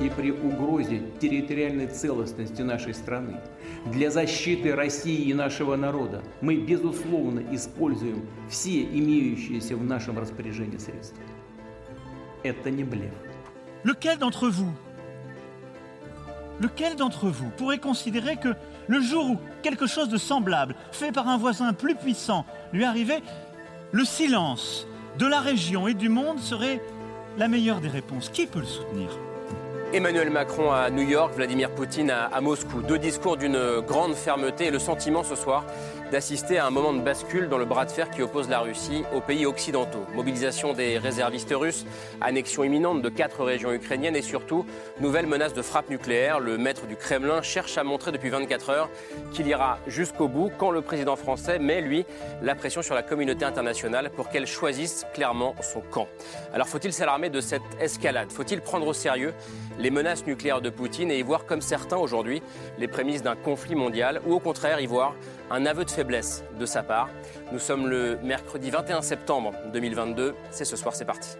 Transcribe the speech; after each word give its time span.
и 0.00 0.10
при 0.10 0.30
угрозе 0.30 1.02
территориальной 1.20 1.86
целостности 1.86 2.62
нашей 2.62 2.94
страны, 2.94 3.40
для 3.86 4.10
защиты 4.10 4.74
России 4.74 5.28
и 5.28 5.34
нашего 5.34 5.76
народа 5.76 6.22
мы, 6.40 6.56
безусловно, 6.56 7.42
используем 7.52 8.26
все 8.48 8.82
имеющиеся 8.82 9.76
в 9.76 9.84
нашем 9.84 10.18
распоряжении 10.18 10.78
средства. 10.78 11.22
Это 12.42 12.70
не 12.70 12.84
блеф. 12.84 13.12
Lequel 13.84 14.18
d'entre 14.18 14.48
vous 14.48 14.72
Lequel 16.60 16.96
d'entre 16.96 17.28
vous 17.28 17.50
pourrait 17.50 17.78
considérer 17.78 18.36
que 18.36 18.54
le 18.88 19.00
jour 19.00 19.30
où 19.30 19.38
quelque 19.62 19.86
chose 19.86 20.08
de 20.08 20.16
semblable, 20.16 20.74
fait 20.90 21.12
par 21.12 21.28
un 21.28 21.36
voisin 21.36 21.72
plus 21.72 21.94
puissant, 21.94 22.46
lui 22.72 22.84
arrivait, 22.84 23.22
le 23.92 24.04
silence 24.04 24.86
de 25.18 25.26
la 25.26 25.40
région 25.40 25.86
et 25.86 25.94
du 25.94 26.08
monde 26.08 26.40
serait 26.40 26.80
la 27.38 27.48
meilleure 27.48 27.80
des 27.80 27.88
réponses 27.88 28.30
Qui 28.30 28.46
peut 28.46 28.60
le 28.60 28.66
soutenir 28.66 29.10
Emmanuel 29.93 30.29
Macron 30.29 30.71
à 30.71 30.89
New 30.89 31.03
York, 31.03 31.33
Vladimir 31.35 31.69
Poutine 31.71 32.11
à, 32.11 32.39
Moscou. 32.39 32.81
Deux 32.81 32.97
discours 32.97 33.35
d'une 33.35 33.81
grande 33.85 34.15
fermeté 34.15 34.67
et 34.67 34.71
le 34.71 34.79
sentiment 34.79 35.23
ce 35.23 35.35
soir 35.35 35.65
d'assister 36.11 36.57
à 36.57 36.67
un 36.67 36.71
moment 36.71 36.91
de 36.91 36.99
bascule 36.99 37.47
dans 37.47 37.57
le 37.57 37.63
bras 37.63 37.85
de 37.85 37.91
fer 37.91 38.11
qui 38.11 38.21
oppose 38.21 38.49
la 38.49 38.59
Russie 38.59 39.03
aux 39.15 39.21
pays 39.21 39.45
occidentaux. 39.45 40.05
Mobilisation 40.13 40.73
des 40.73 40.97
réservistes 40.97 41.53
russes, 41.55 41.85
annexion 42.19 42.65
imminente 42.65 43.01
de 43.01 43.07
quatre 43.07 43.45
régions 43.45 43.71
ukrainiennes 43.71 44.17
et 44.17 44.21
surtout 44.21 44.65
nouvelle 44.99 45.25
menace 45.25 45.53
de 45.53 45.61
frappe 45.61 45.89
nucléaire. 45.89 46.41
Le 46.41 46.57
maître 46.57 46.85
du 46.85 46.97
Kremlin 46.97 47.41
cherche 47.41 47.77
à 47.77 47.85
montrer 47.85 48.11
depuis 48.11 48.29
24 48.29 48.69
heures 48.71 48.89
qu'il 49.31 49.47
ira 49.47 49.79
jusqu'au 49.87 50.27
bout 50.27 50.51
quand 50.57 50.69
le 50.69 50.81
président 50.81 51.15
français 51.15 51.59
met, 51.59 51.79
lui, 51.79 52.05
la 52.41 52.55
pression 52.55 52.81
sur 52.81 52.93
la 52.93 53.03
communauté 53.03 53.45
internationale 53.45 54.09
pour 54.09 54.29
qu'elle 54.29 54.47
choisisse 54.47 55.05
clairement 55.13 55.55
son 55.61 55.79
camp. 55.79 56.09
Alors 56.53 56.67
faut-il 56.67 56.91
s'alarmer 56.91 57.29
de 57.29 57.39
cette 57.39 57.61
escalade? 57.79 58.33
Faut-il 58.33 58.59
prendre 58.59 58.85
au 58.85 58.93
sérieux 58.93 59.33
les 59.79 59.91
menaces 59.91 60.25
nucléaires 60.25 60.61
de 60.61 60.69
Poutine 60.69 61.09
et 61.09 61.19
y 61.19 61.21
voir 61.21 61.45
comme 61.45 61.61
certains 61.61 61.97
aujourd'hui 61.97 62.43
les 62.77 62.89
prémices 62.89 63.23
d'un 63.23 63.37
conflit 63.37 63.75
mondial 63.75 64.21
ou 64.25 64.33
au 64.33 64.39
contraire 64.39 64.81
y 64.81 64.85
voir 64.85 65.15
un 65.51 65.65
aveu 65.65 65.83
de 65.83 65.91
faiblesse 65.91 66.43
de 66.57 66.65
sa 66.65 66.81
part. 66.81 67.09
Nous 67.51 67.59
sommes 67.59 67.87
le 67.87 68.17
mercredi 68.23 68.69
21 68.69 69.01
septembre 69.01 69.53
2022. 69.73 70.33
C'est 70.49 70.65
ce 70.65 70.77
soir, 70.77 70.95
c'est 70.95 71.05
parti. 71.05 71.31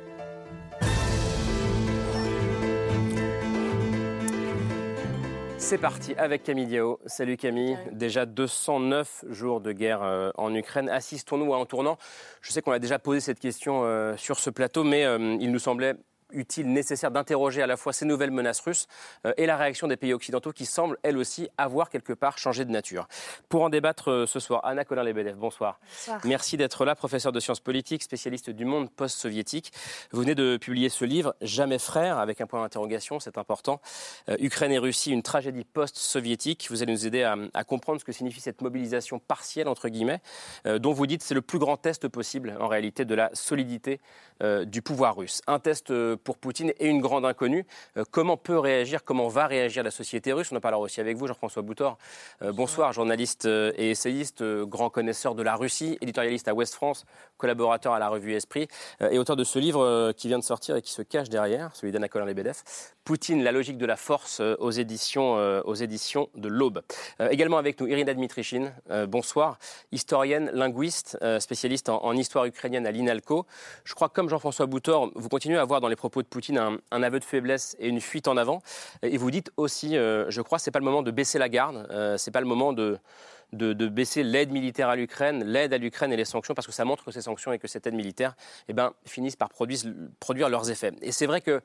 C'est 5.57 5.77
parti 5.77 6.13
avec 6.15 6.43
Camille 6.43 6.65
Diao. 6.65 6.99
Salut 7.05 7.37
Camille. 7.37 7.77
Déjà 7.93 8.25
209 8.25 9.25
jours 9.29 9.61
de 9.61 9.71
guerre 9.71 10.03
euh, 10.03 10.31
en 10.35 10.53
Ukraine. 10.53 10.89
Assistons-nous 10.89 11.53
à 11.53 11.57
un 11.57 11.65
tournant 11.65 11.97
Je 12.41 12.51
sais 12.51 12.61
qu'on 12.61 12.73
a 12.73 12.79
déjà 12.79 12.99
posé 12.99 13.21
cette 13.21 13.39
question 13.39 13.85
euh, 13.85 14.17
sur 14.17 14.39
ce 14.39 14.49
plateau, 14.49 14.83
mais 14.83 15.05
euh, 15.05 15.37
il 15.39 15.51
nous 15.51 15.59
semblait 15.59 15.95
utile, 16.33 16.71
nécessaire 16.71 17.11
d'interroger 17.11 17.61
à 17.61 17.67
la 17.67 17.77
fois 17.77 17.93
ces 17.93 18.05
nouvelles 18.05 18.31
menaces 18.31 18.59
russes 18.61 18.87
euh, 19.25 19.33
et 19.37 19.45
la 19.45 19.57
réaction 19.57 19.87
des 19.87 19.97
pays 19.97 20.13
occidentaux 20.13 20.51
qui 20.51 20.65
semblent, 20.65 20.97
elles 21.03 21.17
aussi, 21.17 21.49
avoir 21.57 21.89
quelque 21.89 22.13
part 22.13 22.37
changé 22.37 22.65
de 22.65 22.71
nature. 22.71 23.07
Pour 23.49 23.63
en 23.63 23.69
débattre 23.69 24.11
euh, 24.11 24.25
ce 24.25 24.39
soir, 24.39 24.61
Anna 24.65 24.85
Colin-Lebedev, 24.85 25.35
bonsoir. 25.35 25.79
Bonsoir. 25.83 26.21
Merci 26.25 26.57
d'être 26.57 26.85
là, 26.85 26.95
professeur 26.95 27.31
de 27.31 27.39
sciences 27.39 27.59
politiques, 27.59 28.03
spécialiste 28.03 28.49
du 28.49 28.65
monde 28.65 28.89
post-soviétique. 28.89 29.71
Vous 30.11 30.21
venez 30.21 30.35
de 30.35 30.57
publier 30.57 30.89
ce 30.89 31.05
livre, 31.05 31.35
Jamais 31.41 31.79
frère, 31.79 32.17
avec 32.17 32.41
un 32.41 32.47
point 32.47 32.61
d'interrogation, 32.61 33.19
c'est 33.19 33.37
important. 33.37 33.81
Euh, 34.29 34.37
Ukraine 34.39 34.71
et 34.71 34.77
Russie, 34.77 35.11
une 35.11 35.23
tragédie 35.23 35.65
post-soviétique. 35.65 36.67
Vous 36.69 36.81
allez 36.83 36.93
nous 36.93 37.05
aider 37.05 37.23
à, 37.23 37.35
à 37.53 37.63
comprendre 37.63 37.99
ce 37.99 38.05
que 38.05 38.11
signifie 38.11 38.41
cette 38.41 38.61
mobilisation 38.61 39.19
partielle, 39.19 39.67
entre 39.67 39.89
guillemets, 39.89 40.21
euh, 40.65 40.79
dont 40.79 40.93
vous 40.93 41.07
dites 41.07 41.23
c'est 41.23 41.33
le 41.33 41.41
plus 41.41 41.59
grand 41.59 41.77
test 41.77 42.07
possible, 42.07 42.55
en 42.59 42.67
réalité, 42.67 43.05
de 43.05 43.15
la 43.15 43.29
solidité 43.33 43.99
euh, 44.43 44.65
du 44.65 44.81
pouvoir 44.81 45.15
russe. 45.17 45.41
Un 45.47 45.59
test 45.59 45.91
pour 46.23 46.37
Poutine 46.37 46.73
et 46.79 46.87
une 46.87 47.01
grande 47.01 47.25
inconnue. 47.25 47.65
Euh, 47.97 48.03
comment 48.11 48.37
peut 48.37 48.57
réagir, 48.59 49.03
comment 49.03 49.27
va 49.27 49.47
réagir 49.47 49.83
la 49.83 49.91
société 49.91 50.33
russe? 50.33 50.51
On 50.51 50.55
en 50.55 50.61
parlera 50.61 50.81
aussi 50.81 50.99
avec 50.99 51.17
vous, 51.17 51.27
Jean-François 51.27 51.61
Boutor. 51.61 51.97
Euh, 52.41 52.51
bonsoir, 52.51 52.93
journaliste 52.93 53.45
euh, 53.45 53.71
et 53.77 53.91
essayiste, 53.91 54.43
grand 54.43 54.89
connaisseur 54.89 55.35
de 55.35 55.43
la 55.43 55.55
Russie, 55.55 55.97
éditorialiste 56.01 56.47
à 56.47 56.53
Ouest 56.53 56.75
France, 56.75 57.05
collaborateur 57.37 57.93
à 57.93 57.99
la 57.99 58.09
revue 58.09 58.33
Esprit 58.33 58.67
et 58.99 59.17
auteur 59.17 59.35
de 59.35 59.43
ce 59.43 59.57
livre 59.57 60.11
qui 60.11 60.27
vient 60.27 60.37
de 60.39 60.43
sortir 60.43 60.75
et 60.75 60.81
qui 60.81 60.91
se 60.91 61.01
cache 61.01 61.29
derrière, 61.29 61.75
celui 61.75 61.91
d'Anna 61.91 62.07
Colin-Lebedev. 62.07 62.61
Poutine, 63.03 63.43
la 63.43 63.51
logique 63.51 63.77
de 63.77 63.85
la 63.85 63.95
force 63.95 64.41
aux 64.41 64.69
éditions, 64.69 65.33
aux 65.65 65.73
éditions 65.73 66.29
de 66.35 66.47
l'Aube. 66.47 66.81
Euh, 67.19 67.29
également 67.29 67.57
avec 67.57 67.79
nous 67.79 67.87
Irina 67.87 68.13
Dmitrichine, 68.13 68.73
euh, 68.89 69.05
bonsoir, 69.05 69.57
historienne, 69.91 70.51
linguiste, 70.53 71.17
euh, 71.21 71.39
spécialiste 71.39 71.89
en, 71.89 72.03
en 72.03 72.15
histoire 72.15 72.45
ukrainienne 72.45 72.85
à 72.85 72.91
l'INALCO. 72.91 73.45
Je 73.83 73.93
crois 73.95 74.09
que 74.09 74.13
comme 74.13 74.29
Jean-François 74.29 74.65
Boutor, 74.65 75.11
vous 75.15 75.29
continuez 75.29 75.57
à 75.57 75.65
voir 75.65 75.81
dans 75.81 75.87
les 75.87 75.95
propos 75.95 76.10
de 76.19 76.27
Poutine 76.27 76.57
un, 76.57 76.77
un 76.91 77.03
aveu 77.03 77.19
de 77.19 77.25
faiblesse 77.25 77.75
et 77.79 77.87
une 77.87 78.01
fuite 78.01 78.27
en 78.27 78.37
avant. 78.37 78.61
Et 79.03 79.17
vous 79.17 79.31
dites 79.31 79.51
aussi, 79.57 79.97
euh, 79.97 80.29
je 80.29 80.41
crois, 80.41 80.59
c'est 80.59 80.71
pas 80.71 80.79
le 80.79 80.85
moment 80.85 81.01
de 81.01 81.11
baisser 81.11 81.39
la 81.39 81.49
garde, 81.49 81.87
euh, 81.91 82.17
c'est 82.17 82.31
pas 82.31 82.41
le 82.41 82.47
moment 82.47 82.73
de 82.73 82.99
de, 83.53 83.73
de 83.73 83.87
baisser 83.87 84.23
l'aide 84.23 84.51
militaire 84.51 84.89
à 84.89 84.95
l'Ukraine, 84.95 85.43
l'aide 85.43 85.73
à 85.73 85.77
l'Ukraine 85.77 86.13
et 86.13 86.17
les 86.17 86.25
sanctions, 86.25 86.53
parce 86.53 86.67
que 86.67 86.73
ça 86.73 86.85
montre 86.85 87.03
que 87.03 87.11
ces 87.11 87.21
sanctions 87.21 87.51
et 87.51 87.59
que 87.59 87.67
cette 87.67 87.85
aide 87.85 87.95
militaire 87.95 88.35
eh 88.69 88.73
ben, 88.73 88.93
finissent 89.05 89.35
par 89.35 89.49
produire, 89.49 89.79
produire 90.19 90.49
leurs 90.49 90.69
effets. 90.71 90.93
Et 91.01 91.11
c'est 91.11 91.25
vrai 91.25 91.41
que 91.41 91.61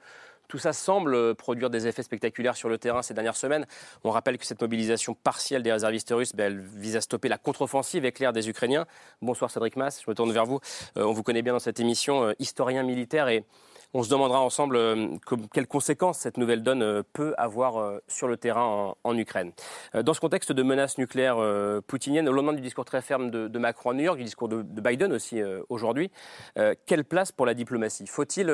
tout 0.49 0.59
ça 0.59 0.73
semble 0.73 1.35
produire 1.35 1.71
des 1.71 1.87
effets 1.87 2.03
spectaculaires 2.03 2.57
sur 2.57 2.69
le 2.69 2.79
terrain 2.79 3.03
ces 3.03 3.15
dernières 3.15 3.37
semaines. 3.37 3.67
On 4.05 4.11
rappelle 4.11 4.39
que 4.39 4.47
cette 4.47 4.61
mobilisation 4.61 5.15
partielle 5.15 5.63
des 5.63 5.73
réservistes 5.73 6.11
russes, 6.11 6.35
ben, 6.35 6.53
elle 6.53 6.61
vise 6.61 6.97
à 6.97 7.01
stopper 7.01 7.29
la 7.29 7.39
contre-offensive 7.39 8.05
éclair 8.05 8.33
des 8.33 8.49
Ukrainiens. 8.49 8.87
Bonsoir 9.23 9.51
Cédric 9.51 9.77
Mass, 9.77 10.03
je 10.05 10.11
me 10.11 10.15
tourne 10.15 10.33
vers 10.33 10.47
vous. 10.47 10.61
Euh, 10.97 11.05
on 11.05 11.13
vous 11.13 11.23
connaît 11.23 11.43
bien 11.43 11.53
dans 11.53 11.59
cette 11.59 11.81
émission, 11.81 12.25
euh, 12.25 12.33
historien 12.39 12.83
militaire, 12.83 13.29
et 13.29 13.45
on 13.97 14.03
se 14.03 14.11
demandera 14.11 14.43
ensemble 14.43 14.77
euh, 14.77 15.17
quelles 15.55 15.67
conséquences 15.67 16.19
cette 16.19 16.37
nouvelle 16.37 16.63
donne 16.63 16.83
euh, 16.83 17.03
peut 17.15 17.35
avoir 17.39 17.79
euh, 17.79 17.99
sur 18.09 18.29
le 18.29 18.37
terrain 18.37 18.95
en, 19.03 19.17
Ukraine. 19.17 19.53
Dans 19.95 20.13
ce 20.13 20.21
contexte 20.21 20.53
de 20.53 20.63
menaces 20.63 20.99
nucléaires 20.99 21.39
euh, 21.39 21.81
poutiniennes, 21.81 22.29
au 22.29 22.33
lendemain 22.33 22.53
du 22.53 22.61
discours 22.61 22.85
très 22.85 23.01
ferme 23.01 23.31
de, 23.31 23.59
Macron 23.59 23.91
à 23.91 23.95
New 23.95 24.03
York, 24.03 24.19
du 24.19 24.25
discours 24.25 24.49
de, 24.49 24.61
de 24.61 24.81
Biden 24.83 25.15
aussi 25.15 25.41
aujourd'hui, 25.71 26.11
quelle 26.85 27.05
place 27.05 27.33
pour 27.33 27.47
la 27.47 27.55
diplomatie? 27.55 28.07
Faut-il 28.07 28.53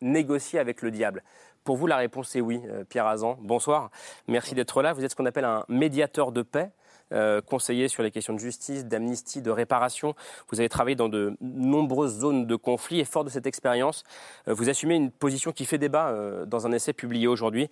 négocier 0.00 0.60
avec 0.60 0.82
le 0.82 0.92
diable? 0.92 1.24
Pour 1.64 1.76
vous, 1.76 1.88
la 1.88 1.96
réponse 1.96 2.36
est 2.36 2.40
oui. 2.40 2.60
Pierre 2.88 3.06
Azan, 3.06 3.36
bonsoir. 3.40 3.90
Merci 4.28 4.54
d'être 4.54 4.80
là. 4.82 4.92
Vous 4.92 5.04
êtes 5.04 5.10
ce 5.10 5.16
qu'on 5.16 5.26
appelle 5.26 5.44
un 5.44 5.64
médiateur 5.68 6.30
de 6.30 6.42
paix. 6.42 6.70
Euh, 7.12 7.40
conseiller 7.40 7.88
sur 7.88 8.02
les 8.02 8.10
questions 8.10 8.32
de 8.32 8.38
justice, 8.38 8.86
d'amnistie, 8.86 9.42
de 9.42 9.50
réparation. 9.50 10.14
Vous 10.50 10.60
avez 10.60 10.68
travaillé 10.68 10.96
dans 10.96 11.08
de 11.08 11.36
nombreuses 11.40 12.18
zones 12.18 12.46
de 12.46 12.56
conflit 12.56 13.00
et 13.00 13.04
fort 13.04 13.24
de 13.24 13.30
cette 13.30 13.46
expérience, 13.46 14.04
euh, 14.48 14.54
vous 14.54 14.68
assumez 14.68 14.94
une 14.94 15.10
position 15.10 15.52
qui 15.52 15.64
fait 15.64 15.78
débat 15.78 16.08
euh, 16.08 16.46
dans 16.46 16.66
un 16.66 16.72
essai 16.72 16.92
publié 16.92 17.26
aujourd'hui. 17.26 17.68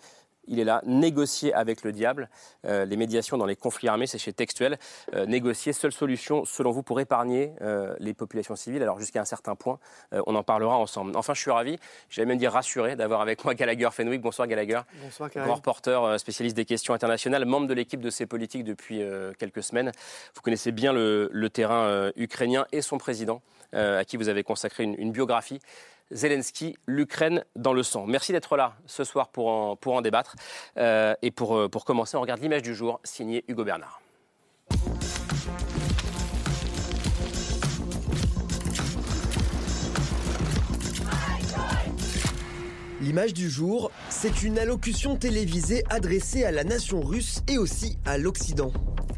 Il 0.48 0.58
est 0.58 0.64
là, 0.64 0.82
négocier 0.84 1.54
avec 1.54 1.82
le 1.84 1.92
diable. 1.92 2.28
Euh, 2.66 2.84
les 2.84 2.96
médiations 2.96 3.38
dans 3.38 3.46
les 3.46 3.56
conflits 3.56 3.88
armés, 3.88 4.06
c'est 4.06 4.18
chez 4.18 4.32
Textuel. 4.32 4.76
Euh, 5.14 5.24
négocier, 5.26 5.72
seule 5.72 5.92
solution, 5.92 6.44
selon 6.44 6.72
vous, 6.72 6.82
pour 6.82 6.98
épargner 7.00 7.52
euh, 7.60 7.94
les 8.00 8.12
populations 8.12 8.56
civiles. 8.56 8.82
Alors, 8.82 8.98
jusqu'à 8.98 9.20
un 9.20 9.24
certain 9.24 9.54
point, 9.54 9.78
on 10.26 10.34
en 10.34 10.42
parlera 10.42 10.76
ensemble. 10.76 11.12
Enfin, 11.16 11.34
je 11.34 11.40
suis 11.40 11.50
ravi, 11.50 11.78
j'allais 12.10 12.26
même 12.26 12.38
dire 12.38 12.52
rassuré, 12.52 12.96
d'avoir 12.96 13.20
avec 13.20 13.44
moi 13.44 13.54
Gallagher 13.54 13.88
Fenwick. 13.92 14.20
Bonsoir, 14.20 14.48
Gallagher. 14.48 14.80
Bonsoir 15.02 15.30
Grand 15.30 15.54
reporter, 15.54 16.18
spécialiste 16.18 16.56
des 16.56 16.64
questions 16.64 16.94
internationales, 16.94 17.44
membre 17.44 17.66
de 17.66 17.74
l'équipe 17.74 18.00
de 18.00 18.10
ces 18.10 18.26
politiques 18.26 18.64
depuis 18.64 19.02
quelques 19.38 19.62
semaines. 19.62 19.92
Vous 20.34 20.42
connaissez 20.42 20.72
bien 20.72 20.92
le, 20.92 21.28
le 21.32 21.50
terrain 21.50 22.10
ukrainien 22.16 22.66
et 22.72 22.82
son 22.82 22.98
président, 22.98 23.42
à 23.72 24.04
qui 24.04 24.16
vous 24.16 24.28
avez 24.28 24.42
consacré 24.42 24.84
une, 24.84 24.94
une 24.98 25.12
biographie. 25.12 25.60
Zelensky, 26.11 26.77
l'Ukraine 26.85 27.43
dans 27.55 27.73
le 27.73 27.83
sang. 27.83 28.05
Merci 28.05 28.31
d'être 28.31 28.55
là 28.55 28.75
ce 28.85 29.03
soir 29.03 29.29
pour 29.29 29.49
en, 29.49 29.75
pour 29.75 29.93
en 29.93 30.01
débattre. 30.01 30.35
Euh, 30.77 31.13
et 31.21 31.31
pour, 31.31 31.57
euh, 31.57 31.69
pour 31.69 31.85
commencer, 31.85 32.17
on 32.17 32.21
regarde 32.21 32.41
l'image 32.41 32.61
du 32.61 32.73
jour, 32.73 32.99
signée 33.03 33.43
Hugo 33.47 33.63
Bernard. 33.63 34.01
L'image 42.99 43.33
du 43.33 43.49
jour, 43.49 43.91
c'est 44.09 44.43
une 44.43 44.57
allocution 44.59 45.15
télévisée 45.15 45.83
adressée 45.89 46.43
à 46.43 46.51
la 46.51 46.63
nation 46.63 47.01
russe 47.01 47.41
et 47.47 47.57
aussi 47.57 47.97
à 48.05 48.17
l'Occident. 48.17 48.73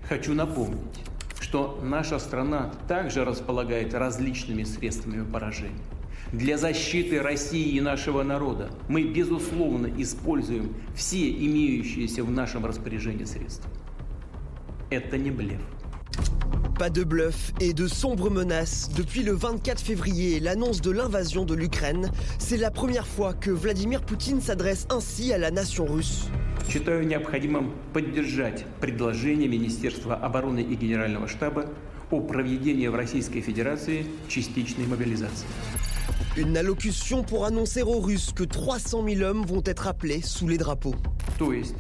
Хочу 0.10 0.34
напомнить, 0.34 1.00
что 1.40 1.80
наша 1.82 2.20
страна 2.20 2.72
также 2.88 3.24
располагает 3.24 3.94
различными 3.94 4.64
средствами 4.64 5.24
поражения. 5.24 5.93
Для 6.33 6.59
защиты 6.59 7.21
России 7.21 7.77
и 7.77 7.81
нашего 7.81 8.23
народа 8.23 8.71
мы, 8.89 9.05
безусловно, 9.05 9.91
используем 9.99 10.75
все 10.95 11.31
имеющиеся 11.31 12.25
в 12.25 12.31
нашем 12.31 12.67
распоряжении 12.67 13.25
средства. 13.25 13.71
Это 14.91 15.19
не 15.19 15.31
блеф. 15.31 15.61
Pas 16.79 16.91
de 16.91 17.05
bluff 17.05 17.53
et 17.61 17.73
de 17.73 17.87
sombres 17.87 18.31
menaces. 18.31 18.91
Depuis 18.97 19.23
le 19.23 19.33
24 19.33 19.81
février 19.81 20.41
l'annonce 20.41 20.81
de 20.81 20.91
l'invasion 20.91 21.45
de 21.45 21.55
l'Ukraine, 21.55 22.11
c'est 22.39 22.57
la 22.57 22.73
première 22.73 23.07
fois 23.07 23.33
que 23.33 23.53
Vladimir 23.53 24.03
Poutine 24.03 24.41
s'adresse 24.41 24.87
ainsi 24.91 25.33
à 25.33 25.39
la 25.39 25.53
nation 25.53 25.87
russe. 25.87 26.29
Считаю 26.69 27.07
необходимым 27.07 27.73
поддержать 27.93 28.65
предложение 28.81 29.49
Министерства 29.49 30.17
обороны 30.17 30.61
и 30.61 30.75
Генерального 30.75 31.29
штаба 31.29 31.67
о 32.11 32.21
проведении 32.21 32.89
в 32.89 32.95
Российской 32.97 33.41
Федерации 33.41 34.07
частичной 34.29 34.87
мобилизации. 34.87 35.47
Une 36.38 36.58
allocution 36.58 37.24
pour 37.24 37.46
annoncer 37.46 37.84
aux 37.84 38.00
Russes 38.00 38.32
que 38.34 38.44
300 38.44 39.04
000 39.08 39.22
hommes 39.22 39.46
vont 39.46 39.64
être 39.66 39.88
appelés 39.88 40.22
sous 40.22 40.48
les 40.48 40.58
drapeaux. 40.58 40.96
То 41.38 41.54
есть 41.54 41.76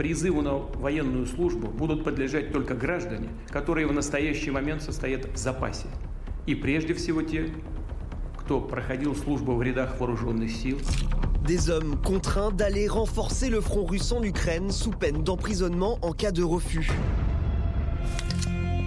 призыву 0.00 0.40
на 0.40 0.54
военную 0.54 1.26
службу 1.26 1.68
будут 1.68 2.04
подлежать 2.04 2.52
только 2.52 2.74
граждане, 2.74 3.28
которые 3.50 3.86
в 3.86 3.92
настоящий 3.92 4.50
момент 4.50 4.82
состоят 4.82 5.26
в 5.34 5.36
запасе. 5.36 5.88
И 6.46 6.54
прежде 6.54 6.94
всего 6.94 7.20
те, 7.20 7.50
кто 8.38 8.62
проходил 8.62 9.14
службу 9.14 9.54
в 9.54 9.62
рядах 9.62 10.00
вооруженных 10.00 10.50
сил, 10.50 10.78
Des 11.46 11.68
hommes 11.68 11.96
contraints 12.02 12.50
d'aller 12.50 12.86
renforcer 12.88 13.50
le 13.50 13.60
front 13.60 13.84
russe 13.84 14.12
en 14.12 14.22
Ukraine 14.22 14.70
sous 14.70 14.90
peine 14.90 15.22
d'emprisonnement 15.22 15.98
en 16.02 16.12
cas 16.12 16.32
de 16.32 16.42
refus. 16.42 16.90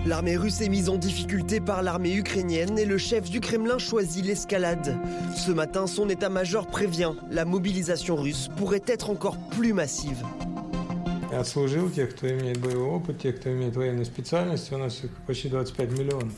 L'armée 0.08 0.36
russe 0.36 0.60
est 0.62 0.70
mise 0.70 0.90
en 0.90 0.98
difficulté 0.98 1.62
par 1.62 1.82
l'armée 1.82 2.14
ukrainienne 2.14 2.78
et 2.78 2.86
le 2.86 2.98
chef 2.98 3.30
du 3.30 3.40
Kremlin 3.40 3.78
choisit 3.78 4.26
l'escalade. 4.26 4.98
Ce 5.36 5.52
matin, 5.52 5.88
son 5.88 6.10
état-major 6.10 6.68
prévient, 6.68 7.14
la 7.32 7.46
mobilisation 7.46 8.18
russe 8.18 8.50
pourrait 8.58 8.84
être 8.88 9.10
encore 9.10 9.38
plus 9.50 9.72
massive. 9.72 10.24
Отслужил 11.32 11.90
тех, 11.90 12.16
кто 12.16 12.28
имеет 12.28 12.60
боевой 12.60 12.90
опыт, 12.96 13.18
тех, 13.18 13.40
кто 13.40 13.50
имеет 13.52 13.76
военную 13.76 14.06
специальность. 14.06 14.72
У 14.72 14.78
нас 14.78 15.04
их 15.04 15.12
почти 15.26 15.48
25 15.48 15.92
миллионов. 15.98 16.34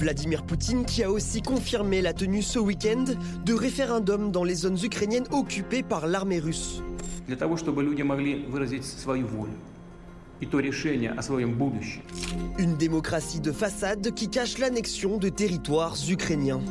Vladimir 0.00 0.42
Poutine 0.42 0.84
qui 0.84 1.02
a 1.04 1.10
aussi 1.10 1.42
confirmé 1.42 2.00
la 2.00 2.12
tenue 2.12 2.42
ce 2.42 2.58
week-end 2.58 3.04
de 3.44 3.54
référendums 3.54 4.32
dans 4.32 4.44
les 4.44 4.54
zones 4.54 4.78
ukrainiennes 4.82 5.26
occupées 5.30 5.82
par 5.82 6.06
l'armée 6.06 6.38
russe. 6.38 6.82
для 7.26 7.36
того, 7.36 7.56
чтобы 7.56 7.82
люди 7.82 8.02
могли 8.02 8.44
выразить 8.48 8.84
свою 8.84 9.26
волю 9.26 9.52
Une 12.57 12.75
démocratie 12.75 13.41
de 13.41 13.51
façade 13.51 14.11
qui 14.15 14.27
cache 14.27 14.57
l'annexion 14.57 15.17
de 15.17 15.29
territoires 15.29 15.95
ukrainiens. 16.09 16.61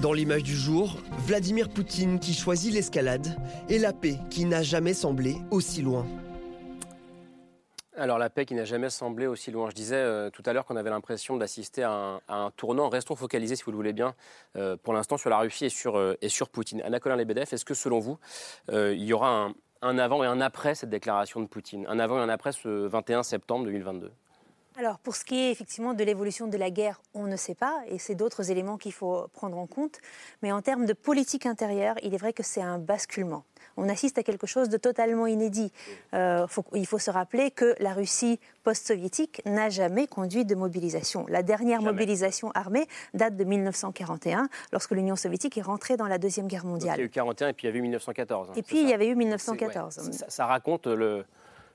Dans 0.00 0.12
l'image 0.12 0.44
du 0.44 0.54
jour, 0.54 0.98
Vladimir 1.26 1.68
Poutine 1.68 2.20
qui 2.20 2.34
choisit 2.34 2.72
l'escalade 2.72 3.36
et 3.68 3.78
la 3.78 3.92
paix 3.92 4.18
qui 4.30 4.44
n'a 4.44 4.62
jamais 4.62 4.94
semblé 4.94 5.34
aussi 5.50 5.82
loin. 5.82 6.06
Alors 7.96 8.18
la 8.18 8.30
paix 8.30 8.46
qui 8.46 8.54
n'a 8.54 8.64
jamais 8.64 8.90
semblé 8.90 9.26
aussi 9.26 9.50
loin. 9.50 9.70
Je 9.70 9.74
disais 9.74 9.96
euh, 9.96 10.30
tout 10.30 10.42
à 10.46 10.52
l'heure 10.52 10.64
qu'on 10.64 10.76
avait 10.76 10.90
l'impression 10.90 11.36
d'assister 11.36 11.82
à, 11.82 12.20
un 12.28 12.52
tournant. 12.52 12.88
Restons 12.88 13.16
focalisés, 13.16 13.56
si 13.56 13.64
vous 13.64 13.72
le 13.72 13.76
voulez 13.76 13.92
bien, 13.92 14.14
euh, 14.54 14.76
pour 14.76 14.92
l'instant 14.92 15.16
sur 15.16 15.30
la 15.30 15.38
Russie 15.38 15.64
et 15.64 15.68
sur, 15.68 15.98
euh, 15.98 16.16
et 16.22 16.28
sur 16.28 16.48
Poutine. 16.48 16.80
Anna 16.82 17.00
Colin 17.00 17.16
Lebedev, 17.16 17.48
est-ce 17.50 17.64
que 17.64 17.74
selon 17.74 17.98
vous, 17.98 18.16
il 18.70 19.02
y 19.02 19.12
aura 19.12 19.30
un, 19.30 19.54
un 19.82 19.98
avant 19.98 20.24
et 20.24 20.26
un 20.26 20.40
après 20.40 20.74
cette 20.74 20.90
déclaration 20.90 21.40
de 21.40 21.46
Poutine 21.46 21.86
Un 21.88 21.98
avant 21.98 22.18
et 22.18 22.22
un 22.22 22.28
après 22.28 22.52
ce 22.52 22.68
21 22.86 23.22
septembre 23.22 23.64
2022 23.66 24.10
Alors, 24.76 24.98
pour 24.98 25.14
ce 25.14 25.24
qui 25.24 25.36
est 25.36 25.50
effectivement 25.50 25.94
de 25.94 26.02
l'évolution 26.04 26.48
de 26.48 26.56
la 26.56 26.70
guerre, 26.70 27.00
on 27.14 27.24
ne 27.24 27.36
sait 27.36 27.54
pas, 27.54 27.80
et 27.88 27.98
c'est 27.98 28.14
d'autres 28.14 28.50
éléments 28.50 28.76
qu'il 28.76 28.92
faut 28.92 29.28
prendre 29.32 29.56
en 29.56 29.66
compte. 29.66 30.00
Mais 30.42 30.52
en 30.52 30.62
termes 30.62 30.86
de 30.86 30.92
politique 30.92 31.46
intérieure, 31.46 31.96
il 32.02 32.14
est 32.14 32.18
vrai 32.18 32.32
que 32.32 32.42
c'est 32.42 32.62
un 32.62 32.78
basculement. 32.78 33.44
On 33.78 33.88
assiste 33.88 34.18
à 34.18 34.22
quelque 34.22 34.46
chose 34.46 34.68
de 34.68 34.76
totalement 34.76 35.26
inédit. 35.26 35.72
Euh, 36.12 36.46
faut- 36.48 36.64
il 36.74 36.86
faut 36.86 36.98
se 36.98 37.10
rappeler 37.10 37.50
que 37.52 37.74
la 37.80 37.92
Russie 37.92 38.40
post-soviétique 38.64 39.40
n'a 39.46 39.70
jamais 39.70 40.06
conduit 40.06 40.44
de 40.44 40.54
mobilisation. 40.54 41.24
La 41.28 41.42
dernière 41.42 41.80
Jamais. 41.80 41.92
mobilisation 41.92 42.50
armée 42.54 42.86
date 43.14 43.36
de 43.36 43.44
1941, 43.44 44.48
lorsque 44.72 44.90
l'Union 44.90 45.16
soviétique 45.16 45.56
est 45.58 45.62
rentrée 45.62 45.96
dans 45.96 46.06
la 46.08 46.18
Deuxième 46.18 46.48
Guerre 46.48 46.64
Donc, 46.64 46.80
Il 46.80 46.82
y 46.82 46.86
mondiale. 46.88 47.00
a 47.00 47.02
eu 47.04 47.08
41 47.08 47.48
et 47.48 47.52
puis 47.52 47.66
il 47.66 47.68
y 47.68 47.70
avait 47.70 47.78
eu 47.78 47.82
1914. 47.82 48.48
hein, 48.50 48.52
Et 48.56 48.62
puis, 48.62 48.76
ça 48.78 48.82
il 48.82 48.88
y 48.88 48.92
avait 48.92 49.06
eu 49.06 49.10
C'est- 49.10 49.14
1914. 49.16 49.98
ouais, 49.98 50.12
ça, 50.12 50.26
ça 50.28 50.46
raconte 50.46 50.86
le, 50.86 51.24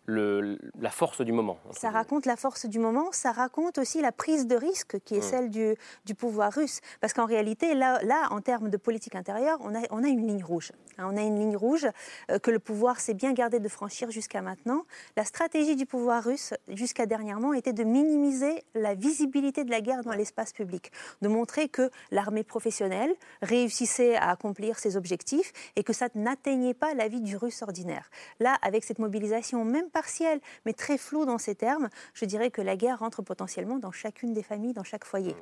le- 0.06 0.58
la 0.80 0.90
force 0.90 1.22
du 1.22 1.32
moment. 1.32 1.58
Ça 1.72 1.90
raconte 1.90 2.26
la 2.26 2.36
force 2.36 2.66
du 2.66 2.80
moment, 2.80 3.12
ça 3.12 3.32
raconte 3.32 3.78
aussi 3.78 4.02
la 4.02 4.12
prise 4.12 4.48
de 4.48 4.56
risque 4.56 5.00
qui 5.06 5.16
est 5.16 5.20
Mm. 5.20 5.22
celle 5.22 5.50
du, 5.50 5.76
du 6.06 6.16
pouvoir 6.16 6.52
russe. 6.54 6.82
Parce 7.02 7.14
qu'en 7.14 7.26
réalité, 7.26 7.74
là, 7.74 8.00
là, 8.04 8.28
en 8.32 8.42
termes 8.42 8.70
de 8.70 8.78
politique 8.78 9.16
intérieure, 9.16 9.58
on 9.62 9.74
a, 9.76 9.80
on 9.92 10.04
a 10.04 10.08
une 10.08 10.28
ligne 10.28 10.44
rouge. 10.44 10.72
Hein, 10.98 11.08
On 11.12 11.18
a 11.18 11.22
une 11.22 11.40
ligne 11.40 11.56
rouge 11.58 11.88
euh, 12.30 12.38
que 12.40 12.52
le 12.52 12.60
pouvoir 12.60 13.00
s'est 13.00 13.14
bien 13.14 13.34
gardé 13.34 13.60
de 13.60 13.68
franchir 13.70 14.12
jusqu'à 14.12 14.42
maintenant. 14.42 14.84
La 15.18 15.24
stratégie 15.26 15.76
du 15.76 15.86
pouvoir 15.86 16.24
russe, 16.24 16.54
jusqu'à 16.68 17.06
dernièrement, 17.06 17.54
était 17.54 17.74
de 17.74 17.84
minimiser 17.84 18.64
la 18.76 18.94
visibilité 18.94 19.64
de 19.64 19.72
la 19.72 19.82
guerre 19.82 20.04
dans 20.04 20.12
l'espace 20.12 20.54
public, 20.54 20.92
de 21.22 21.28
montrer 21.30 21.68
que 21.70 21.90
l'armée 22.12 22.44
professionnelle 22.44 23.14
réussissait 23.42 24.16
à 24.16 24.30
accomplir 24.30 24.80
ses 24.80 24.98
objectifs 24.98 25.52
et 25.76 25.84
que 25.84 25.94
ça 25.94 26.08
n'atteignait 26.16 26.74
pas 26.74 26.94
la 26.94 27.08
vie 27.08 27.22
du 27.22 27.38
russe 27.38 27.62
ordinaire. 27.62 28.10
Là, 28.40 28.58
avec 28.62 28.84
cette 28.84 29.00
mobilisation, 29.00 29.64
même 29.66 29.90
partielle, 29.94 30.42
mais 30.66 30.74
très 30.74 30.98
floue 30.98 31.26
dans 31.26 31.38
ses 31.38 31.56
termes, 31.56 31.90
je 32.14 32.26
dirais 32.26 32.52
que 32.52 32.62
la 32.62 32.76
guerre 32.76 33.00
rentre 33.00 33.22
potentiellement 33.22 33.80
dans 33.80 33.92
chacune 33.92 34.34
des 34.34 34.44
familles, 34.44 34.74
dans 34.74 34.84
chaque 34.84 35.06
foyer. 35.06 35.36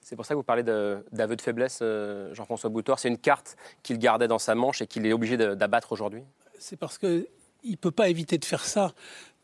C'est 0.00 0.14
pour 0.14 0.24
ça 0.24 0.34
que 0.34 0.36
vous 0.36 0.44
parlez 0.44 0.62
d'aveu 0.62 1.34
de, 1.34 1.42
faiblesse, 1.42 1.80
euh, 1.82 2.32
Jean-François 2.32 2.70
Boutor. 2.70 3.00
C'est 3.00 3.08
une 3.08 3.18
carte 3.18 3.56
qu'il 3.82 3.98
gardait 3.98 4.28
dans 4.28 4.38
sa 4.38 4.54
manche 4.54 4.80
et 4.80 4.86
qu'il 4.86 5.04
est 5.04 5.12
obligé 5.12 5.36
d'abattre 5.36 5.90
aujourd'hui? 5.90 6.22
C'est 6.60 6.76
parce 6.76 6.96
qu'il 6.96 7.26
ne 7.64 7.76
peut 7.76 7.90
pas 7.90 8.08
éviter 8.08 8.38
de 8.38 8.44
faire 8.44 8.64
ça. 8.64 8.94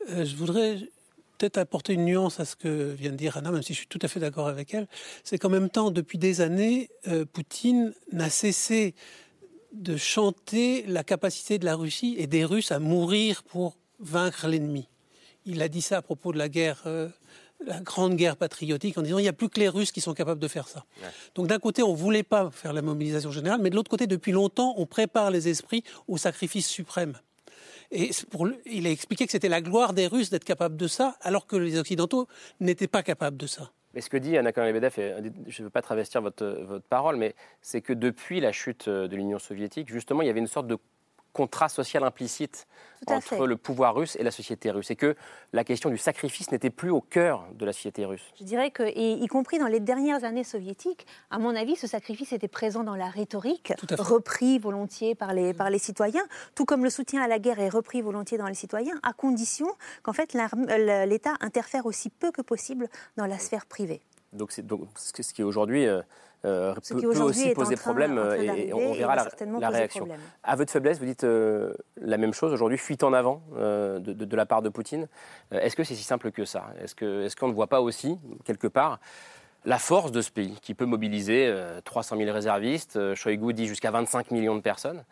Euh, 0.09 0.25
je 0.25 0.37
voudrais 0.37 0.79
peut-être 1.37 1.59
apporter 1.59 1.95
une 1.95 2.05
nuance 2.05 2.39
à 2.39 2.45
ce 2.45 2.55
que 2.55 2.93
vient 2.93 3.11
de 3.11 3.17
dire 3.17 3.37
Anna, 3.37 3.51
même 3.51 3.63
si 3.63 3.73
je 3.73 3.79
suis 3.79 3.89
tout 3.89 3.99
à 4.03 4.07
fait 4.07 4.21
d'accord 4.21 4.47
avec 4.47 4.73
elle. 4.73 4.87
C'est 5.25 5.37
qu'en 5.37 5.49
même 5.49 5.69
temps, 5.69 5.91
depuis 5.91 6.19
des 6.19 6.41
années, 6.41 6.89
euh, 7.09 7.25
Poutine 7.25 7.93
n'a 8.13 8.31
cessé 8.31 8.95
de 9.73 9.97
chanter 9.97 10.85
la 10.87 11.03
capacité 11.03 11.59
de 11.59 11.65
la 11.65 11.75
Russie 11.75 12.15
et 12.19 12.29
des 12.29 12.45
Russes 12.45 12.71
à 12.71 12.79
mourir 12.79 13.43
pour 13.43 13.77
vaincre 14.03 14.47
l'ennemi. 14.49 14.89
Il 15.47 15.63
a 15.63 15.69
dit 15.69 15.83
ça 15.83 15.99
à 15.99 16.03
propos 16.03 16.33
de 16.33 16.39
la 16.39 16.49
guerre, 16.49 16.83
euh, 16.87 17.09
la 17.67 17.81
grande 17.81 18.15
guerre 18.17 18.37
patriotique, 18.37 18.99
en 18.99 19.03
disant 19.03 19.19
il 19.19 19.23
n'y 19.23 19.29
a 19.29 19.33
plus 19.33 19.49
que 19.49 19.59
les 19.59 19.69
Russes 19.69 19.93
qui 19.93 20.01
sont 20.01 20.15
capables 20.15 20.41
de 20.41 20.49
faire 20.49 20.69
ça. 20.69 20.85
Donc 21.35 21.47
d'un 21.47 21.59
côté, 21.59 21.83
on 21.83 21.93
ne 21.93 21.97
voulait 21.97 22.23
pas 22.23 22.51
faire 22.51 22.73
la 22.73 22.83
mobilisation 22.83 23.31
générale, 23.31 23.61
mais 23.63 23.71
de 23.71 23.75
l'autre 23.77 23.91
côté, 23.91 24.07
depuis 24.07 24.33
longtemps, 24.33 24.75
on 24.77 24.87
prépare 24.87 25.31
les 25.31 25.49
esprits 25.49 25.83
au 26.09 26.17
sacrifice 26.17 26.67
suprême. 26.69 27.19
Et 27.91 28.13
c'est 28.13 28.29
pour, 28.29 28.47
lui- 28.47 28.57
il 28.67 28.87
a 28.87 28.91
expliqué 28.91 29.27
que 29.27 29.33
c'était 29.33 29.49
la 29.51 29.61
gloire 29.61 29.93
des 29.93 30.07
Russes 30.07 30.31
d'être 30.31 30.45
capables 30.45 30.77
de 30.77 30.87
ça, 30.87 31.17
alors 31.21 31.47
que 31.47 31.57
les 31.57 31.79
Occidentaux 31.79 32.27
n'étaient 32.61 32.89
pas 32.89 33.03
capables 33.03 33.37
de 33.37 33.47
ça. 33.47 33.71
Mais 33.95 34.01
ce 34.01 34.09
que 34.09 34.17
dit 34.17 34.39
Anna 34.39 34.51
Lebedev, 34.57 34.95
et 34.99 35.15
je 35.49 35.61
ne 35.61 35.67
veux 35.67 35.71
pas 35.71 35.83
travestir 35.83 36.23
votre, 36.23 36.47
votre 36.67 36.87
parole, 36.87 37.17
mais 37.17 37.35
c'est 37.61 37.83
que 37.83 37.93
depuis 37.93 38.41
la 38.41 38.51
chute 38.51 38.89
de 38.89 39.15
l'Union 39.15 39.39
soviétique, 39.39 39.91
justement, 39.93 40.23
il 40.23 40.27
y 40.27 40.31
avait 40.31 40.41
une 40.41 40.47
sorte 40.47 40.67
de 40.67 40.79
contrat 41.33 41.69
social 41.69 42.05
implicite 42.05 42.67
entre 43.07 43.27
fait. 43.27 43.47
le 43.47 43.57
pouvoir 43.57 43.95
russe 43.95 44.17
et 44.17 44.23
la 44.23 44.31
société 44.31 44.71
russe. 44.71 44.91
Et 44.91 44.97
que 44.97 45.17
la 45.53 45.65
question 45.65 45.91
du 45.91 45.99
sacrifice 45.99 46.51
n'était 46.53 46.71
plus 46.71 46.91
au 46.91 47.01
cœur 47.01 47.47
de 47.55 47.65
la 47.65 47.73
société 47.73 48.05
russe. 48.05 48.23
Je 48.39 48.45
dirais 48.45 48.71
que, 48.71 48.83
et 48.83 49.13
y 49.13 49.27
compris 49.27 49.59
dans 49.59 49.67
les 49.67 49.81
dernières 49.81 50.25
années 50.25 50.45
soviétiques, 50.45 51.07
à 51.31 51.39
mon 51.39 51.57
avis, 51.57 51.77
ce 51.77 51.87
sacrifice 51.87 52.33
était 52.33 52.49
présent 52.49 52.85
dans 52.85 52.95
la 52.95 53.09
rhétorique, 53.09 53.73
repris 53.99 54.59
volontiers 54.59 55.15
par 55.15 55.35
les, 55.35 55.53
par 55.55 55.71
les 55.71 55.79
citoyens, 55.79 56.25
tout 56.55 56.65
comme 56.65 56.85
le 56.85 56.91
soutien 56.91 57.23
à 57.23 57.29
la 57.29 57.39
guerre 57.39 57.59
est 57.59 57.69
repris 57.69 58.03
volontiers 58.03 58.39
dans 58.39 58.49
les 58.49 58.55
citoyens, 58.55 58.99
à 59.03 59.13
condition 59.13 59.67
qu'en 60.03 60.13
fait 60.13 60.35
l'État 61.07 61.35
interfère 61.41 61.87
aussi 61.87 62.11
peu 62.11 62.31
que 62.31 62.43
possible 62.43 62.89
dans 63.17 63.27
la 63.27 63.39
sphère 63.39 63.67
privée. 63.67 64.03
Donc, 64.33 64.53
c'est 64.53 64.67
donc 64.67 64.89
ce 64.97 65.13
qui 65.13 65.43
aujourd'hui 65.43 65.87
euh, 65.87 66.01
euh, 66.45 66.75
peut, 66.75 67.01
peut 67.01 67.19
aussi 67.21 67.51
poser 67.55 67.77
problème 67.77 68.19
euh, 68.19 68.35
et, 68.37 68.73
on 68.73 68.93
verra 68.93 69.15
la, 69.15 69.69
réaction. 69.71 70.09
À 70.43 70.57
votre 70.57 70.73
faiblesse, 70.73 70.99
vous 70.99 71.05
dites 71.05 71.25
euh, 71.25 71.73
la 72.01 72.17
même 72.17 72.35
chose 72.35 72.53
aujourd'hui, 72.53 72.79
fuite 72.79 73.05
en 73.05 73.13
avant 73.13 73.43
euh, 73.57 73.99
de, 74.01 74.13
de- 74.13 74.25
de 74.25 74.37
la 74.37 74.47
part 74.47 74.63
de 74.63 74.69
Poutine. 74.69 75.07
Est-ce 75.53 75.77
que 75.77 75.85
c'est 75.85 75.95
si 75.95 76.03
simple 76.03 76.33
que 76.33 76.45
ça? 76.45 76.67
Est-ce 76.83 77.37
qu'on 77.37 77.49
ne 77.49 77.53
voit 77.53 77.69
pas 77.69 77.81
aussi, 77.81 78.19
quelque 78.45 78.67
part, 78.67 78.99
la 79.65 79.79
force 79.79 80.11
de 80.11 80.21
ce 80.21 80.33
pays 80.33 80.59
qui 80.61 80.75
peut 80.75 80.87
mobiliser 80.87 81.47
euh, 81.47 81.81
300 81.85 82.17
000 82.17 82.33
réservistes 82.33 83.15
Shoigu 83.15 83.53
dit 83.53 83.69
jusqu'à 83.69 83.93
25 83.93 84.33
millions 84.33 84.57
de 84.57 84.61
personnes? 84.63 85.05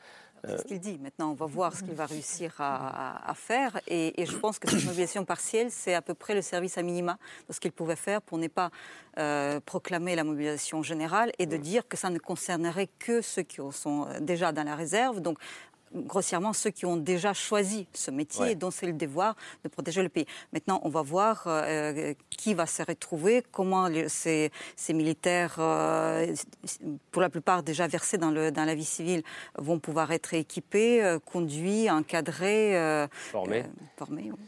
C'est 0.45 0.59
ce 0.59 0.65
qu'il 0.65 0.81
dit. 0.81 0.99
Maintenant, 0.99 1.31
on 1.31 1.35
va 1.35 1.47
voir 1.47 1.77
ce 1.77 1.83
qu'il 1.83 1.95
va 1.95 2.07
réussir 2.07 2.55
à, 2.59 3.17
à- 3.19 3.31
à 3.31 3.35
faire. 3.35 3.81
Et, 3.87 4.21
et 4.23 4.27
je 4.27 4.37
pense 4.37 4.59
que 4.59 4.69
cette 4.71 4.85
mobilisation 4.85 5.25
partielle, 5.25 5.71
c'est 5.71 5.95
à 5.95 6.03
peu 6.03 6.15
près 6.15 6.35
le 6.35 6.43
service 6.43 6.79
à 6.79 6.83
minima 6.83 7.19
de 7.49 7.53
ce 7.53 7.61
qu'il 7.61 7.73
pouvait 7.73 7.97
faire 7.97 8.23
pour 8.23 8.39
ne 8.39 8.49
pas 8.49 8.71
euh, 9.19 9.61
proclamer 9.61 10.15
la 10.17 10.25
mobilisation 10.25 10.83
générale 10.83 11.31
et 11.39 11.47
de 11.47 11.57
dire 11.57 11.87
que 11.89 11.97
ça 11.97 12.11
ne 12.11 12.19
concernerait 12.19 12.89
que 12.99 13.21
ceux 13.21 13.43
qui 13.43 13.59
sont 13.73 14.07
euh, 14.09 14.21
déjà 14.21 14.53
dans 14.53 14.65
la 14.65 14.75
réserve. 14.77 15.21
Donc, 15.21 15.39
grossièrement 15.95 16.53
ceux 16.53 16.71
qui 16.71 16.87
ont 16.87 16.97
déjà 16.97 17.33
choisi 17.33 17.87
ce 17.93 18.11
métier 18.11 18.41
Ouais. 18.43 18.53
et 18.53 18.55
dont 18.55 18.71
c'est 18.71 18.87
le 18.87 18.93
devoir 18.93 19.35
de 19.65 19.69
protéger 19.69 20.03
le 20.03 20.09
pays. 20.09 20.27
Maintenant, 20.53 20.81
on 20.85 20.89
va 20.89 21.03
voir 21.03 21.45
euh, 21.47 22.15
qui 22.31 22.55
va 22.55 22.67
se 22.67 22.83
retrouver, 22.83 23.43
comment 23.51 23.89
les- 23.89 24.09
ces, 24.09 24.51
ces 24.77 24.93
militaires, 24.93 25.57
euh, 25.59 26.35
pour 27.11 27.23
la 27.23 27.29
plupart 27.29 27.63
déjà 27.63 27.87
versés 27.89 28.19
dans, 28.19 28.31
le, 28.31 28.51
dans 28.53 28.65
la 28.65 28.75
vie 28.75 28.85
civile, 28.85 29.23
vont 29.59 29.79
pouvoir 29.79 30.13
être 30.13 30.33
équipés, 30.35 31.03
euh, 31.03 31.19
conduits, 31.19 31.91
encadrés, 31.91 32.77
euh, 32.79 33.07
Formés. 33.11 33.61
euh, 33.63 33.85
formés, 33.97 34.31
oui. 34.33 34.39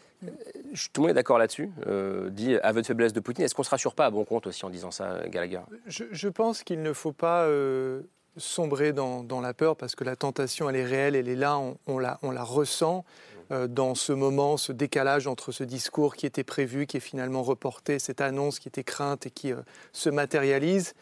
Tout 0.93 1.01
le 1.01 1.09
monde 1.09 1.11
est 1.11 1.15
d'accord 1.15 1.39
là-dessus, 1.39 1.69
euh, 1.89 2.31
dit 2.31 2.55
aveu 2.59 2.81
de 2.81 2.87
faiblesse 2.87 3.13
de 3.13 3.19
Poutine. 3.19 3.45
Est-ce 3.45 3.57
qu'on 3.57 3.63
ne 3.63 3.67
se 3.67 3.71
rassure 3.71 3.97
pas 3.97 4.07
à 4.07 4.11
bon 4.11 4.25
compte 4.25 4.47
aussi 4.47 4.65
en 4.65 4.71
disant 4.71 4.93
ça, 4.93 5.19
Gallagher? 5.29 5.63
Je, 5.87 6.05
je, 6.13 6.29
pense 6.29 6.63
qu'il 6.63 6.81
ne 6.81 6.93
faut 6.93 7.11
pas 7.11 7.47
euh, 7.47 8.03
sombrer 8.37 8.93
dans, 8.93 9.23
dans, 9.23 9.41
la 9.41 9.55
peur 9.55 9.77
parce 9.77 9.95
que 9.95 10.05
la 10.05 10.17
tentation, 10.17 10.71
elle 10.71 10.77
est 10.77 10.85
réelle, 10.85 11.17
elle 11.17 11.29
est 11.29 11.37
là, 11.37 11.59
on, 11.59 11.77
on 11.87 11.99
la, 11.99 12.19
on 12.23 12.31
la 12.31 12.43
ressent 12.43 13.05
euh, 13.53 13.67
dans 13.67 13.95
ce 13.95 14.13
moment, 14.13 14.57
ce 14.57 14.73
décalage 14.73 15.27
entre 15.27 15.53
ce 15.53 15.65
discours 15.65 16.17
qui 16.17 16.27
était 16.27 16.45
prévu, 16.45 16.87
qui 16.87 16.97
est 16.97 17.01
finalement 17.01 17.43
reporté, 17.43 17.99
cette 17.99 18.21
annonce 18.21 18.59
qui 18.59 18.69
était 18.69 18.85
crainte 18.85 19.27
et 19.27 19.31
qui 19.31 19.53
euh, 19.53 19.61
se 19.93 20.09
matérialise. 20.09 20.95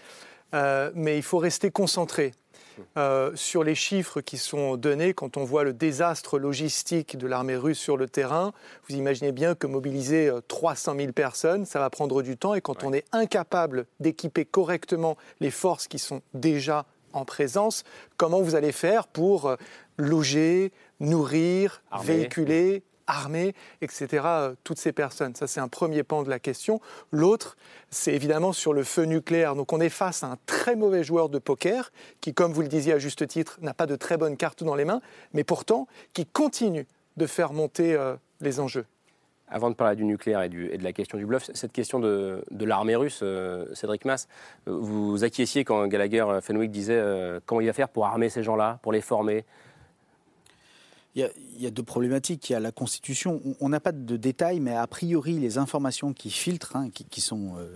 Euh, 0.55 0.91
mais 0.95 1.17
il 1.17 1.23
faut 1.23 1.39
rester 1.39 1.71
concentré. 1.71 2.33
Sur 3.35 3.63
les 3.63 3.75
chiffres 3.75 4.23
qui 4.23 4.39
sont 4.39 4.79
donnés, 4.79 5.13
quand 5.13 5.37
on 5.37 5.45
voit 5.45 5.65
le 5.65 5.75
désastre 5.75 6.39
logistique 6.39 7.19
de 7.19 7.27
l'armée 7.27 7.57
russe 7.57 7.79
sur 7.79 7.99
le 7.99 8.09
terrain, 8.09 8.55
vous 8.89 8.97
imaginez 8.97 9.33
bien 9.33 9.55
que 9.55 9.67
mobiliser 9.67 10.33
300 10.49 10.95
000 10.97 11.13
personnes, 11.13 11.67
ça 11.67 11.79
va 11.79 11.91
prendre 11.91 12.23
du 12.23 12.39
temps. 12.39 12.55
Et 12.55 12.63
quand 12.63 12.83
ouais. 12.83 12.89
on 12.89 12.93
est 12.95 13.05
incapable 13.13 13.85
d'équiper 13.99 14.47
correctement 14.47 15.19
les 15.41 15.51
forces 15.51 15.89
qui 15.89 15.99
sont 15.99 16.23
déjà 16.33 16.87
en 17.13 17.25
présence, 17.25 17.85
comment 18.17 18.41
vous 18.41 18.55
allez 18.55 18.73
faire 18.73 19.07
pour 19.07 19.47
euh, 19.47 19.57
loger, 19.97 20.73
nourrir, 21.01 21.83
véhiculer, 22.03 22.83
armée, 23.07 23.55
etc., 23.81 24.25
toutes 24.65 24.79
ces 24.79 24.93
personnes? 24.93 25.35
Ça, 25.35 25.47
c'est 25.47 25.61
un 25.61 25.69
premier 25.69 26.03
pan 26.03 26.23
de 26.23 26.31
la 26.31 26.39
question. 26.39 26.81
L'autre, 27.11 27.57
c'est 27.91 28.15
évidemment 28.15 28.53
sur 28.53 28.73
le 28.73 28.85
feu 28.85 29.05
nucléaire. 29.05 29.55
Donc, 29.55 29.73
on 29.73 29.81
est 29.81 29.89
face 29.89 30.23
à 30.23 30.29
un 30.29 30.39
très 30.47 30.77
mauvais 30.77 31.05
joueur 31.05 31.29
de 31.29 31.39
poker 31.39 31.93
qui, 32.21 32.35
comme 32.35 32.53
vous 32.53 32.63
le 32.63 32.69
disiez 32.69 32.93
à 32.93 32.99
juste 32.99 33.27
titre, 33.27 33.59
n'a 33.61 33.75
pas 33.75 33.87
de 33.87 33.97
très 33.97 34.17
bonnes 34.17 34.37
cartes 34.37 34.63
dans 34.65 34.75
les 34.75 34.85
mains, 34.85 35.01
mais 35.33 35.45
pourtant 35.45 35.87
qui 36.13 36.27
continue 36.27 36.87
de 37.17 37.27
faire 37.27 37.53
monter 37.53 37.95
euh, 37.95 38.17
les 38.41 38.61
enjeux. 38.61 38.87
Avant 39.51 39.69
de 39.69 39.75
parler 39.75 39.97
du 39.97 40.05
nucléaire 40.05 40.43
et, 40.43 40.49
de 40.49 40.85
la 40.85 40.93
question 40.93 41.19
du 41.19 41.27
bluff, 41.27 41.51
cette 41.55 41.73
question 41.73 41.99
de, 41.99 42.45
l'armée 42.61 42.95
russe, 42.95 43.21
euh, 43.23 43.67
Cédric 43.75 44.05
Mass, 44.05 44.29
vous 44.67 45.25
acquiesciez 45.25 45.65
quand 45.65 45.87
Gallagher 45.89 46.39
Fenwick 46.41 46.71
disait 46.71 46.99
euh, 46.99 47.41
comment 47.47 47.61
il 47.61 47.67
va 47.67 47.73
faire 47.73 47.89
pour 47.89 48.07
armer 48.07 48.29
ces 48.29 48.45
gens-là, 48.45 48.79
pour 48.83 48.93
les 48.93 49.01
former? 49.01 49.45
Il 51.17 51.29
y, 51.59 51.67
a, 51.67 51.71
deux 51.71 51.83
problématiques. 51.83 52.49
Il 52.49 52.53
y 52.53 52.57
a 52.57 52.61
la 52.61 52.71
Constitution. 52.71 53.43
On 53.61 53.69
n'a 53.69 53.81
pas 53.81 53.91
de 53.91 54.17
détails, 54.17 54.61
mais 54.61 54.77
a 54.77 54.87
priori, 54.87 55.41
les 55.41 55.59
informations 55.59 56.13
qui 56.13 56.31
filtrent, 56.31 56.77
hein, 56.77 56.89
qui, 56.89 57.05
qui, 57.05 57.21
sont 57.21 57.57
euh, 57.59 57.69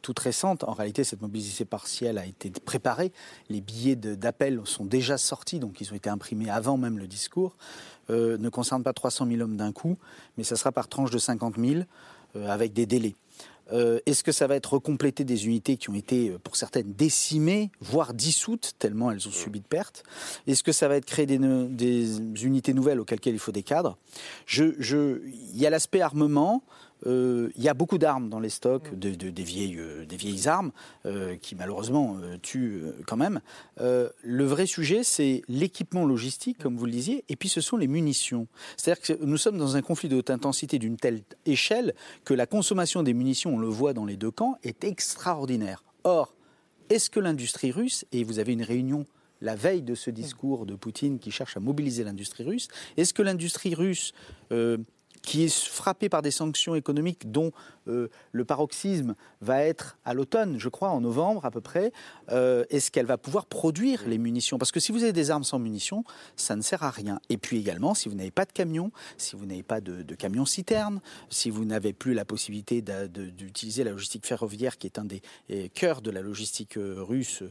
toutes 0.00 0.20
récentes, 0.20 0.62
en 0.62 0.72
réalité, 0.72 1.02
cette 1.02 1.20
mobilisation 1.20 1.64
partielle 1.64 2.18
a 2.18 2.24
été 2.24 2.50
préparée. 2.50 3.10
Les 3.48 3.60
billets 3.60 3.96
d'appel 3.96 4.60
sont 4.64 4.84
déjà 4.84 5.18
sortis, 5.18 5.58
donc 5.58 5.80
ils 5.80 5.92
ont 5.92 5.96
été 5.96 6.08
imprimés 6.08 6.48
avant 6.48 6.76
même 6.76 6.98
le 6.98 7.08
discours. 7.08 7.56
Euh, 8.10 8.38
ne 8.38 8.48
concernent 8.48 8.82
pas 8.82 8.92
300 8.92 9.26
000 9.28 9.40
hommes 9.40 9.56
d'un 9.56 9.72
coup, 9.72 9.96
mais 10.36 10.44
ça 10.44 10.56
sera 10.56 10.70
par 10.72 10.88
tranche 10.88 11.10
de 11.10 11.18
50 11.18 11.56
000, 11.58 11.82
euh, 12.36 12.48
avec 12.48 12.72
des 12.72 12.86
délais. 12.86 13.14
Euh, 13.72 13.98
Est-ce 14.06 14.22
que 14.22 14.30
ça 14.30 14.46
va 14.46 14.54
être 14.54 14.78
complété 14.78 15.24
des 15.24 15.46
unités 15.46 15.76
qui 15.76 15.90
ont 15.90 15.94
été, 15.94 16.30
pour 16.44 16.54
certaines, 16.54 16.92
décimées, 16.92 17.72
voire 17.80 18.14
dissoutes, 18.14 18.74
tellement 18.78 19.10
elles 19.10 19.26
ont 19.26 19.32
subi 19.32 19.58
de 19.58 19.66
pertes? 19.66 20.04
Est-ce 20.46 20.62
que 20.62 20.70
ça 20.70 20.86
va 20.86 20.96
être 20.96 21.04
créé 21.04 21.26
des, 21.26 22.44
unités 22.44 22.74
nouvelles 22.74 23.00
auxquelles 23.00 23.20
il 23.24 23.40
faut 23.40 23.50
des 23.50 23.64
cadres? 23.64 23.98
Il 24.56 25.24
y 25.54 25.66
a 25.66 25.70
l'aspect 25.70 26.00
armement. 26.00 26.62
Euh, 27.06 27.50
il 27.56 27.62
y 27.62 27.68
a 27.68 27.74
beaucoup 27.74 27.98
d'armes 27.98 28.28
dans 28.28 28.40
les 28.40 28.48
stocks, 28.48 28.94
de, 28.94 29.10
de, 29.10 29.30
des, 29.30 29.42
vieilles, 29.42 29.78
euh, 29.78 30.06
des 30.06 30.16
vieilles 30.16 30.48
armes, 30.48 30.72
euh, 31.04 31.36
qui 31.36 31.54
malheureusement 31.54 32.16
tuent 32.42 32.82
quand 33.06 33.16
même. 33.16 33.40
le 33.78 34.44
vrai 34.44 34.66
sujet, 34.66 35.04
c'est 35.04 35.42
l'équipement 35.48 36.04
logistique, 36.04 36.58
comme 36.58 36.76
vous 36.76 36.86
le 36.86 36.92
disiez, 36.92 37.24
et 37.28 37.36
puis 37.36 37.48
ce 37.48 37.60
sont 37.60 37.76
les 37.76 37.88
munitions. 37.88 38.46
C'est-à-dire 38.76 39.02
que 39.02 39.24
nous 39.24 39.36
sommes 39.36 39.58
dans 39.58 39.76
un 39.76 39.82
conflit 39.82 40.08
de 40.08 40.16
haute 40.16 40.30
intensité 40.30 40.78
d'une 40.78 40.96
telle 40.96 41.22
échelle 41.44 41.94
que 42.24 42.34
la 42.34 42.46
consommation 42.46 43.02
des 43.02 43.14
munitions, 43.14 43.54
on 43.54 43.58
le 43.58 43.68
voit 43.68 43.92
dans 43.92 44.04
les 44.04 44.16
deux 44.16 44.30
camps, 44.30 44.56
est 44.62 44.84
extraordinaire. 44.84 45.82
Or, 46.04 46.34
est-ce 46.88 47.10
que 47.10 47.20
l'industrie 47.20 47.72
russe, 47.72 48.04
et 48.12 48.24
vous 48.24 48.38
avez 48.38 48.52
une 48.52 48.62
réunion 48.62 49.06
la 49.40 49.54
veille 49.54 49.82
de 49.82 49.94
ce 49.94 50.10
discours 50.10 50.66
de 50.66 50.74
Poutine 50.74 51.18
qui 51.18 51.30
cherche 51.30 51.56
à 51.56 51.60
mobiliser 51.60 52.04
l'industrie 52.04 52.44
russe, 52.44 52.68
est-ce 52.96 53.12
que 53.12 53.22
l'industrie 53.22 53.74
russe 53.74 54.12
euh, 54.52 54.78
qui 55.26 55.42
est 55.42 55.52
frappé 55.52 56.08
par 56.08 56.22
des 56.22 56.30
sanctions 56.30 56.76
économiques 56.76 57.32
dont 57.32 57.50
euh, 57.88 58.08
le 58.30 58.44
paroxysme 58.44 59.16
va 59.40 59.60
être 59.62 59.98
à 60.04 60.14
l'automne, 60.14 60.58
je 60.58 60.68
crois, 60.68 60.90
en 60.90 61.00
novembre 61.00 61.44
à 61.44 61.50
peu 61.50 61.60
près, 61.60 61.92
euh, 62.30 62.64
est-ce 62.70 62.92
qu'elle 62.92 63.06
va 63.06 63.18
pouvoir 63.18 63.46
produire 63.46 64.06
les 64.06 64.18
munitions? 64.18 64.56
Parce 64.56 64.70
que 64.70 64.78
si 64.78 64.92
vous 64.92 65.02
avez 65.02 65.12
des 65.12 65.32
armes 65.32 65.42
sans 65.42 65.58
munitions, 65.58 66.04
ça 66.36 66.54
ne 66.54 66.62
sert 66.62 66.84
à 66.84 66.90
rien. 66.90 67.20
Et 67.28 67.38
puis 67.38 67.58
également, 67.58 67.92
si 67.92 68.08
vous 68.08 68.14
n'avez 68.14 68.30
pas 68.30 68.44
de 68.44 68.52
camions, 68.52 68.92
si 69.18 69.34
vous 69.34 69.46
n'avez 69.46 69.64
pas 69.64 69.80
de, 69.80 70.02
de 70.02 70.14
camions 70.14 70.46
citernes, 70.46 71.00
si 71.28 71.50
vous 71.50 71.64
n'avez 71.64 71.92
plus 71.92 72.14
la 72.14 72.24
possibilité 72.24 72.80
d'utiliser 72.80 73.82
la 73.82 73.90
logistique 73.90 74.26
ferroviaire, 74.26 74.78
qui 74.78 74.86
est 74.86 74.98
un 75.00 75.04
des 75.04 75.22
cœurs 75.74 76.02
de 76.02 76.12
la 76.12 76.20
logistique 76.20 76.78
euh, 76.78 77.02
russe, 77.02 77.42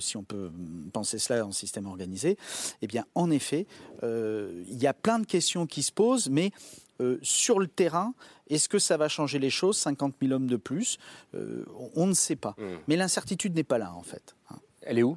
si 0.00 0.16
on 0.16 0.24
peut 0.24 0.50
penser 0.92 1.18
cela 1.18 1.46
en 1.46 1.52
système 1.52 1.86
organisé, 1.86 2.36
eh 2.82 2.88
bien, 2.88 3.04
en 3.14 3.30
effet, 3.30 3.66
il 4.02 4.78
y 4.78 4.86
a 4.88 4.94
plein 4.94 5.20
de 5.20 5.26
questions 5.26 5.66
qui 5.66 5.82
se 5.82 5.92
posent, 5.92 6.28
mais 6.28 6.50
euh, 7.02 7.18
sur 7.22 7.58
le 7.58 7.66
terrain, 7.66 8.14
est-ce 8.48 8.68
que 8.68 8.78
ça 8.78 8.96
va 8.96 9.08
changer 9.08 9.38
les 9.38 9.50
choses 9.50 9.76
50 9.78 10.14
000 10.20 10.32
hommes 10.32 10.46
de 10.46 10.56
plus 10.56 10.98
euh, 11.34 11.64
On 11.94 12.06
ne 12.06 12.14
sait 12.14 12.36
pas. 12.36 12.54
Mmh. 12.58 12.64
Mais 12.88 12.96
l'incertitude 12.96 13.54
n'est 13.54 13.64
pas 13.64 13.78
là, 13.78 13.92
en 13.94 14.02
fait. 14.02 14.34
Elle 14.84 14.98
est 14.98 15.02
où? 15.02 15.16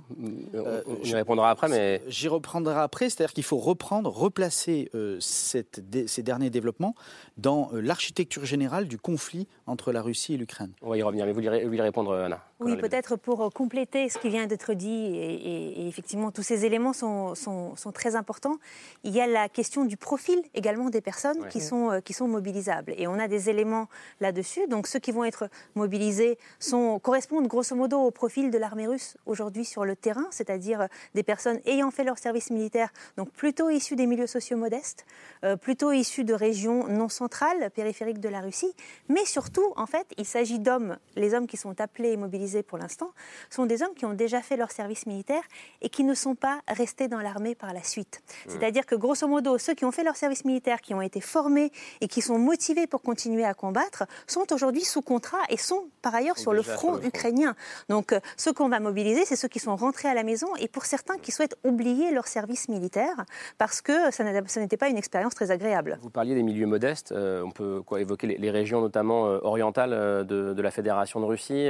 Euh, 0.54 0.82
On 0.86 1.04
y 1.04 1.14
répondra 1.14 1.50
après, 1.50 1.68
mais... 1.68 2.02
J'y 2.08 2.28
reprendrai 2.28 2.76
après, 2.76 3.10
c'est-à-dire 3.10 3.34
qu'il 3.34 3.44
faut 3.44 3.58
reprendre, 3.58 4.12
replacer 4.12 4.90
euh, 4.94 5.18
cette, 5.20 5.82
ces 6.08 6.24
derniers 6.24 6.50
développements 6.50 6.96
dans 7.38 7.72
euh, 7.74 7.82
l'architecture 7.82 8.46
générale 8.46 8.88
du 8.88 8.98
conflit 8.98 9.48
entre 9.66 9.92
la 9.92 10.02
Russie 10.02 10.36
et 10.36 10.38
l'Ukraine. 10.38 10.72
On 10.82 10.90
va 10.90 10.98
y 10.98 11.04
revenir, 11.04 11.26
mais 11.26 11.32
vous 11.32 11.42
voulez 11.42 11.82
répondre, 11.82 12.14
Anna 12.14 12.44
Oui, 12.62 12.78
peut-être 12.78 13.18
pour 13.18 13.52
compléter 13.54 14.08
ce 14.08 14.18
qui 14.18 14.30
vient 14.30 14.48
d'être 14.48 14.74
dit, 14.74 15.18
et, 15.18 15.88
effectivement, 15.88 16.32
tous 16.32 16.42
ces 16.42 16.66
éléments 16.66 16.94
sont, 16.94 17.36
sont, 17.36 17.76
sont, 17.76 17.92
très 17.92 18.16
importants. 18.16 18.58
Il 19.04 19.14
y 19.14 19.20
a 19.20 19.28
la 19.28 19.50
question 19.50 19.84
du 19.84 19.98
profil 19.98 20.42
également 20.54 20.90
des 20.90 21.02
personnes 21.02 21.42
ouais. 21.42 21.50
qui, 21.50 21.60
sont, 21.60 22.02
qui 22.06 22.14
sont 22.14 22.30
mobilisables. 22.30 22.94
Et 22.98 23.08
on 23.08 23.20
a 23.20 23.28
des 23.28 23.50
éléments 23.50 23.90
là-dessus. 24.22 24.68
Donc 24.68 24.88
ceux 24.88 25.00
qui 25.00 25.12
vont 25.12 25.26
être 25.26 25.50
mobilisés 25.76 26.38
sont, 26.60 26.98
correspondent 27.00 27.48
grosso 27.48 27.76
modo 27.76 28.00
au 28.00 28.12
profil 28.12 28.52
de 28.52 28.58
l'armée 28.58 28.88
russe 28.88 29.18
aujourd'hui 29.26 29.66
sur 29.66 29.84
le 29.84 29.98
terrain, 29.98 30.26
c'est-à-dire 30.32 30.88
des 31.14 31.24
personnes 31.24 31.60
ayant 31.66 31.92
fait 31.92 32.06
leur 32.06 32.18
service 32.18 32.52
militaire, 32.52 32.90
donc 33.18 33.32
plutôt 33.32 33.70
issues 33.70 33.98
des 33.98 34.08
milieux 34.08 34.28
sociaux 34.28 34.58
modestes, 34.58 35.06
euh, 35.44 35.58
plutôt 35.58 35.92
issues 35.92 36.24
de 36.24 36.34
régions 36.34 36.88
non 36.88 37.10
centrales, 37.10 37.70
périphériques 37.72 38.20
de 38.20 38.30
la 38.30 38.40
Russie, 38.40 38.74
mais 39.10 39.26
surtout, 39.26 39.74
en 39.76 39.86
fait, 39.86 40.08
il 40.18 40.26
s'agit 40.26 40.60
d'hommes, 40.60 40.98
les 41.16 41.34
hommes 41.34 41.48
qui 41.48 41.58
sont 41.58 41.82
appelés 41.82 42.12
et 42.12 42.18
mobilisés 42.18 42.45
pour 42.64 42.78
l'instant, 42.78 43.12
sont 43.50 43.66
des 43.66 43.82
hommes 43.84 43.94
qui 43.96 44.06
ont 44.06 44.14
déjà 44.14 44.42
fait 44.42 44.58
leur 44.58 44.72
service 44.72 45.06
militaire 45.06 45.44
et 45.82 45.90
qui 45.90 46.04
ne 46.04 46.14
sont 46.14 46.36
pas 46.36 46.60
restés 46.68 47.08
dans 47.08 47.20
l'armée 47.20 47.56
par 47.56 47.74
la 47.74 47.84
suite. 47.84 48.22
Mmh. 48.22 48.50
C'est-à-dire 48.50 48.86
que, 48.86 48.96
grosso 48.96 49.28
modo, 49.28 49.58
ceux 49.58 49.74
qui 49.74 49.86
ont 49.86 49.92
fait 49.92 50.04
leur 50.04 50.16
service 50.16 50.46
militaire, 50.46 50.82
qui 50.82 50.94
ont 50.94 51.02
été 51.02 51.22
formés 51.22 51.72
et 52.02 52.08
qui 52.08 52.22
sont 52.22 52.38
motivés 52.38 52.88
pour 52.88 53.02
continuer 53.02 53.46
à 53.46 53.54
combattre, 53.54 54.06
sont 54.28 54.52
aujourd'hui 54.54 54.82
sous 54.82 55.02
contrat 55.02 55.42
et 55.50 55.58
sont 55.58 55.86
par 56.02 56.16
ailleurs 56.16 56.38
sur 56.38 56.54
le 56.54 56.62
front, 56.62 56.94
le 56.94 57.00
front 57.00 57.08
ukrainien. 57.08 57.56
Donc, 57.90 58.14
euh, 58.14 58.20
ceux 58.38 58.54
qu'on 58.54 58.70
va 58.70 58.80
mobiliser, 58.80 59.26
c'est 59.26 59.36
ceux 59.36 59.48
qui 59.48 59.60
sont 59.60 59.76
rentrés 59.76 60.08
à 60.08 60.14
la 60.14 60.24
maison 60.24 60.48
et 60.60 60.68
pour 60.68 60.86
certains 60.86 61.18
qui 61.18 61.32
souhaitent 61.32 61.58
oublier 61.64 62.12
leur 62.12 62.28
service 62.28 62.70
militaire 62.70 63.26
parce 63.58 63.82
que 63.82 64.12
ça 64.12 64.24
n'était 64.24 64.78
pas 64.78 64.90
une 64.90 64.98
expérience 64.98 65.36
très 65.36 65.52
agréable. 65.52 66.00
Vous 66.02 66.10
parliez 66.10 66.36
des 66.36 66.44
milieux 66.44 66.68
modestes, 66.68 67.12
euh, 67.12 67.42
on 67.44 67.52
peut 67.52 67.82
quoi, 67.86 68.02
évoquer 68.02 68.28
les, 68.28 68.38
les, 68.38 68.52
régions 68.52 68.82
notamment 68.82 69.28
euh, 69.28 69.40
orientales 69.44 69.94
euh, 69.94 70.24
de, 70.24 70.54
de, 70.54 70.62
la 70.62 70.72
Fédération 70.72 71.20
de 71.20 71.26
Russie. 71.26 71.68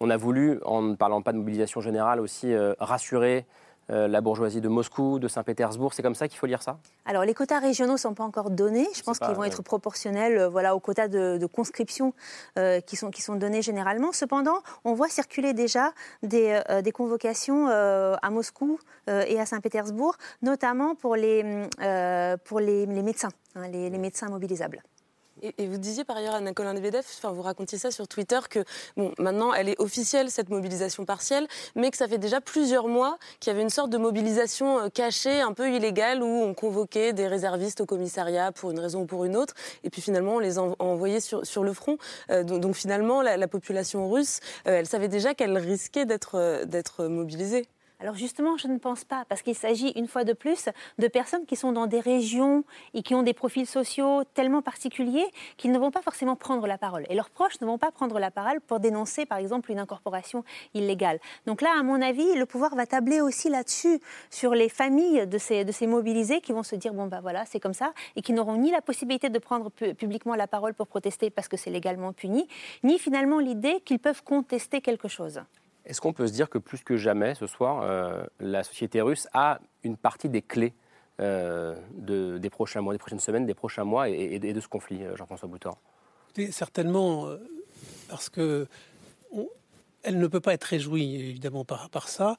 On 0.00 0.10
a 0.10 0.11
voulu, 0.16 0.60
en 0.64 0.82
ne 0.82 0.94
parlant 0.96 1.22
pas 1.22 1.32
de 1.32 1.38
mobilisation 1.38 1.80
générale, 1.80 2.20
aussi 2.20 2.52
euh, 2.52 2.74
rassurer 2.78 3.46
euh, 3.90 4.06
la 4.06 4.20
bourgeoisie 4.20 4.60
de 4.60 4.68
Moscou, 4.68 5.18
de 5.18 5.26
Saint-Pétersbourg. 5.26 5.92
C'est 5.92 6.02
comme 6.02 6.14
ça 6.14 6.28
qu'il 6.28 6.38
faut 6.38 6.46
lire 6.46 6.62
ça? 6.62 6.78
Alors, 7.04 7.24
les 7.24 7.34
quotas 7.34 7.58
régionaux 7.58 7.94
ne 7.94 7.98
sont 7.98 8.14
pas 8.14 8.22
encore 8.22 8.50
donnés. 8.50 8.86
Je 8.94 9.02
pense 9.02 9.18
qu'ils 9.18 9.34
vont 9.34 9.42
être 9.42 9.62
proportionnels 9.62 10.38
euh, 10.38 10.48
voilà, 10.48 10.76
aux 10.76 10.80
quotas 10.80 11.08
de, 11.08 11.36
de 11.36 11.46
conscription 11.46 12.14
qui, 12.86 12.96
sont, 12.96 13.10
qui 13.10 13.22
sont 13.22 13.34
donnés 13.34 13.60
généralement. 13.62 14.12
Cependant, 14.12 14.58
on 14.84 14.94
voit 14.94 15.08
circuler 15.08 15.52
déjà 15.52 15.92
des, 16.22 16.60
des 16.82 16.92
convocations 16.92 17.66
à 17.68 18.30
Moscou 18.30 18.78
et 19.08 19.40
à 19.40 19.46
Saint-Pétersbourg, 19.46 20.16
notamment 20.42 20.94
pour 20.94 21.16
les, 21.16 21.66
pour 22.44 22.60
les, 22.60 22.86
les 22.86 23.02
médecins, 23.02 23.30
hein, 23.56 23.68
les, 23.68 23.90
les 23.90 23.98
médecins 23.98 24.28
mobilisables. 24.28 24.82
Et, 25.42 25.66
vous 25.66 25.78
disiez 25.78 26.04
par 26.04 26.16
ailleurs 26.16 26.34
à 26.34 26.40
Nicolas 26.40 26.72
Medvedev, 26.72 27.04
enfin 27.18 27.32
vous 27.32 27.42
racontiez 27.42 27.76
ça 27.76 27.90
sur 27.90 28.06
Twitter, 28.06 28.38
que 28.48 28.64
bon, 28.96 29.12
maintenant 29.18 29.52
elle 29.52 29.68
est 29.68 29.80
officielle 29.80 30.30
cette 30.30 30.50
mobilisation 30.50 31.04
partielle, 31.04 31.48
mais 31.74 31.90
que 31.90 31.96
ça 31.96 32.06
fait 32.06 32.18
déjà 32.18 32.40
plusieurs 32.40 32.86
mois 32.86 33.18
qu'il 33.40 33.50
y 33.50 33.54
avait 33.54 33.62
une 33.62 33.70
sorte 33.70 33.90
de 33.90 33.98
mobilisation 33.98 34.78
euh, 34.78 34.88
cachée, 34.88 35.40
un 35.40 35.52
peu 35.52 35.72
illégale, 35.72 36.22
où 36.22 36.26
on 36.26 36.54
convoquait 36.54 37.12
des 37.12 37.26
réservistes 37.26 37.80
au 37.80 37.86
commissariat 37.86 38.52
pour 38.52 38.70
une 38.70 38.78
raison 38.78 39.02
ou 39.02 39.06
pour 39.06 39.24
une 39.24 39.36
autre, 39.36 39.54
et 39.82 39.90
puis 39.90 40.00
finalement 40.00 40.36
on 40.36 40.38
les 40.38 40.58
en, 40.58 40.76
envoyait 40.78 41.20
sur, 41.20 41.44
sur 41.44 41.64
le 41.64 41.72
front. 41.72 41.98
Euh, 42.30 42.44
donc, 42.44 42.76
finalement 42.76 43.22
la, 43.22 43.36
la 43.36 43.48
population 43.48 44.08
russe, 44.08 44.38
euh, 44.68 44.78
elle 44.78 44.86
savait 44.86 45.08
déjà 45.08 45.34
qu'elle 45.34 45.56
risquait 45.58 46.06
d'être 46.06 47.04
mobilisée. 47.06 47.66
Alors 48.02 48.16
justement, 48.16 48.56
je 48.56 48.66
ne 48.66 48.78
pense 48.78 49.04
pas, 49.04 49.24
parce 49.28 49.42
qu'il 49.42 49.54
s'agit 49.54 49.90
une 49.90 50.08
fois 50.08 50.24
de 50.24 50.32
plus 50.32 50.68
de 50.98 51.06
personnes 51.06 51.46
qui 51.46 51.54
sont 51.54 51.70
dans 51.70 51.86
des 51.86 52.00
régions 52.00 52.64
et 52.94 53.02
qui 53.02 53.14
ont 53.14 53.22
des 53.22 53.32
profils 53.32 53.64
sociaux 53.64 54.24
tellement 54.34 54.60
particuliers 54.60 55.24
qu'ils 55.56 55.70
ne 55.70 55.78
vont 55.78 55.92
pas 55.92 56.02
forcément 56.02 56.34
prendre 56.34 56.66
la 56.66 56.78
parole. 56.78 57.06
Et 57.10 57.14
leurs 57.14 57.30
proches 57.30 57.60
ne 57.60 57.66
vont 57.66 57.78
pas 57.78 57.92
prendre 57.92 58.18
la 58.18 58.32
parole 58.32 58.60
pour 58.60 58.80
dénoncer, 58.80 59.24
par 59.24 59.38
exemple, 59.38 59.70
une 59.70 59.78
incorporation 59.78 60.42
illégale. 60.74 61.20
Donc 61.46 61.62
là, 61.62 61.70
à 61.78 61.84
mon 61.84 62.02
avis, 62.02 62.34
le 62.34 62.44
pouvoir 62.44 62.74
va 62.74 62.86
tabler 62.86 63.20
aussi 63.20 63.48
là-dessus, 63.48 64.00
sur 64.30 64.56
les 64.56 64.68
familles 64.68 65.28
de 65.28 65.38
ces, 65.38 65.86
mobilisés 65.86 66.40
qui 66.40 66.50
vont 66.50 66.64
se 66.64 66.74
dire, 66.74 66.94
bon, 66.94 67.06
ben 67.06 67.20
voilà, 67.20 67.44
c'est 67.46 67.60
comme 67.60 67.72
ça, 67.72 67.92
et 68.16 68.22
qui 68.22 68.32
n'auront 68.32 68.56
ni 68.56 68.72
la 68.72 68.82
possibilité 68.82 69.28
de 69.28 69.38
prendre 69.38 69.70
publiquement 69.70 70.34
la 70.34 70.48
parole 70.48 70.74
pour 70.74 70.88
protester 70.88 71.30
parce 71.30 71.46
que 71.46 71.56
c'est 71.56 71.70
légalement 71.70 72.12
puni, 72.12 72.48
ni 72.82 72.98
finalement 72.98 73.38
l'idée 73.38 73.80
qu'ils 73.84 74.00
peuvent 74.00 74.24
contester 74.24 74.80
quelque 74.80 75.06
chose. 75.06 75.40
Est-ce 75.84 76.00
qu'on 76.00 76.12
peut 76.12 76.26
se 76.26 76.32
dire 76.32 76.48
que 76.48 76.58
plus 76.58 76.82
que 76.84 76.96
jamais 76.96 77.34
ce 77.34 77.46
soir, 77.46 77.82
euh, 77.82 78.24
la 78.38 78.62
société 78.62 79.00
russe 79.00 79.28
a 79.32 79.60
une 79.82 79.96
partie 79.96 80.28
des 80.28 80.42
clés 80.42 80.74
euh, 81.20 81.76
de, 81.94 82.38
des 82.38 82.50
prochains 82.50 82.80
mois, 82.80 82.94
des 82.94 82.98
prochaines 82.98 83.20
semaines, 83.20 83.46
des 83.46 83.54
prochains 83.54 83.84
mois 83.84 84.08
et, 84.08 84.38
de 84.38 84.60
ce 84.60 84.68
conflit, 84.68 85.02
euh, 85.02 85.16
Jean-François 85.16 85.48
Boutor 85.48 85.78
Certainement, 86.50 87.28
parce 88.08 88.30
que 88.30 88.66
elle 90.02 90.18
ne 90.18 90.26
peut 90.26 90.40
pas 90.40 90.54
être 90.54 90.64
réjouie 90.64 91.14
évidemment 91.14 91.64
par, 91.64 92.08
ça. 92.08 92.36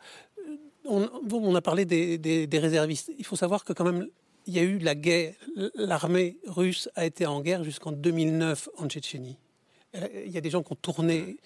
On, 0.84 1.08
on, 1.32 1.56
a 1.56 1.62
parlé 1.62 1.86
des, 1.86 2.18
des, 2.18 2.60
réservistes. 2.60 3.12
Il 3.18 3.26
faut 3.26 3.36
savoir 3.36 3.64
que 3.64 3.72
quand 3.72 3.86
même, 3.86 4.08
il 4.48 4.54
y 4.54 4.60
a 4.60 4.64
eu 4.64 4.80
la 4.80 4.96
guerre. 4.96 5.36
L'armée 5.76 6.38
russe 6.48 6.90
a 6.96 7.06
été 7.06 7.26
en 7.26 7.42
guerre 7.42 7.64
jusqu'en 7.64 7.92
2009 7.92 8.70
en 8.78 8.88
Tchétchénie. 8.88 9.38
Il 9.94 10.32
y 10.32 10.38
a 10.38 10.42
des 10.42 10.50
gens 10.50 10.64
qui 10.64 10.74
ont 10.74 10.78
tourné 10.82 11.38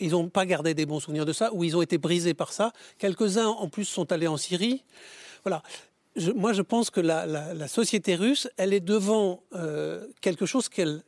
ils 0.00 0.12
n'ont 0.12 0.28
pas 0.28 0.46
gardé 0.46 0.74
des 0.74 0.86
bons 0.86 1.00
souvenirs 1.00 1.26
de 1.26 1.32
ça, 1.32 1.52
ou 1.52 1.64
ils 1.64 1.76
ont 1.76 1.82
été 1.82 1.98
brisés 1.98 2.34
par 2.34 2.52
ça. 2.52 2.72
Quelques-uns, 2.98 3.48
en 3.48 3.68
plus, 3.68 3.84
sont 3.84 4.10
allés 4.12 4.26
en 4.26 4.36
Syrie. 4.36 4.84
Voilà. 5.44 5.62
moi, 6.34 6.52
je 6.52 6.62
pense 6.62 6.90
que 6.90 7.00
la, 7.00 7.68
société 7.68 8.14
russe, 8.14 8.48
elle 8.56 8.72
est 8.72 8.80
devant 8.80 9.42
euh, 9.54 10.06
quelque 10.20 10.46
chose 10.46 10.68
qu'elle 10.68 11.02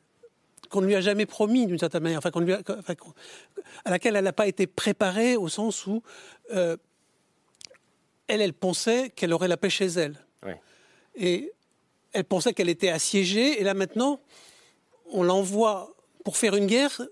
qu'on 0.71 0.81
ne 0.81 0.87
lui 0.87 0.95
a 0.95 1.03
jamais 1.03 1.27
promis 1.27 1.67
d'une 1.67 1.79
certaine 1.79 2.03
manière, 2.03 2.21
enfin, 2.25 2.41
lui 2.41 2.55
à 2.55 3.91
laquelle 3.91 4.17
elle 4.17 4.25
n'a 4.25 4.33
pas 4.33 4.47
été 4.47 4.67
préparée 4.67 5.37
au 5.37 5.49
sens 5.49 5.87
où 5.87 6.03
euh, 6.55 6.79
elle, 8.27 8.41
elle 8.41 8.55
pensait 8.55 9.11
qu'elle 9.11 9.35
aurait 9.35 9.49
la 9.49 9.59
paix 9.59 9.69
chez 9.69 9.87
elle. 9.87 10.17
Et 11.15 11.53
elle 12.13 12.25
pensait 12.25 12.55
qu'elle 12.55 12.71
était 12.71 12.89
assiégée, 12.89 13.61
et 13.61 13.65
là 13.65 13.75
maintenant, 13.75 14.19
on 15.11 15.23
l'envoie 15.23 15.95
pour 16.25 16.39
faire 16.39 16.57
une 16.57 16.67
guerre 16.67 17.03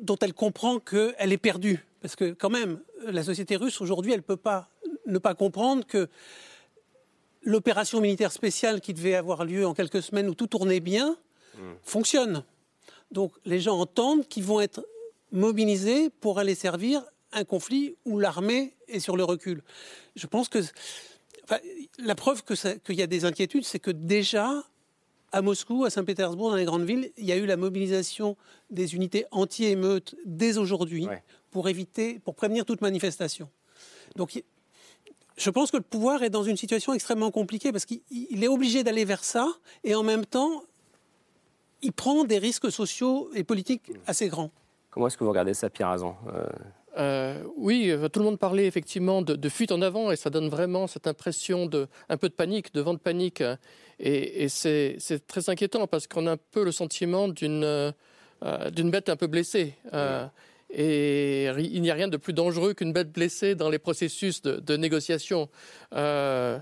dont 0.00 0.16
elle 0.20 0.34
comprend 0.34 0.78
qu'elle 0.78 1.32
est 1.32 1.38
perdue. 1.38 1.84
Parce 2.00 2.16
que 2.16 2.32
quand 2.32 2.50
même, 2.50 2.80
la 3.04 3.22
société 3.22 3.56
russe 3.56 3.80
aujourd'hui, 3.80 4.12
elle 4.12 4.20
ne 4.20 4.24
peut 4.24 4.36
pas 4.36 4.68
ne 5.06 5.18
pas 5.18 5.34
comprendre 5.34 5.84
que 5.86 6.08
l'opération 7.42 8.00
militaire 8.00 8.32
spéciale 8.32 8.80
qui 8.80 8.94
devait 8.94 9.14
avoir 9.14 9.44
lieu 9.44 9.66
en 9.66 9.74
quelques 9.74 10.02
semaines 10.02 10.28
où 10.28 10.34
tout 10.34 10.46
tournait 10.46 10.80
bien 10.80 11.16
hmm. 11.56 11.72
fonctionne. 11.82 12.44
Donc 13.10 13.32
les 13.44 13.60
gens 13.60 13.78
entendent 13.78 14.26
qu'ils 14.28 14.44
vont 14.44 14.60
être 14.60 14.86
mobilisés 15.32 16.10
pour 16.20 16.38
aller 16.38 16.54
servir 16.54 17.04
un 17.32 17.44
conflit 17.44 17.96
où 18.04 18.18
l'armée 18.18 18.74
est 18.88 19.00
sur 19.00 19.16
le 19.16 19.24
recul. 19.24 19.62
Je 20.16 20.26
pense 20.26 20.48
que 20.48 20.58
la 21.98 22.14
preuve 22.14 22.42
qu'il 22.44 22.94
y 22.94 23.02
a 23.02 23.06
des 23.06 23.24
inquiétudes, 23.24 23.64
c'est 23.64 23.78
que 23.78 23.90
déjà, 23.90 24.64
à 25.32 25.42
Moscou, 25.42 25.84
à 25.84 25.90
Saint-Pétersbourg, 25.90 26.50
dans 26.50 26.56
les 26.56 26.64
grandes 26.64 26.84
villes, 26.84 27.12
il 27.16 27.24
y 27.24 27.32
a 27.32 27.36
eu 27.36 27.46
la 27.46 27.56
mobilisation 27.56 28.36
des 28.70 28.94
unités 28.94 29.24
anti-émeutes 29.30 30.16
dès 30.24 30.58
aujourd'hui 30.58 31.06
pour 31.50 31.68
éviter, 31.68 32.18
pour 32.20 32.34
prévenir 32.34 32.64
toute 32.64 32.80
manifestation. 32.80 33.48
Donc, 34.16 34.42
je 35.36 35.50
pense 35.50 35.70
que 35.70 35.76
le 35.76 35.82
pouvoir 35.82 36.22
est 36.22 36.30
dans 36.30 36.42
une 36.42 36.56
situation 36.56 36.92
extrêmement 36.92 37.30
compliquée 37.30 37.72
parce 37.72 37.84
qu'il 37.84 38.02
est 38.44 38.48
obligé 38.48 38.84
d'aller 38.84 39.04
vers 39.04 39.24
ça 39.24 39.48
et 39.84 39.94
en 39.94 40.02
même 40.02 40.26
temps, 40.26 40.64
il 41.82 41.92
prend 41.92 42.24
des 42.24 42.38
risques 42.38 42.70
sociaux 42.70 43.30
et 43.34 43.44
politiques 43.44 43.92
assez 44.06 44.28
grands. 44.28 44.50
Comment 44.90 45.06
est-ce 45.06 45.16
que 45.16 45.24
vous 45.24 45.30
regardez 45.30 45.54
ça, 45.54 45.70
Pierre 45.70 45.88
Azan 45.88 46.16
euh, 46.34 46.44
euh, 46.98 47.42
oui, 47.56 47.92
tout 48.12 48.20
le 48.20 48.24
monde 48.24 48.38
parlait 48.38 48.66
effectivement 48.66 49.22
de, 49.22 49.48
fuite 49.48 49.72
en 49.72 49.82
avant 49.82 50.10
et 50.10 50.16
ça 50.16 50.30
donne 50.30 50.48
vraiment 50.48 50.86
cette 50.86 51.06
impression 51.06 51.66
de 51.66 51.88
peu 52.20 52.28
de 52.28 52.34
panique, 52.34 52.74
de 52.74 52.80
vent 52.80 52.94
de 52.94 52.98
panique. 52.98 53.42
Et, 53.98 54.48
c'est 54.48 54.98
très 55.26 55.48
inquiétant 55.50 55.86
parce 55.86 56.06
qu'on 56.06 56.26
a 56.26 56.32
un 56.32 56.38
peu 56.50 56.64
le 56.64 56.72
sentiment 56.72 57.28
d'une 57.28 57.64
euh, 57.64 58.70
bête 58.90 59.08
un 59.08 59.16
peu 59.16 59.26
blessée. 59.26 59.74
Euh, 59.92 60.26
et 60.72 61.46
il 61.58 61.82
n'y 61.82 61.90
a 61.90 61.94
rien 61.94 62.08
de 62.08 62.16
plus 62.16 62.32
dangereux 62.32 62.74
qu'une 62.74 62.92
bête 62.92 63.10
blessée 63.10 63.54
dans 63.54 63.68
les 63.68 63.78
processus 63.78 64.40
de, 64.42 64.76
négociation. 64.76 65.48
Euh, 65.94 66.58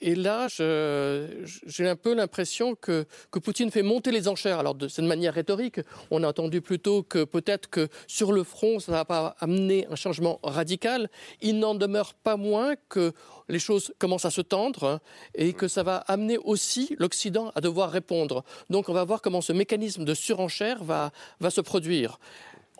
et 0.00 0.14
là, 0.14 0.48
j'ai 0.48 1.88
un 1.88 1.96
peu 1.96 2.14
l'impression 2.14 2.74
que, 2.74 3.04
que, 3.30 3.38
Poutine 3.38 3.70
fait 3.70 3.82
monter 3.82 4.10
les 4.10 4.26
enchères. 4.26 4.58
Alors, 4.58 4.74
de 4.74 4.88
cette 4.88 5.04
manière 5.04 5.34
rhétorique, 5.34 5.80
on 6.10 6.24
a 6.24 6.28
entendu 6.28 6.60
plutôt 6.60 7.02
que 7.02 7.24
peut-être 7.24 7.70
que 7.70 7.88
sur 8.08 8.32
le 8.32 8.42
front, 8.42 8.80
ça 8.80 8.90
ne 8.90 8.96
va 8.96 9.04
pas 9.04 9.36
amener 9.38 9.86
un 9.90 9.96
changement 9.96 10.40
radical. 10.42 11.08
Il 11.40 11.58
n'en 11.60 11.74
demeure 11.74 12.14
pas 12.14 12.36
moins 12.36 12.74
que 12.88 13.12
les 13.48 13.60
choses 13.60 13.94
commencent 13.98 14.24
à 14.24 14.30
se 14.30 14.40
tendre 14.40 15.00
et 15.34 15.52
que 15.52 15.68
ça 15.68 15.84
va 15.84 15.98
amener 15.98 16.38
aussi 16.38 16.96
l'Occident 16.98 17.52
à 17.54 17.60
devoir 17.60 17.90
répondre. 17.90 18.44
Donc, 18.70 18.88
on 18.88 18.92
va 18.92 19.04
voir 19.04 19.22
comment 19.22 19.40
ce 19.40 19.52
mécanisme 19.52 20.04
de 20.04 20.14
surenchère 20.14 20.82
va 20.82 21.12
se 21.50 21.60
produire. 21.60 22.18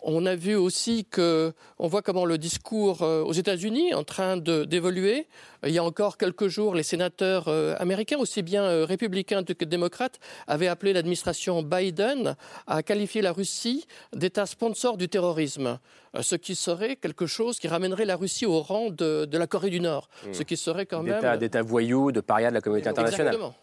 On 0.03 0.25
a 0.25 0.35
vu 0.35 0.55
aussi 0.55 1.05
que, 1.05 1.53
on 1.79 1.87
voit 1.87 2.01
comment 2.01 2.25
le 2.25 2.37
discours 2.37 3.01
euh, 3.01 3.23
aux 3.23 3.33
États-Unis 3.33 3.89
est 3.89 3.93
en 3.93 4.03
train 4.03 4.37
d'évoluer. 4.37 5.27
Il 5.65 5.71
y 5.71 5.79
a 5.79 5.83
encore 5.83 6.17
quelques 6.17 6.47
jours, 6.47 6.75
les 6.75 6.83
sénateurs 6.83 7.47
euh, 7.47 7.75
américains, 7.79 8.17
aussi 8.17 8.43
bien 8.43 8.63
euh, 8.63 8.85
républicains 8.85 9.43
que 9.43 9.65
démocrates, 9.65 10.19
avaient 10.45 10.67
appelé 10.67 10.93
l'administration 10.93 11.63
Biden 11.63 12.35
à 12.67 12.83
qualifier 12.83 13.21
la 13.21 13.31
Russie 13.31 13.85
d'État 14.13 14.45
sponsor 14.45 14.97
du 14.97 15.09
terrorisme, 15.09 15.79
ce 16.19 16.35
qui 16.35 16.55
serait 16.55 16.95
quelque 16.95 17.25
chose 17.25 17.59
qui 17.59 17.67
ramènerait 17.67 18.05
la 18.05 18.15
Russie 18.15 18.45
au 18.45 18.61
rang 18.61 18.89
de, 18.89 19.27
la 19.31 19.47
Corée 19.47 19.69
du 19.69 19.79
Nord, 19.79 20.09
mmh. 20.25 20.33
ce 20.33 20.43
qui 20.43 20.57
serait 20.57 20.85
quand 20.85 21.03
même 21.03 21.37
d'État 21.37 21.61
voyou, 21.61 22.11
de 22.11 22.21
paria 22.21 22.49
de 22.49 22.53
la 22.53 22.61
communauté 22.61 22.89
internationale. 22.89 23.33
Exactement. 23.33 23.55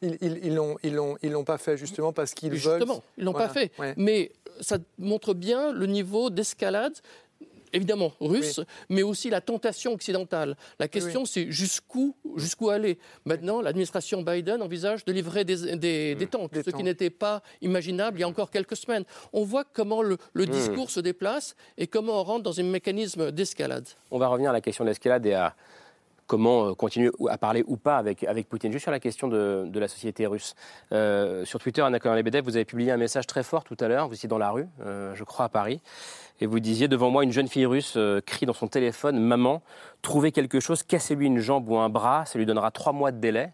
Ils 0.00 0.54
l'ont 0.54 0.76
ils, 0.82 0.96
ils, 1.22 1.32
l'ont 1.32 1.44
pas 1.44 1.58
fait 1.58 1.76
justement 1.76 2.12
parce 2.12 2.32
qu'ils 2.32 2.50
veulent. 2.50 2.78
Justement, 2.78 3.02
ils 3.16 3.24
l'ont 3.24 3.32
pas 3.32 3.48
fait. 3.48 3.72
Mais 3.96 4.32
ça 4.60 4.78
montre 4.98 5.34
bien 5.34 5.72
le 5.72 5.86
niveau 5.86 6.30
d'escalade 6.30 6.94
évidemment 7.72 8.12
russe, 8.20 8.60
mais 8.88 9.02
aussi 9.02 9.30
la 9.30 9.40
tentation 9.40 9.92
occidentale. 9.92 10.56
La 10.78 10.88
question, 10.88 11.24
c'est 11.24 11.50
jusqu'où 11.50 12.14
jusqu'où 12.36 12.70
aller. 12.70 12.98
Maintenant, 13.24 13.60
l'administration 13.60 14.22
Biden 14.22 14.62
envisage 14.62 15.04
de 15.04 15.12
livrer 15.12 15.44
des, 15.44 15.76
des, 15.76 16.16
mmh. 16.18 16.26
tanks, 16.26 16.50
ce 16.54 16.70
qui 16.70 16.82
n'était 16.82 17.10
pas 17.10 17.42
imaginable 17.60 18.18
il 18.18 18.20
y 18.22 18.24
a 18.24 18.28
encore 18.28 18.50
quelques 18.50 18.76
semaines. 18.76 19.04
On 19.32 19.44
voit 19.44 19.64
comment 19.64 20.02
le, 20.02 20.18
mmh. 20.34 20.44
discours 20.46 20.90
se 20.90 21.00
déplace 21.00 21.56
et 21.76 21.86
comment 21.86 22.20
on 22.20 22.24
rentre 22.24 22.42
dans 22.42 22.58
un 22.58 22.64
mécanisme 22.64 23.30
d'escalade. 23.32 23.86
On 24.10 24.18
va 24.18 24.28
revenir 24.28 24.50
à 24.50 24.52
la 24.52 24.60
question 24.60 24.84
de 24.84 24.90
l'escalade 24.90 25.24
et 25.26 25.34
à 25.34 25.54
comment 26.28 26.68
euh, 26.68 26.74
continuer 26.74 27.10
à 27.28 27.38
parler 27.38 27.64
ou 27.66 27.76
pas 27.76 27.96
avec, 27.96 28.22
avec 28.22 28.48
Poutine. 28.48 28.70
Juste 28.70 28.84
sur 28.84 28.92
la 28.92 29.00
question 29.00 29.26
de, 29.26 29.64
de 29.66 29.80
la 29.80 29.88
société 29.88 30.26
russe. 30.26 30.54
Euh, 30.92 31.44
sur 31.44 31.58
Twitter, 31.58 31.82
Anna 31.82 31.98
Lebedev, 31.98 32.44
vous 32.44 32.54
avez 32.54 32.64
publié 32.64 32.92
un 32.92 32.96
message 32.96 33.26
très 33.26 33.42
fort 33.42 33.64
tout 33.64 33.76
à 33.80 33.88
l'heure, 33.88 34.06
vous 34.06 34.14
étiez 34.14 34.28
dans 34.28 34.38
la 34.38 34.50
rue, 34.50 34.68
euh, 34.82 35.14
je 35.16 35.24
crois 35.24 35.46
à 35.46 35.48
Paris, 35.48 35.80
et 36.40 36.46
vous 36.46 36.60
disiez 36.60 36.86
devant 36.86 37.10
moi, 37.10 37.24
une 37.24 37.32
jeune 37.32 37.48
fille 37.48 37.66
russe 37.66 37.98
crie 38.26 38.46
dans 38.46 38.52
son 38.52 38.68
téléphone 38.68 39.18
Maman, 39.18 39.62
trouvez 40.02 40.30
quelque 40.30 40.60
chose, 40.60 40.84
cassez-lui 40.84 41.26
une 41.26 41.40
jambe 41.40 41.68
ou 41.68 41.78
un 41.78 41.88
bras, 41.88 42.26
ça 42.26 42.38
lui 42.38 42.46
donnera 42.46 42.70
trois 42.70 42.92
mois 42.92 43.10
de 43.10 43.18
délai. 43.18 43.50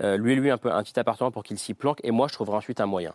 lui 0.00 0.32
et 0.32 0.36
lui 0.36 0.50
un, 0.50 0.56
petit 0.56 0.98
appartement 0.98 1.30
pour 1.30 1.42
qu'il 1.42 1.58
s'y 1.58 1.74
planque, 1.74 1.98
et 2.04 2.10
moi 2.10 2.28
je 2.28 2.34
trouverai 2.34 2.56
ensuite 2.56 2.80
un 2.80 2.86
moyen. 2.86 3.12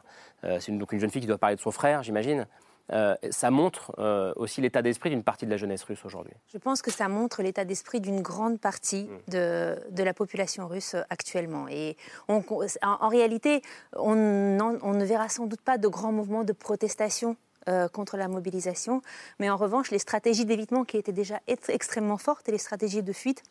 c'est 0.59 0.77
donc 0.77 0.91
une 0.91 0.99
jeune 0.99 1.09
fille 1.09 1.21
qui 1.21 1.27
doit 1.27 1.39
parler 1.39 1.55
de 1.55 1.61
son 1.61 1.71
frère, 1.71 2.03
j'imagine. 2.03 2.45
Euh, 2.93 3.15
ça 3.31 3.51
montre 3.51 3.93
euh, 3.97 4.33
aussi 4.35 4.61
l'état 4.61 4.81
d'esprit 4.81 5.09
d'une 5.09 5.23
partie 5.23 5.45
de 5.45 5.51
la 5.51 5.57
jeunesse 5.57 5.83
russe 5.83 6.05
aujourd'hui. 6.05 6.33
Je 6.53 6.57
pense 6.57 6.81
que 6.81 6.91
ça 6.91 7.09
montre 7.09 7.41
l'état 7.41 7.65
d'esprit 7.65 7.99
d'une 7.99 8.21
grande 8.21 8.59
partie 8.59 9.09
mm. 9.27 9.31
de, 9.31 10.03
la 10.03 10.13
population 10.13 10.67
russe 10.67 10.95
actuellement. 11.09 11.67
Et 11.69 11.97
en, 12.27 13.09
réalité, 13.09 13.61
on, 13.93 14.15
ne 14.15 15.05
verra 15.05 15.29
sans 15.29 15.47
doute 15.47 15.61
pas 15.61 15.77
de 15.77 15.87
grands 15.87 16.13
mouvements 16.13 16.43
de 16.43 16.53
protestation 16.53 17.35
euh, 17.67 17.89
contre 17.89 18.15
la 18.15 18.29
mobilisation, 18.29 19.01
mais 19.39 19.49
en 19.49 19.57
revanche, 19.57 19.91
les 19.91 19.99
stratégies 19.99 20.45
d'évitement 20.45 20.85
qui 20.85 20.95
étaient 20.95 21.11
déjà 21.11 21.41
extrêmement 21.47 22.17
fortes 22.17 22.47
et 22.47 22.53
les 22.53 22.57
stratégies 22.57 23.03
de 23.03 23.11
fuite. 23.11 23.43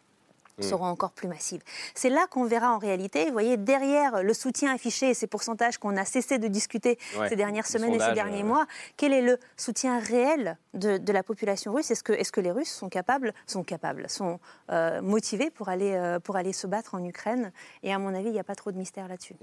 Seront 0.61 0.87
encore 0.87 1.12
plus 1.12 1.29
massives. 1.29 1.62
C'est 1.95 2.09
là 2.09 2.27
qu'on 2.31 2.45
verra 2.45 2.73
en 2.73 2.79
réalité, 2.79 3.27
vous 3.27 3.33
voyez, 3.33 3.57
derrière 3.57 4.23
le 4.23 4.35
soutien 4.35 4.75
affiché 4.75 5.11
et 5.11 5.14
ces 5.14 5.27
pourcentages 5.27 5.79
qu'on 5.79 5.97
a 5.97 6.05
cessé 6.05 6.38
de 6.38 6.49
discuter 6.49 6.99
ces 7.29 7.37
dernières 7.37 7.66
semaines 7.66 7.95
et 7.95 8.01
ces 8.01 8.12
derniers 8.12 8.42
mois, 8.42 8.66
quel 8.97 9.12
est 9.12 9.23
le 9.23 9.38
soutien 9.57 9.99
réel 9.99 10.57
de, 10.75 11.12
la 11.12 11.23
population 11.23 11.73
russe? 11.73 11.90
Est-ce 11.90 12.03
que, 12.03 12.12
est 12.12 12.31
que 12.31 12.40
les 12.40 12.51
Russes 12.51 12.73
sont 12.73 12.88
capables, 12.88 13.33
sont, 13.47 13.64
capables, 13.64 14.09
sont 14.09 14.40
euh, 14.71 15.01
motivés 15.01 15.51
pour 15.51 15.69
aller, 15.69 15.92
euh, 15.92 16.19
pour 16.19 16.37
aller 16.37 16.53
se 16.53 16.66
battre 16.66 16.95
en 16.95 17.05
Ukraine? 17.05 17.53
Et 17.83 17.92
à 17.92 17.99
mon 17.99 18.14
avis, 18.14 18.29
il 18.29 18.33
n'y 18.33 18.38
a 18.38 18.45
pas 18.45 18.55
trop 18.55 18.73
de 18.73 18.77
mystère 18.77 19.09
là-dessus. 19.09 19.35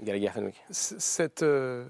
Cette, 0.70 1.42
euh, 1.42 1.86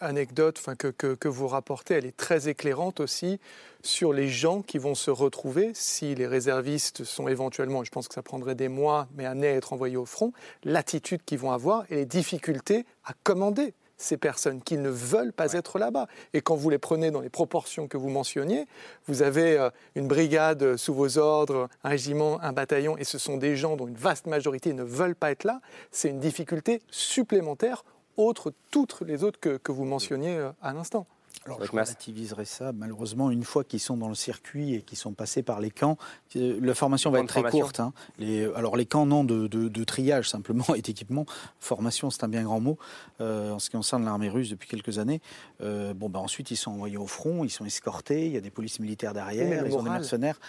anecdote 0.00 0.56
enfin, 0.58 0.74
que, 0.74 0.88
que, 0.88 1.28
vous 1.28 1.48
rapportez, 1.48 1.94
elle 1.94 2.06
est 2.06 2.16
très 2.16 2.48
éclairante 2.48 3.00
aussi 3.00 3.40
sur 3.82 4.12
les 4.12 4.28
gens 4.28 4.62
qui 4.62 4.78
vont 4.78 4.94
se 4.94 5.10
retrouver, 5.10 5.70
si 5.74 6.14
les 6.14 6.26
réservistes 6.26 7.04
sont 7.04 7.28
éventuellement, 7.28 7.84
je 7.84 7.90
pense 7.90 8.08
que 8.08 8.14
ça 8.14 8.22
prendrait 8.22 8.54
des 8.54 8.68
mois, 8.68 9.06
mais 9.14 9.24
amenés 9.24 9.48
à 9.48 9.52
être 9.52 9.72
envoyés 9.72 9.96
au 9.96 10.06
front, 10.06 10.32
l'attitude 10.64 11.22
qu'ils 11.24 11.38
vont 11.38 11.52
avoir 11.52 11.84
et 11.90 11.96
les 11.96 12.06
difficultés 12.06 12.84
à 13.04 13.12
commander 13.22 13.74
ces 13.96 14.16
personnes 14.16 14.62
qui 14.62 14.76
ne 14.76 14.90
veulent 14.90 15.32
pas 15.32 15.52
être 15.52 15.78
là-bas. 15.78 16.06
Et 16.34 16.40
quand 16.40 16.54
vous 16.54 16.70
les 16.70 16.78
prenez 16.78 17.10
dans 17.10 17.20
les 17.20 17.30
proportions 17.30 17.88
que 17.88 17.96
vous 17.96 18.08
mentionniez, 18.08 18.66
vous 19.06 19.22
avez 19.22 19.58
euh, 19.58 19.70
une 19.94 20.08
brigade 20.08 20.76
sous 20.76 20.94
vos 20.94 21.18
ordres, 21.18 21.68
un 21.82 21.88
régiment, 21.88 22.40
un 22.42 22.52
bataillon, 22.52 22.96
et 22.98 23.04
ce 23.04 23.18
sont 23.18 23.36
des 23.36 23.56
gens 23.56 23.76
dont 23.76 23.86
une 23.86 23.96
vaste 23.96 24.26
majorité 24.26 24.72
ne 24.72 24.82
veulent 24.82 25.16
pas 25.16 25.30
être 25.30 25.44
là. 25.44 25.60
C'est 25.90 26.10
une 26.10 26.20
difficulté 26.20 26.82
supplémentaire, 26.90 27.84
autre 28.16 28.52
toutes 28.70 29.00
les 29.02 29.24
autres 29.24 29.40
que, 29.40 29.56
que 29.56 29.72
vous 29.72 29.84
mentionniez 29.84 30.36
euh, 30.36 30.50
à 30.62 30.72
l'instant. 30.72 31.06
Alors, 31.44 31.64
je 31.64 31.70
relativiserai 31.70 32.44
ça. 32.44 32.72
Malheureusement, 32.72 33.30
une 33.30 33.44
fois 33.44 33.62
qu'ils 33.62 33.80
sont 33.80 33.96
dans 33.96 34.08
le 34.08 34.14
circuit 34.14 34.74
et 34.74 34.82
qu'ils 34.82 34.98
sont 34.98 35.12
passés 35.12 35.42
par 35.42 35.60
les 35.60 35.70
camps, 35.70 35.96
euh, 36.34 36.58
la 36.60 36.74
formation 36.74 37.10
va 37.10 37.20
être 37.20 37.28
très 37.28 37.42
courte. 37.44 37.78
Hein. 37.78 37.92
Les, 38.18 38.44
alors, 38.54 38.76
les 38.76 38.86
camps, 38.86 39.06
non, 39.06 39.22
de, 39.22 39.84
triage 39.84 40.28
simplement 40.28 40.64
et 40.74 40.82
d'équipement. 40.82 41.24
Formation, 41.60 42.10
c'est 42.10 42.24
un 42.24 42.28
bien 42.28 42.42
grand 42.42 42.60
mot 42.60 42.78
euh, 43.20 43.52
en 43.52 43.58
ce 43.58 43.70
qui 43.70 43.76
concerne 43.76 44.04
l'armée 44.04 44.28
russe 44.28 44.50
depuis 44.50 44.68
quelques 44.68 44.98
années. 44.98 45.20
Euh, 45.60 45.94
bon, 45.94 46.08
ben, 46.08 46.20
ensuite, 46.20 46.50
ils 46.50 46.56
sont 46.56 46.72
envoyés 46.72 46.96
au 46.96 47.06
front, 47.06 47.44
ils 47.44 47.50
sont 47.50 47.64
escortés, 47.64 48.26
il 48.26 48.32
y 48.32 48.36
a 48.36 48.40
des 48.40 48.50
polices 48.50 48.80
militaires 48.80 49.14
derrière, 49.14 49.66
ils 49.66 49.76
ont 49.76 49.82
des 49.82 49.90
mercenaires. 49.90 50.40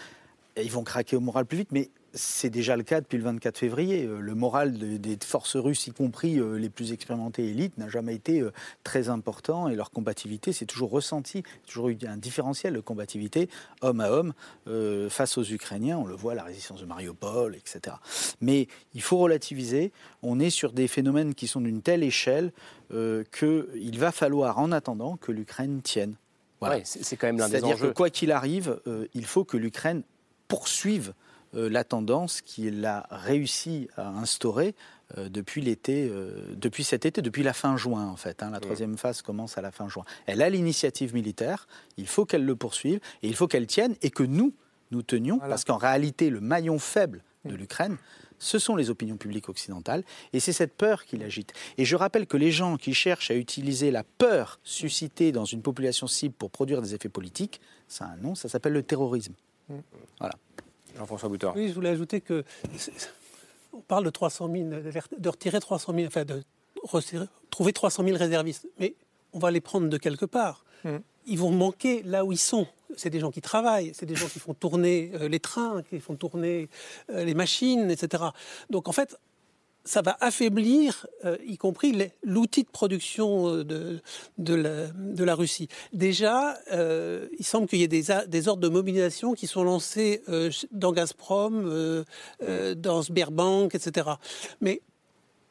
Et 0.56 0.64
ils 0.64 0.72
vont 0.72 0.84
craquer 0.84 1.16
au 1.16 1.20
moral 1.20 1.46
plus 1.46 1.60
vite, 1.60 1.72
mais 1.72 1.92
c'est 2.18 2.50
déjà 2.50 2.76
le 2.76 2.84
cas 2.84 3.00
depuis 3.00 3.18
le 3.18 3.24
24 3.24 3.58
février. 3.58 4.04
Euh, 4.04 4.20
le 4.20 4.36
moral 4.36 4.74
des 4.74 5.18
forces 5.24 5.56
russes, 5.56 5.88
y 5.88 5.92
compris 5.92 6.40
euh, 6.40 6.58
les 6.58 6.70
plus 6.70 6.92
expérimentées 6.92 7.48
élites, 7.48 7.78
n'a 7.78 7.88
jamais 7.88 8.16
été 8.16 8.42
euh, 8.42 8.52
très 8.84 9.10
important 9.10 9.70
et 9.70 9.76
leur 9.76 9.92
combativité 9.92 10.52
s'est 10.52 10.66
toujours 10.66 10.90
ressentie. 10.90 11.44
toujours 11.68 11.90
eu 11.90 11.98
un 12.08 12.18
différentiel 12.18 12.74
de 12.74 12.80
combativité 12.80 13.50
homme 13.82 14.02
à 14.02 14.10
homme 14.10 14.34
face 15.10 15.38
aux 15.38 15.44
Ukrainiens. 15.44 15.98
On 15.98 16.06
le 16.06 16.16
voit, 16.16 16.34
la 16.34 16.44
résistance 16.44 16.82
de 16.82 16.86
Mariupol, 16.86 17.56
etc. 17.56 17.96
Mais 18.42 18.68
il 18.94 19.02
faut 19.02 19.18
relativiser. 19.18 19.92
On 20.24 20.40
est 20.40 20.50
sur 20.50 20.74
des 20.74 20.88
phénomènes 20.88 21.36
qui 21.36 21.48
sont 21.48 21.62
d'une 21.62 21.82
telle 21.82 22.04
échelle 22.04 22.52
qu'il 22.90 24.00
va 24.00 24.12
falloir, 24.12 24.58
en 24.58 24.72
attendant, 24.72 25.18
que 25.18 25.32
l'Ukraine 25.32 25.82
tienne. 25.82 26.16
Voilà. 26.60 26.80
c'est 26.84 27.16
quand 27.18 27.28
même 27.28 27.38
l'un 27.38 27.50
des 27.50 27.58
enjeux. 27.58 27.68
C'est-à-dire 27.68 27.90
que 27.90 27.94
quoi 27.94 28.10
qu'il 28.10 28.32
arrive, 28.32 28.80
il 29.14 29.26
faut 29.26 29.44
que 29.44 29.58
l'Ukraine 29.58 30.04
poursuive 30.48 31.14
la 31.54 31.84
tendance 31.84 32.42
qu'il 32.42 32.86
a 32.86 33.08
réussi 33.10 33.88
à 33.96 34.10
instaurer 34.10 34.76
euh, 35.18 35.30
depuis 35.30 35.62
l'été, 35.62 36.10
euh, 36.12 36.54
depuis 36.58 36.84
cet 36.84 37.06
été, 37.06 37.22
depuis 37.22 37.42
la 37.42 37.54
fin 37.54 37.78
juin 37.78 38.08
en 38.08 38.18
fait. 38.18 38.44
Hein. 38.44 38.50
la 38.50 38.60
troisième 38.60 38.98
phase 38.98 39.22
commence 39.22 39.58
à 39.58 39.62
la 39.62 39.72
fin 39.72 39.88
juin. 39.88 40.04
Elle 40.26 40.42
a 40.42 40.50
l'initiative 40.50 41.14
militaire, 41.14 41.66
il 41.96 42.08
faut 42.08 42.26
qu'elle 42.26 42.44
le 42.44 42.58
poursuive 42.58 43.00
et 43.24 43.30
il 43.30 43.36
faut 43.36 43.48
qu'elle 43.48 43.68
tienne 43.68 43.96
et 44.02 44.10
que 44.10 44.24
nous, 44.24 44.54
nous 44.92 45.04
tenions, 45.04 45.40
parce 45.40 45.64
qu'en 45.64 45.78
réalité, 45.78 46.30
le 46.30 46.42
maillon 46.42 46.78
faible 46.78 47.24
de 47.46 47.56
l'Ukraine, 47.56 47.96
ce 48.38 48.60
sont 48.60 48.76
les 48.76 48.90
opinions 48.90 49.16
publiques 49.16 49.48
occidentales, 49.48 50.04
et 50.34 50.42
c'est 50.42 50.52
cette 50.52 50.74
peur 50.74 51.06
qui 51.06 51.16
l'agite. 51.16 51.54
Et 51.78 51.86
je 51.86 51.96
rappelle 51.96 52.28
que 52.28 52.36
les 52.36 52.52
gens 52.52 52.76
qui 52.76 52.94
cherchent 52.94 53.32
à 53.32 53.36
utiliser 53.36 53.92
la 53.92 54.04
peur 54.04 54.60
suscitée 54.66 55.32
dans 55.32 55.46
une 55.46 55.62
population 55.62 56.08
cible 56.08 56.36
pour 56.38 56.52
produire 56.52 56.82
des 56.82 56.94
effets 56.94 57.08
politiques, 57.08 57.62
ça 57.88 58.06
a 58.06 58.10
un 58.10 58.18
nom, 58.18 58.36
ça 58.36 58.50
s'appelle 58.50 58.74
le 58.74 58.84
terrorisme. 58.84 59.34
Mm. 59.70 59.76
Voilà. 60.20 60.36
Jean-François 60.98 61.30
Boutard. 61.30 61.56
Oui, 61.56 61.70
je 61.70 61.74
voulais 61.74 61.90
ajouter 61.90 62.22
que 62.22 62.44
on 63.74 63.82
parle 63.82 64.06
de 64.06 64.10
300 64.10 64.50
000, 64.52 64.70
de 65.18 65.30
retirer 65.30 65.60
300 65.60 65.94
000, 65.94 66.08
enfin 66.08 66.26
de 66.26 66.44
trouver 67.50 67.74
300 67.74 68.04
000 68.04 68.18
réservistes, 68.18 68.68
mais 68.80 68.96
on 69.34 69.40
va 69.40 69.52
les 69.52 69.62
prendre 69.62 69.88
de 69.90 69.98
quelque 69.98 70.26
part. 70.26 70.64
Hmm. 70.84 70.98
Ils 71.26 71.38
vont 71.38 71.52
manquer 71.52 72.04
là 72.04 72.24
où 72.24 72.32
ils 72.32 72.40
sont. 72.40 72.68
C'est 72.96 73.10
des 73.10 73.20
gens 73.20 73.32
qui 73.32 73.42
travaillent, 73.42 73.92
c'est 73.94 74.06
des 74.06 74.16
gens 74.16 74.28
qui 74.28 74.40
font 74.40 74.54
tourner 74.54 75.12
euh, 75.16 75.28
les 75.28 75.40
trains, 75.40 75.84
qui 75.84 76.00
font 76.00 76.16
tourner 76.16 76.70
euh, 77.10 77.26
les 77.26 77.34
machines, 77.34 77.92
etc. 77.92 78.24
Donc 78.70 78.88
en 78.88 78.94
fait, 78.94 79.18
ça 79.88 80.02
va 80.02 80.18
affaiblir, 80.20 81.08
euh, 81.26 81.38
y 81.46 81.58
compris 81.58 82.12
l'outil 82.24 82.64
de 82.64 82.70
production 82.70 83.48
euh, 83.48 83.64
de, 83.64 84.02
de, 84.38 85.24
la, 85.24 85.34
Russie. 85.36 85.70
Déjà, 85.94 86.58
euh, 86.74 87.28
il 87.40 87.46
semble 87.46 87.68
qu'il 87.68 87.80
y 87.80 87.84
ait 87.84 87.88
des, 87.88 88.08
des, 88.28 88.48
ordres 88.50 88.62
de 88.62 88.68
mobilisation 88.68 89.34
qui 89.34 89.48
sont 89.48 89.64
lancés 89.64 90.22
dans 90.72 90.92
Gazprom, 90.92 92.04
dans 92.76 93.02
Sberbank, 93.02 93.76
etc. 93.76 94.10
Mais 94.62 94.82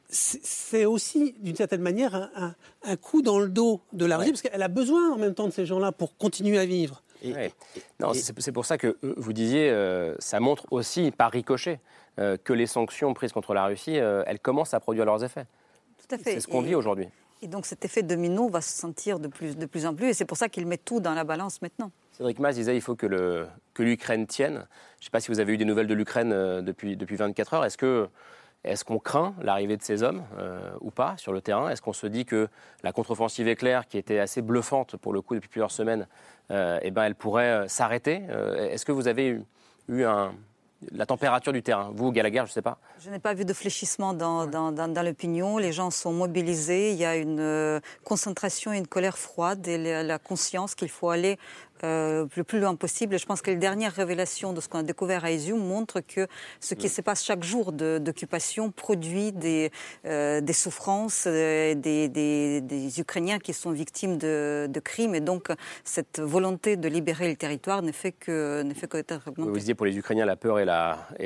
c'est 0.08 0.84
aussi, 0.84 1.34
d'une 1.40 1.56
certaine 1.56 1.80
manière, 1.80 2.14
un, 2.14 2.54
un, 2.84 2.96
coup 2.96 3.22
dans 3.22 3.38
le 3.38 3.48
dos 3.48 3.80
de 3.92 4.04
la 4.04 4.18
Russie, 4.18 4.32
parce 4.32 4.42
qu'elle 4.42 4.62
a 4.62 4.68
besoin 4.68 5.12
en 5.12 5.18
même 5.18 5.34
temps 5.34 5.46
de 5.46 5.52
ces 5.52 5.66
gens-là 5.66 5.92
pour 5.92 6.16
continuer 6.16 6.58
à 6.58 6.66
vivre. 6.66 7.02
C'est 8.12 8.52
pour 8.52 8.66
ça 8.66 8.76
que 8.76 8.98
vous 9.02 9.32
disiez, 9.32 9.72
ça 10.18 10.40
montre 10.40 10.66
aussi 10.70 11.10
par 11.10 11.32
ricochet 11.32 11.80
euh, 12.18 12.38
que 12.42 12.54
les 12.54 12.66
sanctions 12.66 13.12
prises 13.12 13.32
contre 13.32 13.52
la 13.52 13.66
Russie, 13.66 13.98
euh, 13.98 14.22
elles 14.26 14.40
commencent 14.40 14.72
à 14.72 14.80
produire 14.80 15.04
leurs 15.04 15.22
effets. 15.22 15.44
Tout 15.98 16.14
à 16.14 16.18
fait. 16.18 16.32
C'est 16.32 16.40
ce 16.40 16.48
qu'on 16.48 16.62
vit 16.62 16.74
aujourd'hui. 16.74 17.08
Et 17.42 17.48
donc 17.48 17.66
cet 17.66 17.84
effet 17.84 18.02
domino 18.02 18.48
va 18.48 18.62
se 18.62 18.72
sentir 18.72 19.18
de 19.18 19.28
plus, 19.28 19.58
de 19.58 19.66
plus 19.66 19.84
en 19.84 19.94
plus, 19.94 20.06
et 20.06 20.14
c'est 20.14 20.24
pour 20.24 20.38
ça 20.38 20.48
qu'il 20.48 20.66
met 20.66 20.78
tout 20.78 20.98
dans 20.98 21.12
la 21.12 21.24
balance 21.24 21.60
maintenant. 21.60 21.90
Cédric 22.12 22.38
Mas 22.38 22.54
disait 22.54 22.72
qu'il 22.72 22.80
faut 22.80 22.96
que 22.96 23.46
l'Ukraine 23.78 24.26
tienne. 24.26 24.66
Je 24.98 25.02
ne 25.02 25.04
sais 25.04 25.10
pas 25.10 25.20
si 25.20 25.30
vous 25.30 25.40
avez 25.40 25.52
eu 25.52 25.58
des 25.58 25.66
nouvelles 25.66 25.88
de 25.88 25.92
l'Ukraine 25.92 26.32
euh, 26.32 26.62
depuis, 26.62 26.96
depuis 26.96 27.16
24 27.16 27.54
heures. 27.54 27.64
Est-ce 27.66 27.76
que 27.76 28.08
est-ce 28.64 28.84
qu'on 28.84 28.98
craint 28.98 29.34
l'arrivée 29.42 29.76
de 29.76 29.82
ces 29.82 30.02
hommes 30.02 30.24
ou 30.80 30.90
pas 30.90 31.16
sur 31.18 31.32
le 31.32 31.40
terrain? 31.40 31.68
Est-ce 31.68 31.80
qu'on 31.80 31.92
se 31.92 32.08
dit 32.08 32.24
que 32.24 32.48
la 32.82 32.90
contre-offensive 32.90 33.46
éclair, 33.46 33.86
qui 33.86 33.96
était 33.96 34.18
assez 34.18 34.42
bluffante 34.42 34.96
pour 34.96 35.12
le 35.12 35.20
coup 35.20 35.36
depuis 35.36 35.48
plusieurs 35.48 35.70
semaines, 35.70 36.08
eh 36.50 36.90
ben, 36.90 37.04
elle 37.04 37.14
pourrait 37.14 37.68
s'arrêter? 37.68 38.22
Est-ce 38.58 38.84
que 38.84 38.90
vous 38.90 39.06
avez 39.06 39.38
eu 39.88 40.02
un, 40.02 40.34
la 40.92 41.06
température 41.06 41.52
du 41.52 41.62
terrain 41.62 41.90
Vous, 41.94 42.12
Gallagher, 42.12 42.38
je 42.38 42.42
ne 42.42 42.48
sais 42.48 42.62
pas. 42.62 42.78
Je 43.00 43.10
n'ai 43.10 43.18
pas 43.18 43.34
vu 43.34 43.44
de 43.44 43.52
fléchissement 43.52 44.14
dans, 44.14 44.46
dans, 44.46 45.04
l'opinion. 45.04 45.58
Les 45.58 45.72
gens 45.72 45.90
sont 45.90 46.12
mobilisés. 46.12 46.92
Il 46.92 46.98
y 46.98 47.04
a 47.04 47.16
une 47.16 47.40
euh, 47.40 47.80
concentration 48.04 48.72
et 48.72 48.78
une 48.78 48.86
colère 48.86 49.18
froide 49.18 49.66
et 49.66 50.02
la 50.02 50.18
conscience 50.18 50.74
qu'il 50.74 50.88
faut 50.88 51.10
aller 51.10 51.38
euh, 51.84 52.26
le 52.36 52.44
plus 52.44 52.60
loin 52.60 52.74
possible. 52.74 53.18
je 53.18 53.26
pense 53.26 53.42
que 53.42 53.50
les 53.50 53.56
dernières 53.56 53.92
révélations 53.92 54.52
de 54.52 54.60
ce 54.60 54.68
qu'on 54.68 54.78
a 54.78 54.82
découvert 54.82 55.24
à 55.24 55.30
Izium 55.30 55.58
montrent 55.58 56.00
que 56.00 56.26
ce 56.60 56.74
qui 56.74 56.88
se 56.88 57.00
passe 57.00 57.24
chaque 57.24 57.44
jour 57.44 57.72
d'occupation 57.72 58.70
produit 58.70 59.32
des, 59.32 59.70
euh, 60.06 60.40
des 60.40 60.52
souffrances 60.52 61.24
euh, 61.26 61.74
des, 61.74 62.08
des, 62.08 63.00
Ukrainiens 63.00 63.38
qui 63.38 63.52
sont 63.52 63.72
victimes 63.72 64.16
de, 64.16 64.80
crimes. 64.82 65.14
Et 65.14 65.20
donc, 65.20 65.48
cette 65.84 66.20
volonté 66.20 66.76
de 66.76 66.88
libérer 66.88 67.28
le 67.28 67.36
territoire 67.36 67.82
ne 67.82 67.92
fait 67.92 68.12
que, 68.12 68.62
ne 68.62 68.74
fait 68.74 68.86
que 68.86 68.98
être 68.98 69.20
augmentée. 69.26 69.50
Vous 69.50 69.58
disiez 69.58 69.74
pour 69.74 69.86
les 69.86 69.96
Ukrainiens, 69.96 70.24
la 70.24 70.36
peur 70.36 70.58
et 70.60 70.64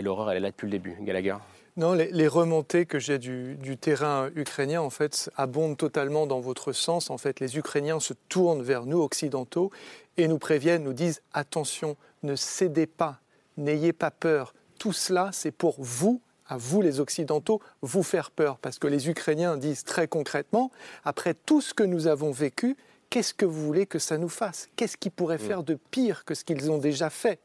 l'horreur, 0.03 0.31
et 0.31 0.33
elle 0.33 0.39
est 0.39 0.41
là 0.41 0.51
depuis 0.51 0.67
le 0.67 0.73
début. 0.73 0.97
Gallagher 1.01 1.37
non, 1.81 1.95
les, 1.95 2.29
remontées 2.29 2.85
que 2.85 2.99
j'ai 2.99 3.19
du, 3.19 3.57
terrain 3.81 4.29
ukrainien, 4.37 4.83
en 4.83 4.91
fait, 4.91 5.31
abondent 5.35 5.79
totalement 5.79 6.27
dans 6.27 6.39
votre 6.39 6.73
sens. 6.73 7.09
En 7.09 7.17
fait, 7.17 7.41
les 7.41 7.57
Ukrainiens 7.57 8.01
se 8.01 8.13
tournent 8.29 8.63
vers 8.63 8.85
nous, 8.85 9.01
occidentaux, 9.01 9.71
et 10.19 10.29
nous 10.29 10.39
préviennent, 10.39 10.85
nous 10.85 10.93
disent 10.93 11.23
attention, 11.33 11.97
ne 12.23 12.37
cédez 12.37 12.87
pas, 12.87 13.21
n'ayez 13.57 13.95
pas 13.95 14.11
peur. 14.11 14.53
Tout 14.79 14.93
cela, 14.93 15.31
c'est 15.33 15.53
pour 15.53 15.77
vous, 15.79 16.21
à 16.47 16.59
vous 16.59 16.83
les 16.83 17.01
Occidentaux, 17.01 17.63
vous 17.81 18.03
faire 18.03 18.31
peur. 18.31 18.59
Parce 18.59 18.79
que 18.79 18.87
les 18.87 19.09
Ukrainiens 19.09 19.57
disent 19.57 19.85
très 19.85 20.07
concrètement, 20.07 20.71
après 21.03 21.33
tout 21.33 21.63
ce 21.63 21.73
que 21.73 21.83
nous 21.83 22.09
avons 22.09 22.31
vécu, 22.31 22.77
qu'est-ce 23.09 23.33
que 23.33 23.47
vous 23.47 23.65
voulez 23.65 23.87
que 23.87 23.99
ça 23.99 24.19
nous 24.19 24.29
fasse? 24.29 24.69
Qu'est-ce 24.77 24.99
qui 24.99 25.09
pourrait 25.09 25.37
mm. 25.37 25.47
faire 25.49 25.63
de 25.63 25.79
pire 25.91 26.27
que 26.27 26.35
ce 26.35 26.45
qu'ils 26.45 26.71
ont 26.71 26.79
déjà 26.79 27.09
fait? 27.09 27.41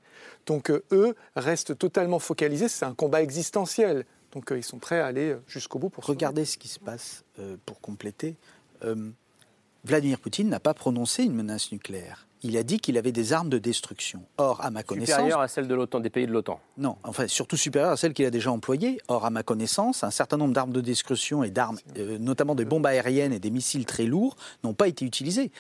Donc 0.46 0.70
euh, 0.70 0.84
eux 0.92 1.16
restent 1.36 1.78
totalement 1.78 2.20
focalisés, 2.20 2.68
c'est 2.68 2.86
un 2.86 2.94
combat 2.94 3.22
existentiel. 3.22 4.06
Donc 4.36 4.52
euh, 4.52 4.58
ils 4.58 4.64
sont 4.64 4.78
prêts 4.78 5.00
à 5.00 5.08
aller 5.08 5.32
euh, 5.32 5.42
jusqu'au 5.48 5.80
bout 5.80 5.90
pour 5.90 6.06
Regardez 6.06 6.46
ce 6.46 6.58
qui 6.58 6.68
se 6.68 6.80
passe, 6.80 7.24
pour 7.66 7.82
compléter. 7.82 8.36
Vladimir 9.84 10.20
Poutine 10.20 10.50
n'a 10.50 10.60
pas 10.60 10.74
prononcé 10.74 11.24
une 11.24 11.34
menace 11.34 11.72
nucléaire 11.72 12.26
il 12.46 12.58
a 12.58 12.64
dit 12.64 12.80
qu'il 12.80 12.98
avait 12.98 13.12
des 13.12 13.34
armes 13.34 13.50
de 13.50 13.58
destruction. 13.58 14.22
Or, 14.38 14.64
à 14.64 14.70
ma 14.70 14.84
connaissance. 14.84 15.16
Supérieure 15.16 15.42
à 15.42 15.48
celles 15.48 15.68
de 15.68 15.74
l'OTAN, 15.74 16.00
des 16.00 16.12
pays 16.12 16.28
de 16.28 16.32
l'OTAN. 16.32 16.60
Non, 16.78 16.98
enfin, 17.04 17.28
surtout 17.28 17.58
supérieure 17.58 17.92
à 17.92 17.98
celles 17.98 18.14
qu'il 18.14 18.26
a 18.26 18.30
déjà 18.30 18.52
employées. 18.52 19.00
Or, 19.08 19.26
à 19.26 19.32
ma 19.32 19.42
connaissance, 19.42 20.04
un 20.04 20.12
certain 20.12 20.38
nombre 20.38 20.54
d'armes 20.54 20.72
de 20.72 20.82
destruction 20.82 21.44
et 21.44 21.50
d'armes, 21.50 21.80
euh, 21.98 22.20
notamment 22.20 22.54
des 22.54 22.66
bombes 22.66 22.86
aériennes 22.86 23.34
et 23.34 23.40
des 23.40 23.50
missiles 23.50 23.86
très 23.86 24.06
lourds, 24.06 24.36
n'ont 24.64 24.76
pas 24.76 24.88
été 24.88 25.06
utilisées. 25.06 25.52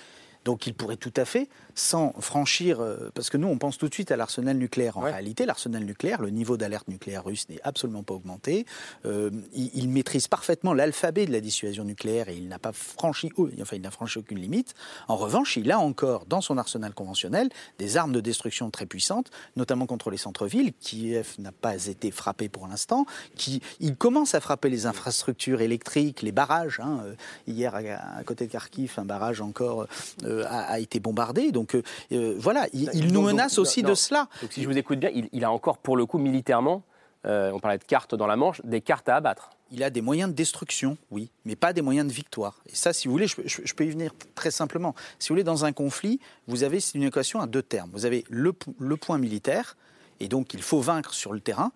Donc 0.43 0.67
il 0.67 0.75
pourrait 0.75 0.97
tout 0.97 1.13
à 1.15 1.25
fait, 1.25 1.49
sans 1.75 2.13
franchir, 2.19 2.79
euh, 2.79 3.11
parce 3.13 3.29
que 3.29 3.38
nous 3.38 3.49
on 3.49 3.57
pense 3.57 3.77
tout 3.77 3.89
de 3.89 3.93
suite 3.93 4.11
à 4.11 4.15
l'arsenal 4.15 4.57
nucléaire. 4.57 4.97
En 4.97 5.01
réalité, 5.01 5.45
l'arsenal 5.45 5.83
nucléaire, 5.83 6.21
le 6.21 6.29
niveau 6.29 6.55
d'alerte 6.57 6.88
nucléaire 6.88 7.25
russe 7.25 7.47
n'est 7.49 7.61
absolument 7.63 8.03
pas 8.03 8.13
augmenté. 8.13 8.65
Euh, 9.05 9.29
il, 9.53 9.89
maîtrise 9.89 10.27
parfaitement 10.27 10.73
l'alphabet 10.73 11.25
de 11.25 11.31
la 11.31 11.41
dissuasion 11.41 11.83
nucléaire 11.83 12.29
et 12.29 12.35
il 12.35 12.47
n'a 12.47 12.59
pas 12.59 12.71
franchi, 12.71 13.31
enfin 13.61 13.75
il 13.75 13.81
n'a 13.81 13.91
franchi 13.91 14.19
aucune 14.19 14.39
limite. 14.39 14.73
En 15.07 15.15
revanche, 15.17 15.57
il 15.57 15.71
a 15.71 15.79
encore 15.79 16.25
dans 16.25 16.41
son 16.41 16.57
arsenal 16.57 16.93
conventionnel 16.93 17.49
des 17.77 17.97
armes 17.97 18.13
de 18.13 18.21
destruction 18.21 18.71
très 18.71 18.85
puissantes, 18.85 19.29
notamment 19.55 19.85
contre 19.85 20.09
les 20.09 20.17
centres-villes. 20.17 20.73
Kiev 20.79 21.35
n'a 21.39 21.51
pas 21.51 21.88
été 21.88 22.09
frappé 22.11 22.49
pour 22.49 22.67
l'instant. 22.67 23.05
Qui, 23.35 23.61
il 23.79 23.95
commence 23.95 24.33
à 24.33 24.39
frapper 24.39 24.69
les 24.69 24.85
infrastructures 24.85 25.61
électriques, 25.61 26.21
les 26.21 26.31
barrages. 26.31 26.79
Hein. 26.79 27.01
Euh, 27.05 27.15
hier, 27.47 27.75
à, 27.75 28.23
côté 28.23 28.47
de 28.47 28.51
Kharkiv, 28.51 28.93
un 28.97 29.05
barrage 29.05 29.41
encore 29.41 29.88
a, 30.23 30.79
été 30.79 30.99
bombardé. 30.99 31.51
Donc 31.51 31.64
donc 31.65 31.84
euh, 32.12 32.36
voilà, 32.38 32.67
il, 32.73 33.12
nous 33.12 33.21
menace 33.21 33.58
aussi 33.58 33.82
de 33.82 33.93
cela. 33.95 34.28
si 34.49 34.62
je 34.62 34.67
vous 34.67 34.78
écoute 34.78 34.99
bien, 34.99 35.10
il, 35.32 35.43
a 35.43 35.51
encore 35.51 35.78
pour 35.78 35.97
le 35.97 36.06
coup 36.06 36.17
militairement, 36.17 36.84
euh, 37.25 37.51
on 37.51 37.60
parlait 37.60 37.78
de 37.78 37.84
cartes 37.84 38.13
dans 38.13 38.28
la 38.28 38.36
Manche, 38.36 38.62
des 38.63 38.82
cartes 38.82 39.10
à 39.10 39.15
abattre. 39.15 39.49
Il 39.71 39.82
a 39.82 39.89
des 39.89 40.01
moyens 40.01 40.30
de 40.30 40.36
destruction, 40.36 40.97
oui, 41.10 41.32
mais 41.43 41.56
pas 41.56 41.73
des 41.73 41.82
moyens 41.82 42.08
de 42.08 42.13
victoire. 42.13 42.62
Et 42.71 42.75
ça, 42.75 42.93
si 42.93 43.08
vous 43.08 43.13
voulez, 43.13 43.25
je, 43.28 43.73
peux 43.73 43.86
y 43.86 43.89
venir 43.89 44.12
très 44.36 44.51
simplement. 44.51 44.93
Si 45.17 45.30
vous 45.30 45.34
voulez, 45.34 45.43
dans 45.43 45.65
un 45.65 45.71
conflit, 45.71 46.19
vous 46.47 46.63
avez 46.63 46.78
une 46.93 47.04
équation 47.04 47.41
à 47.41 47.47
deux 47.47 47.63
termes. 47.63 47.89
Vous 47.93 48.06
avez 48.06 48.25
le, 48.30 48.54
le 48.78 48.97
point 48.97 49.17
militaire, 49.17 49.75
et 50.19 50.28
donc 50.28 50.54
il 50.54 50.62
faut 50.62 50.82
vaincre 50.82 51.15
sur 51.15 51.34
le 51.34 51.39
terrain, 51.39 51.71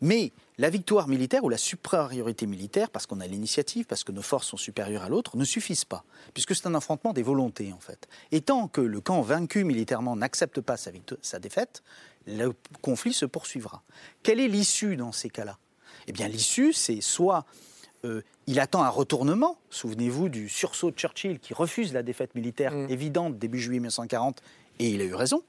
mais 0.00 0.32
la 0.58 0.70
victoire 0.70 1.08
militaire 1.08 1.44
ou 1.44 1.48
la 1.48 1.56
supériorité 1.56 2.46
militaire, 2.46 2.90
parce 2.90 3.06
qu'on 3.06 3.20
a 3.20 3.26
l'initiative, 3.26 3.86
parce 3.86 4.04
que 4.04 4.12
nos 4.12 4.22
forces 4.22 4.48
sont 4.48 4.56
supérieures 4.56 5.02
à 5.02 5.08
l'autre, 5.08 5.36
ne 5.36 5.44
suffisent 5.44 5.84
pas, 5.84 6.04
puisque 6.34 6.54
c'est 6.54 6.66
un 6.66 6.74
affrontement 6.74 7.12
des 7.12 7.22
volontés 7.22 7.72
en 7.72 7.80
fait. 7.80 8.08
Et 8.30 8.42
tant 8.42 8.68
que 8.68 8.80
le 8.80 9.00
camp 9.00 9.22
vaincu 9.22 9.64
militairement 9.64 10.16
n'accepte 10.16 10.60
pas 10.60 10.76
sa, 10.76 10.90
sa 11.22 11.38
défaite, 11.38 11.82
le 12.26 12.52
conflit 12.82 13.12
se 13.12 13.26
poursuivra. 13.26 13.82
Quelle 14.22 14.40
est 14.40 14.48
l'issue 14.48 14.96
dans 14.96 15.12
ces 15.12 15.30
cas-là? 15.30 15.58
Eh 16.06 16.12
bien 16.12 16.28
l'issue, 16.28 16.72
c'est 16.72 17.00
soit 17.00 17.44
euh, 18.04 18.22
il 18.46 18.58
attend 18.58 18.82
un 18.82 18.88
retournement. 18.88 19.58
Souvenez-vous 19.70 20.28
du 20.28 20.48
sursaut 20.48 20.90
de 20.90 20.96
Churchill 20.96 21.38
qui 21.38 21.54
refuse 21.54 21.92
la 21.92 22.02
défaite 22.02 22.34
militaire 22.34 22.74
mm. 22.74 22.90
évidente 22.90 23.38
début 23.38 23.60
juillet 23.60 23.78
1940 23.78 24.42
et 24.78 24.88
il 24.90 25.00
a 25.00 25.04
eu 25.04 25.14
raison. 25.14 25.42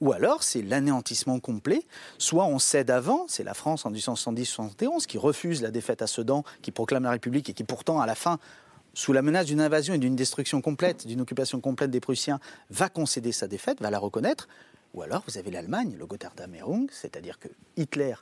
Ou 0.00 0.12
alors, 0.12 0.42
c'est 0.42 0.62
l'anéantissement 0.62 1.38
complet. 1.40 1.82
Soit 2.18 2.44
on 2.44 2.58
cède 2.58 2.90
avant, 2.90 3.26
c'est 3.28 3.44
la 3.44 3.54
France 3.54 3.86
en 3.86 3.92
1870-71 3.92 5.06
qui 5.06 5.18
refuse 5.18 5.62
la 5.62 5.70
défaite 5.70 6.02
à 6.02 6.06
Sedan, 6.06 6.44
qui 6.62 6.70
proclame 6.70 7.04
la 7.04 7.10
République 7.10 7.48
et 7.50 7.52
qui 7.52 7.64
pourtant, 7.64 8.00
à 8.00 8.06
la 8.06 8.14
fin, 8.14 8.38
sous 8.94 9.12
la 9.12 9.22
menace 9.22 9.46
d'une 9.46 9.60
invasion 9.60 9.94
et 9.94 9.98
d'une 9.98 10.16
destruction 10.16 10.60
complète, 10.60 11.06
d'une 11.06 11.20
occupation 11.20 11.60
complète 11.60 11.90
des 11.90 12.00
Prussiens, 12.00 12.40
va 12.70 12.88
concéder 12.88 13.32
sa 13.32 13.46
défaite, 13.46 13.80
va 13.80 13.90
la 13.90 13.98
reconnaître. 13.98 14.48
Ou 14.94 15.02
alors, 15.02 15.22
vous 15.28 15.38
avez 15.38 15.50
l'Allemagne, 15.50 15.94
le 15.96 16.06
Gotthardammerung, 16.06 16.88
c'est-à-dire 16.90 17.38
que 17.38 17.48
Hitler 17.76 18.14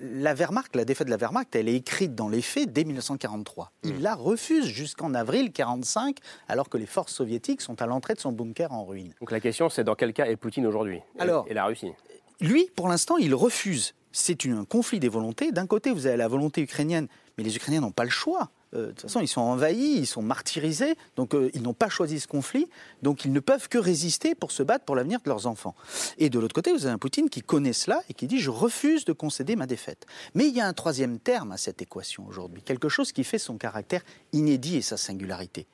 la 0.00 0.34
Wehrmacht, 0.34 0.76
la 0.76 0.84
défaite 0.84 1.06
de 1.06 1.10
la 1.10 1.16
Wehrmacht, 1.16 1.54
elle 1.56 1.68
est 1.68 1.74
écrite 1.74 2.14
dans 2.14 2.28
les 2.28 2.42
faits 2.42 2.72
dès 2.72 2.84
1943. 2.84 3.72
Il 3.82 3.94
hmm. 3.94 4.02
la 4.02 4.14
refuse 4.14 4.66
jusqu'en 4.66 5.14
avril 5.14 5.44
1945, 5.44 6.18
alors 6.48 6.68
que 6.68 6.76
les 6.76 6.86
forces 6.86 7.12
soviétiques 7.12 7.60
sont 7.60 7.80
à 7.80 7.86
l'entrée 7.86 8.14
de 8.14 8.20
son 8.20 8.32
bunker 8.32 8.72
en 8.72 8.84
ruine. 8.84 9.14
Donc 9.20 9.30
la 9.30 9.40
question, 9.40 9.68
c'est 9.68 9.84
dans 9.84 9.94
quel 9.94 10.12
cas 10.12 10.26
est 10.26 10.36
Poutine 10.36 10.66
aujourd'hui 10.66 11.00
et, 11.18 11.50
et 11.50 11.54
la 11.54 11.64
Russie? 11.66 11.92
Lui, 12.40 12.68
pour 12.76 12.88
l'instant, 12.88 13.16
il 13.16 13.34
refuse. 13.34 13.94
C'est 14.12 14.46
un 14.46 14.64
conflit 14.64 15.00
des 15.00 15.08
volontés. 15.08 15.50
D'un 15.50 15.66
côté, 15.66 15.90
vous 15.90 16.06
avez 16.06 16.16
la 16.16 16.28
volonté 16.28 16.60
ukrainienne, 16.60 17.08
mais 17.36 17.44
les 17.44 17.56
Ukrainiens 17.56 17.80
n'ont 17.80 17.90
pas 17.90 18.04
le 18.04 18.10
choix. 18.10 18.50
Euh, 18.74 18.86
de 18.86 18.92
toute 18.92 19.02
façon, 19.02 19.20
ils 19.20 19.28
sont 19.28 19.40
envahis, 19.40 19.98
ils 19.98 20.06
sont 20.06 20.22
martyrisés, 20.22 20.94
donc 21.16 21.34
euh, 21.34 21.50
ils 21.54 21.62
n'ont 21.62 21.74
pas 21.74 21.88
choisi 21.88 22.20
ce 22.20 22.26
conflit, 22.26 22.68
donc 23.02 23.24
ils 23.24 23.32
ne 23.32 23.40
peuvent 23.40 23.68
que 23.68 23.78
résister 23.78 24.34
pour 24.34 24.52
se 24.52 24.62
battre 24.62 24.84
pour 24.84 24.96
l'avenir 24.96 25.20
de 25.24 25.28
leurs 25.28 25.46
enfants. 25.46 25.74
Et 26.18 26.30
de 26.30 26.38
l'autre 26.38 26.54
côté, 26.54 26.72
vous 26.72 26.86
avez 26.86 26.94
un 26.94 26.98
Poutine 26.98 27.28
qui 27.28 27.42
connaît 27.42 27.72
cela 27.72 28.02
et 28.08 28.14
qui 28.14 28.26
dit 28.26 28.38
je 28.38 28.50
refuse 28.50 29.04
de 29.04 29.12
concéder 29.12 29.56
ma 29.56 29.66
défaite. 29.66 30.06
Mais 30.34 30.48
il 30.48 30.54
y 30.54 30.60
a 30.60 30.66
un 30.66 30.72
troisième 30.72 31.18
terme 31.18 31.52
à 31.52 31.56
cette 31.56 31.82
équation 31.82 32.26
aujourd'hui, 32.26 32.62
quelque 32.62 32.88
chose 32.88 33.12
qui 33.12 33.24
fait 33.24 33.38
son 33.38 33.56
caractère 33.56 34.02
inédit 34.32 34.76
et 34.76 34.82
sa 34.82 34.96
singularité. 34.96 35.66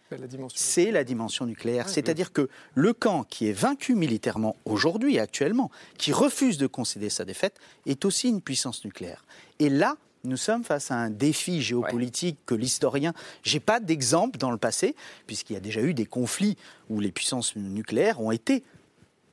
C'est 0.54 0.90
la 0.90 1.04
dimension 1.04 1.46
nucléaire. 1.46 1.88
C'est-à-dire 1.88 2.32
que 2.32 2.48
le 2.74 2.92
camp 2.92 3.24
qui 3.24 3.48
est 3.48 3.52
vaincu 3.52 3.94
militairement 3.94 4.56
aujourd'hui, 4.64 5.18
actuellement, 5.18 5.70
qui 5.98 6.12
refuse 6.12 6.58
de 6.58 6.66
concéder 6.66 7.10
sa 7.10 7.24
défaite, 7.24 7.54
est 7.86 8.04
aussi 8.04 8.28
une 8.28 8.40
puissance 8.40 8.84
nucléaire. 8.84 9.24
Et 9.58 9.68
là, 9.68 9.96
nous 10.24 10.36
sommes 10.36 10.64
face 10.64 10.90
à 10.90 10.96
un 10.96 11.10
défi 11.10 11.62
géopolitique 11.62 12.38
que 12.46 12.54
l'historien. 12.54 13.12
J'ai 13.42 13.60
pas 13.60 13.80
d'exemple 13.80 14.38
dans 14.38 14.50
le 14.50 14.58
passé, 14.58 14.94
puisqu'il 15.26 15.54
y 15.54 15.56
a 15.56 15.60
déjà 15.60 15.80
eu 15.80 15.94
des 15.94 16.06
conflits 16.06 16.56
où 16.88 17.00
les 17.00 17.12
puissances 17.12 17.56
nucléaires 17.56 18.20
ont 18.20 18.30
été 18.30 18.62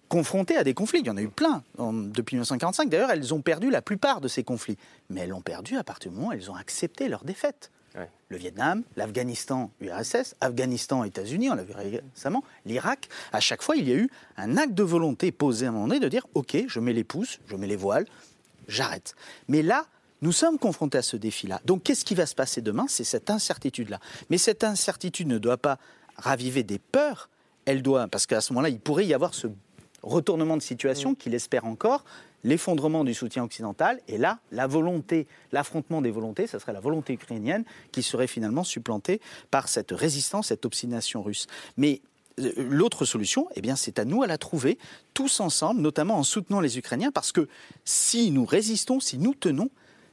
confrontées 0.09 0.55
à 0.55 0.63
des 0.63 0.73
conflits. 0.73 0.99
Il 1.01 1.07
y 1.07 1.09
en 1.09 1.17
a 1.17 1.21
eu 1.21 1.27
plein 1.27 1.63
depuis 1.77 2.35
1945. 2.35 2.89
D'ailleurs, 2.89 3.11
elles 3.11 3.33
ont 3.33 3.41
perdu 3.41 3.69
la 3.69 3.81
plupart 3.81 4.21
de 4.21 4.27
ces 4.27 4.43
conflits. 4.43 4.77
Mais 5.09 5.21
elles 5.21 5.29
l'ont 5.29 5.41
perdu 5.41 5.77
à 5.77 5.83
partir 5.83 6.11
du 6.11 6.17
moment 6.17 6.29
où 6.29 6.33
elles 6.33 6.49
ont 6.49 6.55
accepté 6.55 7.09
leur 7.09 7.23
défaite. 7.23 7.71
Le 8.29 8.37
Vietnam, 8.37 8.83
l'Afghanistan, 8.95 9.71
URSS, 9.81 10.35
Afghanistan, 10.39 11.03
États-Unis, 11.03 11.49
on 11.49 11.55
l'a 11.55 11.63
vu 11.63 11.73
récemment, 11.73 12.43
l'Irak. 12.65 13.09
À 13.31 13.39
chaque 13.39 13.63
fois, 13.63 13.75
il 13.75 13.89
y 13.89 13.91
a 13.91 13.95
eu 13.95 14.09
un 14.35 14.55
acte 14.55 14.73
de 14.73 14.83
volonté 14.83 15.31
posé 15.31 15.65
à 15.65 15.69
un 15.69 15.71
moment 15.71 15.87
donné 15.87 15.99
de 15.99 16.07
dire 16.07 16.27
OK, 16.35 16.57
je 16.67 16.79
mets 16.79 16.93
les 16.93 17.03
pouces, 17.03 17.39
je 17.47 17.55
mets 17.55 17.65
les 17.65 17.75
voiles, 17.75 18.05
j'arrête. 18.67 19.15
Mais 19.47 19.63
là, 19.63 19.87
nous 20.21 20.31
sommes 20.31 20.57
confrontés 20.57 20.97
à 20.97 21.01
ce 21.01 21.17
défi-là. 21.17 21.61
Donc 21.65 21.83
qu'est-ce 21.83 22.05
qui 22.05 22.15
va 22.15 22.25
se 22.25 22.35
passer 22.35 22.61
demain? 22.61 22.85
C'est 22.87 23.03
cette 23.03 23.29
incertitude-là. 23.29 23.99
Mais 24.29 24.37
cette 24.37 24.63
incertitude 24.63 25.27
ne 25.27 25.37
doit 25.37 25.57
pas 25.57 25.77
raviver 26.17 26.63
des 26.63 26.79
peurs, 26.79 27.29
elle 27.65 27.81
doit, 27.81 28.07
parce 28.07 28.25
qu'à 28.25 28.41
ce 28.41 28.53
moment-là, 28.53 28.69
il 28.69 28.79
pourrait 28.79 29.05
y 29.05 29.13
avoir 29.13 29.33
ce 29.33 29.47
retournement 30.01 30.57
de 30.57 30.61
situation 30.61 31.15
qu'il 31.15 31.35
espère 31.35 31.65
encore, 31.65 32.03
l'effondrement 32.43 33.03
du 33.03 33.13
soutien 33.13 33.43
occidental, 33.43 33.99
et 34.07 34.17
là, 34.17 34.39
la 34.51 34.67
volonté, 34.67 35.27
l'affrontement 35.51 36.01
des 36.01 36.11
volontés, 36.11 36.47
ce 36.47 36.59
serait 36.59 36.73
la 36.73 36.79
volonté 36.79 37.13
ukrainienne 37.13 37.65
qui 37.91 38.03
serait 38.03 38.27
finalement 38.27 38.63
supplantée 38.63 39.21
par 39.51 39.67
cette 39.67 39.91
résistance, 39.91 40.47
cette 40.47 40.65
obstination 40.65 41.21
russe. 41.23 41.47
Mais 41.77 42.01
euh, 42.39 42.53
l'autre 42.57 43.05
solution, 43.05 43.47
eh 43.55 43.61
bien, 43.61 43.75
c'est 43.75 43.99
à 43.99 44.05
nous 44.05 44.23
à 44.23 44.27
la 44.27 44.37
trouver, 44.37 44.77
tous 45.13 45.39
ensemble, 45.39 45.81
notamment 45.81 46.17
en 46.17 46.23
soutenant 46.23 46.61
les 46.61 46.77
Ukrainiens, 46.77 47.11
parce 47.11 47.31
que 47.31 47.47
si 47.85 48.31
nous 48.31 48.45
résistons, 48.45 48.99
si 48.99 49.17
nous 49.17 49.33
tenons, 49.33 49.69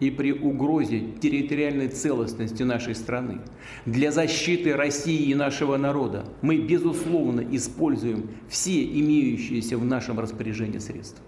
и 0.00 0.10
при 0.10 0.32
угрозе 0.32 1.00
территориальной 1.20 1.88
целостности 1.88 2.62
нашей 2.62 2.94
страны, 2.94 3.40
для 3.84 4.12
защиты 4.12 4.74
России 4.76 5.30
и 5.30 5.34
нашего 5.34 5.76
народа 5.76 6.24
мы, 6.40 6.58
безусловно, 6.58 7.44
используем 7.50 8.30
все 8.48 8.84
имеющиеся 8.84 9.76
в 9.76 9.84
нашем 9.84 10.20
распоряжении 10.20 10.78
средства. 10.78 11.24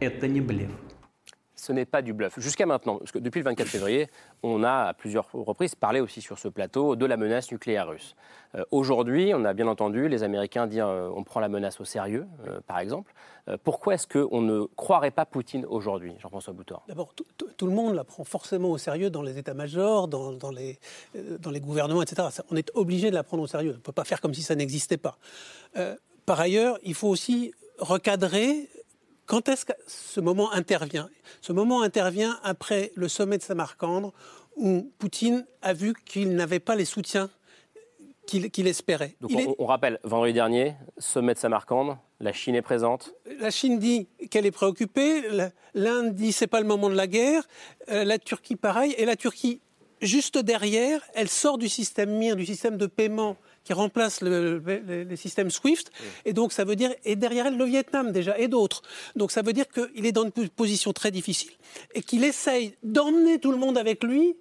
Это 0.00 0.26
не 0.28 0.40
блеф. 0.40 0.70
Ce 1.64 1.72
n'est 1.72 1.86
pas 1.86 2.02
du 2.02 2.12
bluff. 2.12 2.38
Jusqu'à 2.38 2.66
maintenant, 2.66 2.98
parce 2.98 3.10
que 3.10 3.18
depuis 3.18 3.40
le 3.40 3.44
24 3.44 3.66
février, 3.66 4.08
on 4.42 4.62
a 4.62 4.88
à 4.88 4.94
plusieurs 4.94 5.30
reprises 5.32 5.74
parlé 5.74 6.00
aussi 6.00 6.20
sur 6.20 6.38
ce 6.38 6.48
plateau 6.48 6.94
de 6.94 7.06
la 7.06 7.16
menace 7.16 7.50
nucléaire 7.50 7.88
russe. 7.88 8.14
Euh, 8.54 8.64
aujourd'hui, 8.70 9.32
on 9.34 9.44
a 9.44 9.54
bien 9.54 9.66
entendu 9.66 10.08
les 10.08 10.22
Américains 10.22 10.66
dire 10.66 10.86
euh, 10.86 11.08
on 11.14 11.24
prend 11.24 11.40
la 11.40 11.48
menace 11.48 11.80
au 11.80 11.84
sérieux, 11.84 12.26
euh, 12.46 12.60
par 12.66 12.78
exemple. 12.78 13.12
pourquoi 13.62 13.94
est-ce 13.94 14.06
qu'on 14.06 14.42
ne 14.42 14.64
croirait 14.76 15.10
pas 15.10 15.24
Poutine 15.24 15.64
aujourd'hui, 15.66 16.14
Jean-François 16.20 16.52
Boutor 16.52 16.84
D'abord, 16.86 17.14
tout 17.14 17.66
le 17.66 17.72
monde 17.72 17.94
la 17.94 18.04
prend 18.04 18.24
forcément 18.24 18.70
au 18.70 18.78
sérieux 18.78 19.10
dans 19.10 19.22
les 19.22 19.38
états-majors, 19.38 20.08
dans 20.08 20.50
les 20.50 21.60
gouvernements, 21.60 22.02
etc. 22.02 22.28
On 22.50 22.56
est 22.56 22.70
obligé 22.74 23.10
de 23.10 23.14
la 23.14 23.22
prendre 23.22 23.42
au 23.42 23.46
sérieux. 23.46 23.72
On 23.72 23.78
ne 23.78 23.80
peut 23.80 23.92
pas 23.92 24.04
faire 24.04 24.20
comme 24.20 24.34
si 24.34 24.42
ça 24.42 24.54
n'existait 24.54 24.98
pas. 24.98 25.16
par 26.26 26.40
ailleurs, 26.40 26.78
il 26.82 26.94
faut 26.94 27.08
aussi 27.08 27.52
recadrer 27.78 28.68
quand 29.26 29.48
est-ce 29.48 29.64
que 29.64 29.72
ce 29.86 30.20
moment 30.20 30.52
intervient? 30.52 31.08
Ce 31.40 31.52
moment 31.52 31.82
intervient 31.82 32.38
après 32.42 32.92
le 32.94 33.08
sommet 33.08 33.38
de 33.38 33.42
Samarcande, 33.42 34.12
où 34.56 34.90
Poutine 34.98 35.46
a 35.62 35.72
vu 35.72 35.94
qu'il 36.04 36.34
n'avait 36.34 36.60
pas 36.60 36.74
les 36.74 36.84
soutiens 36.84 37.30
qu'il 38.26 38.66
espérait. 38.66 39.16
Donc 39.20 39.32
on, 39.58 39.66
rappelle, 39.66 40.00
vendredi 40.02 40.32
dernier, 40.32 40.74
sommet 40.96 41.34
de 41.34 41.38
Samarcande, 41.38 41.98
la 42.20 42.32
Chine 42.32 42.54
est 42.54 42.62
présente. 42.62 43.14
La 43.38 43.50
Chine 43.50 43.78
dit 43.78 44.08
qu'elle 44.30 44.46
est 44.46 44.50
préoccupée, 44.50 45.24
l'Inde 45.74 46.14
dit 46.14 46.32
c'est 46.32 46.46
pas 46.46 46.60
le 46.60 46.66
moment 46.66 46.88
de 46.88 46.94
la 46.94 47.06
guerre, 47.06 47.42
euh, 47.90 48.04
la 48.04 48.18
Turquie 48.18 48.56
pareil, 48.56 48.94
et 48.96 49.04
la 49.04 49.16
Turquie 49.16 49.60
juste 50.00 50.38
derrière, 50.38 51.02
elle 51.14 51.28
sort 51.28 51.58
du 51.58 51.68
système 51.68 52.16
MIR, 52.16 52.36
du 52.36 52.46
système 52.46 52.76
de 52.76 52.86
paiement 52.86 53.36
qui 53.64 53.72
remplace 53.72 54.20
le, 54.20 54.62
les 55.08 55.16
systèmes 55.16 55.50
SWIFT. 55.50 55.90
Et 56.24 56.32
donc, 56.32 56.52
ça 56.52 56.64
veut 56.64 56.76
dire, 56.76 56.90
et 57.04 57.16
derrière 57.16 57.46
elle, 57.46 57.56
le 57.56 57.64
Vietnam 57.64 58.12
déjà, 58.12 58.38
et 58.38 58.48
d'autres. 58.48 58.82
Donc, 59.16 59.32
ça 59.32 59.42
veut 59.42 59.52
dire 59.52 59.66
qu'il 59.68 60.06
est 60.06 60.12
dans 60.12 60.24
une 60.24 60.48
position 60.50 60.92
très 60.92 61.10
difficile 61.10 61.52
et 61.94 62.02
qu'il 62.02 62.24
essaye 62.24 62.76
d'emmener 62.82 63.38
tout 63.38 63.50
le 63.50 63.58
monde 63.58 63.78
avec 63.78 64.04
lui 64.04 64.36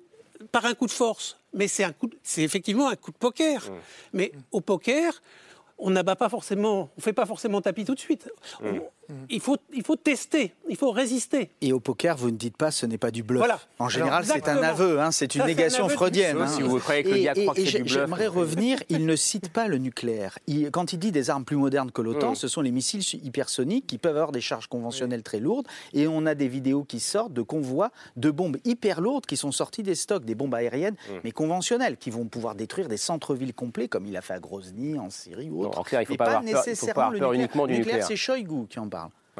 par 0.51 0.65
un 0.65 0.73
coup 0.73 0.85
de 0.85 0.91
force. 0.91 1.37
Mais 1.53 1.67
c'est 1.67 1.93
effectivement 2.37 2.89
un 2.89 2.95
coup 2.95 3.11
de 3.11 3.17
poker. 3.17 3.69
Mais 4.11 4.31
au 4.51 4.59
poker, 4.61 5.21
on 5.77 5.89
n'abat 5.89 6.15
pas 6.15 6.29
forcément, 6.29 6.89
on 6.97 7.01
fait 7.01 7.13
pas 7.13 7.25
forcément 7.25 7.61
tapis 7.61 7.85
tout 7.85 7.95
de 7.95 7.99
suite. 7.99 8.29
Il, 9.29 9.39
faut, 9.39 9.57
il 9.73 9.83
faut 9.83 9.95
tester, 9.95 10.53
il 10.69 10.75
faut 10.75 10.91
résister. 10.91 11.49
Et 11.61 11.73
au 11.73 11.79
poker, 11.79 12.17
vous 12.17 12.31
ne 12.31 12.37
dites 12.37 12.57
pas 12.57 12.71
ce 12.71 12.85
n'est 12.85 12.97
pas 12.97 13.11
du 13.11 13.23
bluff. 13.23 13.43
En 13.79 13.89
général, 13.89 14.25
c'est 14.25 14.47
un 14.47 14.61
aveu, 14.63 14.99
hein, 14.99 15.11
c'est 15.11 15.35
une 15.35 15.45
négation 15.45 15.89
freudienne. 15.89 16.39
Hein. 16.41 16.47
Si 16.47 16.61
vous 16.61 16.79
croyez 16.79 17.03
que 17.03 17.09
le 17.09 17.19
diable 17.19 17.41
croit 17.41 17.55
que 17.55 17.65
c'est 17.65 17.77
du 17.77 17.83
bluff. 17.83 17.93
J'aimerais 17.93 18.27
revenir, 18.27 18.83
il 18.89 19.05
ne 19.05 19.15
cite 19.15 19.49
pas 19.49 19.67
le 19.67 19.77
nucléaire. 19.77 20.37
quand 20.71 20.93
il 20.93 20.99
dit 20.99 21.11
des 21.11 21.29
armes 21.29 21.45
plus 21.45 21.57
modernes 21.57 21.91
que 21.91 22.01
l'OTAN, 22.01 22.31
mm. 22.31 22.35
ce 22.35 22.47
sont 22.47 22.61
les 22.61 22.71
missiles 22.71 23.03
hypersoniques 23.23 23.87
qui 23.87 23.97
peuvent 23.97 24.15
avoir 24.15 24.31
des 24.31 24.41
charges 24.41 24.67
conventionnelles 24.67 25.23
très 25.23 25.39
lourdes. 25.39 25.67
Et 25.93 26.07
on 26.07 26.25
a 26.25 26.35
des 26.35 26.47
vidéos 26.47 26.83
qui 26.83 26.99
sortent 26.99 27.33
de 27.33 27.41
convois 27.41 27.91
de 28.15 28.31
bombes 28.31 28.57
hyper 28.65 29.01
lourdes 29.01 29.25
qui 29.25 29.37
sont 29.37 29.51
sorties 29.51 29.83
des 29.83 29.95
stocks, 29.95 30.25
des 30.25 30.35
bombes 30.35 30.55
aériennes, 30.55 30.95
mm. 30.95 31.13
mais 31.23 31.31
conventionnelles, 31.31 31.97
qui 31.97 32.09
vont 32.09 32.25
pouvoir 32.25 32.55
détruire 32.55 32.87
des 32.87 32.97
centres-villes 32.97 33.53
complets, 33.53 33.87
comme 33.87 34.05
il 34.05 34.17
a 34.17 34.21
fait 34.21 34.33
à 34.33 34.39
Grozny, 34.39 34.97
en 34.99 35.09
Syrie 35.09 35.49
ou 35.49 35.65
autre. 35.65 35.79
en 35.79 35.83
clair, 35.83 36.01
il 36.01 36.03
ne 36.03 36.07
faut, 36.07 36.15
pas, 36.15 36.25
avoir 36.25 36.43
peur, 36.43 37.19
peur 37.19 37.33
uniquement 37.33 37.67
du 37.67 37.77
nucléaire. 37.77 38.05
C'est 38.05 38.15
Shoigu 38.15 38.67
qui 38.69 38.79
en 38.79 38.87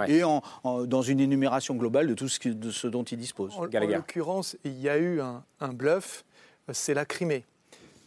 et 0.08 0.24
en, 0.24 0.42
dans 0.86 1.02
une 1.02 1.20
énumération 1.20 1.76
globale 1.76 2.08
de 2.08 2.14
tout 2.14 2.28
ce, 2.28 2.50
de 2.50 2.72
ce 2.72 2.88
dont 2.88 3.04
il 3.04 3.18
dispose. 3.18 3.54
En, 3.58 3.66
l'occurrence, 3.66 4.58
il 4.64 4.80
y 4.80 4.90
a 4.90 4.98
eu 4.98 5.22
un, 5.22 5.74
bluff, 5.74 6.26
c'est 6.72 6.94
la 6.94 7.06
Crimée. 7.06 7.46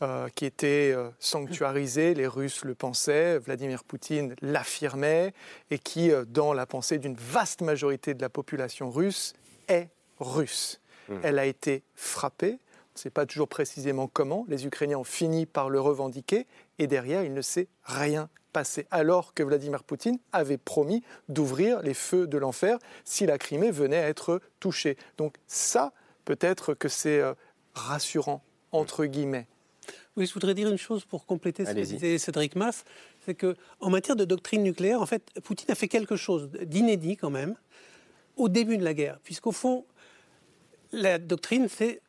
Euh, 0.03 0.29
qui 0.35 0.45
était 0.45 0.93
euh, 0.95 1.09
sanctuarisée, 1.19 2.13
les 2.13 2.27
Russes 2.27 2.67
le 2.67 2.75
pensaient, 2.75 3.39
Vladimir 3.39 3.83
Poutine 3.83 4.35
l'affirmait, 4.43 5.33
et 5.71 5.79
qui, 5.79 6.11
euh, 6.11 6.27
dans 6.27 6.53
la 6.53 6.67
pensée 6.67 6.99
d'une 6.99 7.15
vaste 7.15 7.63
majorité 7.63 8.13
de 8.13 8.21
la 8.21 8.29
population 8.29 8.91
russe, 8.91 9.33
est 9.69 9.89
russe. 10.19 10.83
Hmm. 11.09 11.21
Elle 11.23 11.39
a 11.39 11.47
été 11.47 11.83
frappée, 11.95 12.59
on 12.97 12.99
ne 12.99 13.03
sait 13.03 13.11
pas 13.11 13.27
toujours 13.27 13.49
précisément 13.49 14.09
comment, 14.09 14.47
les 14.49 14.67
Ukrainiens 14.67 14.99
ont 14.99 15.05
fini 15.05 15.47
par 15.47 15.69
le 15.69 15.81
revendiquer, 15.81 16.47
et 16.79 16.87
derrière, 16.87 17.25
il 17.25 17.35
ne 17.35 17.43
s'est 17.43 17.69
rien 17.85 18.29
alors 18.91 19.35
que 19.35 19.43
Vladimir 19.43 19.83
Poutine 19.83 20.19
avait 20.33 20.57
promis 20.57 21.03
d'ouvrir 21.29 21.83
les 21.83 21.95
feux 21.95 22.27
de 22.27 22.39
l'enfer 22.39 22.79
si 23.05 23.27
la 23.27 23.39
Crimée 23.39 23.71
venait 23.71 23.99
à 23.99 24.09
être 24.09 24.41
touchée. 24.61 24.97
Donc 25.19 25.37
ça, 25.47 25.93
peut-être 26.25 26.75
que 26.75 26.89
c'est 26.89 27.21
euh, 27.21 27.35
rassurant, 27.75 28.43
entre 28.73 29.05
guillemets. 29.05 29.47
Oui, 30.17 30.27
je 30.27 30.33
voudrais 30.33 30.55
dire 30.55 30.69
une 30.69 30.79
chose 30.79 31.05
pour 31.05 31.27
compléter 31.27 31.67
ce 31.67 31.73
que 31.73 31.81
disait 31.81 32.19
Cédric 32.19 32.57
Mass, 32.57 32.85
c'est 33.27 33.35
qu'en 33.35 33.91
matière 33.91 34.17
de 34.17 34.25
doctrine 34.25 34.63
nucléaire, 34.63 35.03
en 35.03 35.07
fait, 35.07 35.23
Poutine 35.45 35.71
a 35.71 35.75
fait 35.75 35.89
quelque 35.89 36.17
chose 36.17 36.49
d'inédit 36.63 37.17
quand 37.17 37.31
même 37.31 37.55
au 38.37 38.49
début 38.49 38.79
de 38.79 38.85
la 38.85 38.95
guerre, 38.95 39.19
puisqu'au 39.23 39.53
fond, 39.53 39.85
la 40.93 41.19
doctrine, 41.19 41.69
c'est 41.69 42.01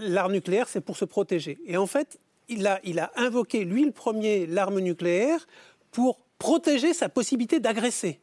l'arme 0.00 0.32
nucléaire, 0.32 0.68
c'est 0.68 0.80
pour 0.80 0.96
se 0.96 1.04
protéger. 1.04 1.58
Et 1.66 1.76
en 1.76 1.86
fait, 1.86 2.18
il 2.48 2.66
a, 2.66 2.80
il 2.84 2.98
a 2.98 3.12
invoqué, 3.16 3.64
lui 3.64 3.84
le 3.84 3.92
premier, 3.92 4.46
l'arme 4.46 4.80
nucléaire 4.80 5.46
pour 5.92 6.18
protéger 6.38 6.94
sa 6.94 7.08
possibilité 7.08 7.60
d'agresser. 7.60 8.20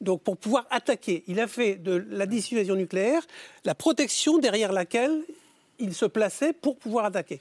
Donc 0.00 0.22
pour 0.22 0.36
pouvoir 0.36 0.66
attaquer, 0.70 1.24
il 1.26 1.40
a 1.40 1.46
fait 1.46 1.76
de 1.76 2.04
la 2.10 2.26
dissuasion 2.26 2.74
nucléaire 2.74 3.22
la 3.64 3.74
protection 3.74 4.38
derrière 4.38 4.72
laquelle 4.72 5.22
il 5.78 5.94
se 5.94 6.06
plaçait 6.06 6.52
pour 6.52 6.76
pouvoir 6.76 7.06
attaquer. 7.06 7.40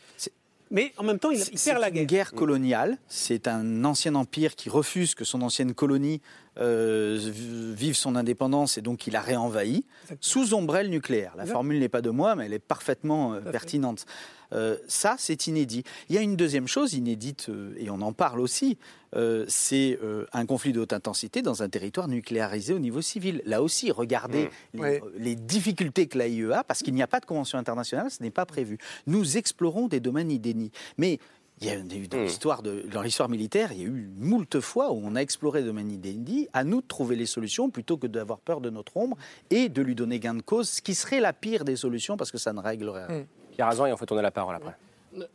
Mais 0.71 0.93
en 0.97 1.03
même 1.03 1.19
temps, 1.19 1.31
il, 1.31 1.39
perd 1.39 1.79
la 1.79 1.89
guerre. 1.89 1.93
C'est 1.93 1.99
une 2.01 2.05
guerre 2.05 2.31
coloniale. 2.31 2.97
C'est 3.07 3.47
un 3.47 3.83
ancien 3.85 4.13
empire 4.13 4.55
qui 4.55 4.69
refuse 4.69 5.15
que 5.15 5.25
son 5.25 5.41
ancienne 5.41 5.73
colonie 5.73 6.21
euh, 6.59 7.17
vive 7.21 7.95
son 7.95 8.15
indépendance 8.15 8.77
et 8.77 8.81
donc 8.81 9.07
il 9.07 9.15
a 9.15 9.21
réenvahi 9.21 9.85
sous 10.19 10.53
ombrelle 10.53 10.89
nucléaire. 10.89 11.33
La 11.37 11.45
formule 11.45 11.79
n'est 11.79 11.89
pas 11.89 12.01
de 12.01 12.09
moi, 12.09 12.35
mais 12.35 12.45
elle 12.45 12.53
est 12.53 12.59
parfaitement 12.59 13.33
euh, 13.33 13.39
pertinente. 13.39 14.05
Euh, 14.53 14.77
ça, 14.87 15.15
c'est 15.17 15.47
inédit. 15.47 15.83
Il 16.09 16.15
y 16.15 16.17
a 16.17 16.21
une 16.21 16.35
deuxième 16.35 16.67
chose 16.67 16.93
inédite, 16.93 17.47
euh, 17.49 17.73
et 17.77 17.89
on 17.89 18.01
en 18.01 18.13
parle 18.13 18.39
aussi, 18.39 18.77
euh, 19.15 19.45
c'est 19.47 19.99
un 20.33 20.45
conflit 20.45 20.71
de 20.71 20.79
haute 20.79 20.93
intensité 20.93 21.41
dans 21.41 21.63
un 21.63 21.69
territoire 21.69 22.07
nucléarisé 22.07 22.73
au 22.73 22.79
niveau 22.79 23.01
civil. 23.01 23.41
Là 23.45 23.63
aussi, 23.63 23.91
regardez 23.91 24.49
mmh. 24.73 24.83
les, 25.17 25.35
difficultés 25.35 26.07
que 26.07 26.17
l'AIE 26.17 26.51
a, 26.51 26.63
parce 26.63 26.83
qu'il 26.83 26.93
n'y 26.93 27.01
a 27.01 27.07
pas 27.07 27.19
de 27.19 27.25
convention 27.25 27.57
internationale, 27.57 28.11
ce 28.11 28.21
n'est 28.21 28.31
pas 28.31 28.45
prévu. 28.45 28.77
Nous 29.07 29.37
explorons 29.37 29.87
des 29.87 29.99
domaines 29.99 30.31
inédits. 30.31 30.71
Mais 30.97 31.19
il 31.61 31.67
y 31.67 31.71
a 31.71 31.75
eu 31.75 32.07
dans 32.07 32.17
mmh. 32.17 32.23
l'histoire 32.23 32.61
dans 32.63 33.01
l'histoire 33.01 33.29
militaire, 33.29 33.71
il 33.71 33.79
y 33.79 33.81
a 33.81 33.87
eu 33.87 34.09
moult 34.17 34.59
fois 34.61 34.91
où 34.91 35.01
on 35.03 35.15
a 35.15 35.19
exploré 35.19 35.61
des 35.61 35.67
domaines 35.67 35.91
inédits. 35.91 36.47
À 36.53 36.63
nous 36.63 36.81
de 36.81 36.87
trouver 36.87 37.15
les 37.15 37.25
solutions 37.25 37.69
plutôt 37.69 37.97
que 37.97 38.07
d'avoir 38.07 38.39
peur 38.39 38.61
de 38.61 38.69
notre 38.69 38.95
ombre 38.97 39.17
et 39.49 39.69
de 39.69 39.81
lui 39.81 39.95
donner 39.95 40.19
gain 40.19 40.35
de 40.35 40.41
cause, 40.41 40.69
ce 40.69 40.81
qui 40.81 40.95
serait 40.95 41.19
la 41.19 41.33
pire 41.33 41.65
des 41.65 41.75
solutions 41.75 42.17
parce 42.17 42.31
que 42.31 42.37
ça 42.37 42.53
ne 42.53 42.59
réglerait 42.59 43.05
rien. 43.05 43.19
Mmh 43.19 43.25
a 43.61 43.69
raison 43.69 43.85
et 43.85 43.91
en 43.91 43.97
fait 43.97 44.11
on 44.11 44.17
a 44.17 44.21
la 44.21 44.31
parole 44.31 44.55
après. 44.55 44.75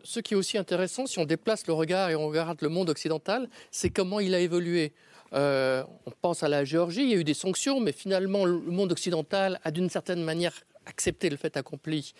Ce 0.02 0.20
qui 0.20 0.34
est 0.34 0.36
aussi 0.36 0.56
intéressant, 0.56 1.06
si 1.06 1.18
on 1.18 1.24
déplace 1.24 1.66
le 1.66 1.72
regard 1.72 2.10
et 2.10 2.14
on 2.14 2.28
regarde 2.28 2.62
le 2.62 2.68
monde 2.68 2.90
occidental, 2.90 3.48
c'est 3.70 3.90
comment 3.90 4.20
il 4.20 4.34
a 4.34 4.38
évolué. 4.38 4.92
Euh, 5.32 5.82
on 6.06 6.12
pense 6.22 6.44
à 6.44 6.48
la 6.48 6.64
Géorgie, 6.64 7.02
il 7.02 7.10
y 7.10 7.14
a 7.14 7.16
eu 7.16 7.24
des 7.24 7.34
sanctions, 7.34 7.80
mais 7.80 7.90
finalement 7.90 8.44
le 8.44 8.60
monde 8.60 8.92
occidental 8.92 9.60
a 9.64 9.70
d'une 9.72 9.90
certaine 9.90 10.22
manière 10.22 10.54
accepté 10.86 11.28
le 11.28 11.36
fait 11.36 11.56
accompli. 11.56 12.14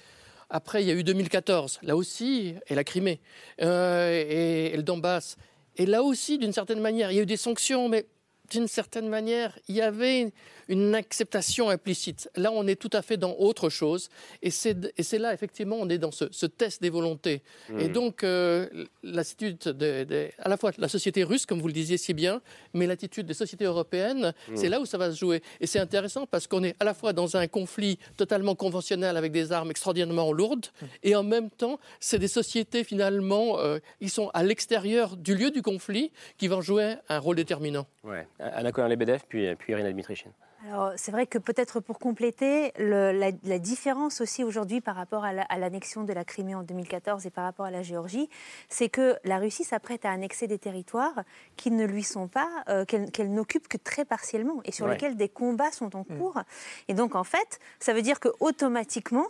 Après, 0.56 0.84
il 0.84 0.86
y 0.86 0.92
a 0.92 0.94
eu 0.94 1.02
2014, 1.02 1.80
là 1.82 1.96
aussi, 1.96 2.54
et 2.68 2.76
la 2.76 2.84
Crimée, 2.84 3.18
euh, 3.60 4.08
et, 4.12 4.66
et, 4.66 4.76
le 4.76 4.84
Donbass. 4.84 5.36
Et 5.76 5.84
là 5.84 6.04
aussi, 6.04 6.38
d'une 6.38 6.52
certaine 6.52 6.78
manière, 6.78 7.10
il 7.10 7.16
y 7.16 7.18
a 7.18 7.22
eu 7.22 7.26
des 7.26 7.36
sanctions, 7.36 7.88
mais 7.88 8.06
d'une 8.54 8.68
certaine 8.68 9.08
manière, 9.08 9.58
il 9.68 9.74
y 9.74 9.80
avait 9.80 10.32
une 10.68 10.94
acceptation 10.94 11.70
implicite. 11.70 12.30
Là, 12.36 12.52
on 12.52 12.66
est 12.68 12.76
tout 12.76 12.90
à 12.92 13.02
fait 13.02 13.16
dans 13.16 13.34
autre 13.36 13.68
chose. 13.68 14.08
Et 14.42 14.50
c'est 14.50 15.18
là, 15.18 15.34
effectivement, 15.34 15.76
on 15.80 15.88
est 15.88 15.98
dans 15.98 16.12
ce, 16.12 16.46
test 16.46 16.80
des 16.80 16.90
volontés. 16.90 17.42
Hmm. 17.68 17.80
Et 17.80 17.88
donc, 17.88 18.22
euh, 18.22 18.68
l'attitude 19.02 19.58
de, 19.58 20.28
à 20.38 20.48
la 20.48 20.56
fois 20.56 20.70
de 20.70 20.80
la 20.80 20.88
société 20.88 21.24
russe, 21.24 21.46
comme 21.46 21.60
vous 21.60 21.66
le 21.66 21.72
disiez 21.72 21.96
si 21.96 22.14
bien, 22.14 22.40
mais 22.74 22.86
l'attitude 22.86 23.26
des 23.26 23.34
sociétés 23.34 23.64
européennes, 23.64 24.32
hmm. 24.48 24.56
c'est 24.56 24.68
là 24.68 24.80
où 24.80 24.86
ça 24.86 24.98
va 24.98 25.10
se 25.10 25.18
jouer. 25.18 25.42
Et 25.60 25.66
c'est 25.66 25.80
intéressant 25.80 26.26
parce 26.26 26.46
qu'on 26.46 26.62
est 26.62 26.76
à 26.78 26.84
la 26.84 26.94
fois 26.94 27.12
dans 27.12 27.36
un 27.36 27.48
conflit 27.48 27.98
totalement 28.16 28.54
conventionnel 28.54 29.16
avec 29.16 29.32
des 29.32 29.50
armes 29.50 29.70
extraordinairement 29.70 30.32
lourdes, 30.32 30.66
hmm. 30.80 30.86
et 31.02 31.16
en 31.16 31.24
même 31.24 31.50
temps, 31.50 31.80
c'est 31.98 32.20
des 32.20 32.28
sociétés, 32.28 32.84
finalement, 32.84 33.58
euh, 33.58 33.78
qui 34.00 34.08
sont 34.08 34.30
à 34.32 34.44
l'extérieur 34.44 35.16
du 35.16 35.34
lieu 35.34 35.50
du 35.50 35.62
conflit, 35.62 36.12
qui 36.38 36.46
vont 36.46 36.60
jouer 36.60 36.94
un 37.08 37.18
rôle 37.18 37.36
déterminant. 37.36 37.86
Ouais. 38.04 38.26
Anna 38.52 38.72
Colin-Lebedev, 38.72 39.22
puis, 39.28 39.54
puis 39.56 39.72
Irina 39.72 39.90
Dmitrichine. 39.90 40.32
Alors, 40.66 40.92
c'est 40.96 41.12
vrai 41.12 41.26
que 41.26 41.36
peut-être 41.36 41.80
pour 41.80 41.98
compléter, 41.98 42.72
la, 42.78 43.58
différence 43.58 44.20
aussi 44.20 44.42
aujourd'hui 44.44 44.80
par 44.80 44.96
rapport 44.96 45.24
à 45.24 45.58
l'annexion 45.58 46.04
de 46.04 46.12
la 46.12 46.24
Crimée 46.24 46.54
en 46.54 46.62
2014 46.62 47.26
et 47.26 47.30
par 47.30 47.44
rapport 47.44 47.66
à 47.66 47.70
la 47.70 47.82
Géorgie, 47.82 48.30
c'est 48.68 48.88
que 48.88 49.16
la 49.24 49.38
Russie 49.38 49.64
s'apprête 49.64 50.04
à 50.06 50.10
annexer 50.10 50.46
des 50.46 50.58
territoires 50.58 51.22
qui 51.56 51.70
ne 51.70 51.84
lui 51.84 52.02
sont 52.02 52.28
pas, 52.28 52.48
euh, 52.68 52.84
qu'elle 52.84 53.32
n'occupe 53.32 53.68
que 53.68 53.76
très 53.76 54.04
partiellement 54.04 54.60
et 54.64 54.72
sur 54.72 54.88
lesquels 54.88 55.16
des 55.16 55.28
combats 55.28 55.70
sont 55.70 55.94
en 55.96 56.06
mm. 56.08 56.18
cours. 56.18 56.40
Et 56.88 56.94
donc, 56.94 57.14
en 57.14 57.24
fait, 57.24 57.58
ça 57.78 57.92
veut 57.92 58.02
dire 58.02 58.18
que 58.18 58.28
automatiquement, 58.40 59.26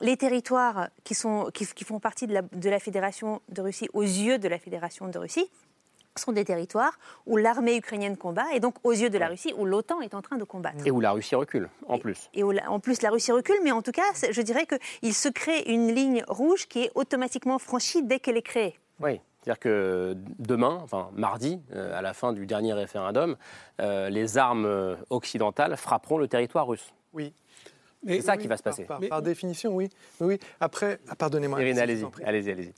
les 0.00 0.16
territoires 0.16 0.88
qui, 1.04 1.14
sont, 1.14 1.50
qui, 1.52 1.84
font 1.84 2.00
partie 2.00 2.26
de 2.26 2.32
la, 2.32 2.42
de 2.42 2.70
la 2.70 2.78
Fédération 2.78 3.42
de 3.48 3.60
Russie 3.60 3.88
aux 3.92 4.02
yeux 4.02 4.38
de 4.38 4.48
la 4.48 4.58
Fédération 4.58 5.08
de 5.08 5.18
Russie 5.18 5.50
sont 6.18 6.32
des 6.32 6.44
territoires 6.44 6.98
où 7.26 7.36
l'armée 7.36 7.76
ukrainienne 7.76 8.16
combat 8.16 8.46
et 8.52 8.60
donc 8.60 8.74
aux 8.84 8.92
yeux 8.92 9.10
de 9.10 9.18
la 9.18 9.28
Russie 9.28 9.54
où 9.56 9.64
l'OTAN 9.64 10.00
est 10.00 10.14
en 10.14 10.22
train 10.22 10.36
de 10.36 10.44
combattre. 10.44 10.86
Et 10.86 10.90
où 10.90 11.00
la 11.00 11.12
Russie 11.12 11.34
recule, 11.34 11.68
en 11.86 11.98
plus. 11.98 12.28
Et, 12.34 12.42
où 12.42 12.52
en 12.52 12.80
plus 12.80 13.02
la 13.02 13.10
Russie 13.10 13.32
recule, 13.32 13.58
mais 13.62 13.72
en 13.72 13.82
tout 13.82 13.92
cas, 13.92 14.02
je 14.30 14.42
dirais 14.42 14.66
qu'il 14.66 15.14
se 15.14 15.28
crée 15.28 15.62
une 15.66 15.94
ligne 15.94 16.24
rouge 16.28 16.66
qui 16.66 16.84
est 16.84 16.90
automatiquement 16.94 17.58
franchie 17.58 18.02
dès 18.02 18.18
qu'elle 18.20 18.36
est 18.36 18.42
créée. 18.42 18.78
Oui. 19.00 19.20
C'est-à-dire 19.40 19.60
que 19.60 20.16
demain, 20.38 20.78
enfin 20.82 21.10
mardi, 21.14 21.60
euh, 21.72 21.96
à 21.96 22.02
la 22.02 22.12
fin 22.12 22.32
du 22.32 22.44
dernier 22.44 22.72
référendum, 22.72 23.36
euh, 23.80 24.10
les 24.10 24.36
armes 24.36 24.66
euh, 24.66 24.96
occidentales 25.10 25.76
frapperont 25.76 26.18
le 26.18 26.28
territoire 26.28 26.66
russe. 26.66 26.92
Oui. 27.12 27.32
C'est 28.06 28.20
ça 28.20 28.36
qui 28.36 28.46
va 28.46 28.56
se 28.56 28.62
passer. 28.62 28.84
Par, 28.84 29.22
définition, 29.22 29.74
oui. 29.74 29.88
oui. 30.20 30.38
Après, 30.60 31.00
ah, 31.08 31.16
pardonnez-moi. 31.16 31.58
Allez-y, 31.58 31.80
allez-y, 31.80 32.50
allez-y. 32.50 32.72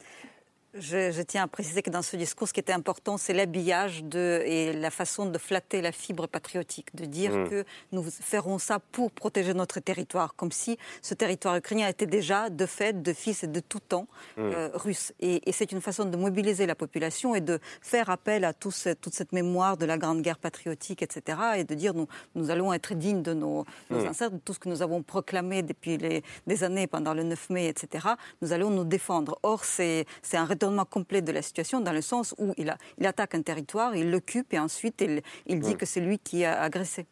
Je, 0.75 1.23
tiens 1.23 1.43
à 1.43 1.49
préciser 1.49 1.83
que 1.83 1.91
dans 1.91 2.03
ce 2.03 2.17
discours, 2.17 2.47
ce 2.47 2.53
qui 2.53 2.61
était 2.61 2.73
important, 2.73 3.17
c'est 3.17 3.33
l'habillage 3.33 4.05
et 4.15 4.73
la 4.73 4.91
façon 4.91 5.27
de 5.27 5.37
flatter 5.37 5.83
la 5.83 5.91
fibre 5.91 6.29
patriotique, 6.29 6.95
de 6.95 7.07
dire 7.07 7.33
mm. 7.33 7.49
que 7.49 7.65
nous 7.91 8.05
ferons 8.05 8.59
ça 8.59 8.79
pour 8.79 9.11
protéger 9.11 9.53
notre 9.53 9.81
territoire, 9.81 10.37
comme 10.37 10.53
si 10.53 10.79
ce 11.03 11.15
territoire 11.15 11.57
ukrainien 11.57 11.89
était 11.89 12.07
déjà, 12.07 12.51
de 12.51 12.67
fait, 12.67 13.03
de 13.03 13.13
fils 13.13 13.43
et 13.43 13.49
de 13.49 13.59
tout 13.59 13.81
temps, 13.81 14.07
mm. 14.37 14.41
euh, 14.41 14.71
russe. 14.75 15.13
Et, 15.19 15.41
c'est 15.51 15.73
une 15.73 15.81
façon 15.81 16.05
de 16.05 16.17
mobiliser 16.17 16.67
la 16.67 16.77
population 16.77 17.35
et 17.35 17.41
de 17.41 17.59
faire 17.83 18.09
appel 18.09 18.45
à 18.45 18.53
toute 18.53 18.73
cette 18.75 19.33
mémoire 19.33 19.77
de 19.77 19.87
la 19.87 19.99
Grande 19.99 20.23
Guerre 20.23 20.39
patriotique, 20.39 21.03
etc. 21.03 21.39
Et 21.57 21.65
de 21.65 21.75
dire 21.75 21.95
nous, 21.95 22.07
nous 22.37 22.51
allons 22.51 22.73
être 22.73 22.95
dignes 22.95 23.23
de 23.23 23.35
nos, 23.35 23.67
nos 23.91 24.05
mm. 24.05 24.09
ancêtres, 24.09 24.35
de 24.35 24.39
tout 24.39 24.55
ce 24.55 24.61
que 24.61 24.69
nous 24.69 24.83
avons 24.83 25.03
proclamé 25.03 25.65
depuis 25.65 25.97
les, 25.97 26.23
des 26.47 26.63
années 26.63 26.87
pendant 26.87 27.13
le 27.13 27.25
9 27.25 27.51
mai, 27.51 27.67
etc. 27.67 28.07
Nous 28.41 28.53
allons 28.53 28.71
nous 28.71 28.85
défendre. 28.85 29.37
Or, 29.43 29.65
c'est 29.65 30.07
un 30.33 30.45
détournement 30.61 30.85
complet 30.85 31.23
de 31.23 31.33
la 31.33 31.41
situation 31.41 31.81
dans 31.81 31.93
le 31.93 32.03
sens 32.03 32.35
où 32.39 32.53
il, 32.59 32.69
a, 32.69 32.77
il 32.99 33.07
attaque 33.07 33.35
un 33.35 33.41
territoire, 33.41 33.97
il 33.97 34.11
l'occupe 34.11 34.53
et 34.53 34.59
ensuite 34.59 35.01
il, 35.01 35.23
il 35.47 35.61
dit 35.61 35.75
que 35.77 35.87
c'est 35.87 36.01
lui 36.01 36.19
qui 36.19 36.45
a 36.45 36.61
agressé. 36.61 37.07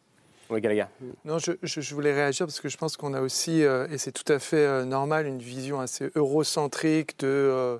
Oui, 0.51 0.61
Gallagher. 0.61 0.85
Non, 1.25 1.39
je, 1.39 1.53
je, 1.61 1.95
voulais 1.95 2.13
réagir 2.13 2.45
parce 2.45 2.59
que 2.59 2.69
je 2.69 2.77
pense 2.77 2.97
qu'on 2.97 3.13
a 3.13 3.21
aussi, 3.21 3.63
euh, 3.63 3.87
et 3.89 3.97
c'est 3.97 4.11
tout 4.11 4.31
à 4.31 4.39
fait 4.39 4.57
euh, 4.57 4.83
normal, 4.83 5.27
une 5.27 5.39
vision 5.39 5.79
assez 5.79 6.09
eurocentrique 6.15 7.19
de, 7.19 7.27
euh, 7.27 7.77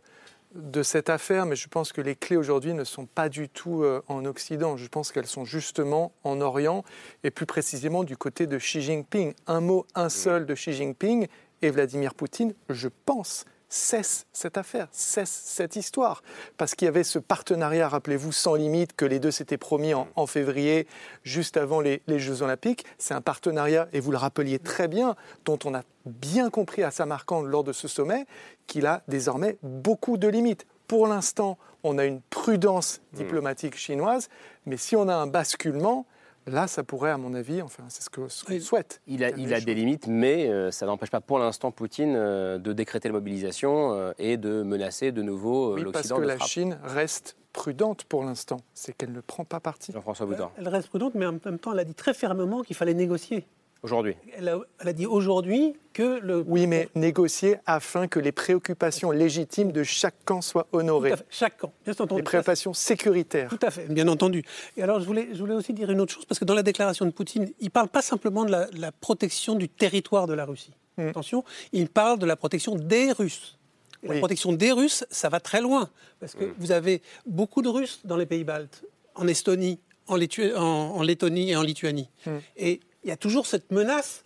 de 0.54 0.84
cette 0.84 1.10
affaire, 1.10 1.48
mais 1.48 1.56
je 1.56 1.68
pense 1.68 1.92
que 1.92 2.02
les 2.02 2.16
clés 2.16 2.38
aujourd'hui 2.38 2.74
ne 2.74 2.84
sont 2.84 3.08
pas 3.08 3.28
du 3.28 3.50
tout 3.50 3.84
en 4.08 4.26
Occident. 4.26 4.78
Je 4.78 4.88
pense 4.88 5.12
qu'elles 5.12 5.28
sont 5.28 5.46
justement 5.46 6.12
en 6.24 6.42
Orient 6.42 6.84
et 7.24 7.32
plus 7.32 7.46
précisément 7.46 8.04
du 8.04 8.18
côté 8.18 8.46
de 8.48 8.58
Xi 8.58 8.82
Jinping. 8.82 9.34
Un 9.48 9.62
mot, 9.62 9.86
un 9.96 10.10
seul 10.10 10.46
de 10.46 10.54
Xi 10.54 10.74
Jinping 10.74 11.28
et 11.62 11.70
Vladimir 11.72 12.14
Poutine, 12.14 12.54
je 12.70 12.90
pense, 13.06 13.46
cesse 13.70 14.26
cette 14.34 14.58
affaire, 14.58 14.88
cesse 14.92 15.30
cette 15.30 15.76
histoire. 15.76 16.24
Parce 16.58 16.76
qu'il 16.76 16.88
y 16.88 16.90
avait 16.90 17.04
ce 17.04 17.20
partenariat, 17.20 17.88
rappelez-vous, 17.88 18.32
sans 18.32 18.56
limite, 18.56 18.96
que 18.96 19.06
les 19.06 19.20
deux 19.20 19.32
s'étaient 19.32 19.58
promis 19.58 19.94
en, 19.94 20.28
février, 20.28 20.88
juste 21.24 21.56
avant 21.56 21.80
les, 21.80 22.02
Jeux 22.08 22.42
Olympiques. 22.42 22.86
C'est 22.98 23.14
un 23.14 23.22
partenariat, 23.22 23.88
et 23.94 24.00
vous 24.00 24.12
le 24.12 24.18
rappeliez 24.18 24.60
très 24.60 24.88
bien, 24.88 25.16
dont 25.46 25.60
on 25.66 25.74
a 25.74 25.84
bien 26.06 26.50
compris 26.50 26.84
à 26.84 26.92
Samarcande 26.92 27.46
lors 27.46 27.64
de 27.64 27.72
ce 27.72 27.88
sommet, 27.88 28.26
qu'il 28.68 28.88
a 28.88 29.04
désormais 29.08 29.58
beaucoup 29.64 30.18
de 30.18 30.28
limites. 30.28 30.66
Pour 30.88 31.08
l'instant, 31.08 31.58
on 31.84 31.98
a 31.98 32.06
une 32.06 32.22
prudence 32.22 33.02
diplomatique 33.14 33.78
chinoise, 33.78 34.30
mais 34.66 34.78
si 34.78 34.96
on 34.96 35.08
a 35.08 35.16
un 35.16 35.28
basculement, 35.28 36.06
Là, 36.50 36.68
ça 36.68 36.84
pourrait, 36.84 37.12
à 37.12 37.18
mon 37.18 37.34
avis, 37.34 37.62
enfin, 37.62 37.84
c'est 37.90 38.02
ce 38.02 38.10
que 38.10 38.22
qu'on 38.22 38.60
souhaite. 38.60 39.02
Il 39.08 39.24
a, 39.24 39.30
il 39.32 39.54
a 39.54 39.62
des 39.62 39.76
limites, 39.76 40.08
mais 40.08 40.50
euh, 40.50 40.72
ça 40.72 40.86
n'empêche 40.86 41.12
pas 41.12 41.22
pour 41.22 41.40
l'instant 41.40 41.72
Poutine 41.72 42.16
euh, 42.16 42.58
de 42.58 42.74
décréter 42.74 43.08
la 43.08 43.14
mobilisation 43.14 43.94
euh, 43.94 44.12
et 44.18 44.38
de 44.38 44.64
menacer 44.64 45.12
de 45.12 45.22
nouveau 45.22 45.76
oui, 45.76 45.82
l'Occident. 45.82 46.16
Parce 46.16 46.22
que 46.22 46.28
la 46.28 46.40
Chine 46.40 46.80
reste 46.84 47.36
prudente 47.54 48.04
pour 48.06 48.24
l'instant, 48.24 48.58
c'est 48.74 48.94
qu'elle 48.94 49.12
ne 49.12 49.22
prend 49.22 49.46
pas 49.46 49.60
parti. 49.60 49.92
Jean-François 49.92 50.26
Boutin. 50.26 50.52
Elle 50.58 50.68
reste 50.68 50.90
prudente, 50.90 51.14
mais 51.16 51.26
en 51.26 51.34
même 51.34 51.60
temps, 51.60 51.74
elle 51.74 51.80
a 51.80 51.86
dit 51.86 51.96
très 51.96 52.14
fermement 52.14 52.62
qu'il 52.62 52.76
fallait 52.76 52.94
négocier. 52.94 53.46
Aujourd'hui. 53.82 54.16
Elle 54.36 54.54
a, 54.80 54.94
dit 54.94 55.06
aujourd'hui 55.06 55.74
que 55.94 56.20
le. 56.20 56.44
Oui, 56.46 56.68
mais 56.68 56.90
négocier 56.96 57.58
afin 57.66 58.10
que 58.10 58.20
les 58.20 58.34
préoccupations 58.34 59.12
légitimes 59.12 59.72
de 59.72 59.84
chaque 59.84 60.26
camp 60.26 60.42
soient 60.42 60.68
honorées. 60.74 61.12
Tout 61.12 61.14
à 61.14 61.18
fait, 61.18 61.26
chaque 61.30 61.58
camp, 61.58 61.72
bien 61.86 61.94
entendu. 61.94 62.16
Les 62.16 62.24
préoccupations 62.24 62.74
sécuritaires. 62.74 63.50
Tout 63.50 63.66
à 63.66 63.72
fait, 63.72 63.88
bien 63.88 64.10
entendu. 64.10 64.44
Et 64.76 64.84
alors, 64.84 65.00
je 65.00 65.06
voulais, 65.06 65.30
je 65.32 65.40
voulais 65.40 65.54
aussi 65.54 65.72
dire 65.72 65.90
une 65.92 66.02
autre 66.02 66.14
chose, 66.14 66.26
parce 66.26 66.40
que 66.40 66.46
dans 66.46 66.56
la 66.56 66.64
déclaration 66.64 67.06
de 67.06 67.12
Poutine, 67.12 67.50
il 67.62 67.66
ne 67.66 67.70
parle 67.70 67.88
pas 67.88 68.02
simplement 68.02 68.44
de 68.44 68.52
la, 68.52 68.92
protection 68.92 69.56
du 69.56 69.70
territoire 69.70 70.28
de 70.28 70.34
la 70.34 70.44
Russie. 70.44 70.74
Hmm. 70.98 71.08
Attention, 71.08 71.46
il 71.72 71.88
parle 71.88 72.20
de 72.20 72.26
la 72.26 72.36
protection 72.36 72.76
des 72.76 73.14
Russes. 73.14 73.58
La 74.04 74.18
protection 74.18 74.52
des 74.52 74.74
Russes, 74.74 75.06
ça 75.10 75.30
va 75.30 75.40
très 75.40 75.62
loin, 75.62 75.90
parce 76.20 76.34
que 76.34 76.44
hmm. 76.44 76.54
vous 76.58 76.72
avez 76.74 77.02
beaucoup 77.26 77.62
de 77.62 77.70
Russes 77.70 78.02
dans 78.04 78.18
les 78.18 78.26
pays 78.26 78.44
baltes, 78.44 78.84
en 79.16 79.26
Estonie, 79.28 79.80
en, 80.08 80.18
Lettonie 80.18 81.52
et 81.52 81.56
en 81.56 81.62
Lituanie. 81.62 82.10
Hmm. 82.26 82.40
Et 82.58 82.82
il 83.04 83.10
y 83.10 83.12
a 83.12 83.18
toujours 83.18 83.46
cette 83.46 83.72
menace 83.72 84.24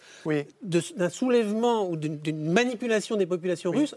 d'un 0.62 1.10
soulèvement 1.10 1.90
ou 1.90 1.96
d'une 1.96 2.52
manipulation 2.52 3.16
des 3.16 3.26
populations 3.26 3.72
russes 3.72 3.96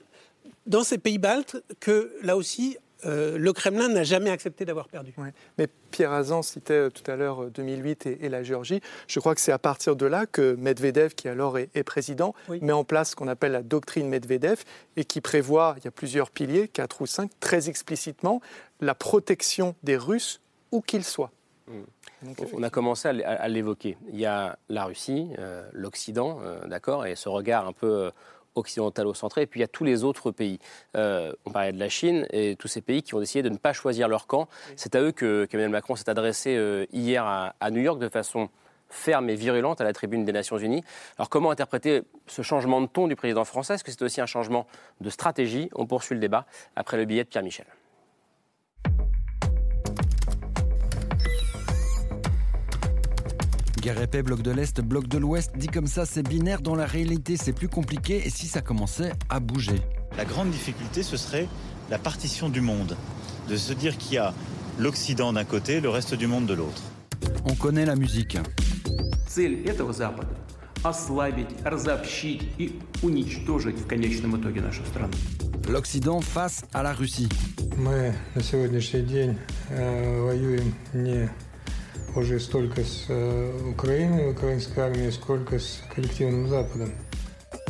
dans 0.67 0.85
ces 0.85 0.99
pays 0.99 1.19
baltes 1.19 1.63
que, 1.81 2.13
là 2.23 2.37
aussi, 2.37 2.77
euh, 3.05 3.37
le 3.37 3.53
Kremlin 3.53 3.89
n'a 3.89 4.05
jamais 4.05 4.31
accepté 4.31 4.65
d'avoir 4.65 4.89
perdu. 4.89 5.15
Mais 5.59 5.69
Pierre 5.91 6.13
Azan 6.13 6.43
citait 6.43 6.75
euh, 6.75 6.91
tout 6.91 7.09
à 7.11 7.17
l'heure 7.17 7.51
2008 7.51 8.07
euh, 8.07 8.17
et, 8.21 8.29
la 8.29 8.43
Géorgie. 8.43 8.81
Je 9.07 9.21
crois 9.21 9.35
que 9.35 9.41
c'est 9.41 9.53
à 9.53 9.59
partir 9.59 9.97
de 9.97 10.07
là 10.07 10.27
que 10.27 10.55
Medvedev, 10.55 11.15
qui 11.15 11.29
alors 11.29 11.59
est, 11.59 11.83
président, 11.85 12.35
met 12.49 12.73
en 12.73 12.85
place 12.85 13.11
ce 13.11 13.17
qu'on 13.17 13.29
appelle 13.29 13.53
la 13.53 13.63
doctrine 13.63 14.09
Medvedev 14.09 14.65
et 14.97 15.05
qui 15.05 15.21
prévoit, 15.21 15.75
il 15.79 15.85
y 15.85 15.89
a 15.89 15.91
plusieurs 15.91 16.31
piliers, 16.31 16.69
quatre 16.69 17.03
ou 17.03 17.07
cinq, 17.07 17.31
très 17.39 17.69
explicitement, 17.69 18.41
la 18.81 18.95
protection 18.95 19.75
des 19.83 19.97
Russes 19.97 20.41
où 20.73 20.81
qu'ils 20.81 21.05
soient. 21.05 21.33
Mmh. 21.69 21.73
On 22.55 22.63
a 22.63 22.71
commencé 22.71 23.09
à 23.09 23.49
l'évoquer. 23.49 23.97
Il 24.09 24.19
y 24.19 24.27
a 24.27 24.59
la 24.69 24.85
Russie, 24.85 25.29
euh, 25.39 25.69
l'Occident, 25.73 26.39
euh, 26.43 26.67
d'accord, 26.67 27.07
et 27.07 27.15
ce 27.15 27.29
regard 27.29 27.67
un 27.67 27.73
peu 27.73 27.87
euh, 27.87 28.11
occidentalo-centré, 28.55 29.43
et 29.43 29.47
puis 29.47 29.61
il 29.61 29.63
y 29.63 29.65
a 29.65 29.69
tous 29.69 29.85
les 29.85 30.03
autres 30.03 30.31
pays. 30.31 30.59
on 30.95 31.51
parlait 31.53 31.73
de 31.73 31.79
la 31.79 31.91
Chine 31.91 32.27
et 32.31 32.57
tous 32.57 32.69
ces 32.69 32.81
pays 32.81 33.03
qui 33.03 33.15
ont 33.15 33.21
décidé 33.21 33.43
de 33.43 33.51
ne 33.51 33.59
pas 33.59 33.75
choisir 33.75 34.09
leur 34.09 34.27
camp. 34.27 34.49
C'est 34.77 34.95
à 34.95 35.03
eux 35.03 35.13
que 35.13 35.45
qu'Emmanuel 35.45 35.71
Macron 35.71 35.95
s'est 35.95 36.09
adressé 36.09 36.87
hier 36.91 37.23
à, 37.27 37.71
New 37.71 37.83
York 37.83 37.99
de 37.99 38.09
façon 38.09 38.49
ferme 38.89 39.29
et 39.29 39.35
virulente 39.35 39.83
à 39.83 39.85
la 39.85 39.93
tribune 39.93 40.25
des 40.25 40.33
Nations 40.33 40.57
Unies. 40.57 40.83
Alors 41.19 41.29
comment 41.29 41.51
interpréter 41.51 42.03
ce 42.29 42.41
changement 42.41 42.81
de 42.81 42.87
ton 42.87 43.09
du 43.09 43.17
président 43.17 43.45
français? 43.45 43.75
Est-ce 43.75 43.85
que 43.85 43.91
c'est 43.91 44.03
aussi 44.03 44.23
un 44.23 44.27
changement 44.27 44.67
de 45.03 45.11
stratégie? 45.11 45.69
On 45.75 45.87
poursuit 45.87 46.15
le 46.15 46.21
débat 46.21 46.47
après 46.77 46.97
le 46.97 47.05
billet 47.05 47.25
de 47.25 47.29
Pierre 47.29 47.43
Michel. 47.43 47.67
Guerre 53.86 54.02
épais, 54.02 54.24
bloc 54.24 54.42
de 54.42 54.52
l'Est, 54.52 54.82
bloc 54.82 55.08
de 55.08 55.18
l'Ouest, 55.18 55.52
dit 55.56 55.68
comme 55.68 55.88
ça, 55.88 56.06
c'est 56.06 56.24
binaire. 56.24 56.62
Dans 56.62 56.76
la 56.76 56.86
réalité, 56.86 57.38
c'est 57.38 57.54
plus 57.54 57.70
compliqué. 57.70 58.26
Et 58.26 58.30
si 58.30 58.48
ça 58.48 58.62
commençait 58.62 59.12
à 59.30 59.40
bouger 59.40 59.82
La 60.18 60.26
grande 60.26 60.52
difficulté, 60.52 61.04
ce 61.04 61.18
serait 61.18 61.48
la 61.90 61.98
partition 61.98 62.50
du 62.50 62.62
monde. 62.62 62.96
De 63.50 63.58
se 63.58 63.74
dire 63.74 63.98
qu'il 63.98 64.14
y 64.14 64.18
a 64.18 64.34
l'Occident 64.80 65.34
d'un 65.34 65.46
côté, 65.46 65.82
le 65.82 65.90
reste 65.90 66.16
du 66.16 66.28
monde 66.28 66.46
de 66.46 66.54
l'autre. 66.54 66.82
On 67.46 67.56
connaît 67.56 67.86
la 67.86 67.96
musique. 67.96 68.38
Цель 69.28 69.66
этого 69.66 69.94
Запада – 69.94 70.84
ослабить, 70.84 71.50
разобщить 71.64 72.44
и 72.58 72.80
уничтожить 73.02 73.80
в 73.80 73.88
конечном 73.88 74.40
итоге 74.40 74.62
нашу 74.62 74.84
страну. 74.86 75.14
L'Occident 75.68 76.22
face 76.22 76.66
à 76.74 76.82
la 76.84 76.94
Russie. 76.94 77.30
Мы 77.78 78.14
на 78.36 78.42
сегодняшний 78.44 79.02
день 79.02 79.38
э, 79.70 80.22
воюем 80.22 80.74
не 80.94 81.30
уже 82.16 82.40
столько 82.40 82.84
с 82.84 83.06
э, 83.10 83.70
Украиной, 83.72 84.32
украинской 84.32 84.80
армией, 84.80 85.12
сколько 85.12 85.60
с 85.60 85.82
коллективным 85.94 86.48
Западом. 86.48 86.92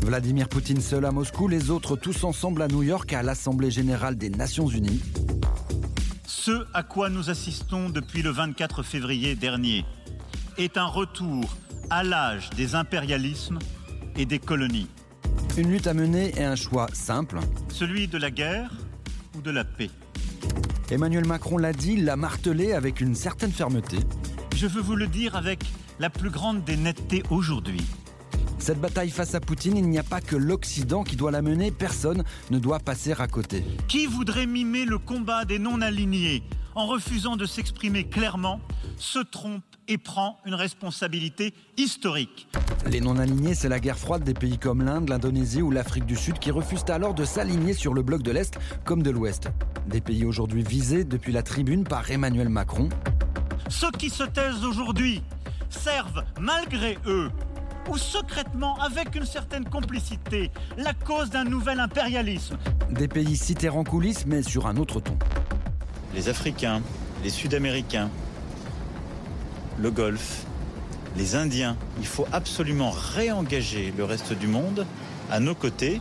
Vladimir 0.01 0.47
Poutine 0.47 0.81
seul 0.81 1.05
à 1.05 1.11
Moscou, 1.11 1.47
les 1.47 1.69
autres 1.69 1.95
tous 1.95 2.23
ensemble 2.23 2.63
à 2.63 2.67
New 2.67 2.81
York 2.81 3.13
à 3.13 3.21
l'Assemblée 3.21 3.69
générale 3.69 4.15
des 4.15 4.29
Nations 4.29 4.67
Unies. 4.67 5.01
Ce 6.25 6.65
à 6.73 6.81
quoi 6.81 7.09
nous 7.09 7.29
assistons 7.29 7.89
depuis 7.89 8.23
le 8.23 8.31
24 8.31 8.81
février 8.81 9.35
dernier 9.35 9.85
est 10.57 10.77
un 10.77 10.87
retour 10.87 11.55
à 11.91 12.03
l'âge 12.03 12.49
des 12.57 12.73
impérialismes 12.73 13.59
et 14.17 14.25
des 14.25 14.39
colonies. 14.39 14.87
Une 15.57 15.69
lutte 15.69 15.85
à 15.85 15.93
mener 15.93 16.33
et 16.35 16.43
un 16.43 16.55
choix 16.55 16.87
simple. 16.93 17.39
Celui 17.69 18.07
de 18.07 18.17
la 18.17 18.31
guerre 18.31 18.71
ou 19.35 19.41
de 19.41 19.51
la 19.51 19.63
paix. 19.63 19.91
Emmanuel 20.89 21.25
Macron 21.25 21.57
l'a 21.57 21.73
dit, 21.73 21.97
l'a 21.97 22.15
martelé 22.15 22.73
avec 22.73 23.01
une 23.01 23.15
certaine 23.15 23.51
fermeté. 23.51 23.97
Je 24.56 24.66
veux 24.66 24.80
vous 24.80 24.96
le 24.96 25.06
dire 25.06 25.36
avec 25.36 25.62
la 25.98 26.08
plus 26.08 26.30
grande 26.30 26.64
des 26.64 26.78
nettetés 26.78 27.22
aujourd'hui. 27.28 27.84
Cette 28.58 28.80
bataille 28.80 29.10
face 29.10 29.34
à 29.34 29.40
Poutine, 29.40 29.76
il 29.76 29.86
n'y 29.86 29.98
a 29.98 30.02
pas 30.02 30.22
que 30.22 30.34
l'Occident 30.34 31.04
qui 31.04 31.14
doit 31.14 31.30
la 31.30 31.42
mener, 31.42 31.70
personne 31.70 32.24
ne 32.50 32.58
doit 32.58 32.78
passer 32.78 33.12
à 33.18 33.26
côté. 33.28 33.62
Qui 33.86 34.06
voudrait 34.06 34.46
mimer 34.46 34.86
le 34.86 34.96
combat 34.96 35.44
des 35.44 35.58
non-alignés 35.58 36.42
en 36.74 36.86
refusant 36.86 37.36
de 37.36 37.44
s'exprimer 37.44 38.04
clairement? 38.04 38.62
Se 38.96 39.18
trompe 39.18 39.62
et 39.88 39.98
prend 39.98 40.38
une 40.46 40.54
responsabilité 40.54 41.52
historique. 41.76 42.48
Les 42.86 43.02
non-alignés, 43.02 43.54
c'est 43.54 43.68
la 43.68 43.78
guerre 43.78 43.98
froide 43.98 44.24
des 44.24 44.32
pays 44.32 44.56
comme 44.56 44.82
l'Inde, 44.82 45.10
l'Indonésie 45.10 45.60
ou 45.60 45.70
l'Afrique 45.70 46.06
du 46.06 46.16
Sud 46.16 46.38
qui 46.38 46.50
refusent 46.50 46.88
alors 46.88 47.12
de 47.12 47.26
s'aligner 47.26 47.74
sur 47.74 47.92
le 47.92 48.00
bloc 48.00 48.22
de 48.22 48.30
l'Est 48.30 48.58
comme 48.86 49.02
de 49.02 49.10
l'Ouest. 49.10 49.50
Des 49.86 50.00
pays 50.00 50.24
aujourd'hui 50.24 50.62
visés 50.62 51.04
depuis 51.04 51.32
la 51.32 51.42
tribune 51.42 51.84
par 51.84 52.10
Emmanuel 52.10 52.48
Macron. 52.48 52.88
Ceux 53.68 53.90
qui 53.90 54.10
se 54.10 54.22
taisent 54.22 54.64
aujourd'hui 54.64 55.22
servent 55.70 56.24
malgré 56.40 56.98
eux 57.06 57.30
ou 57.88 57.96
secrètement, 57.96 58.76
avec 58.80 59.14
une 59.14 59.24
certaine 59.24 59.64
complicité, 59.64 60.50
la 60.76 60.92
cause 60.92 61.30
d'un 61.30 61.44
nouvel 61.44 61.80
impérialisme. 61.80 62.56
Des 62.90 63.08
pays 63.08 63.36
cités 63.36 63.68
en 63.68 63.84
coulisses, 63.84 64.26
mais 64.26 64.42
sur 64.42 64.66
un 64.66 64.76
autre 64.76 65.00
ton. 65.00 65.16
Les 66.14 66.28
Africains, 66.28 66.82
les 67.22 67.30
Sud-Américains, 67.30 68.10
le 69.78 69.90
Golfe, 69.90 70.44
les 71.16 71.36
Indiens, 71.36 71.76
il 71.98 72.06
faut 72.06 72.26
absolument 72.32 72.90
réengager 72.90 73.92
le 73.96 74.04
reste 74.04 74.32
du 74.32 74.46
monde 74.46 74.86
à 75.30 75.40
nos 75.40 75.54
côtés. 75.54 76.00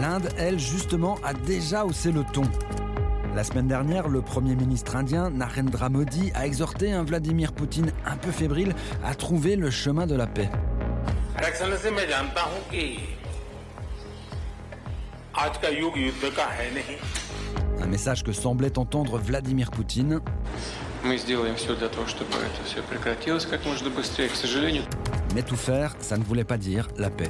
L'Inde, 0.00 0.28
elle, 0.38 0.58
justement, 0.58 1.18
a 1.24 1.32
déjà 1.32 1.84
haussé 1.84 2.12
le 2.12 2.24
ton. 2.24 2.42
La 3.34 3.44
semaine 3.44 3.66
dernière, 3.66 4.08
le 4.08 4.20
Premier 4.20 4.54
ministre 4.54 4.94
indien 4.94 5.30
Narendra 5.30 5.88
Modi 5.88 6.30
a 6.34 6.46
exhorté 6.46 6.92
un 6.92 7.02
Vladimir 7.02 7.52
Poutine 7.52 7.90
un 8.04 8.18
peu 8.18 8.30
fébrile 8.30 8.74
à 9.02 9.14
trouver 9.14 9.56
le 9.56 9.70
chemin 9.70 10.06
de 10.06 10.14
la 10.14 10.26
paix. 10.26 10.50
Un 17.80 17.86
message 17.86 18.22
que 18.22 18.32
semblait 18.32 18.78
entendre 18.78 19.16
Vladimir 19.16 19.70
Poutine. 19.70 20.20
Mais 25.34 25.42
tout 25.42 25.56
faire, 25.56 25.96
ça 26.00 26.18
ne 26.18 26.22
voulait 26.22 26.44
pas 26.44 26.58
dire 26.58 26.88
la 26.98 27.08
paix. 27.08 27.28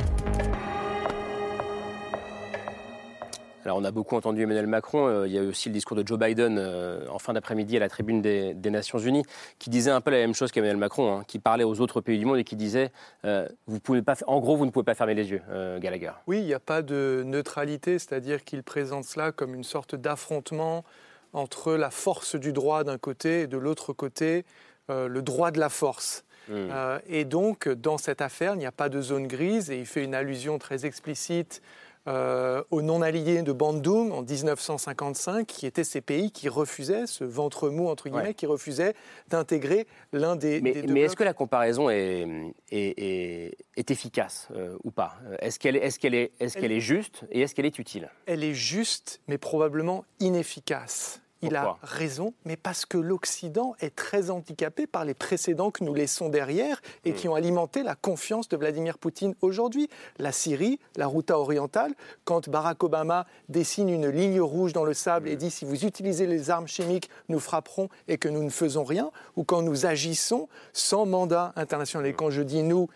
Alors 3.64 3.76
on 3.76 3.84
a 3.84 3.92
beaucoup 3.92 4.16
entendu 4.16 4.42
Emmanuel 4.42 4.66
Macron, 4.66 5.06
euh, 5.06 5.28
il 5.28 5.32
y 5.32 5.38
a 5.38 5.42
eu 5.42 5.48
aussi 5.48 5.68
le 5.68 5.72
discours 5.72 5.96
de 5.96 6.04
Joe 6.06 6.18
Biden 6.18 6.58
euh, 6.58 7.06
en 7.08 7.20
fin 7.20 7.32
d'après-midi 7.32 7.76
à 7.76 7.80
la 7.80 7.88
tribune 7.88 8.20
des, 8.20 8.54
Nations 8.70 8.98
Unies, 8.98 9.24
qui 9.58 9.70
disait 9.70 9.90
un 9.90 10.00
peu 10.00 10.10
la 10.10 10.16
même 10.16 10.34
chose 10.34 10.50
qu'Emmanuel 10.50 10.78
Macron, 10.78 11.18
hein, 11.18 11.24
qui 11.28 11.38
parlait 11.38 11.62
aux 11.62 11.80
autres 11.80 12.00
pays 12.00 12.18
du 12.18 12.24
monde 12.24 12.38
et 12.38 12.44
qui 12.44 12.56
disait, 12.56 12.90
euh, 13.24 13.46
vous 13.66 13.78
pouvez 13.78 14.02
pas, 14.02 14.16
en 14.26 14.40
gros, 14.40 14.56
vous 14.56 14.66
ne 14.66 14.70
pouvez 14.70 14.84
pas 14.84 14.94
fermer 14.94 15.14
les 15.14 15.30
yeux, 15.30 15.42
Gallagher. 15.78 16.12
Oui, 16.26 16.38
il 16.38 16.46
n'y 16.46 16.54
a 16.54 16.60
pas 16.60 16.82
de 16.82 17.22
neutralité, 17.24 17.98
c'est-à-dire 17.98 18.44
qu'il 18.44 18.62
présente 18.62 19.04
cela 19.04 19.30
comme 19.30 19.54
une 19.54 19.64
sorte 19.64 19.94
d'affrontement 19.94 20.84
entre 21.32 21.74
la 21.74 21.90
force 21.90 22.34
du 22.34 22.52
droit 22.52 22.82
d'un 22.82 22.98
côté 22.98 23.42
et 23.42 23.46
de 23.46 23.58
l'autre 23.58 23.92
côté 23.92 24.44
le 24.88 25.20
droit 25.20 25.50
de 25.50 25.60
la 25.60 25.68
force. 25.68 26.24
Hmm. 26.48 26.70
et 27.06 27.24
donc, 27.24 27.68
dans 27.68 27.98
cette 27.98 28.20
affaire, 28.20 28.54
il 28.54 28.58
n'y 28.58 28.66
a 28.66 28.72
pas 28.72 28.88
de 28.88 29.00
zone 29.00 29.28
grise 29.28 29.70
et 29.70 29.78
il 29.78 29.86
fait 29.86 30.02
une 30.02 30.14
allusion 30.14 30.58
très 30.58 30.86
explicite 30.86 31.62
euh, 32.08 32.62
aux 32.70 32.82
non-alignés 32.82 33.42
de 33.42 33.52
Bandung 33.52 34.10
en 34.12 34.22
1955, 34.22 35.46
qui 35.46 35.66
étaient 35.66 35.84
ces 35.84 36.00
pays 36.00 36.30
qui 36.30 36.48
refusaient, 36.48 37.06
ce 37.06 37.24
ventre 37.24 37.68
mou 37.68 37.88
entre 37.88 38.08
guillemets, 38.08 38.34
qui 38.34 38.46
refusaient 38.46 38.94
d'intégrer 39.28 39.86
l'un 40.12 40.36
des, 40.36 40.60
mais, 40.60 40.82
deux 40.82 40.92
Mais 40.92 41.02
est-ce 41.02 41.16
que 41.16 41.24
la 41.24 41.32
comparaison 41.32 41.90
est, 41.90 42.26
est, 42.70 43.54
est, 43.76 43.90
efficace 43.90 44.48
euh, 44.56 44.76
ou 44.84 44.90
pas? 44.90 45.14
Est-ce 45.38 45.58
qu'elle 45.58 45.76
est, 45.76 45.86
est, 45.86 46.04
est, 46.04 46.32
est, 46.40 46.60
qu'elle 46.60 46.72
est 46.72 46.80
juste 46.80 47.24
et 47.30 47.40
est-ce 47.42 47.54
qu'elle 47.54 47.66
est 47.66 47.78
utile? 47.78 48.10
Elle 48.26 48.42
est 48.42 48.54
juste, 48.54 49.20
mais 49.28 49.38
probablement 49.38 50.04
inefficace 50.20 51.21
il 51.42 51.56
a 51.56 51.76
raison, 51.82 52.34
mais 52.44 52.56
parce 52.56 52.86
que 52.86 52.96
l'Occident 52.96 53.74
est 53.80 53.94
très 53.94 54.30
handicapé 54.30 54.86
par 54.86 55.04
les 55.04 55.14
précédents 55.14 55.72
que 55.72 55.82
nous 55.82 55.92
laissons 55.92 56.28
derrière 56.28 56.80
et 57.04 57.12
qui 57.12 57.26
hmm. 57.26 57.32
ont 57.32 57.34
alimenté 57.34 57.82
la 57.82 57.96
confiance 57.96 58.48
de 58.48 58.56
Vladimir 58.56 58.96
Poutine 58.96 59.34
aujourd'hui. 59.42 59.88
La 60.18 60.30
Syrie, 60.30 60.78
la 60.96 61.06
Routa 61.06 61.38
orientale, 61.38 61.94
quand 62.24 62.48
Barack 62.48 62.82
Obama 62.84 63.26
dessine 63.48 63.88
une 63.88 64.08
ligne 64.08 64.40
rouge 64.40 64.72
dans 64.72 64.84
le 64.84 64.94
sable 64.94 65.28
et 65.28 65.34
hmm. 65.34 65.38
dit 65.38 65.50
si 65.50 65.64
vous 65.64 65.84
utilisez 65.84 66.26
les 66.26 66.50
armes 66.50 66.68
chimiques, 66.68 67.10
nous 67.28 67.40
frapperons 67.40 67.88
et 68.06 68.18
que 68.18 68.28
nous 68.28 68.44
ne 68.44 68.50
faisons 68.50 68.84
rien, 68.84 69.10
ou 69.36 69.42
quand 69.42 69.62
nous 69.62 69.84
agissons 69.84 70.48
sans 70.72 71.06
mandat 71.06 71.52
international. 71.56 72.06
Et 72.06 72.14
quand 72.14 72.30
je 72.30 72.42
dis 72.42 72.62
nous, 72.62 72.88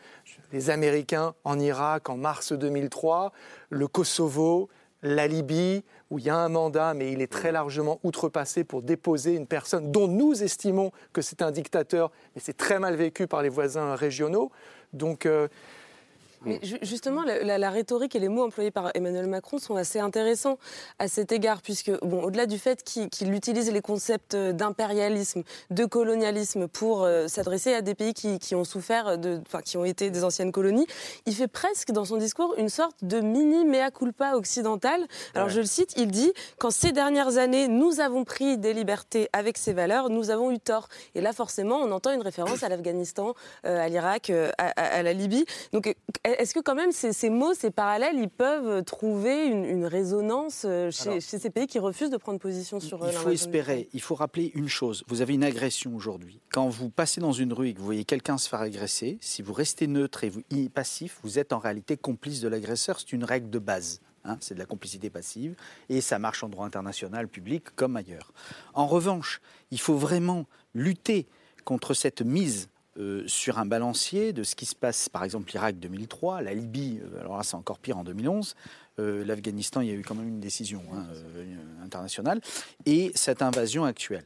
les 0.53 0.70
Américains 0.70 1.34
en 1.44 1.59
Irak 1.59 2.09
en 2.09 2.16
mars 2.16 2.53
2003, 2.53 3.32
le 3.70 3.88
Kosovo, 3.88 4.68
la 5.07 5.26
Libye, 5.26 5.84
où 6.11 6.18
il 6.18 6.24
y 6.24 6.30
a 6.30 6.36
un 6.36 6.48
mandat, 6.48 6.94
mais 6.94 7.12
il 7.12 7.20
est 7.20 7.30
très 7.30 7.52
largement 7.52 8.00
outrepassé 8.02 8.64
pour 8.64 8.82
déposer 8.82 9.34
une 9.34 9.46
personne 9.46 9.90
dont 9.92 10.09
nous 10.09 10.42
estimons 10.42 10.92
que 11.12 11.22
c'est 11.22 11.42
un 11.42 11.50
dictateur, 11.50 12.11
mais 12.34 12.40
c'est 12.44 12.57
très 12.57 12.78
mal 12.78 12.94
vécu 12.96 13.26
par 13.26 13.42
les 13.42 13.48
voisins 13.48 13.94
régionaux. 13.94 14.50
Donc, 14.92 15.26
euh, 15.26 15.48
mais 16.45 16.61
justement, 16.82 17.22
la, 17.24 17.70
rhétorique 17.70 18.14
et 18.14 18.18
les 18.18 18.28
mots 18.28 18.45
employés 18.45 18.70
par 18.70 18.91
Emmanuel 18.95 19.26
Macron 19.26 19.59
sont 19.59 19.76
assez 19.76 19.99
intéressants 19.99 20.59
à 20.99 21.09
cet 21.09 21.32
égard, 21.32 21.62
puisque, 21.62 21.93
bon, 22.05 22.22
au-delà 22.22 22.47
du 22.47 22.59
fait 22.59 22.82
qu'il 22.82 23.32
utilise 23.34 23.70
les 23.70 23.80
concepts 23.80 24.37
d'impérialisme, 24.37 25.43
de 25.70 25.84
colonialisme 25.84 26.68
pour 26.68 27.05
euh, 27.05 27.28
s'adresser 27.28 27.74
à 27.74 27.82
des 27.82 27.95
pays 27.95 28.14
qui, 28.14 28.55
ont 28.55 28.64
souffert, 28.64 29.18
de, 29.18 29.41
enfin, 29.47 29.61
qui 29.62 29.76
ont 29.76 29.84
été 29.84 30.11
des 30.11 30.24
anciennes 30.24 30.53
colonies, 30.53 30.87
il 31.26 31.34
fait 31.34 31.49
presque 31.49 31.91
dans 31.91 32.05
son 32.05 32.16
discours 32.16 32.55
une 32.59 32.68
sorte 32.68 32.97
de 33.03 33.20
mini 33.20 33.64
mea 33.64 33.91
culpa 33.91 34.34
occidental. 34.34 35.07
Alors, 35.34 35.49
je 35.49 35.61
le 35.61 35.66
cite, 35.66 35.95
il 35.97 36.11
dit 36.11 36.32
Quand 36.59 36.70
ces 36.70 36.93
dernières 36.93 37.39
années, 37.39 37.68
nous 37.68 38.01
avons 38.01 38.24
pris 38.24 38.59
des 38.59 38.72
libertés 38.72 39.28
avec 39.32 39.59
ces 39.59 39.72
valeurs, 39.72 40.11
nous 40.11 40.30
avons 40.30 40.51
eu 40.51 40.59
tort. 40.59 40.89
Et 41.14 41.20
là, 41.20 41.32
forcément, 41.32 41.76
on 41.76 41.91
entend 41.93 42.12
une 42.12 42.22
référence 42.22 42.62
à 42.62 42.68
l'Afghanistan, 42.68 43.34
euh, 43.64 43.80
à 43.80 43.89
l'Irak, 43.89 44.30
euh, 44.30 44.51
à, 44.59 44.68
à, 44.68 45.03
la 45.03 45.12
Libye. 45.12 45.45
Donc, 45.72 45.95
est-ce 46.27 46.55
que 46.55 46.61
quand 46.61 46.74
même 46.74 46.93
ces, 46.93 47.31
mots, 47.31 47.55
ces 47.55 47.70
parallèles, 47.70 48.18
ils 48.18 48.29
peuvent 48.29 48.85
trouver 48.85 49.47
une, 49.47 49.85
résonance 49.87 50.64
euh, 50.64 50.91
chez, 50.91 51.20
ces 51.20 51.51
pays 51.51 51.66
qui 51.66 51.79
refusent 51.79 52.11
de 52.11 52.16
prendre 52.16 52.39
position 52.39 52.81
sur 52.81 53.03
euh, 53.03 53.11
Il 53.12 53.16
faut 53.16 53.31
espérer, 53.31 53.89
il 53.93 54.01
faut 54.01 54.14
rappeler 54.14 54.51
une 54.55 54.68
chose. 54.68 55.05
Vous 55.09 55.20
avez 55.20 55.35
une 55.35 55.45
agression 55.45 55.95
aujourd'hui. 55.95 56.41
Quand 56.51 56.68
vous 56.68 56.91
passez 56.91 57.20
dans 57.20 57.33
une 57.33 57.53
rue 57.53 57.68
et 57.68 57.74
que 57.74 57.79
vous 57.79 57.85
voyez 57.85 58.05
quelqu'un 58.05 58.39
se 58.39 58.49
faire 58.49 58.61
agresser, 58.61 59.18
si 59.20 59.43
vous 59.43 59.53
restez 59.53 59.87
neutre 59.87 60.24
et 60.24 60.31
vous, 60.31 60.43
passif, 60.74 61.20
vous 61.22 61.39
êtes 61.39 61.53
en 61.53 61.59
réalité 61.59 61.97
complice 61.97 62.41
de 62.41 62.49
l'agresseur. 62.49 62.99
C'est 62.99 63.12
une 63.12 63.24
règle 63.24 63.51
de 63.51 63.59
base. 63.59 64.01
Hein. 64.29 64.39
c'est 64.41 64.55
de 64.55 64.59
la 64.59 64.66
complicité 64.66 65.09
passive 65.09 65.55
et 65.89 66.01
ça 66.01 66.18
marche 66.18 66.43
en 66.43 66.49
droit 66.49 66.66
international, 66.66 67.29
public 67.29 67.62
comme 67.77 67.97
ailleurs. 67.97 68.33
En 68.74 68.89
revanche, 68.89 69.41
il 69.70 69.79
faut 69.79 69.95
vraiment 69.95 70.47
lutter 70.74 71.29
contre 71.64 71.95
cette 71.95 72.22
mise 72.22 72.68
euh, 72.99 73.24
sur 73.26 73.59
un 73.59 73.66
balancier 73.66 74.32
de 74.32 74.42
ce 74.42 74.55
qui 74.55 74.64
se 74.64 74.74
passe, 74.74 75.09
par 75.09 75.22
exemple, 75.22 75.51
l'Irak 75.53 75.78
2003, 75.78 76.40
la 76.40 76.55
Libye, 76.55 77.01
euh, 77.03 77.20
alors 77.20 77.36
là 77.36 77.42
c'est 77.42 77.55
encore 77.55 77.78
pire 77.78 77.99
en 77.99 78.05
2011, 78.05 78.55
euh, 78.99 79.22
l'Afghanistan, 79.24 79.82
il 79.82 79.88
y 79.88 79.90
a 79.90 79.94
eu 79.94 80.03
quand 80.03 80.14
même 80.14 80.28
une 80.28 80.40
décision 80.40 80.82
hein, 80.94 81.05
internationale, 81.84 82.40
et 82.86 83.12
cette 83.14 83.42
invasion 83.42 83.84
actuelle. 83.84 84.24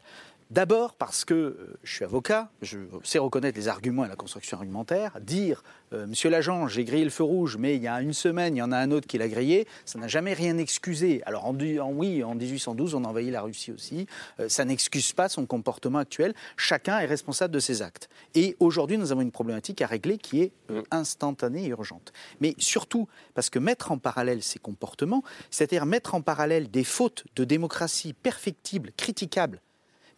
D'abord 0.51 0.95
parce 0.95 1.25
que 1.25 1.35
euh, 1.35 1.79
je 1.85 1.95
suis 1.95 2.05
avocat, 2.05 2.51
je 2.61 2.79
sais 3.05 3.21
reconnaître 3.21 3.57
les 3.57 3.69
arguments 3.69 4.05
et 4.05 4.09
la 4.09 4.17
construction 4.17 4.57
argumentaire. 4.57 5.21
Dire, 5.21 5.63
euh, 5.93 6.09
monsieur 6.09 6.29
l'agent, 6.29 6.67
j'ai 6.67 6.85
grillé 6.85 7.05
le 7.05 7.11
feu 7.11 7.23
rouge, 7.23 7.57
mais 7.57 7.77
il 7.77 7.83
y 7.83 7.87
a 7.87 8.03
une 8.03 8.13
semaine, 8.13 8.57
il 8.57 8.59
y 8.59 8.63
en 8.63 8.73
a 8.73 8.77
un 8.77 8.91
autre 8.91 9.07
qui 9.07 9.17
l'a 9.17 9.29
grillé, 9.29 9.69
ça 9.85 10.01
n'a 10.01 10.09
jamais 10.09 10.33
rien 10.33 10.59
excusé. 10.59 11.23
Alors 11.25 11.47
en, 11.47 11.55
oui, 11.55 12.25
en 12.25 12.35
1812, 12.35 12.97
on 12.97 13.05
a 13.05 13.09
envahi 13.09 13.31
la 13.31 13.43
Russie 13.43 13.71
aussi. 13.71 14.09
Euh, 14.41 14.49
ça 14.49 14.65
n'excuse 14.65 15.13
pas 15.13 15.29
son 15.29 15.47
comportement 15.47 15.99
actuel. 15.99 16.35
Chacun 16.57 16.99
est 16.99 17.07
responsable 17.07 17.55
de 17.55 17.61
ses 17.61 17.81
actes. 17.81 18.09
Et 18.35 18.57
aujourd'hui, 18.59 18.99
nous 18.99 19.13
avons 19.13 19.21
une 19.21 19.31
problématique 19.31 19.81
à 19.83 19.87
régler 19.87 20.19
qui 20.19 20.43
est 20.43 20.53
instantanée 20.91 21.67
et 21.67 21.69
urgente. 21.69 22.13
Mais 22.41 22.57
surtout, 22.59 23.07
parce 23.35 23.51
que 23.51 23.61
mettre 23.61 23.93
en 23.93 23.99
parallèle 23.99 24.43
ces 24.43 24.59
comportements, 24.59 25.23
c'est-à-dire 25.53 25.87
mettre 25.87 26.17
en 26.17 26.23
parallèle 26.23 26.73
des 26.73 26.85
fautes 26.85 27.25
de 27.37 27.45
démocratie 27.45 28.15
perfectibles, 28.15 28.91
critiquables, 28.97 29.61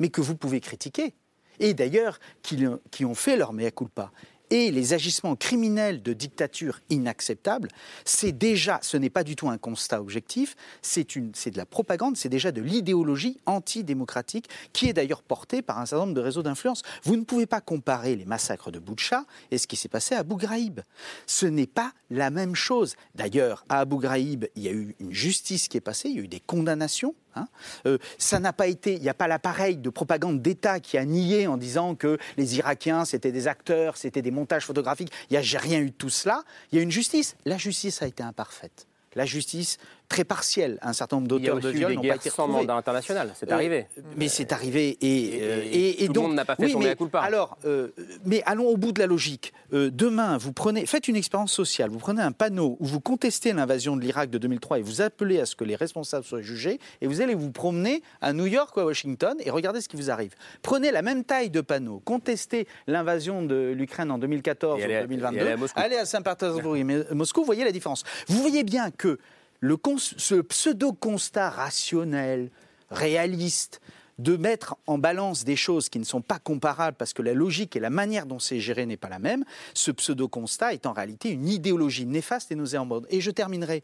mais 0.02 0.08
que 0.08 0.20
vous 0.20 0.34
pouvez 0.34 0.58
critiquer, 0.58 1.14
et 1.60 1.74
d'ailleurs 1.74 2.18
qui, 2.42 3.04
ont 3.04 3.14
fait 3.14 3.36
leur 3.36 3.52
mea 3.52 3.70
culpa, 3.70 4.10
et 4.50 4.72
les 4.72 4.94
agissements 4.94 5.36
criminels 5.36 6.02
de 6.02 6.12
dictature 6.12 6.80
inacceptables, 6.90 7.68
c'est 8.04 8.32
déjà, 8.32 8.80
ce 8.82 8.96
n'est 8.96 9.10
pas 9.10 9.22
du 9.22 9.36
tout 9.36 9.48
un 9.48 9.58
constat 9.58 10.00
objectif, 10.00 10.56
c'est 10.82 11.06
de 11.14 11.56
la 11.56 11.66
propagande, 11.66 12.16
c'est 12.16 12.28
déjà 12.28 12.50
de 12.50 12.60
l'idéologie 12.60 13.38
antidémocratique 13.46 14.48
qui 14.72 14.88
est 14.88 14.92
d'ailleurs 14.92 15.22
portée 15.22 15.62
par 15.62 15.78
un 15.78 15.86
certain 15.86 16.04
nombre 16.04 16.16
de 16.16 16.20
réseaux 16.20 16.42
d'influence. 16.42 16.82
Vous 17.04 17.16
ne 17.16 17.22
pouvez 17.22 17.46
pas 17.46 17.60
comparer 17.60 18.16
les 18.16 18.26
massacres 18.26 18.72
de 18.72 18.80
Boucha 18.80 19.24
et 19.52 19.56
ce 19.56 19.68
qui 19.68 19.76
s'est 19.76 19.88
passé 19.88 20.16
à 20.16 20.18
Abu 20.18 20.34
Ghraib. 20.34 20.80
Ce 21.28 21.46
n'est 21.46 21.68
pas 21.68 21.92
la 22.10 22.30
même 22.30 22.56
chose. 22.56 22.96
D'ailleurs, 23.14 23.64
à 23.68 23.78
Abu 23.78 23.98
Ghraib, 23.98 24.46
il 24.56 24.64
y 24.64 24.68
a 24.68 24.72
eu 24.72 24.96
une 24.98 25.12
justice 25.12 25.68
qui 25.68 25.76
est 25.76 25.80
passée, 25.80 26.08
il 26.08 26.16
y 26.16 26.18
a 26.18 26.24
eu 26.24 26.28
des 26.28 26.40
condamnations 26.40 27.14
Hein. 27.34 27.48
Euh, 27.86 27.98
ça 28.18 28.38
n'a 28.38 28.52
pas 28.52 28.66
été, 28.66 28.94
il 28.94 29.02
n'y 29.02 29.08
a 29.08 29.14
pas 29.14 29.28
l'appareil 29.28 29.76
de 29.76 29.90
propagande 29.90 30.42
d'État 30.42 30.80
qui 30.80 30.98
a 30.98 31.04
nié 31.04 31.46
en 31.46 31.56
disant 31.56 31.94
que 31.94 32.18
les 32.36 32.56
Irakiens 32.56 33.04
c'était 33.04 33.32
des 33.32 33.48
acteurs, 33.48 33.96
c'était 33.96 34.22
des 34.22 34.30
montages 34.30 34.64
photographiques. 34.64 35.12
Il 35.30 35.38
n'y 35.38 35.38
a 35.38 35.58
rien 35.58 35.80
eu 35.80 35.90
de 35.90 35.96
tout 35.96 36.10
cela. 36.10 36.42
Il 36.70 36.76
y 36.76 36.78
a 36.78 36.82
une 36.82 36.90
justice. 36.90 37.36
La 37.44 37.58
justice 37.58 38.02
a 38.02 38.06
été 38.06 38.22
imparfaite. 38.22 38.86
La 39.14 39.26
justice 39.26 39.78
très 40.12 40.24
partiel. 40.24 40.78
Un 40.82 40.92
certain 40.92 41.16
nombre 41.16 41.28
d'auteurs 41.28 41.58
de 41.58 41.70
viol 41.70 41.94
n'ont 41.94 42.02
pas 42.02 42.16
été 42.16 42.28
sans 42.28 42.46
mandat 42.46 42.74
international, 42.74 43.32
c'est 43.34 43.50
arrivé. 43.50 43.86
mais 44.16 44.28
c'est 44.28 44.52
arrivé 44.52 44.98
et, 45.00 46.02
et, 46.04 46.06
tout 46.06 46.12
donc, 46.12 46.22
le 46.24 46.28
monde 46.28 46.36
n'a 46.36 46.44
pas 46.44 46.56
fait 46.56 46.68
son 46.68 46.80
mais, 46.80 46.94
culpa. 46.94 47.20
Alors, 47.20 47.56
euh, 47.64 47.88
mais 48.26 48.42
allons 48.44 48.66
au 48.66 48.76
bout 48.76 48.92
de 48.92 49.00
la 49.00 49.06
logique. 49.06 49.54
Euh, 49.72 49.90
demain, 49.90 50.36
vous 50.36 50.52
prenez, 50.52 50.84
faites 50.84 51.08
une 51.08 51.16
expérience 51.16 51.52
sociale. 51.52 51.88
Vous 51.88 51.98
prenez 51.98 52.20
un 52.20 52.32
panneau 52.32 52.76
où 52.78 52.84
vous 52.84 53.00
contestez 53.00 53.54
l'invasion 53.54 53.96
de 53.96 54.02
l'Irak 54.02 54.28
de 54.28 54.36
2003 54.36 54.80
et 54.80 54.82
vous 54.82 55.00
appelez 55.00 55.40
à 55.40 55.46
ce 55.46 55.56
que 55.56 55.64
les 55.64 55.76
responsables 55.76 56.26
soient 56.26 56.42
jugés 56.42 56.78
et 57.00 57.06
vous 57.06 57.22
allez 57.22 57.34
vous 57.34 57.50
promener 57.50 58.02
à 58.20 58.34
New 58.34 58.46
York 58.46 58.76
ou 58.76 58.80
à 58.80 58.84
Washington 58.84 59.36
et 59.40 59.50
regardez 59.50 59.80
ce 59.80 59.88
qui 59.88 59.96
vous 59.96 60.10
arrive. 60.10 60.34
Prenez 60.60 60.90
la 60.90 61.00
même 61.00 61.24
taille 61.24 61.48
de 61.48 61.62
panneau, 61.62 62.02
contestez 62.04 62.66
l'invasion 62.86 63.42
de 63.42 63.72
l'Ukraine 63.74 64.10
en 64.10 64.18
2014 64.18 64.78
ou 64.78 64.86
2022, 64.86 65.56
allez 65.74 65.96
à, 65.96 66.04
Saint-Pétersbourg 66.04 66.76
et 66.76 66.84
Moscou, 66.84 67.40
vous 67.40 67.46
voyez 67.46 67.64
la 67.64 67.72
différence. 67.72 68.04
Vous 68.28 68.40
voyez 68.40 68.62
bien 68.62 68.90
que 68.90 69.18
ce 69.62 70.40
pseudo-constat 70.40 71.50
rationnel, 71.50 72.50
réaliste, 72.90 73.80
de 74.18 74.36
mettre 74.36 74.76
en 74.86 74.98
balance 74.98 75.44
des 75.44 75.56
choses 75.56 75.88
qui 75.88 75.98
ne 75.98 76.04
sont 76.04 76.20
pas 76.20 76.38
comparables 76.38 76.96
parce 76.96 77.12
que 77.12 77.22
la 77.22 77.34
logique 77.34 77.76
et 77.76 77.80
la 77.80 77.90
manière 77.90 78.26
dont 78.26 78.38
c'est 78.38 78.60
géré 78.60 78.86
n'est 78.86 78.96
pas 78.96 79.08
la 79.08 79.18
même, 79.18 79.44
ce 79.74 79.90
pseudo-constat 79.90 80.74
est 80.74 80.86
en 80.86 80.92
réalité 80.92 81.30
une 81.30 81.48
idéologie 81.48 82.06
néfaste 82.06 82.52
et 82.52 82.54
nauséabonde. 82.54 83.06
Et 83.10 83.20
je 83.20 83.30
terminerai. 83.30 83.82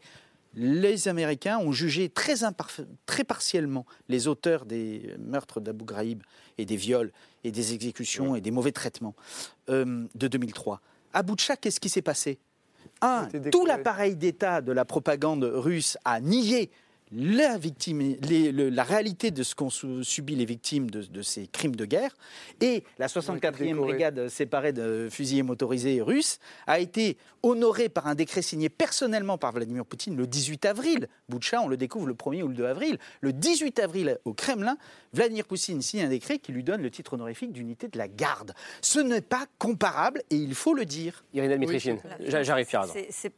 Les 0.55 1.07
Américains 1.07 1.59
ont 1.59 1.71
jugé 1.71 2.09
très, 2.09 2.33
partiellement 3.23 3.85
les 4.07 4.27
auteurs 4.27 4.65
des 4.65 5.13
meurtres 5.19 5.59
d'Abu 5.59 5.85
Ghraib 5.85 6.23
et 6.57 6.65
des 6.65 6.75
viols 6.75 7.11
et 7.43 7.51
des 7.51 7.73
exécutions 7.73 8.35
et 8.35 8.41
des 8.41 8.49
mauvais 8.49 8.71
traitements 8.71 9.13
euh, 9.69 10.05
de 10.15 10.27
2003. 10.27 10.81
À 11.13 11.21
Boutcha, 11.21 11.55
qu'est-ce 11.55 11.79
qui 11.79 11.89
s'est 11.89 12.01
passé? 12.01 12.39
Un, 13.01 13.27
tout 13.51 13.65
l'appareil 13.65 14.15
d'État 14.15 14.61
de 14.61 14.71
la 14.71 14.85
propagande 14.85 15.43
russe 15.43 15.97
a 16.05 16.19
nié 16.19 16.69
la, 17.11 17.57
victime, 17.57 18.15
les- 18.21 18.51
le- 18.51 18.69
la 18.69 18.83
réalité 18.83 19.31
de 19.31 19.43
ce 19.43 19.55
qu'ont 19.55 19.69
su- 19.69 20.03
subi 20.03 20.35
les 20.35 20.45
victimes 20.45 20.89
de, 20.91 21.01
de 21.01 21.21
ces 21.21 21.47
crimes 21.47 21.75
de 21.75 21.85
guerre. 21.85 22.15
Et 22.61 22.83
la 22.99 23.07
64e 23.07 23.51
décorée. 23.63 23.73
brigade 23.73 24.29
séparée 24.29 24.73
de 24.73 25.07
fusiliers 25.11 25.43
motorisés 25.43 26.01
russes 26.01 26.39
a 26.67 26.79
été 26.79 27.17
honorée 27.41 27.89
par 27.89 28.07
un 28.07 28.15
décret 28.15 28.41
signé 28.41 28.69
personnellement 28.69 29.37
par 29.37 29.53
Vladimir 29.53 29.85
Poutine 29.85 30.15
le 30.17 30.27
18 30.27 30.65
avril. 30.65 31.07
Boutcha, 31.29 31.61
on 31.61 31.67
le 31.67 31.77
découvre 31.77 32.05
le 32.05 32.13
1er 32.13 32.43
ou 32.43 32.47
le 32.49 32.53
2 32.53 32.65
avril. 32.65 32.97
Le 33.21 33.33
18 33.33 33.79
avril 33.79 34.17
au 34.25 34.33
Kremlin, 34.33 34.77
Vladimir 35.13 35.45
Poutine 35.45 35.81
signe 35.81 36.01
un 36.01 36.09
décret 36.09 36.37
qui 36.39 36.51
lui 36.51 36.63
donne 36.63 36.81
le 36.81 36.91
titre 36.91 37.13
honorifique 37.13 37.51
d'unité 37.53 37.87
de 37.87 37.97
la 37.97 38.07
garde. 38.07 38.53
Ce 38.81 38.99
n'est 38.99 39.21
pas 39.21 39.45
comparable 39.57 40.21
et 40.29 40.35
il 40.35 40.53
faut 40.53 40.73
le 40.73 40.85
dire. 40.85 41.23
Irina 41.33 41.55
Dmitrichine, 41.55 41.97
j'a- 42.27 42.43
j'arrive, 42.43 42.67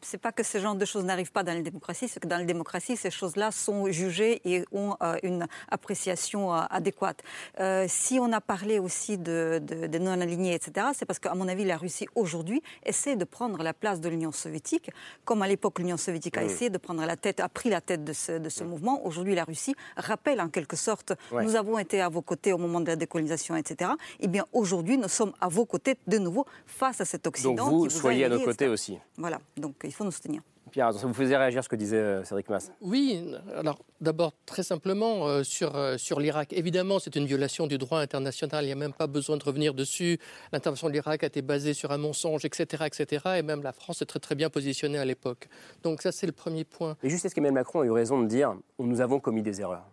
c'est 0.01 0.17
pas 0.17 0.31
que 0.31 0.43
ce 0.43 0.57
genre 0.59 0.75
de 0.75 0.85
choses 0.85 1.03
n'arrivent 1.05 1.31
pas 1.31 1.43
dans 1.43 1.53
les 1.53 1.61
démocraties, 1.61 2.07
c'est 2.07 2.19
que 2.19 2.27
dans 2.27 2.37
les 2.37 2.45
démocraties, 2.45 2.97
ces 2.97 3.11
choses-là 3.11 3.51
sont 3.61 3.91
jugées 3.91 4.41
et 4.45 4.63
ont 4.71 4.95
euh, 5.01 5.17
une 5.23 5.47
appréciation 5.69 6.53
euh, 6.53 6.61
adéquate. 6.69 7.19
Euh, 7.59 7.85
si 7.87 8.19
on 8.19 8.31
a 8.33 8.41
parlé 8.41 8.79
aussi 8.79 9.17
de, 9.17 9.61
de- 9.63 9.87
de 9.87 9.97
non-alignés, 9.97 10.53
etc., 10.53 10.87
c'est 10.93 11.05
parce 11.05 11.19
qu'à 11.19 11.33
mon 11.35 11.47
avis, 11.47 11.65
la 11.65 11.77
Russie 11.77 12.07
aujourd'hui 12.15 12.61
essaie 12.85 13.15
de 13.15 13.25
prendre 13.25 13.61
la 13.63 13.73
place 13.73 13.99
de 14.01 14.09
l'Union 14.09 14.31
soviétique, 14.31 14.89
comme 15.25 15.41
à 15.41 15.47
l'époque 15.47 15.79
l'Union 15.79 15.97
soviétique 15.97 16.37
a 16.37 16.43
essayé 16.43 16.69
de 16.69 16.77
prendre 16.77 17.03
la 17.05 17.15
tête, 17.17 17.39
a 17.39 17.49
pris 17.49 17.69
la 17.69 17.81
tête 17.81 18.03
de 18.03 18.13
ce, 18.13 18.33
de 18.33 18.49
ce 18.49 18.63
mouvement. 18.63 19.05
Aujourd'hui, 19.05 19.35
la 19.35 19.43
Russie 19.43 19.75
rappelle 19.95 20.39
en 20.41 20.49
quelque 20.49 20.75
sorte, 20.75 21.13
Ouais. 21.31 21.43
nous 21.43 21.55
avons 21.55 21.77
été 21.77 22.01
à 22.01 22.09
vos 22.09 22.21
côtés 22.21 22.51
au 22.53 22.57
moment 22.57 22.81
de 22.81 22.87
la 22.87 22.95
décolonisation, 22.95 23.55
etc. 23.55 23.91
Eh 24.19 24.27
bien, 24.27 24.45
aujourd'hui, 24.53 24.97
nous 24.97 25.07
sommes 25.07 25.33
à 25.39 25.47
vos 25.47 25.65
côtés 25.65 25.95
de 26.07 26.17
nouveau 26.17 26.45
face 26.65 26.99
à 27.01 27.05
cet 27.05 27.25
Occident. 27.27 27.53
Donc 27.55 27.69
vous 27.69 27.87
qui 27.87 27.95
soyez 27.95 28.25
à 28.25 28.29
nos 28.29 28.39
côtés 28.39 28.65
etc. 28.65 28.71
aussi. 28.71 28.97
Voilà, 29.17 29.39
donc 29.57 29.75
il 29.83 29.93
faut 29.93 30.03
nous 30.03 30.11
soutenir. 30.11 30.41
Pierre, 30.71 30.93
ça 30.93 31.05
vous 31.05 31.13
faisait 31.13 31.37
réagir 31.37 31.63
ce 31.63 31.69
que 31.69 31.75
disait 31.75 31.97
euh, 31.97 32.23
Cédric 32.23 32.49
Mass 32.49 32.71
Oui, 32.81 33.33
alors 33.55 33.79
d'abord 33.99 34.33
très 34.45 34.63
simplement 34.63 35.27
euh, 35.27 35.43
sur, 35.43 35.75
euh, 35.75 35.97
sur 35.97 36.19
l'Irak. 36.19 36.53
Évidemment, 36.53 36.97
c'est 36.99 37.15
une 37.15 37.25
violation 37.25 37.67
du 37.67 37.77
droit 37.77 37.99
international, 37.99 38.63
il 38.63 38.67
n'y 38.67 38.73
a 38.73 38.77
même 38.77 38.93
pas 38.93 39.07
besoin 39.07 39.37
de 39.37 39.43
revenir 39.43 39.73
dessus. 39.73 40.17
L'intervention 40.53 40.87
de 40.87 40.93
l'Irak 40.93 41.23
a 41.23 41.27
été 41.27 41.41
basée 41.41 41.73
sur 41.73 41.91
un 41.91 41.97
mensonge, 41.97 42.45
etc., 42.45 42.85
etc. 42.85 43.25
Et 43.37 43.41
même 43.41 43.61
la 43.61 43.73
France 43.73 44.01
est 44.01 44.05
très 44.05 44.19
très 44.19 44.35
bien 44.35 44.49
positionnée 44.49 44.97
à 44.97 45.05
l'époque. 45.05 45.49
Donc 45.83 46.01
ça, 46.01 46.11
c'est 46.11 46.25
le 46.25 46.31
premier 46.31 46.63
point. 46.63 46.95
Mais 47.03 47.09
juste, 47.09 47.25
est-ce 47.25 47.35
qu'Emmanuel 47.35 47.55
Macron 47.55 47.81
a 47.81 47.85
eu 47.85 47.91
raison 47.91 48.21
de 48.21 48.27
dire 48.27 48.55
nous 48.79 49.01
avons 49.01 49.19
commis 49.19 49.41
des 49.41 49.61
erreurs? 49.61 49.85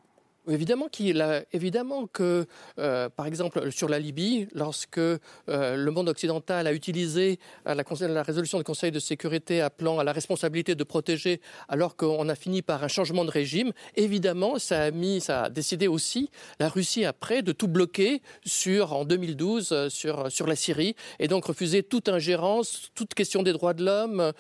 Évidemment, 0.49 0.89
qu'il 0.89 1.21
a, 1.21 1.43
évidemment 1.53 2.07
que, 2.07 2.47
euh, 2.79 3.09
par 3.11 3.27
exemple, 3.27 3.71
sur 3.71 3.89
la 3.89 3.99
Libye, 3.99 4.49
lorsque 4.55 4.99
euh, 4.99 5.19
le 5.49 5.91
monde 5.91 6.09
occidental 6.09 6.67
a 6.67 6.73
utilisé 6.73 7.39
euh, 7.67 7.75
la, 7.75 8.23
résolution 8.23 8.59
du 8.59 8.65
Conseil 8.65 8.91
de 8.91 8.99
sécurité 8.99 9.61
appelant 9.61 9.99
à 9.99 10.05
la 10.05 10.13
responsabilité 10.13 10.75
de 10.75 10.85
protéger, 10.85 11.41
alors 11.69 11.97
qu'on 11.97 12.29
a 12.29 12.35
fini 12.35 12.63
par 12.63 12.83
un 12.83 12.89
changement 12.89 13.25
de 13.25 13.31
régime, 13.31 13.73
évidemment, 13.97 14.59
ça 14.59 14.85
a 14.85 14.91
mis, 14.91 15.21
ça 15.21 15.45
a 15.45 15.51
décidé 15.51 15.87
aussi 15.87 16.31
la 16.61 16.69
Russie 16.69 17.05
après 17.05 17.43
de 17.43 17.53
tout 17.53 17.69
bloquer 17.69 18.23
sur, 18.45 18.95
en 18.95 19.05
2012 19.05 19.69
euh, 19.73 19.89
sur, 19.89 20.33
sur 20.33 20.47
la 20.47 20.57
Syrie, 20.57 20.95
et 21.19 21.29
donc 21.29 21.45
refuser 21.45 21.83
toute 21.83 22.09
ingérence, 22.09 22.91
toute 22.95 23.15
question 23.15 23.43
des 23.43 23.53
droits 23.53 23.75
de 23.75 23.85
l'homme, 23.85 24.33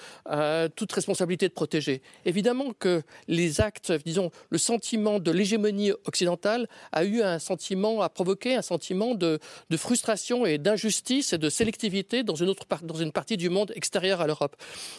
toute 0.74 0.92
responsabilité 0.92 1.48
de 1.48 1.52
protéger. 1.52 2.02
Évidemment 2.24 2.72
que 2.78 3.02
les 3.26 3.60
actes, 3.60 3.92
disons, 4.04 4.30
le 4.50 4.58
sentiment 4.58 5.18
de 5.18 5.30
l'hégémonie 5.30 5.92
occidentale 6.06 6.68
a 6.92 7.04
eu 7.04 7.22
un 7.22 7.38
sentiment, 7.38 8.02
a 8.02 8.08
provoqué 8.08 8.54
un 8.54 8.62
sentiment 8.62 9.14
de, 9.14 9.38
de 9.70 9.76
frustration 9.76 10.46
et 10.46 10.58
d'injustice 10.58 11.32
et 11.32 11.38
de 11.38 11.48
sélectivité 11.48 12.22
dans 12.22 12.34
une, 12.34 12.48
autre 12.48 12.64
dans 12.82 12.96
une 12.96 13.12
partie 13.12 13.36
du 13.36 13.48
monde 13.48 13.72
extérieur 13.74 14.20
à 14.20 14.26
l'Europe. 14.26 14.56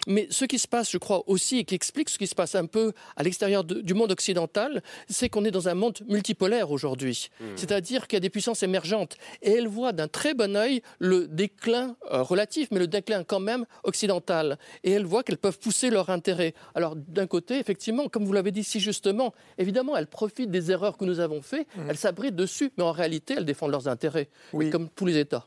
Mais 0.07 0.27
ce 0.29 0.45
qui 0.45 0.59
se 0.59 0.67
passe, 0.67 0.91
je 0.91 0.97
crois 0.97 1.23
aussi, 1.27 1.59
et 1.59 1.63
qui 1.63 1.75
explique 1.75 2.09
ce 2.09 2.17
qui 2.17 2.27
se 2.27 2.35
passe 2.35 2.55
un 2.55 2.65
peu 2.65 2.93
à 3.15 3.23
l'extérieur 3.23 3.63
du 3.63 3.93
monde 3.93 4.11
occidental, 4.11 4.81
c'est 5.09 5.29
qu'on 5.29 5.45
est 5.45 5.51
dans 5.51 5.67
un 5.67 5.75
monde 5.75 5.99
multipolaire 6.07 6.71
aujourd'hui. 6.71 7.29
C'est-à-dire 7.55 8.07
qu'il 8.07 8.17
y 8.17 8.17
a 8.17 8.21
des 8.21 8.29
puissances 8.29 8.63
émergentes 8.63 9.17
et 9.41 9.51
elles 9.51 9.67
voient 9.67 9.91
d'un 9.91 10.07
très 10.07 10.33
bon 10.33 10.55
œil 10.55 10.81
le 10.99 11.27
déclin 11.27 11.95
euh, 12.11 12.23
relatif, 12.23 12.69
mais 12.71 12.79
le 12.79 12.87
déclin 12.87 13.23
quand 13.23 13.39
même 13.39 13.65
occidental. 13.83 14.57
Et 14.83 14.91
elles 14.91 15.05
voient 15.05 15.23
qu'elles 15.23 15.37
peuvent 15.37 15.59
pousser 15.59 15.89
leur 15.89 16.09
intérêt. 16.09 16.53
Alors 16.75 16.95
d'un 16.95 17.27
côté, 17.27 17.59
effectivement, 17.59 18.07
comme 18.07 18.25
vous 18.25 18.33
l'avez 18.33 18.51
dit 18.51 18.63
si 18.63 18.79
justement, 18.79 19.33
évidemment, 19.57 19.95
elles 19.95 20.07
profitent 20.07 20.51
des 20.51 20.71
erreurs 20.71 20.88
que 20.97 21.05
nous 21.05 21.19
avons 21.19 21.41
faites, 21.41 21.67
elles 21.87 21.97
s'abritent 21.97 22.35
dessus, 22.35 22.71
mais 22.77 22.83
en 22.83 22.91
réalité, 22.91 23.35
elles 23.37 23.45
défendent 23.45 23.71
leurs 23.71 23.87
intérêts, 23.87 24.29
Oui. 24.53 24.69
comme 24.69 24.89
tous 24.89 25.05
les 25.05 25.17
États. 25.17 25.45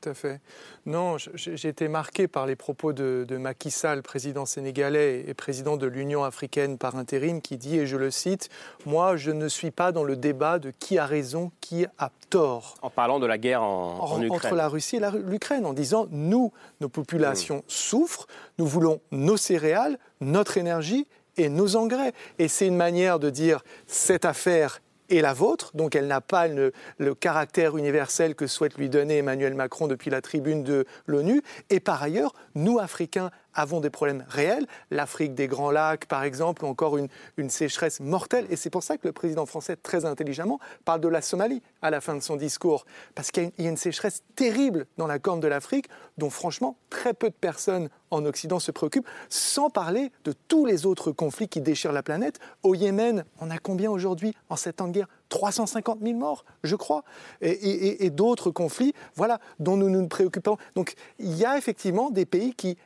Tout 0.00 0.08
à 0.08 0.14
fait. 0.14 0.40
Non, 0.86 1.16
j'ai 1.18 1.66
été 1.68 1.88
marqué 1.88 2.28
par 2.28 2.46
les 2.46 2.54
propos 2.54 2.92
de, 2.92 3.24
de 3.26 3.36
Macky 3.36 3.72
Sall, 3.72 4.02
président 4.02 4.46
sénégalais 4.46 5.24
et 5.26 5.34
président 5.34 5.76
de 5.76 5.88
l'Union 5.88 6.22
africaine 6.22 6.78
par 6.78 6.94
intérim, 6.94 7.40
qui 7.42 7.56
dit, 7.56 7.76
et 7.76 7.88
je 7.88 7.96
le 7.96 8.12
cite, 8.12 8.50
Moi, 8.86 9.16
je 9.16 9.32
ne 9.32 9.48
suis 9.48 9.72
pas 9.72 9.90
dans 9.90 10.04
le 10.04 10.14
débat 10.14 10.60
de 10.60 10.70
qui 10.78 10.96
a 10.96 11.06
raison, 11.06 11.50
qui 11.60 11.86
a 11.98 12.12
tort. 12.28 12.76
En 12.82 12.90
parlant 12.90 13.18
de 13.18 13.26
la 13.26 13.36
guerre 13.36 13.64
en, 13.64 13.98
en 13.98 14.12
En- 14.12 14.22
Ukraine. 14.22 14.30
entre 14.32 14.54
la 14.54 14.68
Russie 14.68 14.98
et 14.98 15.00
l'Ukraine, 15.26 15.66
en 15.66 15.72
disant 15.72 16.06
nous, 16.12 16.52
nos 16.80 16.88
populations 16.88 17.56
Mmh. 17.56 17.62
souffrent, 17.66 18.28
nous 18.60 18.66
voulons 18.66 19.00
nos 19.10 19.36
céréales, 19.36 19.98
notre 20.20 20.56
énergie 20.56 21.08
et 21.40 21.48
nos 21.48 21.76
engrais. 21.76 22.12
Et 22.38 22.48
c'est 22.48 22.66
une 22.66 22.76
manière 22.76 23.18
de 23.18 23.30
dire 23.30 23.62
cette 23.86 24.24
affaire 24.24 24.80
est 25.08 25.22
la 25.22 25.32
vôtre, 25.32 25.72
donc 25.74 25.96
elle 25.96 26.06
n'a 26.06 26.20
pas 26.20 26.46
le, 26.46 26.72
le 26.98 27.14
caractère 27.14 27.76
universel 27.76 28.36
que 28.36 28.46
souhaite 28.46 28.78
lui 28.78 28.88
donner 28.88 29.18
Emmanuel 29.18 29.54
Macron 29.54 29.88
depuis 29.88 30.08
la 30.08 30.20
tribune 30.20 30.62
de 30.62 30.86
l'ONU. 31.06 31.42
Et 31.68 31.80
par 31.80 32.00
ailleurs, 32.02 32.32
nous, 32.54 32.78
Africains, 32.78 33.30
avons 33.54 33.80
des 33.80 33.90
problèmes 33.90 34.24
réels, 34.28 34.66
l'Afrique 34.90 35.34
des 35.34 35.48
Grands 35.48 35.70
Lacs 35.70 36.06
par 36.06 36.24
exemple, 36.24 36.64
ou 36.64 36.68
encore 36.68 36.96
une, 36.96 37.08
sécheresse 37.50 38.00
mortelle. 38.00 38.46
Et 38.50 38.56
c'est 38.56 38.70
pour 38.70 38.82
ça 38.82 38.96
que 38.96 39.06
le 39.06 39.12
président 39.12 39.46
français, 39.46 39.76
très 39.76 40.04
intelligemment, 40.04 40.60
parle 40.84 41.00
de 41.00 41.08
la 41.08 41.22
Somalie 41.22 41.62
à 41.82 41.90
la 41.90 42.00
fin 42.00 42.14
de 42.14 42.20
son 42.20 42.36
discours. 42.36 42.84
Parce 43.14 43.30
qu'il 43.30 43.50
y 43.58 43.66
a 43.66 43.70
une- 43.70 43.76
sécheresse 43.76 44.22
terrible 44.36 44.86
dans 44.98 45.06
la 45.06 45.18
corne 45.18 45.40
de 45.40 45.48
l'Afrique, 45.48 45.88
dont 46.18 46.28
franchement 46.28 46.76
très 46.90 47.14
peu 47.14 47.30
de 47.30 47.34
personnes 47.34 47.88
en 48.10 48.24
Occident 48.26 48.60
se 48.60 48.70
préoccupent, 48.70 49.08
sans 49.30 49.70
parler 49.70 50.12
de 50.24 50.34
tous 50.48 50.66
les 50.66 50.84
autres 50.84 51.12
conflits 51.12 51.48
qui 51.48 51.60
déchirent 51.60 51.92
la 51.92 52.02
planète. 52.02 52.40
Au 52.62 52.74
Yémen, 52.74 53.24
on 53.40 53.50
a 53.50 53.58
combien 53.58 53.90
aujourd'hui 53.90 54.34
en 54.48 54.56
sept 54.56 54.80
ans 54.80 54.88
de 54.88 54.92
guerre? 54.92 55.08
350 55.30 56.00
000 56.02 56.18
morts, 56.18 56.44
je 56.62 56.76
crois, 56.76 57.04
et, 57.40 58.10
d'autres 58.10 58.50
conflits, 58.50 58.92
voilà, 59.14 59.38
dont 59.58 59.76
nous 59.76 59.88
nous 59.88 60.06
préoccupons. 60.08 60.58
Donc, 60.74 60.94
il 61.18 61.34
y 61.36 61.46
a 61.46 61.56
effectivement 61.56 62.10
des 62.10 62.26
pays 62.26 62.52
qui, 62.54 62.76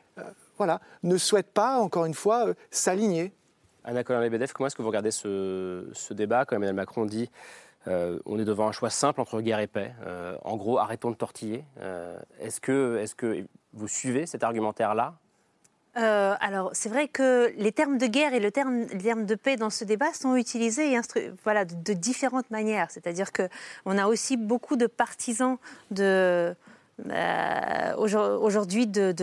voilà, 0.57 0.79
ne 1.03 1.17
souhaitent 1.17 1.51
pas, 1.53 1.77
encore 1.79 2.05
une 2.05 2.13
fois, 2.13 2.47
euh, 2.47 2.53
s'aligner. 2.71 3.33
Anna 3.83 4.03
Colin-Lebedev, 4.03 4.51
comment 4.53 4.67
est-ce 4.67 4.75
que 4.75 4.81
vous 4.81 4.87
regardez 4.87 5.11
ce, 5.11 5.87
ce 5.93 6.13
débat 6.13 6.45
quand 6.45 6.55
Emmanuel 6.55 6.75
Macron 6.75 7.05
dit 7.05 7.29
euh, 7.87 8.17
on 8.25 8.39
est 8.39 8.45
devant 8.45 8.67
un 8.67 8.71
choix 8.71 8.89
simple 8.89 9.21
entre 9.21 9.39
guerre 9.41 9.59
et 9.59 9.67
paix 9.67 9.93
Euh, 10.07 10.35
En 10.43 10.57
gros, 10.57 10.79
arrêtons 10.79 11.11
de 11.11 11.15
tortiller. 11.15 11.63
Euh, 11.81 12.17
est-ce, 12.39 12.59
que, 12.59 12.97
est-ce 12.97 13.13
que 13.13 13.45
vous 13.73 13.87
suivez 13.87 14.25
cet 14.25 14.43
argumentaire-là? 14.43 15.13
Euh, 15.97 16.33
alors, 16.41 16.71
c'est 16.73 16.89
vrai 16.89 17.07
que 17.07 17.53
les 17.57 17.71
termes 17.71 17.99
de 17.99 18.07
guerre 18.07 18.33
et 18.33 18.39
le 18.39 18.51
terme, 18.51 18.85
les 18.91 19.03
termes 19.03 19.25
de 19.25 19.35
paix 19.35 19.55
dans 19.55 19.69
ce 19.69 19.85
débat 19.85 20.11
sont 20.13 20.35
utilisés 20.35 20.91
et 20.91 20.97
instru- 20.97 21.31
voilà, 21.43 21.63
de, 21.63 21.75
de 21.75 21.93
différentes 21.93 22.49
manières. 22.49 22.89
C'est-à-dire 22.89 23.29
qu'on 23.31 23.97
a 23.97 24.07
aussi 24.07 24.35
beaucoup 24.35 24.77
de 24.77 24.87
partisans 24.87 25.57
de, 25.91 26.55
euh, 27.09 27.95
aujourd- 27.97 28.41
aujourd'hui 28.41 28.87
de, 28.87 29.13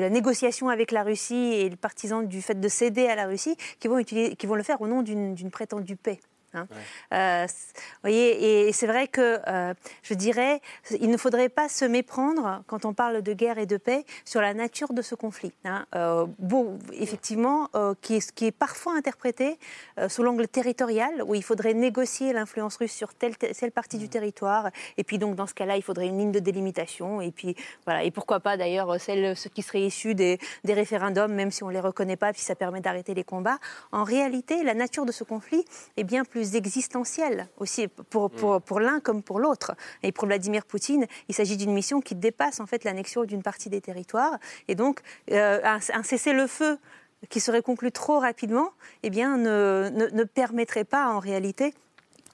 la, 0.00 0.10
négociation 0.10 0.68
avec 0.68 0.90
la 0.90 1.02
Russie 1.02 1.54
et 1.54 1.68
les 1.68 1.76
partisans 1.76 2.26
du 2.26 2.42
fait 2.42 2.58
de 2.58 2.68
céder 2.68 3.06
à 3.06 3.14
la 3.14 3.26
Russie 3.26 3.56
qui 3.78 3.88
qui 4.36 4.46
vont 4.46 4.54
le 4.56 4.62
faire 4.62 4.80
au 4.80 4.88
nom 4.88 5.02
d'une 5.02 5.50
prétendue 5.50 5.96
paix. 5.96 6.20
Hein. 6.54 6.66
Euh, 7.12 7.46
voyez, 8.02 8.68
et 8.68 8.72
c'est 8.72 8.86
vrai 8.86 9.08
que 9.08 9.40
euh, 9.46 9.74
je 10.02 10.14
dirais, 10.14 10.60
il 11.00 11.10
ne 11.10 11.16
faudrait 11.16 11.48
pas 11.48 11.68
se 11.68 11.84
méprendre 11.84 12.62
quand 12.66 12.84
on 12.84 12.94
parle 12.94 13.22
de 13.22 13.32
guerre 13.32 13.58
et 13.58 13.66
de 13.66 13.76
paix 13.76 14.04
sur 14.24 14.40
la 14.40 14.54
nature 14.54 14.92
de 14.92 15.02
ce 15.02 15.14
conflit. 15.14 15.52
hein. 15.64 15.86
Euh, 15.94 16.26
bon, 16.38 16.78
effectivement, 16.92 17.68
qui, 18.00 18.16
est, 18.16 18.32
qui 18.32 18.46
est 18.46 18.52
parfois 18.52 18.94
interprété 18.94 19.58
sous 20.08 20.22
l'angle 20.22 20.48
territorial, 20.48 21.22
où 21.26 21.34
il 21.34 21.44
faudrait 21.44 21.74
négocier 21.74 22.32
l'influence 22.32 22.76
russe 22.76 22.92
sur 22.92 23.14
telle, 23.14 23.36
telle 23.36 23.72
partie 23.72 23.98
du 23.98 24.08
territoire, 24.08 24.70
et 24.96 25.04
puis 25.04 25.18
donc 25.18 25.36
dans 25.36 25.46
ce 25.46 25.54
cas-là, 25.54 25.76
il 25.76 25.82
faudrait 25.82 26.06
une 26.06 26.18
ligne 26.18 26.32
de 26.32 26.38
délimitation, 26.40 27.20
et 27.20 27.30
puis 27.30 27.54
voilà, 27.84 28.02
et 28.02 28.10
pourquoi 28.10 28.40
pas 28.40 28.56
d'ailleurs 28.56 29.00
celle, 29.00 29.36
ce 29.36 29.48
qui 29.48 29.62
serait 29.62 29.82
issu 29.82 30.14
des, 30.14 30.38
des 30.64 30.74
référendums, 30.74 31.32
même 31.32 31.50
si 31.50 31.62
on 31.62 31.68
les 31.68 31.80
reconnaît 31.80 32.16
pas, 32.16 32.32
puis 32.32 32.42
ça 32.42 32.54
permet 32.54 32.80
d'arrêter 32.80 33.14
les 33.14 33.24
combats. 33.24 33.58
En 33.92 34.04
réalité, 34.04 34.62
la 34.64 34.74
nature 34.74 35.04
de 35.04 35.12
ce 35.12 35.24
conflit 35.24 35.64
est 35.96 36.04
bien 36.04 36.24
plus 36.24 36.39
existentielle 36.54 37.48
aussi 37.58 37.88
pour, 37.88 38.30
pour, 38.30 38.60
pour 38.60 38.80
l'un 38.80 39.00
comme 39.00 39.22
pour 39.22 39.40
l'autre. 39.40 39.72
Et 40.02 40.12
pour 40.12 40.26
Vladimir 40.26 40.64
Poutine, 40.64 41.06
il 41.28 41.34
s'agit 41.34 41.56
d'une 41.56 41.72
mission 41.72 42.00
qui 42.00 42.14
dépasse 42.14 42.60
en 42.60 42.66
fait 42.66 42.84
l'annexion 42.84 43.24
d'une 43.24 43.42
partie 43.42 43.68
des 43.68 43.80
territoires, 43.80 44.38
et 44.68 44.74
donc 44.74 45.00
euh, 45.30 45.60
un, 45.64 45.78
un 45.92 46.02
cessez-le-feu 46.02 46.78
qui 47.28 47.40
serait 47.40 47.62
conclu 47.62 47.92
trop 47.92 48.18
rapidement, 48.18 48.70
eh 49.02 49.10
bien, 49.10 49.36
ne, 49.36 49.90
ne, 49.92 50.06
ne 50.06 50.24
permettrait 50.24 50.84
pas 50.84 51.08
en 51.08 51.18
réalité 51.18 51.74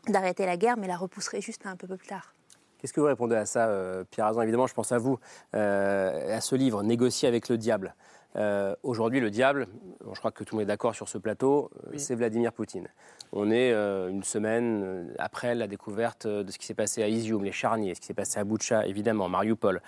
d'arrêter 0.07 0.47
la 0.47 0.57
guerre, 0.57 0.77
mais 0.77 0.87
la 0.87 0.97
repousserait 0.97 1.41
juste 1.41 1.67
un 1.67 1.75
peu 1.75 1.89
plus 1.89 2.07
tard. 2.07 2.35
Qu'est-ce 2.79 2.93
que 2.93 3.01
vous 3.01 3.07
répondez 3.07 3.35
à 3.35 3.47
ça, 3.47 3.67
euh, 3.67 4.05
Pierre 4.11 4.27
Azan? 4.27 4.43
Évidemment, 4.43 4.69
je 4.69 4.75
pense 4.75 4.93
à 4.93 4.99
vous, 4.99 5.19
euh, 5.55 6.37
à 6.37 6.41
ce 6.41 6.55
livre, 6.55 6.85
Négocier 6.85 7.27
avec 7.27 7.49
le 7.49 7.59
diable. 7.59 7.97
Euh, 8.37 8.75
aujourd'hui, 8.83 9.21
le 9.21 9.31
diable, 9.31 9.67
je 10.13 10.19
crois 10.19 10.31
que 10.31 10.45
tout 10.45 10.55
le 10.55 10.59
monde 10.59 10.63
est 10.65 10.73
d'accord 10.73 10.95
sur 10.95 11.09
ce 11.09 11.19
plateau, 11.19 11.71
euh, 11.87 11.93
c'est 11.97 12.15
Vladimir 12.15 12.53
Poutine. 12.53 12.89
On 13.33 13.51
est 13.51 13.73
une 13.73 14.23
semaine 14.23 15.13
après 15.19 15.55
la 15.55 15.67
découverte 15.67 16.27
de 16.27 16.51
ce 16.51 16.59
qui 16.59 16.67
s'est 16.67 16.75
passé 16.75 17.03
à 17.03 17.09
Izium, 17.09 17.45
les 17.45 17.53
charniers, 17.53 17.95
ce 17.95 18.01
qui 18.01 18.07
s'est 18.07 18.15
passé 18.15 18.39
à 18.39 18.45
Boucha, 18.45 18.87
évidemment, 18.87 19.29
Mariupol. 19.29 19.81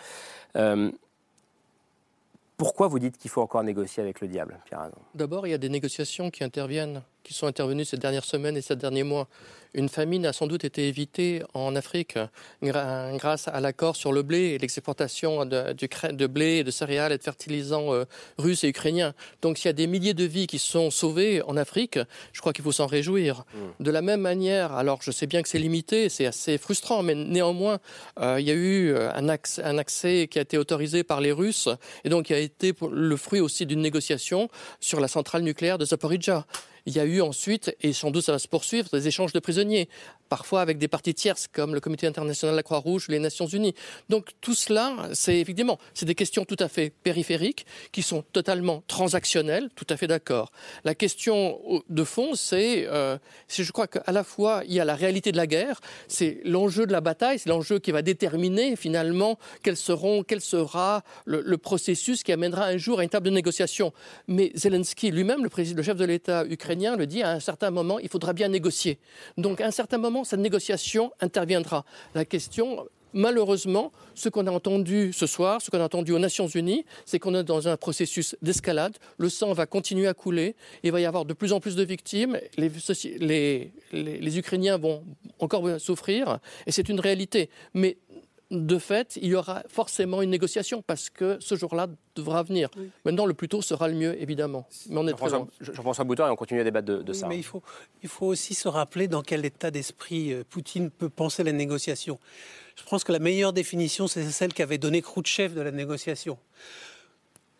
pourquoi 2.56 2.88
vous 2.88 2.98
dites 2.98 3.16
qu'il 3.16 3.30
faut 3.30 3.42
encore 3.42 3.62
négocier 3.62 4.02
avec 4.02 4.20
le 4.20 4.26
diable, 4.26 4.58
Pierre 4.64 4.90
D'abord, 5.14 5.46
il 5.46 5.50
y 5.50 5.54
a 5.54 5.58
des 5.58 5.68
négociations 5.68 6.30
qui 6.30 6.42
interviennent, 6.42 7.02
qui 7.22 7.34
sont 7.34 7.46
intervenues 7.46 7.84
ces 7.84 7.96
dernières 7.96 8.24
semaines 8.24 8.56
et 8.56 8.62
ces 8.62 8.76
derniers 8.76 9.02
mois. 9.02 9.28
Une 9.74 9.88
famine 9.88 10.24
a 10.26 10.32
sans 10.32 10.46
doute 10.46 10.64
été 10.64 10.88
évitée 10.88 11.42
en 11.52 11.76
Afrique 11.76 12.18
grâce 12.62 13.48
à 13.48 13.60
l'accord 13.60 13.96
sur 13.96 14.12
le 14.12 14.22
blé 14.22 14.38
et 14.38 14.58
l'exportation 14.58 15.44
de, 15.44 15.74
de, 16.12 16.26
blé, 16.26 16.64
de 16.64 16.70
céréales 16.70 17.12
et 17.12 17.18
de 17.18 17.22
fertilisants 17.22 17.92
euh, 17.92 18.04
russes 18.38 18.64
et 18.64 18.68
ukrainiens. 18.68 19.14
Donc 19.42 19.58
s'il 19.58 19.66
y 19.66 19.68
a 19.68 19.74
des 19.74 19.86
milliers 19.86 20.14
de 20.14 20.24
vies 20.24 20.46
qui 20.46 20.58
sont 20.58 20.90
sauvées 20.90 21.42
en 21.42 21.56
Afrique, 21.56 21.98
je 22.32 22.40
crois 22.40 22.52
qu'il 22.52 22.64
faut 22.64 22.72
s'en 22.72 22.86
réjouir. 22.86 23.44
Mm. 23.52 23.84
De 23.84 23.90
la 23.90 24.02
même 24.02 24.20
manière, 24.20 24.72
alors 24.72 25.00
je 25.02 25.10
sais 25.10 25.26
bien 25.26 25.42
que 25.42 25.48
c'est 25.48 25.58
limité, 25.58 26.08
c'est 26.08 26.26
assez 26.26 26.56
frustrant, 26.56 27.02
mais 27.02 27.14
néanmoins, 27.14 27.78
euh, 28.20 28.40
il 28.40 28.46
y 28.46 28.50
a 28.50 28.54
eu 28.54 28.90
euh, 28.90 29.12
un 29.14 29.28
accès, 29.28 29.62
un 29.62 29.76
accès 29.76 30.28
qui 30.30 30.38
a 30.38 30.42
été 30.42 30.56
autorisé 30.56 31.04
par 31.04 31.20
les 31.20 31.32
Russes 31.32 31.68
et 32.04 32.08
donc 32.08 32.30
il 32.30 32.34
a 32.34 32.38
été 32.38 32.72
le 32.90 33.16
fruit 33.16 33.40
aussi 33.40 33.66
d'une 33.66 33.82
négociation 33.82 34.48
sur 34.80 34.98
la 35.00 35.08
centrale 35.08 35.42
nucléaire 35.42 35.76
de 35.76 35.84
Zaporizhzhia. 35.84 36.46
Il 36.88 36.96
y 36.96 37.00
a 37.00 37.04
eu 37.04 37.20
ensuite, 37.20 37.76
et 37.82 37.92
sans 37.92 38.10
doute 38.10 38.24
ça 38.24 38.32
va 38.32 38.38
se 38.38 38.48
poursuivre, 38.48 38.88
des 38.90 39.08
échanges 39.08 39.34
de 39.34 39.40
prisonniers 39.40 39.90
parfois 40.28 40.60
avec 40.60 40.78
des 40.78 40.88
parties 40.88 41.14
tierces 41.14 41.46
comme 41.48 41.74
le 41.74 41.80
Comité 41.80 42.06
international 42.06 42.54
de 42.54 42.56
la 42.56 42.62
Croix-Rouge 42.62 43.06
ou 43.08 43.12
les 43.12 43.18
Nations 43.18 43.46
Unies. 43.46 43.74
Donc 44.08 44.30
tout 44.40 44.54
cela, 44.54 45.08
c'est 45.12 45.36
évidemment, 45.36 45.78
c'est 45.94 46.06
des 46.06 46.14
questions 46.14 46.44
tout 46.44 46.56
à 46.58 46.68
fait 46.68 46.90
périphériques 46.90 47.66
qui 47.92 48.02
sont 48.02 48.22
totalement 48.32 48.82
transactionnelles, 48.86 49.68
tout 49.74 49.86
à 49.88 49.96
fait 49.96 50.06
d'accord. 50.06 50.50
La 50.84 50.94
question 50.94 51.60
de 51.88 52.04
fond, 52.04 52.34
c'est, 52.34 52.86
euh, 52.86 53.18
je 53.48 53.70
crois 53.72 53.86
qu'à 53.86 54.12
la 54.12 54.24
fois 54.24 54.62
il 54.66 54.74
y 54.74 54.80
a 54.80 54.84
la 54.84 54.94
réalité 54.94 55.32
de 55.32 55.36
la 55.36 55.46
guerre, 55.46 55.80
c'est 56.08 56.40
l'enjeu 56.44 56.86
de 56.86 56.92
la 56.92 57.00
bataille, 57.00 57.38
c'est 57.38 57.48
l'enjeu 57.48 57.78
qui 57.78 57.90
va 57.90 58.02
déterminer 58.02 58.76
finalement 58.76 59.38
quel 59.62 59.76
sera 59.76 61.02
le, 61.24 61.56
processus 61.58 62.22
qui 62.22 62.32
amènera 62.32 62.66
un 62.66 62.76
jour 62.76 63.00
à 63.00 63.02
une 63.02 63.08
table 63.08 63.26
de 63.26 63.30
négociation. 63.30 63.92
Mais 64.26 64.52
Zelensky 64.54 65.10
lui-même, 65.10 65.42
le, 65.44 65.74
le 65.74 65.82
chef 65.82 65.96
de 65.96 66.04
l'État 66.04 66.44
ukrainien, 66.46 66.96
le 66.96 67.06
dit 67.06 67.22
à 67.22 67.30
un 67.30 67.40
certain 67.40 67.70
moment, 67.70 67.98
il 67.98 68.08
faudra 68.08 68.32
bien 68.32 68.48
négocier. 68.48 68.98
Donc 69.36 69.60
à 69.60 69.66
un 69.66 69.70
certain 69.70 69.98
moment, 69.98 70.17
cette 70.24 70.40
négociation 70.40 71.12
interviendra. 71.20 71.84
La 72.14 72.24
question, 72.24 72.86
malheureusement, 73.12 73.92
ce 74.14 74.28
qu'on 74.28 74.46
a 74.46 74.50
entendu 74.50 75.12
ce 75.12 75.26
soir, 75.26 75.60
ce 75.62 75.70
qu'on 75.70 75.80
a 75.80 75.84
entendu 75.84 76.12
aux 76.12 76.18
Nations 76.18 76.46
Unies, 76.46 76.84
c'est 77.04 77.18
qu'on 77.18 77.34
est 77.34 77.44
dans 77.44 77.68
un 77.68 77.76
processus 77.76 78.36
d'escalade. 78.42 78.96
Le 79.18 79.28
sang 79.28 79.52
va 79.52 79.66
continuer 79.66 80.06
à 80.06 80.14
couler. 80.14 80.56
Il 80.82 80.92
va 80.92 81.00
y 81.00 81.06
avoir 81.06 81.24
de 81.24 81.34
plus 81.34 81.52
en 81.52 81.60
plus 81.60 81.76
de 81.76 81.84
victimes. 81.84 82.38
Les, 82.56 83.72
les 83.92 84.38
Ukrainiens 84.38 84.78
vont 84.78 85.04
encore 85.38 85.80
souffrir. 85.80 86.38
Et 86.66 86.72
c'est 86.72 86.88
une 86.88 87.00
réalité. 87.00 87.50
Mais 87.74 87.98
de 88.50 88.78
fait, 88.78 89.18
il 89.20 89.28
y 89.28 89.34
aura 89.34 89.62
forcément 89.68 90.22
une 90.22 90.30
négociation 90.30 90.82
parce 90.82 91.10
que 91.10 91.36
ce 91.40 91.54
jour-là 91.54 91.86
devra 92.14 92.42
venir. 92.42 92.70
Maintenant, 93.04 93.26
le 93.26 93.34
plus 93.34 93.48
tôt 93.48 93.60
sera 93.60 93.88
le 93.88 93.94
mieux, 93.94 94.20
évidemment. 94.20 94.66
Mais 94.88 94.98
on 94.98 95.06
est 95.06 95.14
Jean-François 95.60 96.04
Boutin 96.04 96.28
et 96.28 96.30
on 96.30 96.36
continue 96.36 96.60
à 96.60 96.64
débattre 96.64 96.86
de, 96.86 97.12
ça. 97.12 97.28
Mais 97.28 97.36
il 97.36 97.42
faut, 97.42 97.62
il 98.02 98.08
faut 98.08 98.26
aussi 98.26 98.54
se 98.54 98.68
rappeler 98.68 99.06
dans 99.06 99.22
quel 99.22 99.44
état 99.44 99.70
d'esprit 99.70 100.32
euh, 100.32 100.44
Poutine 100.48 100.90
peut 100.90 101.10
penser 101.10 101.44
la 101.44 101.52
négociation. 101.52 102.18
Je 102.76 102.84
pense 102.84 103.04
que 103.04 103.12
la 103.12 103.18
meilleure 103.18 103.52
définition, 103.52 104.06
c'est 104.06 104.30
celle 104.30 104.54
qu'avait 104.54 104.78
donnée 104.78 105.02
Khrouchtchev 105.02 105.54
de 105.54 105.60
la 105.60 105.70
négociation. 105.70 106.38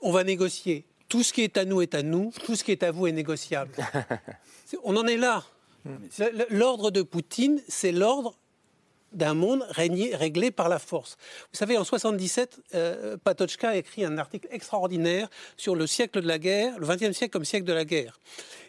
On 0.01 0.13
va 0.13 0.25
négocier. 0.25 0.87
Tout 1.09 1.23
ce 1.23 1.33
qui 1.33 1.43
est 1.43 1.57
à 1.59 1.65
nous 1.65 1.83
est 1.83 1.95
à 1.95 2.03
nous, 2.03 2.33
tout 2.45 2.55
ce 2.55 2.65
qui 2.65 2.73
est 2.73 2.83
à 2.83 2.93
vous 2.93 3.07
est 3.07 3.13
négociable. 3.13 3.73
on 4.85 4.97
en 4.97 5.07
est 5.07 5.17
là. 5.17 5.45
Hmm. 5.85 5.97
L'ordre 6.51 6.91
de 6.91 7.03
Poutine, 7.03 7.61
c'est 7.69 7.93
l'ordre 7.93 8.39
d'un 9.13 9.35
monde 9.35 9.65
régné, 9.71 10.15
réglé 10.15 10.51
par 10.51 10.69
la 10.69 10.79
force. 10.79 11.17
Vous 11.53 11.59
savez, 11.59 11.77
en 11.77 11.85
77, 11.85 12.61
euh, 12.75 13.17
Patochka 13.23 13.71
a 13.71 13.77
écrit 13.77 14.05
un 14.05 14.19
article 14.19 14.49
extraordinaire 14.51 15.29
sur 15.57 15.75
le 15.75 15.87
siècle 15.87 16.21
de 16.21 16.27
la 16.27 16.39
guerre, 16.39 16.79
le 16.79 16.87
XXe 16.87 17.17
siècle 17.17 17.33
comme 17.33 17.45
siècle 17.45 17.67
de 17.67 17.73
la 17.73 17.85
guerre. 17.85 18.19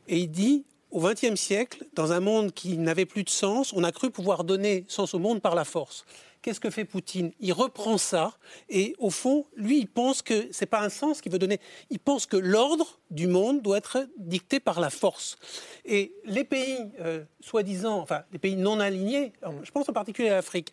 Et 0.08 0.18
il 0.18 0.30
dit, 0.30 0.66
au 0.92 1.02
XXe 1.02 1.36
siècle, 1.36 1.86
dans 1.94 2.14
un 2.14 2.20
monde 2.20 2.52
qui 2.52 2.78
n'avait 2.78 3.06
plus 3.06 3.24
de 3.24 3.30
sens, 3.30 3.74
on 3.74 3.84
a 3.84 3.92
cru 3.92 4.10
pouvoir 4.10 4.44
donner 4.44 4.86
sens 4.88 5.14
au 5.14 5.20
monde 5.20 5.42
par 5.42 5.56
la 5.56 5.66
force. 5.66 6.06
Qu'est-ce 6.42 6.60
que 6.60 6.70
fait 6.70 6.86
Poutine? 6.86 7.32
Il 7.40 7.52
reprend 7.52 7.98
ça 7.98 8.34
et 8.70 8.96
au 8.98 9.10
fond, 9.10 9.46
lui, 9.56 9.80
il 9.80 9.88
pense 9.88 10.22
que 10.22 10.48
c'est 10.52 10.66
pas 10.66 10.82
un 10.82 10.90
sens 10.90 11.22
qu'il 11.22 11.32
veut 11.32 11.40
donner. 11.40 11.60
Il 11.90 12.00
pense 12.00 12.26
que 12.26 12.38
l'ordre 12.38 13.00
du 13.12 13.28
monde 13.28 13.62
doit 13.62 13.78
être 13.78 14.08
dicté 14.18 14.60
par 14.60 14.80
la 14.80 14.90
force. 14.90 15.38
Et 15.84 16.14
les 16.24 16.46
pays, 16.46 16.78
euh, 17.02 17.24
soi-disant, 17.42 18.00
enfin, 18.00 18.24
les 18.32 18.40
pays 18.40 18.56
non 18.56 18.80
alignés, 18.80 19.34
je 19.64 19.72
pense 19.72 19.90
en 19.90 19.94
particulier 19.94 20.30
à 20.30 20.36
l'Afrique, 20.36 20.70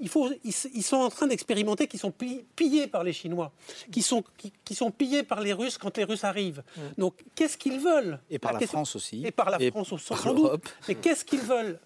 il 0.00 0.08
faut, 0.08 0.28
ils, 0.42 0.82
sont 0.82 0.96
en 0.96 1.08
train 1.08 1.26
d'expérimenter 1.26 1.86
qu'ils 1.86 2.00
sont 2.00 2.12
pillés 2.12 2.86
par 2.88 3.04
les 3.04 3.12
Chinois, 3.12 3.52
qui 3.92 4.02
sont, 4.02 4.24
qui, 4.64 4.74
sont 4.74 4.90
pillés 4.90 5.22
par 5.22 5.40
les 5.40 5.52
Russes 5.52 5.78
quand 5.78 5.96
les 5.96 6.04
Russes 6.04 6.24
arrivent. 6.24 6.64
Mm. 6.76 6.80
Donc, 6.98 7.14
qu'est-ce 7.34 7.56
qu'ils 7.56 7.78
veulent? 7.78 8.18
Et 8.28 8.38
par 8.38 8.52
la, 8.52 8.66
France 8.66 8.96
aussi. 8.96 9.24
Et 9.24 9.30
par 9.30 9.50
la 9.50 9.58
France 9.70 9.92
aussi, 9.92 10.06
sans 10.06 10.34
doute. 10.34 10.74
Mais 10.88 10.96
qu'est-ce 10.96 11.24
qu'ils 11.24 11.40
veulent? 11.40 11.78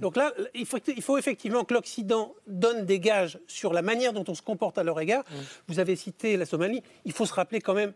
Donc 0.00 0.16
là, 0.16 0.32
il 0.54 0.66
faut, 0.66 1.18
effectivement 1.18 1.64
que 1.64 1.74
l'Occident 1.74 2.34
donne 2.46 2.84
des 2.86 3.00
gages 3.00 3.38
sur 3.46 3.72
la 3.72 3.82
manière 3.82 4.12
dont 4.12 4.24
on 4.28 4.34
se 4.34 4.42
comporte 4.42 4.78
à 4.78 4.82
leur 4.82 5.00
égard. 5.00 5.24
Mm. 5.24 5.34
Vous 5.68 5.78
avez 5.80 5.96
cité 5.96 6.36
la 6.36 6.46
Somalie. 6.46 6.82
Il 7.04 7.12
faut 7.12 7.26
se 7.26 7.34
rappeler 7.34 7.60
quand 7.60 7.74
même 7.74 7.92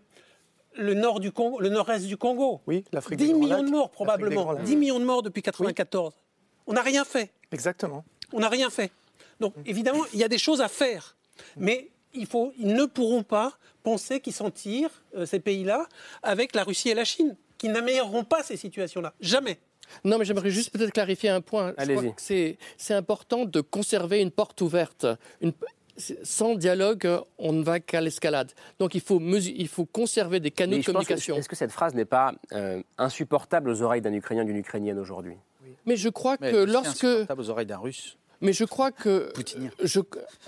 le 0.74 0.94
nord 0.94 1.20
du 1.20 1.32
Congo, 1.32 1.60
le 1.60 1.68
nord-est 1.68 2.06
du 2.06 2.16
Congo. 2.16 2.60
Oui, 2.66 2.84
l'Afrique 2.92 3.18
10 3.18 3.34
millions 3.34 3.62
de 3.62 3.70
morts 3.70 3.90
probablement. 3.90 4.54
10 4.54 4.76
millions 4.76 5.00
de 5.00 5.04
morts 5.04 5.22
depuis 5.22 5.40
1994. 5.40 6.12
On 6.66 6.74
n'a 6.74 6.82
rien 6.82 7.04
fait. 7.04 7.30
Exactement. 7.52 8.04
On 8.32 8.40
n'a 8.40 8.48
rien 8.48 8.70
fait. 8.70 8.92
Donc 9.40 9.56
mm. 9.56 9.62
évidemment, 9.66 10.04
il 10.12 10.20
y 10.20 10.24
a 10.24 10.28
des 10.28 10.38
choses 10.38 10.60
à 10.60 10.68
faire. 10.68 11.16
Mais 11.56 11.90
il 12.14 12.26
faut, 12.26 12.52
ils 12.58 12.74
ne 12.74 12.84
pourront 12.86 13.22
pas 13.22 13.52
penser 13.82 14.20
qu'ils 14.20 14.32
s'en 14.32 14.50
tirent, 14.50 15.02
euh, 15.14 15.26
ces 15.26 15.38
pays-là, 15.38 15.86
avec 16.22 16.54
la 16.54 16.64
Russie 16.64 16.88
et 16.88 16.94
la 16.94 17.04
Chine, 17.04 17.36
qui 17.58 17.68
n'amélioreront 17.68 18.24
pas 18.24 18.42
ces 18.42 18.56
situations-là. 18.56 19.12
Jamais. 19.20 19.58
Non, 20.04 20.18
mais 20.18 20.24
j'aimerais 20.24 20.50
juste 20.50 20.70
peut-être 20.70 20.92
clarifier 20.92 21.30
un 21.30 21.40
point. 21.40 21.74
C'est 22.16 22.56
important 22.90 23.44
de 23.44 23.60
conserver 23.60 24.20
une 24.20 24.30
porte 24.30 24.60
ouverte. 24.60 25.06
sans 26.22 26.54
dialogue, 26.56 27.08
on 27.38 27.52
ne 27.54 27.62
va 27.62 27.80
qu'à 27.80 28.02
l'escalade. 28.02 28.52
Donc 28.78 28.94
il 28.94 29.00
faut, 29.00 29.18
il 29.20 29.68
faut 29.68 29.86
conserver 29.86 30.40
des 30.40 30.50
canaux 30.50 30.76
de 30.76 30.84
communication. 30.84 31.36
Est-ce 31.36 31.48
que 31.48 31.56
cette 31.56 31.72
phrase 31.72 31.94
n'est 31.94 32.04
pas 32.04 32.34
euh, 32.52 32.82
insupportable 32.98 33.70
aux 33.70 33.80
oreilles 33.80 34.02
d'un 34.02 34.12
Ukrainien, 34.12 34.44
d'une 34.44 34.58
Ukrainienne 34.58 34.98
aujourd'hui? 34.98 35.36
Mais 35.86 35.96
je 35.96 36.08
crois 36.08 36.36
que 36.36 36.64
lorsque. 36.64 37.04
Insupportable 37.04 37.40
aux 37.40 37.50
oreilles 37.50 37.66
d'un 37.66 37.78
Russe. 37.78 38.18
Mais 38.40 38.52
je 38.52 38.64
crois 38.64 38.92
que 38.92 39.32
je, 39.82 40.00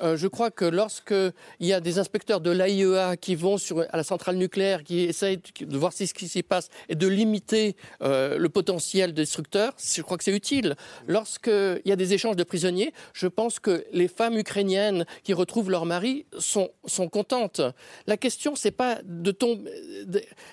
euh, 0.03 0.17
je, 0.17 0.27
crois 0.27 0.51
que 0.51 0.65
lorsque 0.65 1.15
il 1.61 1.67
y 1.67 1.73
a 1.73 1.81
des 1.81 1.99
inspecteurs 1.99 2.41
de 2.41 2.51
l'AIEA 2.51 3.17
qui 3.17 3.35
vont 3.35 3.57
sur, 3.57 3.81
à 3.81 3.97
la 3.97 4.05
centrale 4.05 4.37
nucléaire, 4.37 4.85
qui 4.85 5.01
essayent 5.01 5.41
de 5.61 5.79
voir 5.79 5.93
ce 5.93 6.05
qui 6.13 6.29
s'y 6.29 6.43
passe 6.43 6.69
et 6.89 6.95
de 6.95 7.07
limiter 7.07 7.77
euh, 8.03 8.39
le 8.39 8.49
potentiel 8.49 9.15
destructeur, 9.15 9.75
je 9.79 10.03
crois 10.03 10.19
que 10.19 10.25
c'est 10.25 10.35
utile. 10.35 10.77
Lorsqu'il 11.07 11.83
y 11.85 11.93
a 11.93 11.97
des 11.97 12.15
échanges 12.15 12.37
de 12.37 12.45
prisonniers, 12.45 12.93
je 13.13 13.27
pense 13.27 13.59
que 13.59 13.85
les 13.93 14.09
femmes 14.09 14.37
ukrainiennes 14.37 15.07
qui 15.23 15.33
retrouvent 15.33 15.71
leur 15.71 15.87
mari 15.87 16.27
sont, 16.39 16.71
sont 16.85 17.09
contentes. 17.09 17.61
La 18.07 18.17
question, 18.17 18.55
c'est 18.55 18.71
pas 18.71 18.99
de 19.05 19.31
tomber, 19.31 19.71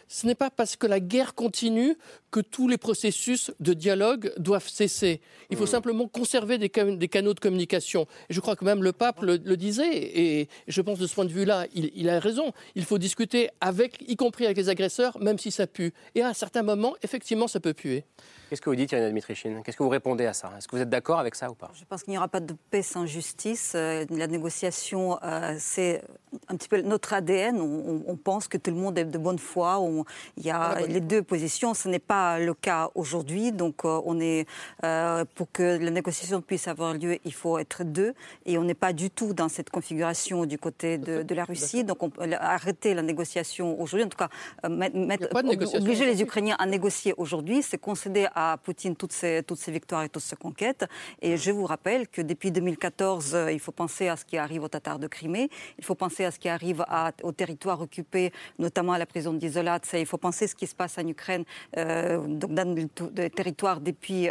ce 0.08 0.26
n'est 0.26 0.36
pas 0.36 0.50
parce 0.50 0.76
que 0.76 0.88
la 0.88 1.00
guerre 1.00 1.36
continue 1.36 1.98
que 2.32 2.40
tous 2.40 2.68
les 2.68 2.78
processus 2.78 3.52
de 3.60 3.74
dialogue 3.74 4.34
doivent 4.38 4.68
cesser. 4.68 5.22
Il 5.50 5.58
faut 5.58 5.64
mmh. 5.64 5.68
simplement 5.68 6.08
conserver 6.08 6.58
des, 6.58 6.70
des 6.70 7.08
canaux 7.08 7.25
de 7.34 7.40
communication. 7.40 8.08
Et 8.30 8.34
je 8.34 8.40
crois 8.40 8.56
que 8.56 8.66
même 8.66 8.84
le 8.84 8.92
pape 8.92 9.22
le, 9.22 9.38
disait, 9.38 9.94
et 9.94 10.50
je 10.68 10.82
pense 10.82 11.00
de 11.00 11.08
ce 11.08 11.16
point 11.16 11.26
de 11.26 11.32
vue-là, 11.32 11.66
il, 11.74 11.92
il, 11.96 12.10
a 12.10 12.20
raison. 12.20 12.52
Il 12.76 12.86
faut 12.86 12.98
discuter 12.98 13.50
avec, 13.62 14.04
y 14.08 14.16
compris 14.16 14.46
avec 14.46 14.58
les 14.58 14.70
agresseurs, 14.70 15.18
même 15.20 15.38
si 15.38 15.52
ça 15.52 15.68
pue. 15.68 15.94
Et 16.16 16.22
à 16.22 16.28
un 16.28 16.34
certain 16.34 16.64
moment, 16.64 16.96
effectivement, 17.04 17.48
ça 17.48 17.60
peut 17.60 17.74
puer. 17.74 18.06
Qu'est-ce 18.50 18.62
que 18.62 18.70
vous 18.70 18.76
dites, 18.76 18.92
Yann 18.92 19.10
Dmitrichine? 19.10 19.64
Qu'est-ce 19.64 19.76
que 19.76 19.84
vous 19.84 19.90
répondez 19.90 20.26
à 20.28 20.34
ça? 20.34 20.52
Est-ce 20.56 20.68
que 20.68 20.76
vous 20.76 20.82
êtes 20.82 20.90
d'accord 20.90 21.20
avec 21.20 21.34
ça 21.34 21.50
ou 21.50 21.56
pas? 21.56 21.72
Je 21.74 21.84
pense 21.84 22.04
qu'il 22.04 22.12
n'y 22.12 22.18
aura 22.18 22.28
pas 22.28 22.40
de 22.40 22.54
paix 22.70 22.84
sans 22.84 23.08
justice. 23.08 23.74
Euh, 23.76 24.06
la 24.12 24.28
négociation, 24.28 25.18
euh, 25.24 25.56
c'est 25.58 26.04
un 26.48 26.56
petit 26.56 26.68
peu 26.68 26.82
notre 26.82 27.14
ADN. 27.14 27.60
On, 27.60 28.16
pense 28.16 28.48
que 28.48 28.58
tout 28.58 28.72
le 28.72 28.78
monde 28.78 28.98
est 29.00 29.06
de 29.06 29.18
bonne 29.18 29.40
foi. 29.40 29.82
il 30.38 30.46
y 30.46 30.52
a 30.52 30.80
les 30.88 31.00
deux 31.00 31.24
positions. 31.24 31.74
Ce 31.74 31.90
n'est 31.90 32.00
pas 32.00 32.40
le 32.40 32.54
cas 32.54 32.92
aujourd'hui. 32.94 33.52
Donc, 33.52 33.84
euh, 33.84 34.02
on 34.06 34.20
est 34.20 34.46
pour 35.36 35.52
que 35.52 35.78
la 35.78 35.92
négociation 35.92 36.42
puisse 36.42 36.68
avoir 36.68 36.94
lieu, 36.94 37.15
il 37.24 37.34
faut 37.34 37.58
être 37.58 37.84
deux. 37.84 38.14
Et 38.46 38.58
on 38.58 38.64
n'est 38.64 38.74
pas 38.74 38.94
du 38.94 39.10
tout 39.10 39.34
dans 39.34 39.50
cette 39.50 39.70
configuration 39.70 40.46
du 40.46 40.58
côté 40.58 40.98
de, 40.98 41.36
la 41.36 41.46
Russie. 41.46 41.84
Donc, 41.84 42.04
on 42.04 42.10
peut 42.10 42.24
arrêter 42.40 42.94
la 42.94 43.02
négociation 43.02 43.80
aujourd'hui. 43.80 44.06
En 44.06 44.10
tout 44.10 44.18
cas, 44.18 44.30
mettre, 44.70 45.30
obliger 45.76 46.06
les 46.06 46.22
Ukrainiens 46.22 46.56
à 46.60 46.66
négocier 46.66 47.14
aujourd'hui, 47.18 47.62
c'est 47.62 47.78
concéder 47.78 48.28
à 48.36 48.58
Poutine 48.64 48.96
toutes 48.96 49.12
ces, 49.12 49.44
toutes 49.44 49.60
ces 49.60 49.72
victoires 49.72 50.04
et 50.04 50.10
toutes 50.10 50.24
ces 50.24 50.36
conquêtes. 50.36 50.86
Et 51.22 51.38
je 51.38 51.52
vous 51.52 51.66
rappelle 51.66 52.08
que 52.08 52.22
depuis 52.22 52.52
2014, 52.52 53.38
il 53.52 53.60
faut 53.60 53.72
penser 53.72 54.08
à 54.08 54.16
ce 54.16 54.26
qui 54.26 54.38
arrive 54.38 54.64
aux 54.64 54.68
Tatars 54.68 55.00
de 55.00 55.08
Crimée, 55.08 55.50
il 55.78 55.84
faut 55.84 55.96
penser 55.96 56.26
à 56.26 56.32
ce 56.32 56.40
qui 56.40 56.50
arrive 56.50 56.84
à, 56.88 57.12
aux 57.24 57.32
territoires 57.32 57.82
occupés, 57.82 58.32
notamment 58.60 58.94
à 58.94 58.98
la 58.98 59.06
prison 59.06 59.34
d'Isolat, 59.34 59.82
il 59.94 60.06
faut 60.06 60.18
penser 60.18 60.46
à 60.46 60.48
ce 60.48 60.56
qui 60.56 60.68
se 60.68 60.76
passe 60.76 60.98
en 60.98 61.08
Ukraine, 61.08 61.44
donc 61.76 62.54
dans 62.54 62.76
le 62.76 63.30
territoire 63.30 63.82
depuis 63.82 64.30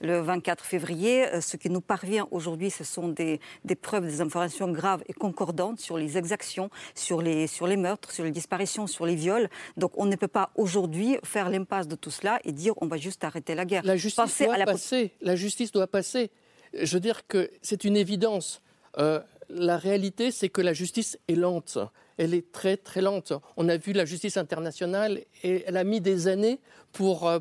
le 0.00 0.20
24 0.20 0.64
février. 0.64 1.26
Ce 1.40 1.56
qui 1.56 1.70
nous 1.70 1.80
parvient 1.80 2.17
aujourd'hui, 2.30 2.70
ce 2.70 2.84
sont 2.84 3.08
des, 3.08 3.40
des 3.64 3.74
preuves, 3.74 4.04
des 4.04 4.20
informations 4.20 4.70
graves 4.70 5.02
et 5.06 5.12
concordantes 5.12 5.80
sur 5.80 5.96
les 5.96 6.18
exactions, 6.18 6.70
sur 6.94 7.22
les, 7.22 7.46
sur 7.46 7.66
les 7.66 7.76
meurtres, 7.76 8.10
sur 8.10 8.24
les 8.24 8.30
disparitions, 8.30 8.86
sur 8.86 9.06
les 9.06 9.14
viols. 9.14 9.48
Donc 9.76 9.92
on 9.96 10.06
ne 10.06 10.16
peut 10.16 10.28
pas 10.28 10.50
aujourd'hui 10.56 11.16
faire 11.22 11.50
l'impasse 11.50 11.88
de 11.88 11.96
tout 11.96 12.10
cela 12.10 12.40
et 12.44 12.52
dire 12.52 12.74
on 12.78 12.86
va 12.86 12.96
juste 12.96 13.24
arrêter 13.24 13.54
la 13.54 13.64
guerre. 13.64 13.82
La 13.84 13.96
justice 13.96 14.42
doit 14.42 14.64
passer. 14.64 15.12
La 15.20 15.36
justice 15.36 15.72
doit 15.72 15.86
passer. 15.86 16.30
Je 16.74 16.94
veux 16.94 17.00
dire 17.00 17.26
que 17.26 17.50
c'est 17.62 17.84
une 17.84 17.96
évidence. 17.96 18.62
Euh, 18.98 19.20
la 19.48 19.78
réalité, 19.78 20.30
c'est 20.30 20.48
que 20.48 20.60
la 20.60 20.72
justice 20.72 21.18
est 21.28 21.34
lente. 21.34 21.78
Elle 22.18 22.34
est 22.34 22.52
très 22.52 22.76
très 22.76 23.00
lente. 23.00 23.32
On 23.56 23.68
a 23.68 23.76
vu 23.76 23.92
la 23.92 24.04
justice 24.04 24.36
internationale 24.36 25.20
et 25.42 25.64
elle 25.66 25.76
a 25.76 25.84
mis 25.84 26.00
des 26.00 26.28
années 26.28 26.60
pour, 26.92 27.28
euh, 27.28 27.38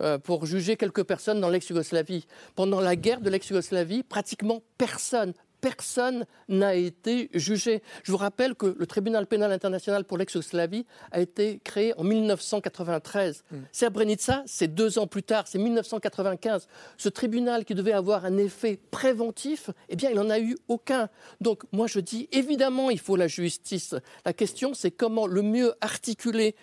euh, 0.00 0.18
juger 0.46 0.76
quelques 0.76 1.04
personnes 1.04 1.40
dans 1.40 1.50
l'ex-Yougoslavie. 1.50 2.26
Pendant 2.54 2.80
la 2.80 2.96
guerre 2.96 3.20
de 3.20 3.30
l'ex-Yougoslavie, 3.30 4.02
pratiquement 4.02 4.62
personne, 4.78 5.34
personne 5.60 6.26
n'a 6.48 6.74
été 6.74 7.30
jugé. 7.34 7.82
Je 8.02 8.12
vous 8.12 8.18
rappelle 8.18 8.54
que 8.54 8.74
le 8.78 8.86
tribunal 8.86 9.26
pénal 9.26 9.52
international 9.52 10.04
pour 10.04 10.18
l'ex-Yougoslavie 10.18 10.86
a 11.10 11.20
été 11.20 11.60
créé 11.64 11.92
en 11.98 12.04
1993. 12.04 13.44
Mm. 13.50 13.56
Srebrenica, 13.72 14.42
c'est 14.46 14.68
deux 14.68 14.98
ans 14.98 15.06
plus 15.06 15.22
tard, 15.22 15.44
c'est 15.46 15.58
1995. 15.58 16.68
Ce 16.96 17.08
tribunal 17.08 17.64
qui 17.64 17.74
devait 17.74 17.92
avoir 17.92 18.24
un 18.24 18.36
effet 18.36 18.78
préventif, 18.90 19.70
eh 19.88 19.96
bien, 19.96 20.10
il 20.10 20.16
n'en 20.16 20.30
a 20.30 20.38
eu 20.38 20.56
aucun. 20.68 21.08
Donc, 21.40 21.62
moi, 21.72 21.86
je 21.86 22.00
dis, 22.00 22.28
évidemment, 22.32 22.90
il 22.90 22.98
faut 22.98 23.16
la 23.16 23.28
justice. 23.28 23.94
La 24.24 24.32
question, 24.32 24.74
c'est 24.74 24.90
comment 24.90 25.26
le 25.26 25.42
mieux 25.42 25.74
articuler 25.80 26.54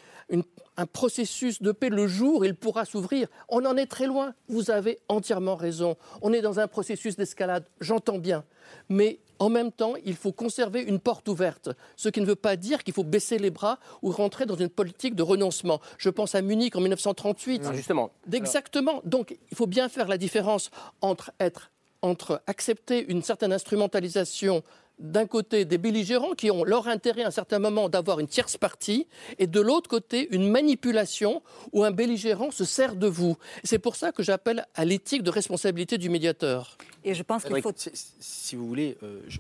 un 0.78 0.86
processus 0.86 1.62
de 1.62 1.72
paix 1.72 1.90
le 1.90 2.08
jour 2.08 2.42
où 2.42 2.44
il 2.44 2.56
pourra 2.56 2.86
s'ouvrir. 2.86 3.28
On 3.50 3.66
en 3.66 3.78
est 3.78 3.86
très 3.86 4.08
loin. 4.08 4.34
Vous 4.48 4.72
avez 4.72 5.00
entièrement 5.08 5.56
raison. 5.56 5.96
On 6.22 6.34
est 6.34 6.42
dans 6.42 6.60
un 6.60 6.68
processus 6.68 7.16
d'escalade, 7.16 7.66
j'entends 7.80 8.18
bien. 8.18 8.44
Mais 8.90 9.20
en 9.40 9.50
même 9.50 9.72
temps, 9.72 9.94
il 10.06 10.16
faut 10.16 10.32
conserver 10.32 10.82
une 10.82 11.00
porte 11.00 11.28
ouverte, 11.28 11.70
ce 11.96 12.10
qui 12.10 12.22
ne 12.22 12.26
veut 12.26 12.36
pas 12.36 12.56
dire 12.56 12.84
qu'il 12.84 12.94
faut 12.94 13.04
baisser 13.04 13.38
les 13.38 13.50
bras 13.50 13.80
ou 14.02 14.12
rentrer 14.12 14.46
dans 14.46 14.56
une 14.56 14.70
politique 14.70 15.16
de 15.16 15.24
renoncement. 15.24 15.82
Je 15.98 16.10
pense 16.10 16.36
à 16.36 16.42
Munich 16.42 16.76
en 16.76 16.82
1938. 16.82 17.64
Ah, 17.66 17.74
justement. 17.74 18.12
Exactement. 18.32 19.02
Donc, 19.04 19.38
il 19.52 19.58
faut 19.58 19.68
bien 19.68 19.90
faire 19.90 20.08
la 20.08 20.18
différence 20.18 20.72
entre 21.02 21.32
être 21.40 21.72
entre 22.04 22.44
accepter 22.46 23.04
une 23.10 23.24
certaine 23.24 23.52
instrumentalisation 23.52 24.62
d'un 25.00 25.26
côté 25.26 25.66
des 25.66 25.80
belligérants 25.80 26.34
qui 26.34 26.52
ont 26.52 26.64
leur 26.64 26.88
intérêt 26.88 27.24
à 27.24 27.28
un 27.28 27.32
certain 27.32 27.58
moment 27.58 27.90
d'avoir 27.90 28.20
une 28.20 28.28
tierce 28.28 28.58
partie, 28.58 29.08
et 29.40 29.48
de 29.48 29.60
l'autre 29.60 29.90
côté 29.90 30.28
une 30.32 30.48
manipulation 30.50 31.42
où 31.72 31.84
un 31.84 31.90
belligérant 31.90 32.52
se 32.52 32.64
sert 32.64 32.96
de 32.96 33.08
vous. 33.08 33.36
C'est 33.64 33.80
pour 33.80 33.96
ça 33.96 34.12
que 34.12 34.22
j'appelle 34.22 34.68
à 34.76 34.86
l'éthique 34.86 35.24
de 35.24 35.32
responsabilité 35.32 35.98
du 35.98 36.10
médiateur. 36.10 36.78
Et 37.04 37.16
je 37.16 37.24
pense 37.24 37.44
qu'il 37.44 37.60
faut... 37.62 37.74
Si, 37.76 38.56
vous 38.56 38.68
voulez, 38.68 38.98
euh, 39.02 39.22
je 39.28 39.40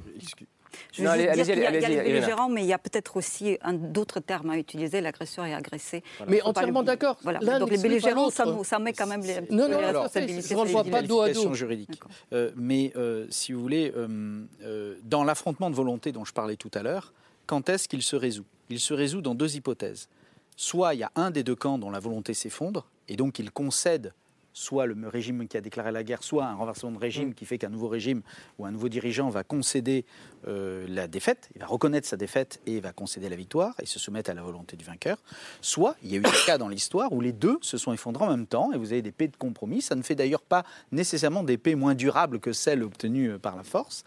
veux 0.97 1.33
dire 1.33 1.45
qu'il 1.45 1.59
y 1.59 1.65
a, 1.65 1.71
les 1.71 1.79
belligérants, 1.79 2.49
mais 2.49 2.61
il 2.61 2.67
y 2.67 2.73
a 2.73 2.77
peut-être 2.77 3.17
aussi 3.17 3.57
d'autres 3.71 4.19
termes 4.19 4.49
à 4.49 4.57
utiliser, 4.57 5.01
l'agresseur 5.01 5.45
et 5.45 5.53
agressé. 5.53 6.03
Mais 6.27 6.41
entièrement 6.41 6.83
d'accord. 6.83 7.17
Voilà. 7.23 7.59
Donc 7.59 7.69
les 7.69 7.77
belligérants, 7.77 8.29
ça, 8.29 8.45
ça, 8.63 8.79
met 8.79 8.93
quand 8.93 9.07
même 9.07 9.21
les, 9.21 9.41
non, 9.49 9.67
non, 9.67 9.77
responsabilités. 9.77 10.55
On 10.55 10.65
ne 10.65 10.69
voit 10.69 10.83
pas 10.83 11.01
dos 11.01 11.21
à 11.21 11.31
dos. 11.31 11.53
juridique. 11.53 12.01
Euh, 12.33 12.51
mais 12.55 12.91
euh, 12.95 13.25
si 13.29 13.53
vous 13.53 13.61
voulez, 13.61 13.93
euh, 13.95 14.95
dans 15.03 15.23
l'affrontement 15.23 15.69
de 15.69 15.75
volonté 15.75 16.11
dont 16.11 16.25
je 16.25 16.33
parlais 16.33 16.55
tout 16.55 16.71
à 16.73 16.83
l'heure, 16.83 17.13
quand 17.45 17.69
est-ce 17.69 17.87
qu'il 17.87 18.01
se 18.01 18.15
résout? 18.15 18.45
Il 18.69 18.79
se 18.79 18.93
résout 18.93 19.21
dans 19.21 19.35
deux 19.35 19.55
hypothèses. 19.55 20.09
Soit 20.55 20.93
il 20.93 20.99
y 20.99 21.03
a 21.03 21.11
un 21.15 21.31
des 21.31 21.43
deux 21.43 21.55
camps 21.55 21.77
dont 21.77 21.89
la 21.89 21.99
volonté 21.99 22.33
s'effondre, 22.33 22.87
et 23.07 23.15
donc 23.15 23.39
il 23.39 23.51
concède 23.51 24.13
soit 24.53 24.85
le 24.85 24.95
régime 25.07 25.47
qui 25.47 25.57
a 25.57 25.61
déclaré 25.61 25.91
la 25.91 26.03
guerre, 26.03 26.23
soit 26.23 26.45
un 26.45 26.55
renversement 26.55 26.91
de 26.91 26.99
régime 26.99 27.29
mm. 27.29 27.33
qui 27.33 27.45
fait 27.45 27.57
qu'un 27.57 27.69
nouveau 27.69 27.87
régime 27.87 28.21
ou 28.57 28.65
un 28.65 28.71
nouveau 28.71 28.89
dirigeant 28.89 29.29
va 29.29 29.43
concéder 29.43 30.05
euh, 30.47 30.85
la 30.87 31.07
défaite, 31.07 31.49
il 31.55 31.61
va 31.61 31.67
reconnaître 31.67 32.07
sa 32.07 32.17
défaite 32.17 32.61
et 32.65 32.79
va 32.79 32.91
concéder 32.91 33.29
la 33.29 33.35
victoire 33.35 33.73
et 33.81 33.85
se 33.85 33.99
soumettre 33.99 34.29
à 34.29 34.33
la 34.33 34.41
volonté 34.43 34.75
du 34.75 34.85
vainqueur. 34.85 35.17
Soit 35.61 35.95
il 36.03 36.11
y 36.11 36.15
a 36.15 36.17
eu 36.17 36.21
des 36.21 36.29
cas 36.45 36.57
dans 36.57 36.67
l'histoire 36.67 37.11
où 37.13 37.21
les 37.21 37.31
deux 37.33 37.57
se 37.61 37.77
sont 37.77 37.93
effondrés 37.93 38.25
en 38.25 38.29
même 38.29 38.47
temps 38.47 38.71
et 38.73 38.77
vous 38.77 38.91
avez 38.91 39.01
des 39.01 39.11
paix 39.11 39.27
de 39.27 39.37
compromis. 39.37 39.81
Ça 39.81 39.95
ne 39.95 40.01
fait 40.01 40.15
d'ailleurs 40.15 40.41
pas 40.41 40.63
nécessairement 40.91 41.43
des 41.43 41.57
paix 41.57 41.75
moins 41.75 41.95
durables 41.95 42.39
que 42.39 42.53
celles 42.53 42.83
obtenues 42.83 43.31
euh, 43.31 43.39
par 43.39 43.55
la 43.55 43.63
force. 43.63 44.03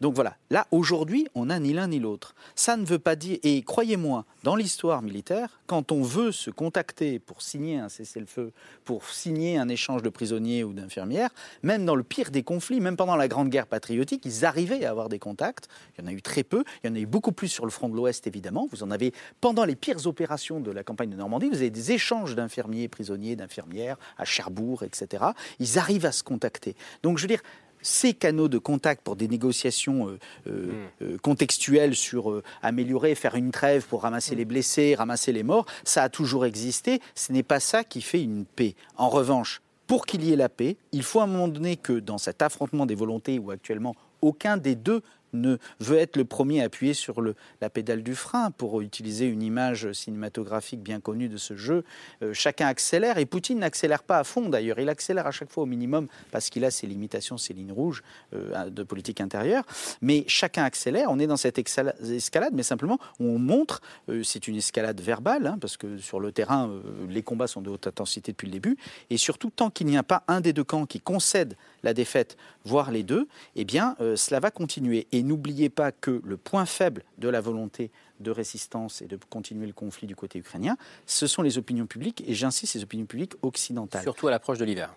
Donc 0.00 0.14
voilà, 0.14 0.36
là 0.50 0.66
aujourd'hui, 0.70 1.26
on 1.34 1.46
n'a 1.46 1.58
ni 1.58 1.72
l'un 1.72 1.88
ni 1.88 1.98
l'autre. 1.98 2.34
Ça 2.54 2.76
ne 2.76 2.84
veut 2.84 3.00
pas 3.00 3.16
dire, 3.16 3.38
et 3.42 3.62
croyez-moi, 3.62 4.24
dans 4.44 4.54
l'histoire 4.54 5.02
militaire, 5.02 5.60
quand 5.66 5.90
on 5.90 6.02
veut 6.02 6.30
se 6.30 6.50
contacter 6.50 7.18
pour 7.18 7.42
signer 7.42 7.78
un 7.78 7.88
cessez-le-feu, 7.88 8.52
pour 8.84 9.08
signer 9.08 9.58
un 9.58 9.68
échange 9.68 10.02
de 10.02 10.08
prisonniers 10.08 10.62
ou 10.62 10.72
d'infirmières, 10.72 11.30
même 11.64 11.84
dans 11.84 11.96
le 11.96 12.04
pire 12.04 12.30
des 12.30 12.44
conflits, 12.44 12.80
même 12.80 12.96
pendant 12.96 13.16
la 13.16 13.26
Grande 13.26 13.48
Guerre 13.48 13.66
patriotique, 13.66 14.24
ils 14.24 14.44
arrivaient 14.44 14.84
à 14.84 14.90
avoir 14.90 15.08
des 15.08 15.18
contacts. 15.18 15.68
Il 15.98 16.04
y 16.04 16.06
en 16.06 16.10
a 16.10 16.12
eu 16.12 16.22
très 16.22 16.44
peu, 16.44 16.62
il 16.82 16.90
y 16.90 16.92
en 16.92 16.94
a 16.94 17.00
eu 17.00 17.06
beaucoup 17.06 17.32
plus 17.32 17.48
sur 17.48 17.64
le 17.64 17.70
front 17.70 17.88
de 17.88 17.96
l'Ouest 17.96 18.26
évidemment. 18.28 18.68
Vous 18.70 18.84
en 18.84 18.92
avez 18.92 19.12
pendant 19.40 19.64
les 19.64 19.74
pires 19.74 20.06
opérations 20.06 20.60
de 20.60 20.70
la 20.70 20.84
campagne 20.84 21.10
de 21.10 21.16
Normandie, 21.16 21.48
vous 21.48 21.56
avez 21.56 21.70
des 21.70 21.92
échanges 21.92 22.36
d'infirmiers, 22.36 22.86
prisonniers, 22.86 23.34
d'infirmières 23.34 23.96
à 24.16 24.24
Cherbourg, 24.24 24.84
etc. 24.84 25.24
Ils 25.58 25.78
arrivent 25.78 26.06
à 26.06 26.12
se 26.12 26.22
contacter. 26.22 26.76
Donc 27.02 27.18
je 27.18 27.22
veux 27.24 27.28
dire, 27.28 27.42
ces 27.82 28.14
canaux 28.14 28.48
de 28.48 28.58
contact 28.58 29.02
pour 29.02 29.16
des 29.16 29.28
négociations 29.28 30.08
euh, 30.08 30.18
euh, 30.46 30.66
hmm. 30.66 30.72
euh, 31.02 31.18
contextuelles 31.18 31.94
sur 31.94 32.42
améliorer, 32.62 33.14
faire 33.14 33.34
une 33.34 33.50
trêve 33.50 33.86
pour 33.86 34.02
ramasser 34.02 34.34
hmm. 34.34 34.38
les 34.38 34.44
blessés, 34.44 34.94
ramasser 34.94 35.32
les 35.32 35.42
morts, 35.42 35.66
ça 35.84 36.02
a 36.02 36.08
toujours 36.08 36.44
existé. 36.46 37.00
Ce 37.14 37.32
n'est 37.32 37.42
pas 37.42 37.60
ça 37.60 37.84
qui 37.84 38.02
fait 38.02 38.22
une 38.22 38.44
paix. 38.44 38.74
En 38.96 39.08
revanche, 39.08 39.62
pour 39.86 40.04
qu'il 40.04 40.24
y 40.24 40.32
ait 40.32 40.36
la 40.36 40.48
paix, 40.48 40.76
il 40.92 41.02
faut 41.02 41.20
à 41.20 41.24
un 41.24 41.28
moment 41.28 41.48
donné 41.48 41.76
que 41.76 41.94
dans 41.94 42.18
cet 42.18 42.42
affrontement 42.42 42.86
des 42.86 42.94
volontés 42.94 43.38
où 43.38 43.50
actuellement 43.50 43.94
aucun 44.20 44.56
des 44.56 44.74
deux 44.74 45.02
ne 45.32 45.56
veut 45.80 45.98
être 45.98 46.16
le 46.16 46.24
premier 46.24 46.62
à 46.62 46.64
appuyer 46.64 46.94
sur 46.94 47.22
la 47.60 47.70
pédale 47.70 48.02
du 48.02 48.14
frein 48.14 48.50
pour 48.50 48.80
utiliser 48.80 49.26
une 49.26 49.42
image 49.42 49.92
cinématographique 49.92 50.80
bien 50.80 51.00
connue 51.00 51.28
de 51.28 51.36
ce 51.36 51.56
jeu. 51.56 51.84
Euh, 52.22 52.32
chacun 52.32 52.66
accélère 52.66 53.18
et 53.18 53.26
Poutine 53.26 53.58
n'accélère 53.58 54.02
pas 54.02 54.18
à 54.18 54.24
fond 54.24 54.48
d'ailleurs, 54.48 54.78
il 54.78 54.88
accélère 54.88 55.26
à 55.26 55.30
chaque 55.30 55.50
fois 55.50 55.64
au 55.64 55.66
minimum 55.66 56.08
parce 56.30 56.50
qu'il 56.50 56.64
a 56.64 56.70
ses 56.70 56.86
limitations, 56.86 57.38
ses 57.38 57.54
lignes 57.54 57.72
rouges 57.72 58.02
euh, 58.34 58.70
de 58.70 58.82
politique 58.82 59.20
intérieure. 59.20 59.64
Mais 60.00 60.24
chacun 60.26 60.64
accélère, 60.64 61.08
on 61.10 61.18
est 61.18 61.26
dans 61.26 61.36
cette 61.36 61.58
escalade, 61.58 62.52
mais 62.52 62.62
simplement 62.62 62.98
on 63.20 63.38
montre, 63.38 63.80
euh, 64.08 64.22
c'est 64.22 64.48
une 64.48 64.56
escalade 64.56 65.00
verbale 65.00 65.46
hein, 65.46 65.58
parce 65.60 65.76
que 65.76 65.98
sur 65.98 66.20
le 66.20 66.32
terrain 66.32 66.70
les 67.08 67.22
combats 67.22 67.46
sont 67.46 67.62
de 67.62 67.70
haute 67.70 67.86
intensité 67.86 68.32
depuis 68.32 68.46
le 68.46 68.52
début 68.52 68.76
et 69.10 69.16
surtout 69.16 69.50
tant 69.50 69.70
qu'il 69.70 69.86
n'y 69.86 69.96
a 69.96 70.02
pas 70.02 70.22
un 70.28 70.40
des 70.40 70.52
deux 70.52 70.64
camps 70.64 70.86
qui 70.86 71.00
concède 71.00 71.56
la 71.82 71.94
défaite, 71.94 72.36
voire 72.64 72.90
les 72.90 73.02
deux, 73.02 73.28
eh 73.56 73.64
bien 73.64 73.96
cela 74.16 74.40
va 74.40 74.50
continuer. 74.50 75.06
N'oubliez 75.22 75.68
pas 75.68 75.92
que 75.92 76.20
le 76.24 76.36
point 76.36 76.66
faible 76.66 77.04
de 77.18 77.28
la 77.28 77.40
volonté 77.40 77.90
de 78.20 78.30
résistance 78.30 79.02
et 79.02 79.06
de 79.06 79.18
continuer 79.30 79.66
le 79.66 79.72
conflit 79.72 80.06
du 80.06 80.16
côté 80.16 80.38
ukrainien, 80.38 80.76
ce 81.06 81.26
sont 81.26 81.42
les 81.42 81.58
opinions 81.58 81.86
publiques, 81.86 82.24
et 82.26 82.34
j'insiste, 82.34 82.74
les 82.74 82.82
opinions 82.82 83.06
publiques 83.06 83.34
occidentales. 83.42 84.02
Surtout 84.02 84.28
à 84.28 84.30
l'approche 84.30 84.58
de 84.58 84.64
l'hiver 84.64 84.94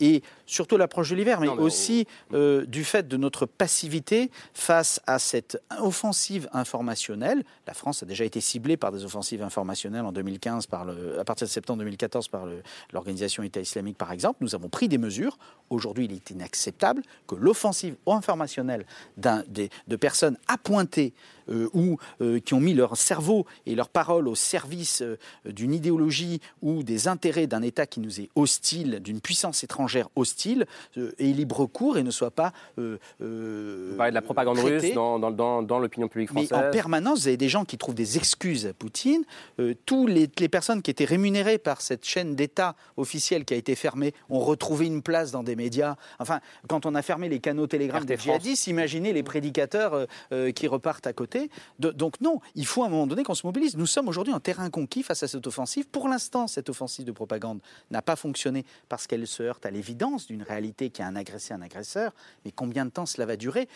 et 0.00 0.22
surtout 0.46 0.76
l'approche 0.76 1.10
de 1.10 1.16
l'hiver, 1.16 1.40
mais, 1.40 1.48
aussi 1.48 2.06
euh, 2.32 2.64
du 2.66 2.84
fait 2.84 3.06
de 3.06 3.16
notre 3.16 3.46
passivité 3.46 4.30
face 4.54 5.00
à 5.06 5.18
cette 5.18 5.62
offensive 5.78 6.48
informationnelle. 6.52 7.44
La 7.66 7.74
France 7.74 8.02
a 8.02 8.06
déjà 8.06 8.24
été 8.24 8.40
ciblée 8.40 8.76
par 8.76 8.90
des 8.92 9.04
offensives 9.04 9.42
informationnelles 9.42 10.04
en 10.04 10.12
2015, 10.12 10.66
par 10.66 10.84
le, 10.84 11.18
à 11.20 11.24
partir 11.24 11.46
de 11.46 11.52
septembre 11.52 11.78
2014, 11.80 12.28
par 12.28 12.46
l'organisation 12.92 13.42
État 13.42 13.60
islamique, 13.60 13.98
par 13.98 14.10
exemple. 14.12 14.38
Nous 14.40 14.54
avons 14.54 14.68
pris 14.68 14.88
des 14.88 14.98
mesures. 14.98 15.38
Aujourd'hui, 15.68 16.06
il 16.06 16.12
est 16.12 16.30
inacceptable 16.30 17.02
que 17.28 17.34
l'offensive 17.34 17.96
informationnelle 18.06 18.86
de 19.16 19.96
personnes 19.96 20.36
appointées 20.48 21.12
euh, 21.48 21.68
ou 21.72 21.98
euh, 22.20 22.40
qui 22.40 22.54
ont 22.54 22.60
mis 22.60 22.74
leur 22.74 22.96
cerveau 22.96 23.46
et 23.66 23.74
leur 23.74 23.88
parole 23.88 24.28
au 24.28 24.34
service 24.34 25.02
d'une 25.44 25.74
idéologie 25.74 26.40
ou 26.62 26.82
des 26.82 27.08
intérêts 27.08 27.46
d'un 27.46 27.62
État 27.62 27.86
qui 27.86 28.00
nous 28.00 28.20
est 28.20 28.30
hostile, 28.34 29.00
d'une 29.00 29.20
puissance 29.20 29.62
étrangère, 29.64 29.89
étrangère 29.90 30.08
hostile 30.16 30.66
euh, 30.96 31.12
ait 31.18 31.24
libre 31.32 31.66
cours 31.66 31.98
et 31.98 32.02
ne 32.02 32.10
soit 32.10 32.30
pas. 32.30 32.52
Euh, 32.78 32.98
Vous 33.18 33.96
parlez 33.96 34.12
de 34.12 34.14
la 34.14 34.22
propagande 34.22 34.58
russe 34.58 34.94
dans, 34.94 35.18
dans, 35.18 35.62
dans, 35.62 35.78
l'opinion 35.78 36.08
publique 36.08 36.30
française. 36.30 36.50
Mais 36.52 36.68
en 36.68 36.70
permanence, 36.70 37.20
vous 37.20 37.28
avez 37.28 37.36
des 37.36 37.48
gens 37.48 37.64
qui 37.64 37.76
trouvent 37.78 37.94
des 37.94 38.16
excuses 38.16 38.66
à 38.66 38.72
Poutine. 38.72 39.24
Euh, 39.58 39.74
tous 39.86 40.06
les, 40.06 40.30
les, 40.38 40.48
personnes 40.48 40.82
qui 40.82 40.90
étaient 40.90 41.04
rémunérées 41.04 41.58
par 41.58 41.80
cette 41.80 42.04
chaîne 42.04 42.34
d'État 42.36 42.76
officielle 42.96 43.44
qui 43.44 43.54
a 43.54 43.56
été 43.56 43.74
fermée 43.74 44.14
ont 44.28 44.40
retrouvé 44.40 44.86
une 44.86 45.02
place 45.02 45.30
dans 45.32 45.42
des 45.42 45.56
médias. 45.56 45.96
Enfin, 46.18 46.40
quand 46.68 46.86
on 46.86 46.94
a 46.94 47.02
fermé 47.02 47.28
les 47.28 47.40
canaux 47.40 47.66
télégrammes 47.66 48.04
des 48.04 48.16
djihadistes, 48.16 48.66
imaginez 48.66 49.12
les 49.12 49.22
prédicateurs 49.22 50.06
qui 50.54 50.66
repartent 50.66 51.06
à 51.06 51.12
côté. 51.12 51.50
De, 51.78 51.90
donc 51.90 52.20
non, 52.20 52.40
il 52.54 52.66
faut 52.66 52.82
à 52.82 52.86
un 52.86 52.90
moment 52.90 53.06
donné 53.06 53.22
qu'on 53.22 53.34
se 53.34 53.46
mobilise. 53.46 53.76
Nous 53.76 53.86
sommes 53.86 54.08
aujourd'hui 54.08 54.34
en 54.34 54.40
terrain 54.40 54.70
conquis 54.70 55.02
face 55.02 55.22
à 55.22 55.28
cette 55.28 55.46
offensive. 55.46 55.88
Pour 55.88 56.08
l'instant, 56.08 56.46
cette 56.46 56.68
offensive 56.68 57.04
de 57.04 57.12
propagande 57.12 57.60
n'a 57.90 58.02
pas 58.02 58.16
fonctionné 58.16 58.64
parce 58.88 59.06
qu'elle 59.06 59.26
se 59.26 59.42
heurte 59.42 59.66
à 59.66 59.70
l'évidence 59.70 59.79
d'une 60.26 60.42
réalité 60.42 60.90
qui 60.90 61.02
a 61.02 61.06
un 61.06 61.16
agressé, 61.16 61.54
un 61.54 61.62
agresseur. 61.62 62.12
Mais 62.44 62.52
combien 62.52 62.84
de 62.84 62.90
temps 62.90 63.06
cela 63.06 63.26
va 63.26 63.36
durer 63.36 63.68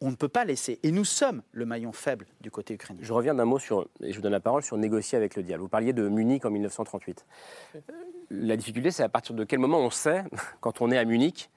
On 0.00 0.10
ne 0.10 0.16
peut 0.16 0.28
pas 0.28 0.44
laisser. 0.44 0.78
Et 0.82 0.92
nous 0.92 1.04
sommes 1.04 1.42
le 1.52 1.66
maillon 1.66 1.92
faible 1.92 2.26
du 2.40 2.50
côté 2.50 2.74
ukrainien. 2.74 3.00
Je 3.02 3.12
reviens 3.12 3.34
d'un 3.34 3.44
mot 3.44 3.58
sur, 3.58 3.88
et 4.00 4.12
je 4.12 4.16
vous 4.16 4.22
donne 4.22 4.32
la 4.32 4.40
parole, 4.40 4.62
sur 4.62 4.76
négocier 4.76 5.16
avec 5.16 5.36
le 5.36 5.42
diable. 5.42 5.62
Vous 5.62 5.68
parliez 5.68 5.92
de 5.92 6.08
Munich 6.08 6.44
en 6.44 6.50
1938. 6.50 7.26
La 8.30 8.56
difficulté, 8.56 8.90
c'est 8.90 9.02
à 9.02 9.08
partir 9.08 9.34
de 9.34 9.44
quel 9.44 9.58
moment 9.58 9.78
on 9.78 9.90
sait, 9.90 10.24
quand 10.60 10.80
on 10.80 10.90
est 10.90 10.98
à 10.98 11.04
Munich, 11.04 11.50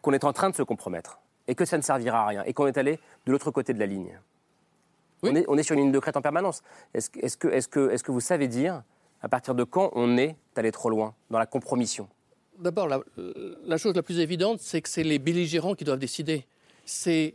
qu'on 0.00 0.12
est 0.12 0.24
en 0.24 0.32
train 0.32 0.50
de 0.50 0.54
se 0.54 0.62
compromettre 0.62 1.20
et 1.48 1.54
que 1.54 1.64
ça 1.64 1.76
ne 1.76 1.82
servira 1.82 2.22
à 2.22 2.26
rien 2.26 2.42
et 2.44 2.52
qu'on 2.52 2.66
est 2.66 2.78
allé 2.78 3.00
de 3.26 3.32
l'autre 3.32 3.50
côté 3.50 3.72
de 3.74 3.78
la 3.78 3.86
ligne? 3.86 4.18
On, 5.24 5.36
est, 5.36 5.44
on, 5.46 5.56
est, 5.56 5.62
sur 5.62 5.74
une 5.74 5.82
ligne 5.82 5.92
de 5.92 5.98
crête 6.00 6.16
en 6.16 6.22
permanence. 6.22 6.62
Est-ce 6.94 7.10
est 7.16 7.38
que, 7.38 7.46
est 7.46 7.70
que, 7.70 7.90
est 7.90 8.02
que 8.02 8.10
vous 8.10 8.20
savez 8.20 8.48
dire 8.48 8.82
à 9.20 9.28
partir 9.28 9.54
de 9.54 9.62
quand 9.62 9.90
on 9.94 10.16
est 10.16 10.34
allé 10.56 10.72
trop 10.72 10.90
loin 10.90 11.14
dans 11.30 11.38
la 11.38 11.46
compromission? 11.46 12.08
D'abord, 12.62 12.88
la, 12.88 13.76
chose 13.76 13.94
la 13.94 14.02
plus 14.02 14.20
évidente, 14.20 14.60
c'est 14.60 14.80
que 14.80 14.88
c'est 14.88 15.02
les 15.02 15.18
belligérants 15.18 15.74
qui 15.74 15.84
doivent 15.84 15.98
décider. 15.98 16.46
C'est 16.84 17.34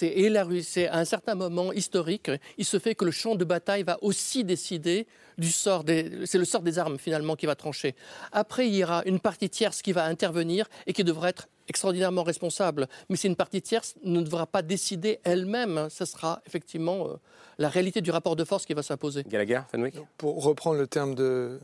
et 0.00 0.88
à 0.88 0.98
un 0.98 1.04
certain 1.04 1.34
moment 1.34 1.72
historique, 1.72 2.30
il 2.56 2.64
se 2.64 2.78
fait 2.78 2.94
que 2.94 3.04
le 3.04 3.10
champ 3.10 3.34
de 3.34 3.44
bataille 3.44 3.82
va 3.82 3.98
aussi 4.02 4.44
décider 4.44 5.06
du 5.38 5.50
sort 5.50 5.84
des. 5.84 6.24
C'est 6.24 6.38
le 6.38 6.44
sort 6.44 6.62
des 6.62 6.78
armes 6.78 6.98
finalement 6.98 7.36
qui 7.36 7.46
va 7.46 7.54
trancher. 7.54 7.94
Après, 8.30 8.66
il 8.68 8.74
y 8.74 8.84
aura 8.84 9.02
une 9.04 9.20
partie 9.20 9.50
tierce 9.50 9.82
qui 9.82 9.92
va 9.92 10.06
intervenir 10.06 10.66
et 10.86 10.92
qui 10.92 11.04
devra 11.04 11.28
être 11.28 11.48
extraordinairement 11.68 12.22
responsable. 12.22 12.88
Mais 13.08 13.16
c'est 13.16 13.28
une 13.28 13.36
partie 13.36 13.62
tierce 13.62 13.94
ne 14.04 14.20
devra 14.20 14.46
pas 14.46 14.62
décider 14.62 15.20
elle-même. 15.24 15.88
Ce 15.90 16.04
sera 16.04 16.42
effectivement 16.46 17.06
euh, 17.06 17.16
la 17.58 17.68
réalité 17.68 18.00
du 18.00 18.10
rapport 18.10 18.36
de 18.36 18.44
force 18.44 18.66
qui 18.66 18.74
va 18.74 18.82
s'imposer. 18.82 19.24
Gallagher, 19.28 19.60
Fenwick 19.70 19.96
Pour 20.18 20.42
reprendre 20.42 20.78
le 20.78 20.86
terme 20.86 21.14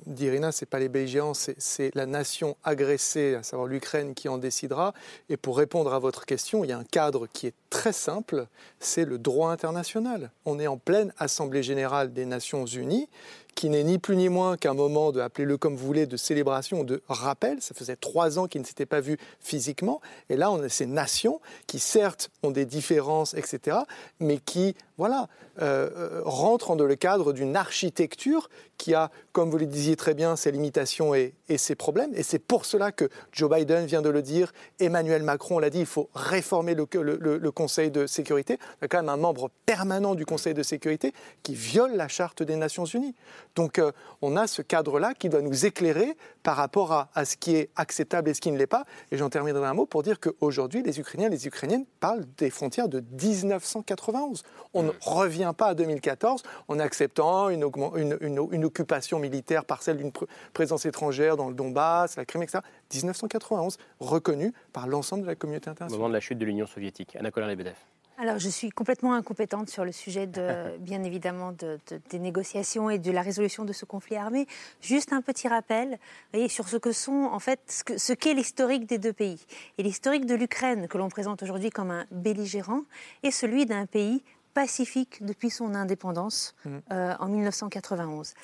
d'Irina, 0.07 0.53
ce 0.53 0.65
n'est 0.65 0.69
pas 0.69 0.79
les 0.79 0.89
belligérants, 0.89 1.33
c'est 1.35 1.95
la 1.95 2.07
nation 2.07 2.57
agressée, 2.65 3.35
à 3.35 3.43
savoir 3.43 3.67
l'Ukraine, 3.69 4.15
qui 4.15 4.29
en 4.29 4.39
décidera. 4.39 4.95
Et 5.29 5.37
pour 5.37 5.57
répondre 5.57 5.93
à 5.93 5.99
votre 5.99 6.27
question, 6.27 6.65
il 6.65 6.71
y 6.71 6.73
a 6.73 6.79
un 6.79 6.85
cadre 6.85 7.27
qui 7.33 7.47
est 7.47 7.55
très 7.71 7.93
simple, 7.93 8.47
c'est 8.81 9.05
le 9.05 9.19
droit 9.19 9.51
international. 9.51 10.31
On 10.45 10.59
est 10.59 10.67
en 10.67 10.77
pleine 10.77 11.13
Assemblée 11.19 11.63
générale 11.63 12.13
des 12.13 12.27
Nations 12.27 12.67
unies 12.67 13.09
qui 13.55 13.69
n'est 13.69 13.85
ni 13.85 13.99
plus 13.99 14.17
ni 14.17 14.29
moins 14.29 14.57
qu'un 14.57 14.75
moment 14.75 15.11
de, 15.13 15.21
appelez-le 15.21 15.57
comme 15.57 15.77
vous 15.77 15.87
voulez, 15.87 16.07
de 16.07 16.17
célébration, 16.17 16.85
de 16.85 17.03
rappel. 17.09 17.61
Ça 17.61 17.75
faisait 17.75 17.97
trois 17.97 18.39
ans 18.39 18.47
qu'ils 18.47 18.61
ne 18.61 18.67
s'étaient 18.67 18.87
pas 18.87 19.01
vus 19.01 19.19
physiquement. 19.41 20.01
Et 20.31 20.37
là, 20.37 20.51
on 20.51 20.63
a 20.63 20.69
ces 20.69 20.87
nations 20.87 21.41
qui, 21.67 21.79
certes, 21.79 22.31
ont 22.43 22.51
des 22.51 22.65
différences, 22.65 23.35
etc., 23.35 23.79
mais 24.21 24.39
qui, 24.39 24.75
voilà, 24.97 25.29
euh, 25.61 25.91
euh, 25.97 26.23
rentrent 26.25 26.77
dans 26.77 26.85
le 26.85 26.95
cadre 26.95 27.33
d'une 27.33 27.57
architecture 27.57 28.49
qui 28.79 28.95
a, 28.95 29.11
comme 29.33 29.51
vous 29.51 29.59
le 29.59 29.67
disiez 29.67 29.97
très 29.97 30.15
bien, 30.15 30.37
ses 30.37 30.53
limitations 30.53 31.15
et, 31.15 31.35
ses 31.57 31.75
problèmes. 31.75 32.13
Et 32.15 32.23
c'est 32.23 32.39
pour 32.39 32.65
cela 32.65 32.93
que 32.93 33.09
Joe 33.33 33.51
Biden 33.51 33.85
vient 33.85 34.03
de 34.03 34.09
le 34.09 34.23
dire, 34.23 34.53
Emmanuel 34.79 35.23
Macron 35.25 35.59
l'a 35.59 35.71
dit, 35.71 35.81
il 35.81 35.87
faut 35.87 36.09
réformer 36.15 36.75
le, 36.75 36.87
le, 36.93 37.51
Conseil 37.51 37.91
de 37.91 38.07
sécurité. 38.07 38.59
Il 38.61 38.83
y 38.83 38.85
a 38.85 38.89
quand 38.89 38.99
même 38.99 39.09
un 39.09 39.17
membre 39.17 39.51
permanent 39.67 40.15
du 40.15 40.25
Conseil 40.25 40.55
de 40.55 40.63
sécurité 40.63 41.13
qui 41.43 41.55
viole 41.55 41.97
la 41.97 42.07
charte 42.07 42.43
des 42.43 42.55
Nations 42.55 42.85
Unies. 42.85 43.15
Donc 43.57 43.79
euh, 43.79 43.91
on 44.23 44.37
a 44.37 44.47
ce 44.47 44.63
cadre-là 44.63 45.15
qui 45.15 45.29
doit 45.29 45.43
nous 45.43 45.67
éclairer 45.67 46.17
par 46.45 46.57
rapport 46.57 46.93
à, 46.93 47.11
à, 47.15 47.25
ce 47.25 47.37
qui 47.37 47.57
est 47.57 47.71
acceptable 47.75 48.31
et 48.31 48.35
ce 48.35 48.41
qui 48.41 48.53
ne 48.53 48.59
l'est 48.59 48.69
pas. 48.69 48.85
Et 49.11 49.17
j'en 49.17 49.31
terminerai 49.31 49.67
un 49.67 49.75
mot 49.75 49.87
pour 49.87 50.05
dire 50.05 50.21
qu'aujourd'hui, 50.21 50.83
les 50.83 51.01
Ukrainiens 51.01 51.27
et 51.27 51.31
les 51.31 51.47
Ukrainiennes 51.49 51.87
parlent 51.99 52.27
des 52.37 52.51
frontières 52.51 52.89
de 52.89 53.03
1991. 53.21 54.45
On 54.75 54.83
ne 54.85 54.93
revient 55.49 55.57
pas 55.57 55.69
à 55.69 55.75
2014 55.75 56.43
en 56.69 56.79
acceptant 56.79 57.49
une, 57.49 57.69
une, 57.97 58.49
une 58.51 58.65
occupation 58.65 59.19
militaire 59.19 59.65
partielle 59.65 59.97
d'une 59.97 60.13
présence 60.53 60.87
étrangère 60.87 61.37
dans 61.37 61.49
le 61.49 61.55
Donbass, 61.55 62.17
la 62.17 62.25
Crimée, 62.25 62.45
etc. 62.45 62.61
1991, 62.93 63.79
reconnu 64.01 64.53
par 64.73 64.87
l'ensemble 64.87 65.23
de 65.23 65.29
la 65.29 65.35
communauté 65.35 65.71
internationale. 65.71 65.95
Au 65.95 65.99
moment 65.99 66.09
de 66.09 66.15
la 66.15 66.21
chute 66.21 66.39
de 66.39 66.45
l'Union 66.45 66.67
soviétique. 66.67 67.17
Anna 67.17 67.31
Kolar-Lebedev. 67.31 67.75
Alors, 68.21 68.41
je 68.41 68.49
suis 68.49 68.71
complètement 68.71 69.15
incompétente 69.15 69.71
sur 69.71 69.85
le 69.85 69.93
sujet, 69.93 70.27
de, 70.27 70.77
bien 70.81 71.05
évidemment, 71.05 71.53
de, 71.53 71.79
des 72.11 72.19
négociations 72.19 72.91
et 72.91 72.99
de 72.99 73.13
la 73.13 73.23
résolution 73.23 73.65
de 73.65 73.73
ce 73.73 73.85
conflit 73.85 74.17
armé. 74.17 74.49
Juste 74.81 75.13
un 75.13 75.23
petit 75.23 75.47
rappel 75.47 75.99
voyez, 76.33 76.49
sur 76.49 76.69
ce 76.69 76.77
que 76.77 76.91
sont, 76.91 77.29
en 77.31 77.39
fait, 77.39 77.61
ce 77.97 78.13
qu'est 78.13 78.35
l'historique 78.35 78.87
des 78.87 78.99
deux 78.99 79.13
pays. 79.13 79.47
Et 79.79 79.85
l'historique 79.85 80.27
de 80.27 80.35
l'Ukraine, 80.35 80.89
que 80.89 80.99
l'on 80.99 81.09
présente 81.09 81.45
aujourd'hui 81.45 81.71
comme 81.71 81.93
un 81.93 82.07
belligérant, 82.11 82.83
est 83.23 83.31
celui 83.31 83.67
d'un 83.67 83.87
pays 83.87 84.25
pacifique 84.59 85.25
depuis 85.25 85.51
son 85.51 85.77
indépendance 85.77 86.57
mmh. 86.65 86.79
euh, 86.91 87.15
en 87.21 87.29
1991. 87.29 88.35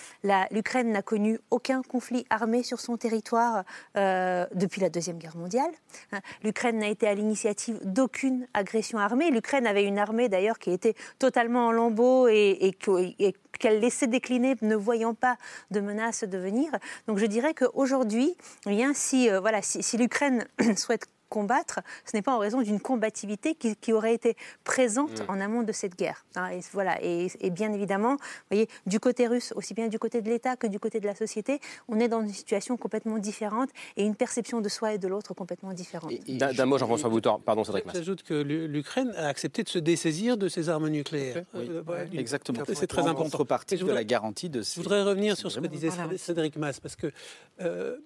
L'Ukraine 0.53 0.93
n'a 0.93 1.03
connu 1.03 1.41
aucun 1.51 1.83
conflit 1.83 2.25
armé 2.31 2.63
sur 2.63 2.79
son 2.79 2.97
territoire 2.97 3.65
euh, 3.97 4.47
depuis 4.55 4.81
la 4.81 4.91
Deuxième 4.91 5.19
Guerre 5.19 5.37
mondiale. 5.37 5.73
Hein, 6.13 6.21
L'Ukraine 6.45 6.79
n'a 6.79 6.87
été 6.87 7.09
à 7.09 7.15
l'initiative 7.15 7.81
d'aucune 7.83 8.47
agression 8.55 9.01
armée. 9.01 9.33
L'Ukraine 9.33 9.67
avait 9.67 9.83
une 9.83 9.99
armée 9.99 10.29
d'ailleurs 10.29 10.61
qui 10.61 10.71
était 10.71 10.95
totalement 11.19 11.67
en 11.67 11.73
lambeaux 11.73 12.29
et, 12.29 12.77
qu'elle 13.59 13.81
laissait 13.81 14.07
décliner, 14.07 14.55
ne 14.63 14.77
voyant 14.77 15.15
pas 15.15 15.37
de 15.73 15.81
menaces 15.81 16.23
de 16.23 16.39
venir. 16.39 16.71
Donc 17.09 17.19
je 17.19 17.27
dirais 17.27 17.55
qu'aujourd'hui, 17.55 18.37
eh 18.71 18.85
si, 18.95 19.29
euh, 19.29 19.41
voilà, 19.41 19.63
si, 19.63 19.83
si 19.83 19.97
l'Ukraine 19.97 20.47
souhaite 20.77 21.09
combattre, 21.29 21.81
ce 22.05 22.17
n'est 22.17 22.23
pas 22.23 22.35
en 22.35 22.39
raison 22.39 22.63
d'une 22.63 22.81
combativité 22.81 23.55
qui, 23.55 23.93
aurait 23.93 24.15
été 24.15 24.37
présente 24.65 25.21
mm. 25.21 25.31
en 25.31 25.41
amont 25.41 25.63
de 25.63 25.73
cette 25.73 25.97
guerre. 25.97 26.25
Hein, 26.37 26.49
et, 26.51 26.61
voilà, 26.73 26.99
et, 27.03 27.29
bien 27.51 27.73
évidemment, 27.73 28.17
vous 28.17 28.51
voyez, 28.51 28.69
du 28.87 29.01
côté 29.01 29.27
russe, 29.27 29.53
aussi 29.57 29.75
bien 29.75 29.89
du 29.89 29.99
côté 29.99 30.23
de 30.23 30.29
l'État 30.29 30.57
que 30.57 30.67
du 30.67 30.79
côté 30.79 31.01
de 31.01 31.07
la 31.07 31.15
société, 31.15 31.61
on 31.89 32.01
est 32.01 32.09
dans 32.09 32.23
une 32.23 32.33
situation 32.33 32.77
complètement 32.77 33.19
différente 33.19 33.71
et 33.97 34.05
une 34.05 34.15
perception 34.15 34.61
de 34.61 34.69
soi 34.69 34.95
et 34.95 34.99
de 34.99 35.09
l'autre 35.09 35.35
complètement 35.35 35.73
différente. 35.73 36.13
D'un 36.29 36.67
mot, 36.67 36.79
Jean-François 36.79 37.11
Boutor, 37.11 37.41
pardon, 37.41 37.65
Cédric 37.65 37.85
J'ajoute 37.93 38.23
que 38.23 38.35
l'Ukraine 38.35 39.13
a 39.17 39.29
accepté 39.29 39.63
de 39.63 39.69
se 39.69 39.79
dessaisir 39.79 40.37
de 40.37 40.49
ses 40.49 40.69
armes 40.69 40.89
nucléaires. 40.89 41.43
Euh, 41.55 41.83
Exactement. 42.13 42.63
C'est 42.73 42.87
très 42.87 43.03
important. 43.03 43.25
contrepartie 43.25 43.77
de 43.77 43.87
la 43.87 44.05
garantie 44.05 44.51
de 44.51 44.63
ces... 44.63 44.77
Je 44.77 44.81
voudrais 44.81 45.03
revenir 45.03 45.37
sur 45.37 45.51
ce 45.51 45.61
que 45.61 45.67
disait 45.67 45.91
Cédric 46.17 46.57
Mass, 46.57 46.81
parce 46.81 46.97
que 46.97 47.11
euh, 47.61 47.97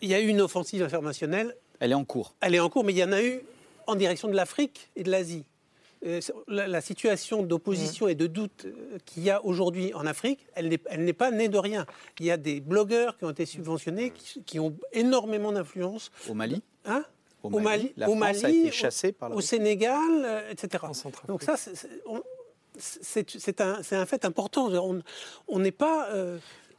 il 0.00 0.08
y 0.08 0.14
a 0.14 0.20
eu 0.20 0.26
une 0.26 0.40
offensive 0.40 0.82
informationnelle 0.82 1.54
elle 1.80 1.92
est 1.92 1.94
en 1.94 2.04
cours. 2.04 2.34
Elle 2.40 2.54
est 2.54 2.60
en 2.60 2.68
cours, 2.68 2.84
mais 2.84 2.92
il 2.92 2.98
y 2.98 3.04
en 3.04 3.12
a 3.12 3.22
eu 3.22 3.40
en 3.86 3.94
direction 3.94 4.28
de 4.28 4.34
l'Afrique 4.34 4.90
et 4.96 5.02
de 5.02 5.10
l'Asie. 5.10 5.44
Euh, 6.06 6.20
la, 6.48 6.82
situation 6.82 7.42
d'opposition 7.42 8.06
mmh. 8.06 8.10
et 8.10 8.14
de 8.14 8.26
doute 8.26 8.66
euh, 8.66 8.98
qu'il 9.06 9.22
y 9.22 9.30
a 9.30 9.42
aujourd'hui 9.42 9.94
en 9.94 10.04
Afrique, 10.04 10.46
elle 10.54 10.68
n'est 10.68 11.12
pas 11.14 11.30
née 11.30 11.48
de 11.48 11.56
rien. 11.56 11.86
Il 12.20 12.26
y 12.26 12.30
a 12.30 12.36
des 12.36 12.60
blogueurs 12.60 13.16
qui 13.16 13.24
ont 13.24 13.30
été 13.30 13.46
subventionnés, 13.46 14.12
qui, 14.44 14.60
ont 14.60 14.76
énormément 14.92 15.50
d'influence. 15.50 16.10
Au 16.28 16.34
Mali 16.34 16.62
Hein 16.84 17.04
au 17.42 17.58
Mali, 17.58 17.92
la 17.96 18.10
au 18.10 18.16
France 18.16 18.44
a 18.44 18.50
été 18.50 18.70
chassée 18.70 19.12
par 19.12 19.34
au 19.34 19.40
Sénégal, 19.40 20.00
euh, 20.24 20.50
etc. 20.50 20.84
Donc 21.26 21.42
ça, 21.42 21.56
c'est 22.76 23.60
un, 23.60 23.80
un, 23.90 24.06
fait 24.06 24.24
important. 24.26 24.70
On 25.48 25.58
n'est 25.58 25.70
pas 25.70 26.08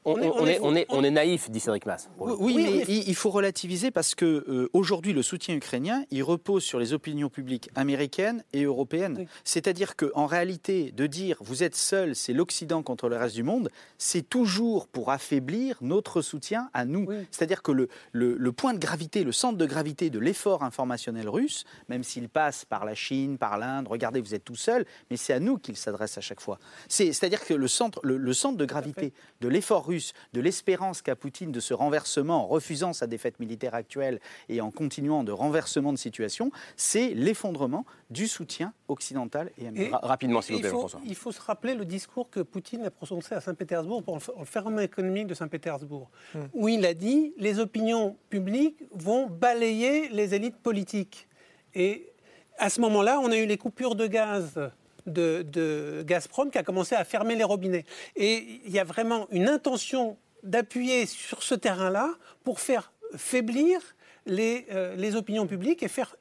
on, 0.05 0.21
est, 0.21 0.59
on, 0.61 0.75
est, 0.75 0.85
on, 0.89 1.03
est, 1.03 1.11
naïf, 1.11 1.49
dit 1.49 1.59
Cédric 1.59 1.85
Mass. 1.85 2.09
Oui, 2.19 2.55
mais 2.55 2.83
il 2.87 3.15
faut 3.15 3.31
relativiser 3.31 3.91
parce 3.91 4.15
que 4.15 4.45
euh, 4.47 4.69
aujourd'hui, 4.73 5.13
le 5.13 5.21
soutien 5.21 5.55
ukrainien, 5.55 6.05
il 6.11 6.23
repose 6.23 6.63
sur 6.63 6.79
les 6.79 6.93
opinions 6.93 7.29
publiques 7.29 7.69
américaines 7.75 8.43
et 8.53 8.63
européennes. 8.63 9.25
C'est-à-dire 9.43 9.95
qu'en 9.95 10.25
réalité, 10.25 10.91
de 10.91 11.07
dire 11.07 11.37
vous 11.41 11.63
êtes 11.63 11.75
seul, 11.75 12.15
c'est 12.15 12.33
l'Occident 12.33 12.83
contre 12.83 13.09
le 13.09 13.17
reste 13.17 13.35
du 13.35 13.43
monde, 13.43 13.69
c'est 13.97 14.27
toujours 14.27 14.87
pour 14.87 15.11
affaiblir 15.11 15.77
notre 15.81 16.21
soutien 16.21 16.69
à 16.73 16.85
nous. 16.85 17.07
C'est-à-dire 17.31 17.61
que 17.61 17.71
le, 17.71 17.89
le, 18.11 18.51
point 18.51 18.73
de 18.73 18.79
gravité, 18.79 19.23
le 19.23 19.31
centre 19.31 19.57
de 19.57 19.65
gravité 19.65 20.09
de 20.09 20.19
l'effort 20.19 20.63
informationnel 20.63 21.29
russe, 21.29 21.65
même 21.89 22.03
s'il 22.03 22.29
passe 22.29 22.65
par 22.65 22.85
la 22.85 22.95
Chine, 22.95 23.37
par 23.37 23.57
l'Inde, 23.57 23.87
regardez, 23.87 24.21
vous 24.21 24.35
êtes 24.35 24.45
tout 24.45 24.55
seul, 24.55 24.85
mais 25.09 25.17
c'est 25.17 25.33
à 25.33 25.39
nous 25.39 25.57
qu'il 25.57 25.75
s'adresse 25.75 26.17
à 26.17 26.21
chaque 26.21 26.41
fois. 26.41 26.59
C'est-à-dire 26.87 27.43
que 27.43 27.53
le 27.53 27.67
centre, 27.67 27.99
le, 28.03 28.33
centre 28.33 28.57
de 28.57 28.65
gravité 28.65 29.13
de 29.41 29.47
l'effort 29.47 29.85
russe 29.85 29.94
De 30.33 30.41
l'espérance 30.41 31.01
qu'a 31.01 31.15
Poutine 31.15 31.51
de 31.51 31.59
ce 31.59 31.73
renversement 31.73 32.43
en 32.43 32.47
refusant 32.47 32.93
sa 32.93 33.07
défaite 33.07 33.39
militaire 33.39 33.73
actuelle 33.75 34.19
et 34.49 34.61
en 34.61 34.71
continuant 34.71 35.23
de 35.23 35.31
renversement 35.31 35.91
de 35.93 35.97
situation, 35.97 36.51
c'est 36.75 37.09
l'effondrement 37.13 37.85
du 38.09 38.27
soutien 38.27 38.73
occidental 38.87 39.51
et 39.57 39.67
américain. 39.67 39.99
rapidement, 40.03 40.41
s'il 40.41 40.55
vous 40.55 40.61
plaît, 40.61 40.69
il 40.69 40.71
faut, 40.71 40.79
François. 40.79 41.01
il 41.05 41.15
faut 41.15 41.31
se 41.31 41.41
rappeler 41.41 41.73
le 41.75 41.85
discours 41.85 42.29
que 42.29 42.39
Poutine 42.41 42.83
a 42.83 42.91
prononcé 42.91 43.33
à 43.35 43.41
Saint-Pétersbourg 43.41 44.03
pour 44.03 44.15
le 44.39 44.45
phénomène 44.45 44.85
économique 44.85 45.27
de 45.27 45.33
Saint-Pétersbourg, 45.33 46.09
Hmm. 46.33 46.39
où 46.53 46.67
il 46.67 46.85
a 46.85 46.93
dit 46.93 47.33
les 47.37 47.59
opinions 47.59 48.17
publiques 48.29 48.83
vont 48.91 49.27
balayer 49.27 50.09
les 50.09 50.33
élites 50.33 50.57
politiques. 50.57 51.27
Et 51.73 52.11
à 52.57 52.69
ce 52.69 52.79
moment-là, 52.81 53.19
on 53.19 53.31
a 53.31 53.37
eu 53.37 53.45
les 53.45 53.57
coupures 53.57 53.95
de 53.95 54.07
gaz 54.07 54.59
de, 55.05 56.03
Gazprom 56.05 56.51
qui 56.51 56.57
a 56.57 56.63
commencé 56.63 56.95
à 56.95 57.03
fermer 57.03 57.35
les 57.35 57.43
robinets. 57.43 57.85
Et 58.15 58.61
il 58.65 58.71
y 58.71 58.79
a 58.79 58.83
vraiment 58.83 59.27
une 59.31 59.47
intention 59.47 60.17
d'appuyer 60.43 61.05
sur 61.05 61.43
ce 61.43 61.55
terrain-là 61.55 62.13
pour 62.43 62.59
faire 62.59 62.91
faiblir 63.15 63.79
les, 64.25 64.65
euh, 64.71 64.95
les 64.95 65.15
opinions 65.15 65.47
publiques 65.47 65.83
et 65.83 65.87
faire 65.87 66.15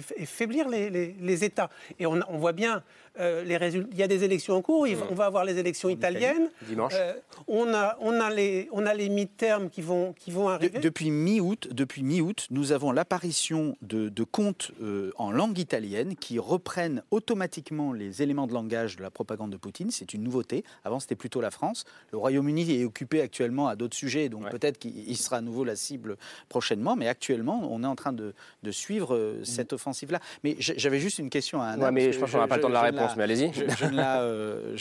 faiblir 0.00 0.68
les, 0.68 0.90
les- 0.90 1.14
les 1.20 1.44
États. 1.44 1.70
Et 1.98 2.06
on, 2.06 2.20
on 2.28 2.38
voit 2.38 2.52
bien 2.52 2.82
euh, 3.18 3.42
les 3.44 3.56
résultats. 3.56 3.88
Il 3.92 3.98
y 3.98 4.02
a 4.02 4.08
des 4.08 4.24
élections 4.24 4.54
en 4.54 4.62
cours. 4.62 4.86
va- 4.86 5.06
On 5.10 5.14
va 5.14 5.26
avoir 5.26 5.44
les 5.44 5.58
élections 5.58 5.88
italiennes. 5.88 6.50
Dimanche. 6.62 6.92
Euh, 6.96 7.14
on, 7.48 7.72
a, 7.72 7.96
on, 8.00 8.20
a 8.20 8.30
les, 8.30 8.68
on 8.72 8.84
a 8.86 8.92
les 8.94 9.08
mi-termes 9.08 9.70
qui 9.70 9.80
vont, 9.82 10.12
qui 10.12 10.30
vont 10.30 10.46
De- 10.48 10.52
arriver. 10.54 10.78
depuis 10.80 11.10
mi-août, 11.10 11.68
depuis 11.72 12.02
mi-août, 12.02 12.46
nous 12.50 12.72
avons 12.72 12.92
l'apparition 12.92 13.76
de, 13.82 14.08
de 14.10 14.22
comptes 14.24 14.72
euh, 14.82 15.12
en 15.16 15.30
langue 15.30 15.58
italienne 15.58 16.14
qui 16.16 16.38
reprennent 16.38 17.02
automatiquement 17.10 17.92
les 17.92 18.22
éléments 18.22 18.46
de 18.46 18.52
langage 18.52 18.96
de 18.96 19.02
la 19.02 19.10
propagande 19.10 19.50
de 19.50 19.56
Poutine. 19.56 19.90
C'est 19.90 20.12
une 20.14 20.22
nouveauté. 20.22 20.64
Avant, 20.84 21.00
c'était 21.00 21.16
plutôt 21.16 21.40
la 21.40 21.50
France. 21.50 21.84
Le 22.12 22.18
Royaume-Uni 22.18 22.80
est 22.80 22.84
occupé 22.84 23.20
actuellement 23.22 23.68
à 23.68 23.76
d'autres 23.76 23.96
sujets, 23.96 24.28
donc 24.28 24.48
peut-être 24.50 24.78
qu'il 24.78 24.96
il 25.08 25.16
sera 25.16 25.36
à 25.38 25.40
nouveau 25.40 25.64
la 25.64 25.76
cible 25.76 26.16
prochainement. 26.48 26.96
Mais 26.96 27.08
actuellement, 27.08 27.66
on 27.70 27.82
est 27.82 27.86
en 27.86 27.96
train 27.96 28.12
de, 28.12 28.34
de 28.62 28.70
suivre 28.70 29.14
euh, 29.14 29.42
cette 29.44 29.76
offensive-là. 29.86 30.20
Mais 30.42 30.56
j'avais 30.58 30.98
juste 30.98 31.18
une 31.18 31.30
question 31.30 31.62
à 31.62 31.68
Anna. 31.68 31.86
Ouais, 31.86 31.92
mais 31.92 32.12
je 32.12 32.18
pense 32.18 32.30
qu'on 32.30 32.38
n'a 32.38 32.48
pas 32.48 32.56
le 32.56 32.62
temps 32.62 32.68
de 32.68 32.74
la 32.74 32.82
réponse, 32.82 33.16
mais 33.16 33.22
allez-y. 33.22 33.52
Je, 33.52 33.94
la, 33.94 34.22
euh, 34.22 34.76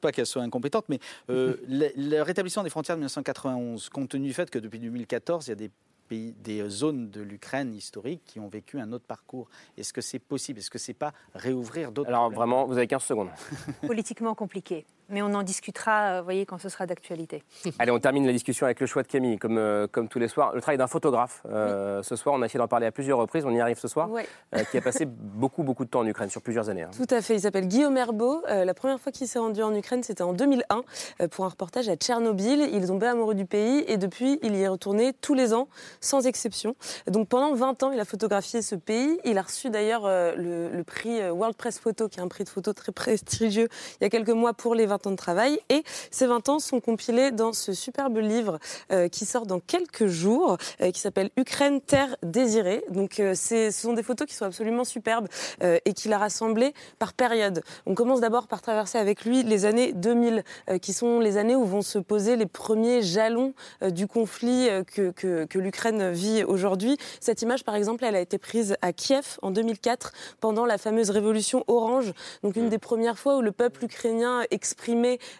pas 0.00 0.12
qu'elle 0.12 0.26
soit 0.26 0.42
incompétente, 0.42 0.84
mais 0.88 0.98
euh, 1.30 1.56
le, 1.68 1.88
le 1.96 2.20
rétablissement 2.22 2.62
des 2.62 2.70
frontières 2.70 2.96
de 2.96 3.00
1991, 3.00 3.88
compte 3.88 4.10
tenu 4.10 4.28
du 4.28 4.34
fait 4.34 4.50
que 4.50 4.58
depuis 4.58 4.78
2014, 4.78 5.46
il 5.46 5.50
y 5.50 5.52
a 5.52 5.56
des 5.56 5.70
pays, 6.08 6.34
des 6.42 6.68
zones 6.68 7.10
de 7.10 7.22
l'Ukraine 7.22 7.72
historique 7.74 8.22
qui 8.26 8.40
ont 8.40 8.48
vécu 8.48 8.78
un 8.80 8.92
autre 8.92 9.04
parcours. 9.06 9.48
Est-ce 9.78 9.92
que 9.92 10.00
c'est 10.00 10.18
possible? 10.18 10.58
Est-ce 10.58 10.70
que 10.70 10.78
c'est 10.78 10.94
pas 10.94 11.12
réouvrir 11.34 11.92
d'autres 11.92 12.08
Alors 12.08 12.22
problèmes? 12.22 12.36
vraiment, 12.38 12.66
vous 12.66 12.76
avez 12.76 12.86
15 12.86 13.02
secondes. 13.02 13.30
Politiquement 13.86 14.34
compliqué. 14.34 14.84
Mais 15.10 15.22
on 15.22 15.34
en 15.34 15.42
discutera, 15.42 16.18
euh, 16.18 16.22
voyez, 16.22 16.46
quand 16.46 16.58
ce 16.58 16.68
sera 16.68 16.86
d'actualité. 16.86 17.42
Allez, 17.78 17.90
on 17.90 17.98
termine 17.98 18.26
la 18.26 18.32
discussion 18.32 18.66
avec 18.66 18.80
le 18.80 18.86
choix 18.86 19.02
de 19.02 19.08
Camille, 19.08 19.38
comme, 19.38 19.58
euh, 19.58 19.86
comme 19.90 20.08
tous 20.08 20.18
les 20.18 20.28
soirs. 20.28 20.52
Le 20.54 20.60
travail 20.60 20.78
d'un 20.78 20.86
photographe. 20.86 21.42
Euh, 21.50 22.02
Ce 22.02 22.16
soir, 22.16 22.34
on 22.34 22.42
a 22.42 22.46
essayé 22.46 22.58
d'en 22.58 22.68
parler 22.68 22.86
à 22.86 22.92
plusieurs 22.92 23.18
reprises. 23.18 23.44
On 23.44 23.50
y 23.50 23.60
arrive 23.60 23.78
ce 23.78 23.88
soir. 23.88 24.10
Ouais. 24.10 24.26
Euh, 24.54 24.64
qui 24.70 24.78
a 24.78 24.80
passé 24.80 25.04
beaucoup, 25.06 25.62
beaucoup 25.62 25.84
de 25.84 25.90
temps 25.90 26.00
en 26.00 26.06
Ukraine, 26.06 26.30
sur 26.30 26.42
plusieurs 26.42 26.68
années. 26.68 26.82
hein. 26.82 26.90
Tout 26.96 27.12
à 27.14 27.20
fait. 27.20 27.34
Il 27.34 27.40
s'appelle 27.40 27.66
Guillaume 27.66 27.96
Herbeau. 27.96 28.42
Euh, 28.48 28.64
la 28.64 28.74
première 28.74 29.00
fois 29.00 29.12
qu'il 29.12 29.26
s'est 29.28 29.38
rendu 29.38 29.62
en 29.62 29.74
Ukraine, 29.74 30.02
c'était 30.02 30.22
en 30.22 30.32
2001 30.32 30.82
euh, 31.20 31.28
pour 31.28 31.44
un 31.44 31.48
reportage 31.48 31.88
à 31.88 31.96
Tchernobyl. 31.96 32.68
Il 32.72 32.82
est 32.82 32.86
tombé 32.86 33.06
amoureux 33.06 33.34
du 33.34 33.46
pays 33.46 33.84
et 33.88 33.96
depuis, 33.96 34.38
il 34.42 34.54
y 34.54 34.62
est 34.62 34.68
retourné 34.68 35.12
tous 35.20 35.34
les 35.34 35.52
ans, 35.52 35.68
sans 36.00 36.26
exception. 36.26 36.74
Donc 37.06 37.28
pendant 37.28 37.54
20 37.54 37.82
ans, 37.82 37.90
il 37.92 38.00
a 38.00 38.04
photographié 38.04 38.62
ce 38.62 38.74
pays. 38.74 39.18
Il 39.24 39.38
a 39.38 39.42
reçu 39.42 39.70
d'ailleurs 39.70 40.02
euh, 40.06 40.34
le, 40.36 40.68
le 40.68 40.84
prix 40.84 41.20
World 41.30 41.56
Press 41.56 41.78
Photo, 41.78 42.08
qui 42.08 42.18
est 42.20 42.22
un 42.22 42.28
prix 42.28 42.44
de 42.44 42.48
photo 42.48 42.72
très 42.72 42.92
prestigieux, 42.92 43.68
il 44.00 44.04
y 44.04 44.06
a 44.06 44.10
quelques 44.10 44.30
mois 44.30 44.52
pour 44.52 44.74
les 44.74 44.86
20 44.86 44.99
ans 45.06 45.10
de 45.10 45.16
travail. 45.16 45.58
Et 45.68 45.82
ces 46.10 46.26
20 46.26 46.48
ans 46.48 46.58
sont 46.58 46.80
compilés 46.80 47.30
dans 47.30 47.52
ce 47.52 47.72
superbe 47.72 48.18
livre 48.18 48.58
euh, 48.92 49.08
qui 49.08 49.26
sort 49.26 49.46
dans 49.46 49.60
quelques 49.60 50.06
jours, 50.06 50.56
euh, 50.80 50.90
qui 50.90 51.00
s'appelle 51.00 51.30
Ukraine, 51.36 51.80
terre 51.80 52.16
désirée. 52.22 52.84
Donc 52.90 53.20
euh, 53.20 53.34
ce 53.34 53.70
sont 53.70 53.92
des 53.92 54.02
photos 54.02 54.26
qui 54.26 54.34
sont 54.34 54.44
absolument 54.44 54.84
superbes 54.84 55.28
euh, 55.62 55.78
et 55.84 55.92
qu'il 55.92 56.12
a 56.12 56.18
rassemblées 56.18 56.74
par 56.98 57.12
période. 57.12 57.62
On 57.86 57.94
commence 57.94 58.20
d'abord 58.20 58.46
par 58.46 58.62
traverser 58.62 58.98
avec 58.98 59.24
lui 59.24 59.42
les 59.42 59.64
années 59.64 59.92
2000, 59.92 60.44
euh, 60.68 60.78
qui 60.78 60.92
sont 60.92 61.20
les 61.20 61.36
années 61.36 61.56
où 61.56 61.64
vont 61.64 61.82
se 61.82 61.98
poser 61.98 62.36
les 62.36 62.46
premiers 62.46 63.02
jalons 63.02 63.54
du 63.82 64.06
conflit 64.06 64.68
que, 64.92 65.10
que, 65.10 65.44
que 65.44 65.58
l'Ukraine 65.58 66.10
vit 66.10 66.44
aujourd'hui. 66.44 66.96
Cette 67.20 67.42
image, 67.42 67.64
par 67.64 67.74
exemple, 67.74 68.04
elle 68.04 68.16
a 68.16 68.20
été 68.20 68.38
prise 68.38 68.76
à 68.82 68.92
Kiev 68.92 69.38
en 69.42 69.50
2004 69.50 70.12
pendant 70.40 70.66
la 70.66 70.78
fameuse 70.78 71.10
révolution 71.10 71.64
orange, 71.68 72.12
donc 72.42 72.56
une 72.56 72.68
des 72.68 72.78
premières 72.78 73.18
fois 73.18 73.36
où 73.36 73.42
le 73.42 73.52
peuple 73.52 73.84
ukrainien 73.84 74.42
exprimait 74.50 74.89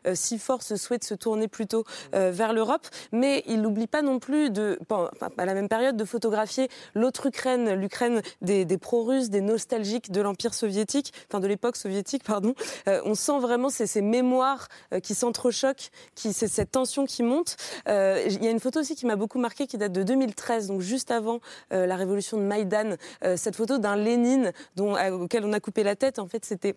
euh, 0.06 0.14
si 0.14 0.38
fort 0.38 0.62
ce 0.62 0.76
souhait 0.76 0.98
de 0.98 1.04
se 1.04 1.14
tourner 1.14 1.48
plutôt 1.48 1.84
euh, 2.14 2.30
vers 2.30 2.52
l'Europe. 2.52 2.86
Mais 3.12 3.42
il 3.46 3.62
n'oublie 3.62 3.86
pas 3.86 4.02
non 4.02 4.18
plus, 4.18 4.50
de, 4.50 4.78
bon, 4.88 5.08
à 5.36 5.44
la 5.44 5.54
même 5.54 5.68
période, 5.68 5.96
de 5.96 6.04
photographier 6.04 6.68
l'autre 6.94 7.26
Ukraine, 7.26 7.74
l'Ukraine 7.74 8.22
des, 8.42 8.64
des 8.64 8.78
pro-russes, 8.78 9.30
des 9.30 9.40
nostalgiques 9.40 10.10
de 10.10 10.20
l'Empire 10.20 10.54
soviétique, 10.54 11.12
enfin 11.28 11.40
de 11.40 11.46
l'époque 11.46 11.76
soviétique, 11.76 12.24
pardon. 12.24 12.54
Euh, 12.88 13.00
on 13.04 13.14
sent 13.14 13.38
vraiment 13.40 13.68
ces, 13.68 13.86
ces 13.86 14.02
mémoires 14.02 14.68
qui 15.02 15.14
s'entrechoquent, 15.14 15.90
qui, 16.14 16.32
c'est 16.32 16.48
cette 16.48 16.72
tension 16.72 17.06
qui 17.06 17.22
monte. 17.22 17.56
Il 17.86 18.42
y 18.42 18.46
a 18.46 18.50
une 18.50 18.60
photo 18.60 18.80
aussi 18.80 18.94
qui 18.94 19.06
m'a 19.06 19.16
beaucoup 19.16 19.38
marqué, 19.38 19.66
qui 19.66 19.78
date 19.78 19.92
de 19.92 20.02
2013, 20.02 20.68
donc 20.68 20.80
juste 20.80 21.10
avant 21.10 21.40
la 21.70 21.96
révolution 21.96 22.36
de 22.36 22.42
Maïdan. 22.42 22.96
Cette 23.36 23.56
photo 23.56 23.78
d'un 23.78 23.96
Lénine 23.96 24.52
dont, 24.76 24.96
auquel 25.12 25.44
on 25.44 25.52
a 25.52 25.60
coupé 25.60 25.82
la 25.82 25.96
tête, 25.96 26.18
en 26.18 26.26
fait, 26.26 26.44
c'était 26.44 26.76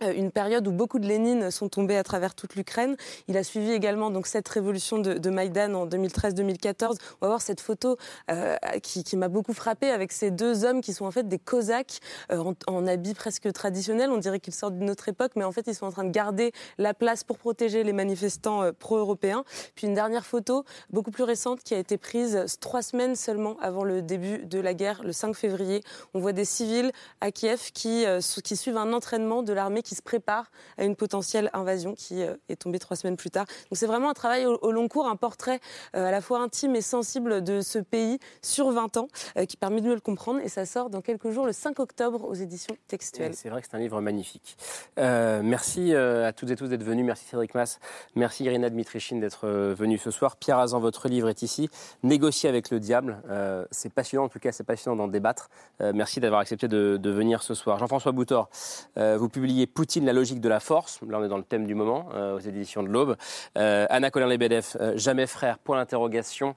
une 0.00 0.30
période 0.30 0.66
où 0.66 0.72
beaucoup 0.72 0.98
de 0.98 1.06
Lénines 1.06 1.50
sont 1.50 1.68
tombés 1.68 1.96
à 1.96 2.01
travers 2.02 2.34
toute 2.34 2.54
l'Ukraine. 2.54 2.96
Il 3.28 3.36
a 3.36 3.44
suivi 3.44 3.72
également 3.72 4.10
donc 4.10 4.26
cette 4.26 4.48
révolution 4.48 4.98
de, 4.98 5.14
de 5.14 5.30
Maïdan 5.30 5.74
en 5.74 5.86
2013-2014. 5.86 6.96
On 7.20 7.26
va 7.26 7.28
voir 7.28 7.42
cette 7.42 7.60
photo 7.60 7.96
euh, 8.30 8.56
qui, 8.82 9.16
m'a 9.16 9.28
beaucoup 9.28 9.52
frappée 9.52 9.90
avec 9.90 10.12
ces 10.12 10.30
deux 10.30 10.64
hommes 10.64 10.80
qui 10.80 10.92
sont 10.92 11.04
en 11.04 11.10
fait 11.10 11.28
des 11.28 11.38
Cosaques 11.38 11.98
euh, 12.30 12.38
en, 12.38 12.54
en 12.66 12.86
habits 12.86 13.14
presque 13.14 13.52
traditionnels. 13.52 14.10
On 14.10 14.18
dirait 14.18 14.40
qu'ils 14.40 14.54
sortent 14.54 14.78
d'une 14.78 14.90
autre 14.90 15.08
époque, 15.08 15.32
mais 15.36 15.44
en 15.44 15.52
fait 15.52 15.64
ils 15.66 15.74
sont 15.74 15.86
en 15.86 15.92
train 15.92 16.04
de 16.04 16.10
garder 16.10 16.52
la 16.78 16.94
place 16.94 17.24
pour 17.24 17.38
protéger 17.38 17.84
les 17.84 17.92
manifestants 17.92 18.62
euh, 18.62 18.72
pro-européens. 18.72 19.44
Puis 19.74 19.86
une 19.86 19.94
dernière 19.94 20.26
photo, 20.26 20.64
beaucoup 20.90 21.10
plus 21.10 21.24
récente, 21.24 21.62
qui 21.62 21.74
a 21.74 21.78
été 21.78 21.98
prise 21.98 22.46
trois 22.60 22.82
semaines 22.82 23.16
seulement 23.16 23.56
avant 23.60 23.84
le 23.84 24.02
début 24.02 24.38
de 24.38 24.58
la 24.58 24.74
guerre, 24.74 25.02
le 25.02 25.12
5 25.12 25.34
février. 25.34 25.82
On 26.14 26.20
voit 26.20 26.32
des 26.32 26.44
civils 26.44 26.92
à 27.20 27.30
Kiev 27.30 27.70
qui 27.72 28.06
suivent 28.56 28.76
un 28.76 28.92
entraînement 28.92 29.42
de 29.42 29.52
l'armée 29.52 29.82
qui 29.82 29.94
se 29.94 30.02
prépare 30.02 30.50
à 30.78 30.84
une 30.84 30.96
potentielle 30.96 31.50
invasion 31.52 31.81
qui 31.96 32.22
euh, 32.22 32.34
est 32.48 32.56
tombée 32.56 32.78
trois 32.78 32.96
semaines 32.96 33.16
plus 33.16 33.30
tard. 33.30 33.46
Donc 33.46 33.76
c'est 33.76 33.86
vraiment 33.86 34.10
un 34.10 34.14
travail 34.14 34.46
au, 34.46 34.72
long 34.72 34.88
cours, 34.88 35.06
un 35.06 35.16
portrait 35.16 35.60
euh, 35.96 36.06
à 36.06 36.10
la 36.10 36.20
fois 36.20 36.40
intime 36.40 36.76
et 36.76 36.80
sensible 36.80 37.42
de 37.42 37.60
ce 37.60 37.78
pays 37.78 38.18
sur 38.42 38.70
20 38.70 38.96
ans 38.96 39.08
euh, 39.36 39.44
qui 39.44 39.56
permet 39.56 39.80
de 39.80 39.88
mieux 39.88 39.94
le 39.94 40.00
comprendre. 40.00 40.40
Et 40.40 40.48
ça 40.48 40.66
sort 40.66 40.90
dans 40.90 41.00
quelques 41.00 41.30
jours, 41.30 41.46
le 41.46 41.52
5 41.52 41.78
octobre, 41.80 42.24
aux 42.24 42.34
éditions 42.34 42.76
textuelles. 42.86 43.34
C'est 43.34 43.48
vrai 43.48 43.60
que 43.62 43.68
c'est 43.70 43.76
un 43.76 43.80
livre 43.80 44.00
magnifique. 44.00 44.56
Merci 44.96 45.94
à 45.94 46.32
toutes 46.32 46.50
et 46.50 46.56
tous 46.56 46.68
d'être 46.68 46.82
venus. 46.82 47.04
Merci 47.04 47.26
Cédric 47.26 47.54
Mass. 47.54 47.78
Merci 48.14 48.44
Irina 48.44 48.70
Dmitrichine 48.70 49.20
d'être 49.20 49.48
venue 49.48 49.98
ce 49.98 50.10
soir. 50.10 50.36
Pierre 50.36 50.58
Azan, 50.58 50.80
votre 50.80 51.08
livre 51.08 51.28
est 51.28 51.42
ici. 51.42 51.68
Négocier 52.02 52.48
avec 52.48 52.70
le 52.70 52.80
diable. 52.80 53.22
Euh, 53.28 53.64
c'est 53.70 53.92
passionnant, 53.92 54.26
en 54.26 54.28
tout 54.28 54.38
cas, 54.38 54.52
c'est 54.52 54.64
passionnant 54.64 54.96
d'en 54.96 55.08
débattre. 55.08 55.50
Merci 55.80 56.20
d'avoir 56.20 56.40
accepté 56.40 56.68
de, 56.68 56.96
de 56.96 57.10
venir 57.10 57.42
ce 57.42 57.54
soir. 57.54 57.78
Jean-François 57.78 58.12
Boutor, 58.12 58.48
vous 58.96 59.28
publiez 59.28 59.66
Poutine, 59.66 60.04
la 60.04 60.12
logique 60.12 60.40
de 60.40 60.48
la 60.48 60.60
force. 60.60 61.00
Là, 61.08 61.18
on 61.18 61.24
est 61.24 61.28
dans 61.28 61.38
le 61.38 61.42
thème 61.42 61.66
du 61.66 61.71
moment, 61.74 62.08
euh, 62.14 62.36
aux 62.36 62.40
éditions 62.40 62.82
de 62.82 62.88
l'Aube. 62.88 63.16
Euh, 63.56 63.86
Anna 63.90 64.10
Colin-Lebedev, 64.10 64.76
euh, 64.80 64.92
Jamais 64.96 65.26
frère, 65.26 65.58
point 65.58 65.76
d'interrogation. 65.76 66.54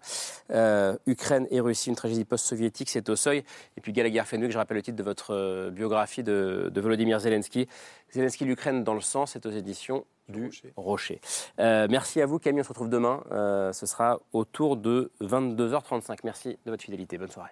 Ukraine 1.07 1.47
et 1.51 1.59
Russie, 1.59 1.89
une 1.89 1.95
tragédie 1.95 2.26
post-soviétique, 2.26 2.89
c'est 2.89 3.09
au 3.09 3.16
seuil. 3.16 3.43
Et 3.78 3.82
puis 3.82 3.93
Gallagher 3.93 4.24
Fenwick, 4.26 4.51
je 4.51 4.57
rappelle 4.57 4.78
le 4.78 4.84
titre 4.84 4.97
de 4.97 5.03
votre 5.03 5.70
biographie 5.72 6.24
de, 6.24 6.72
de 6.74 6.82
Volodymyr 6.82 7.20
Zelensky. 7.20 7.68
Zelensky, 8.11 8.45
l'Ukraine 8.45 8.84
dans 8.84 8.93
le 8.93 9.01
sang, 9.01 9.26
c'est 9.26 9.45
aux 9.45 9.51
éditions 9.51 10.05
du 10.30 10.49
Rocher. 10.76 11.22
Euh, 11.59 11.88
merci 11.89 12.22
à 12.22 12.26
vous, 12.26 12.39
Camille. 12.39 12.61
On 12.61 12.63
se 12.63 12.70
retrouve 12.70 12.89
demain. 12.89 13.24
Euh, 13.32 13.72
ce 13.74 13.86
sera 13.86 14.20
autour 14.34 14.78
de 14.78 15.11
22h35. 15.22 16.20
Merci 16.24 16.57
de 16.66 16.72
votre 16.72 16.84
fidélité. 16.84 17.18
Bonne 17.18 17.32
soirée. 17.32 17.51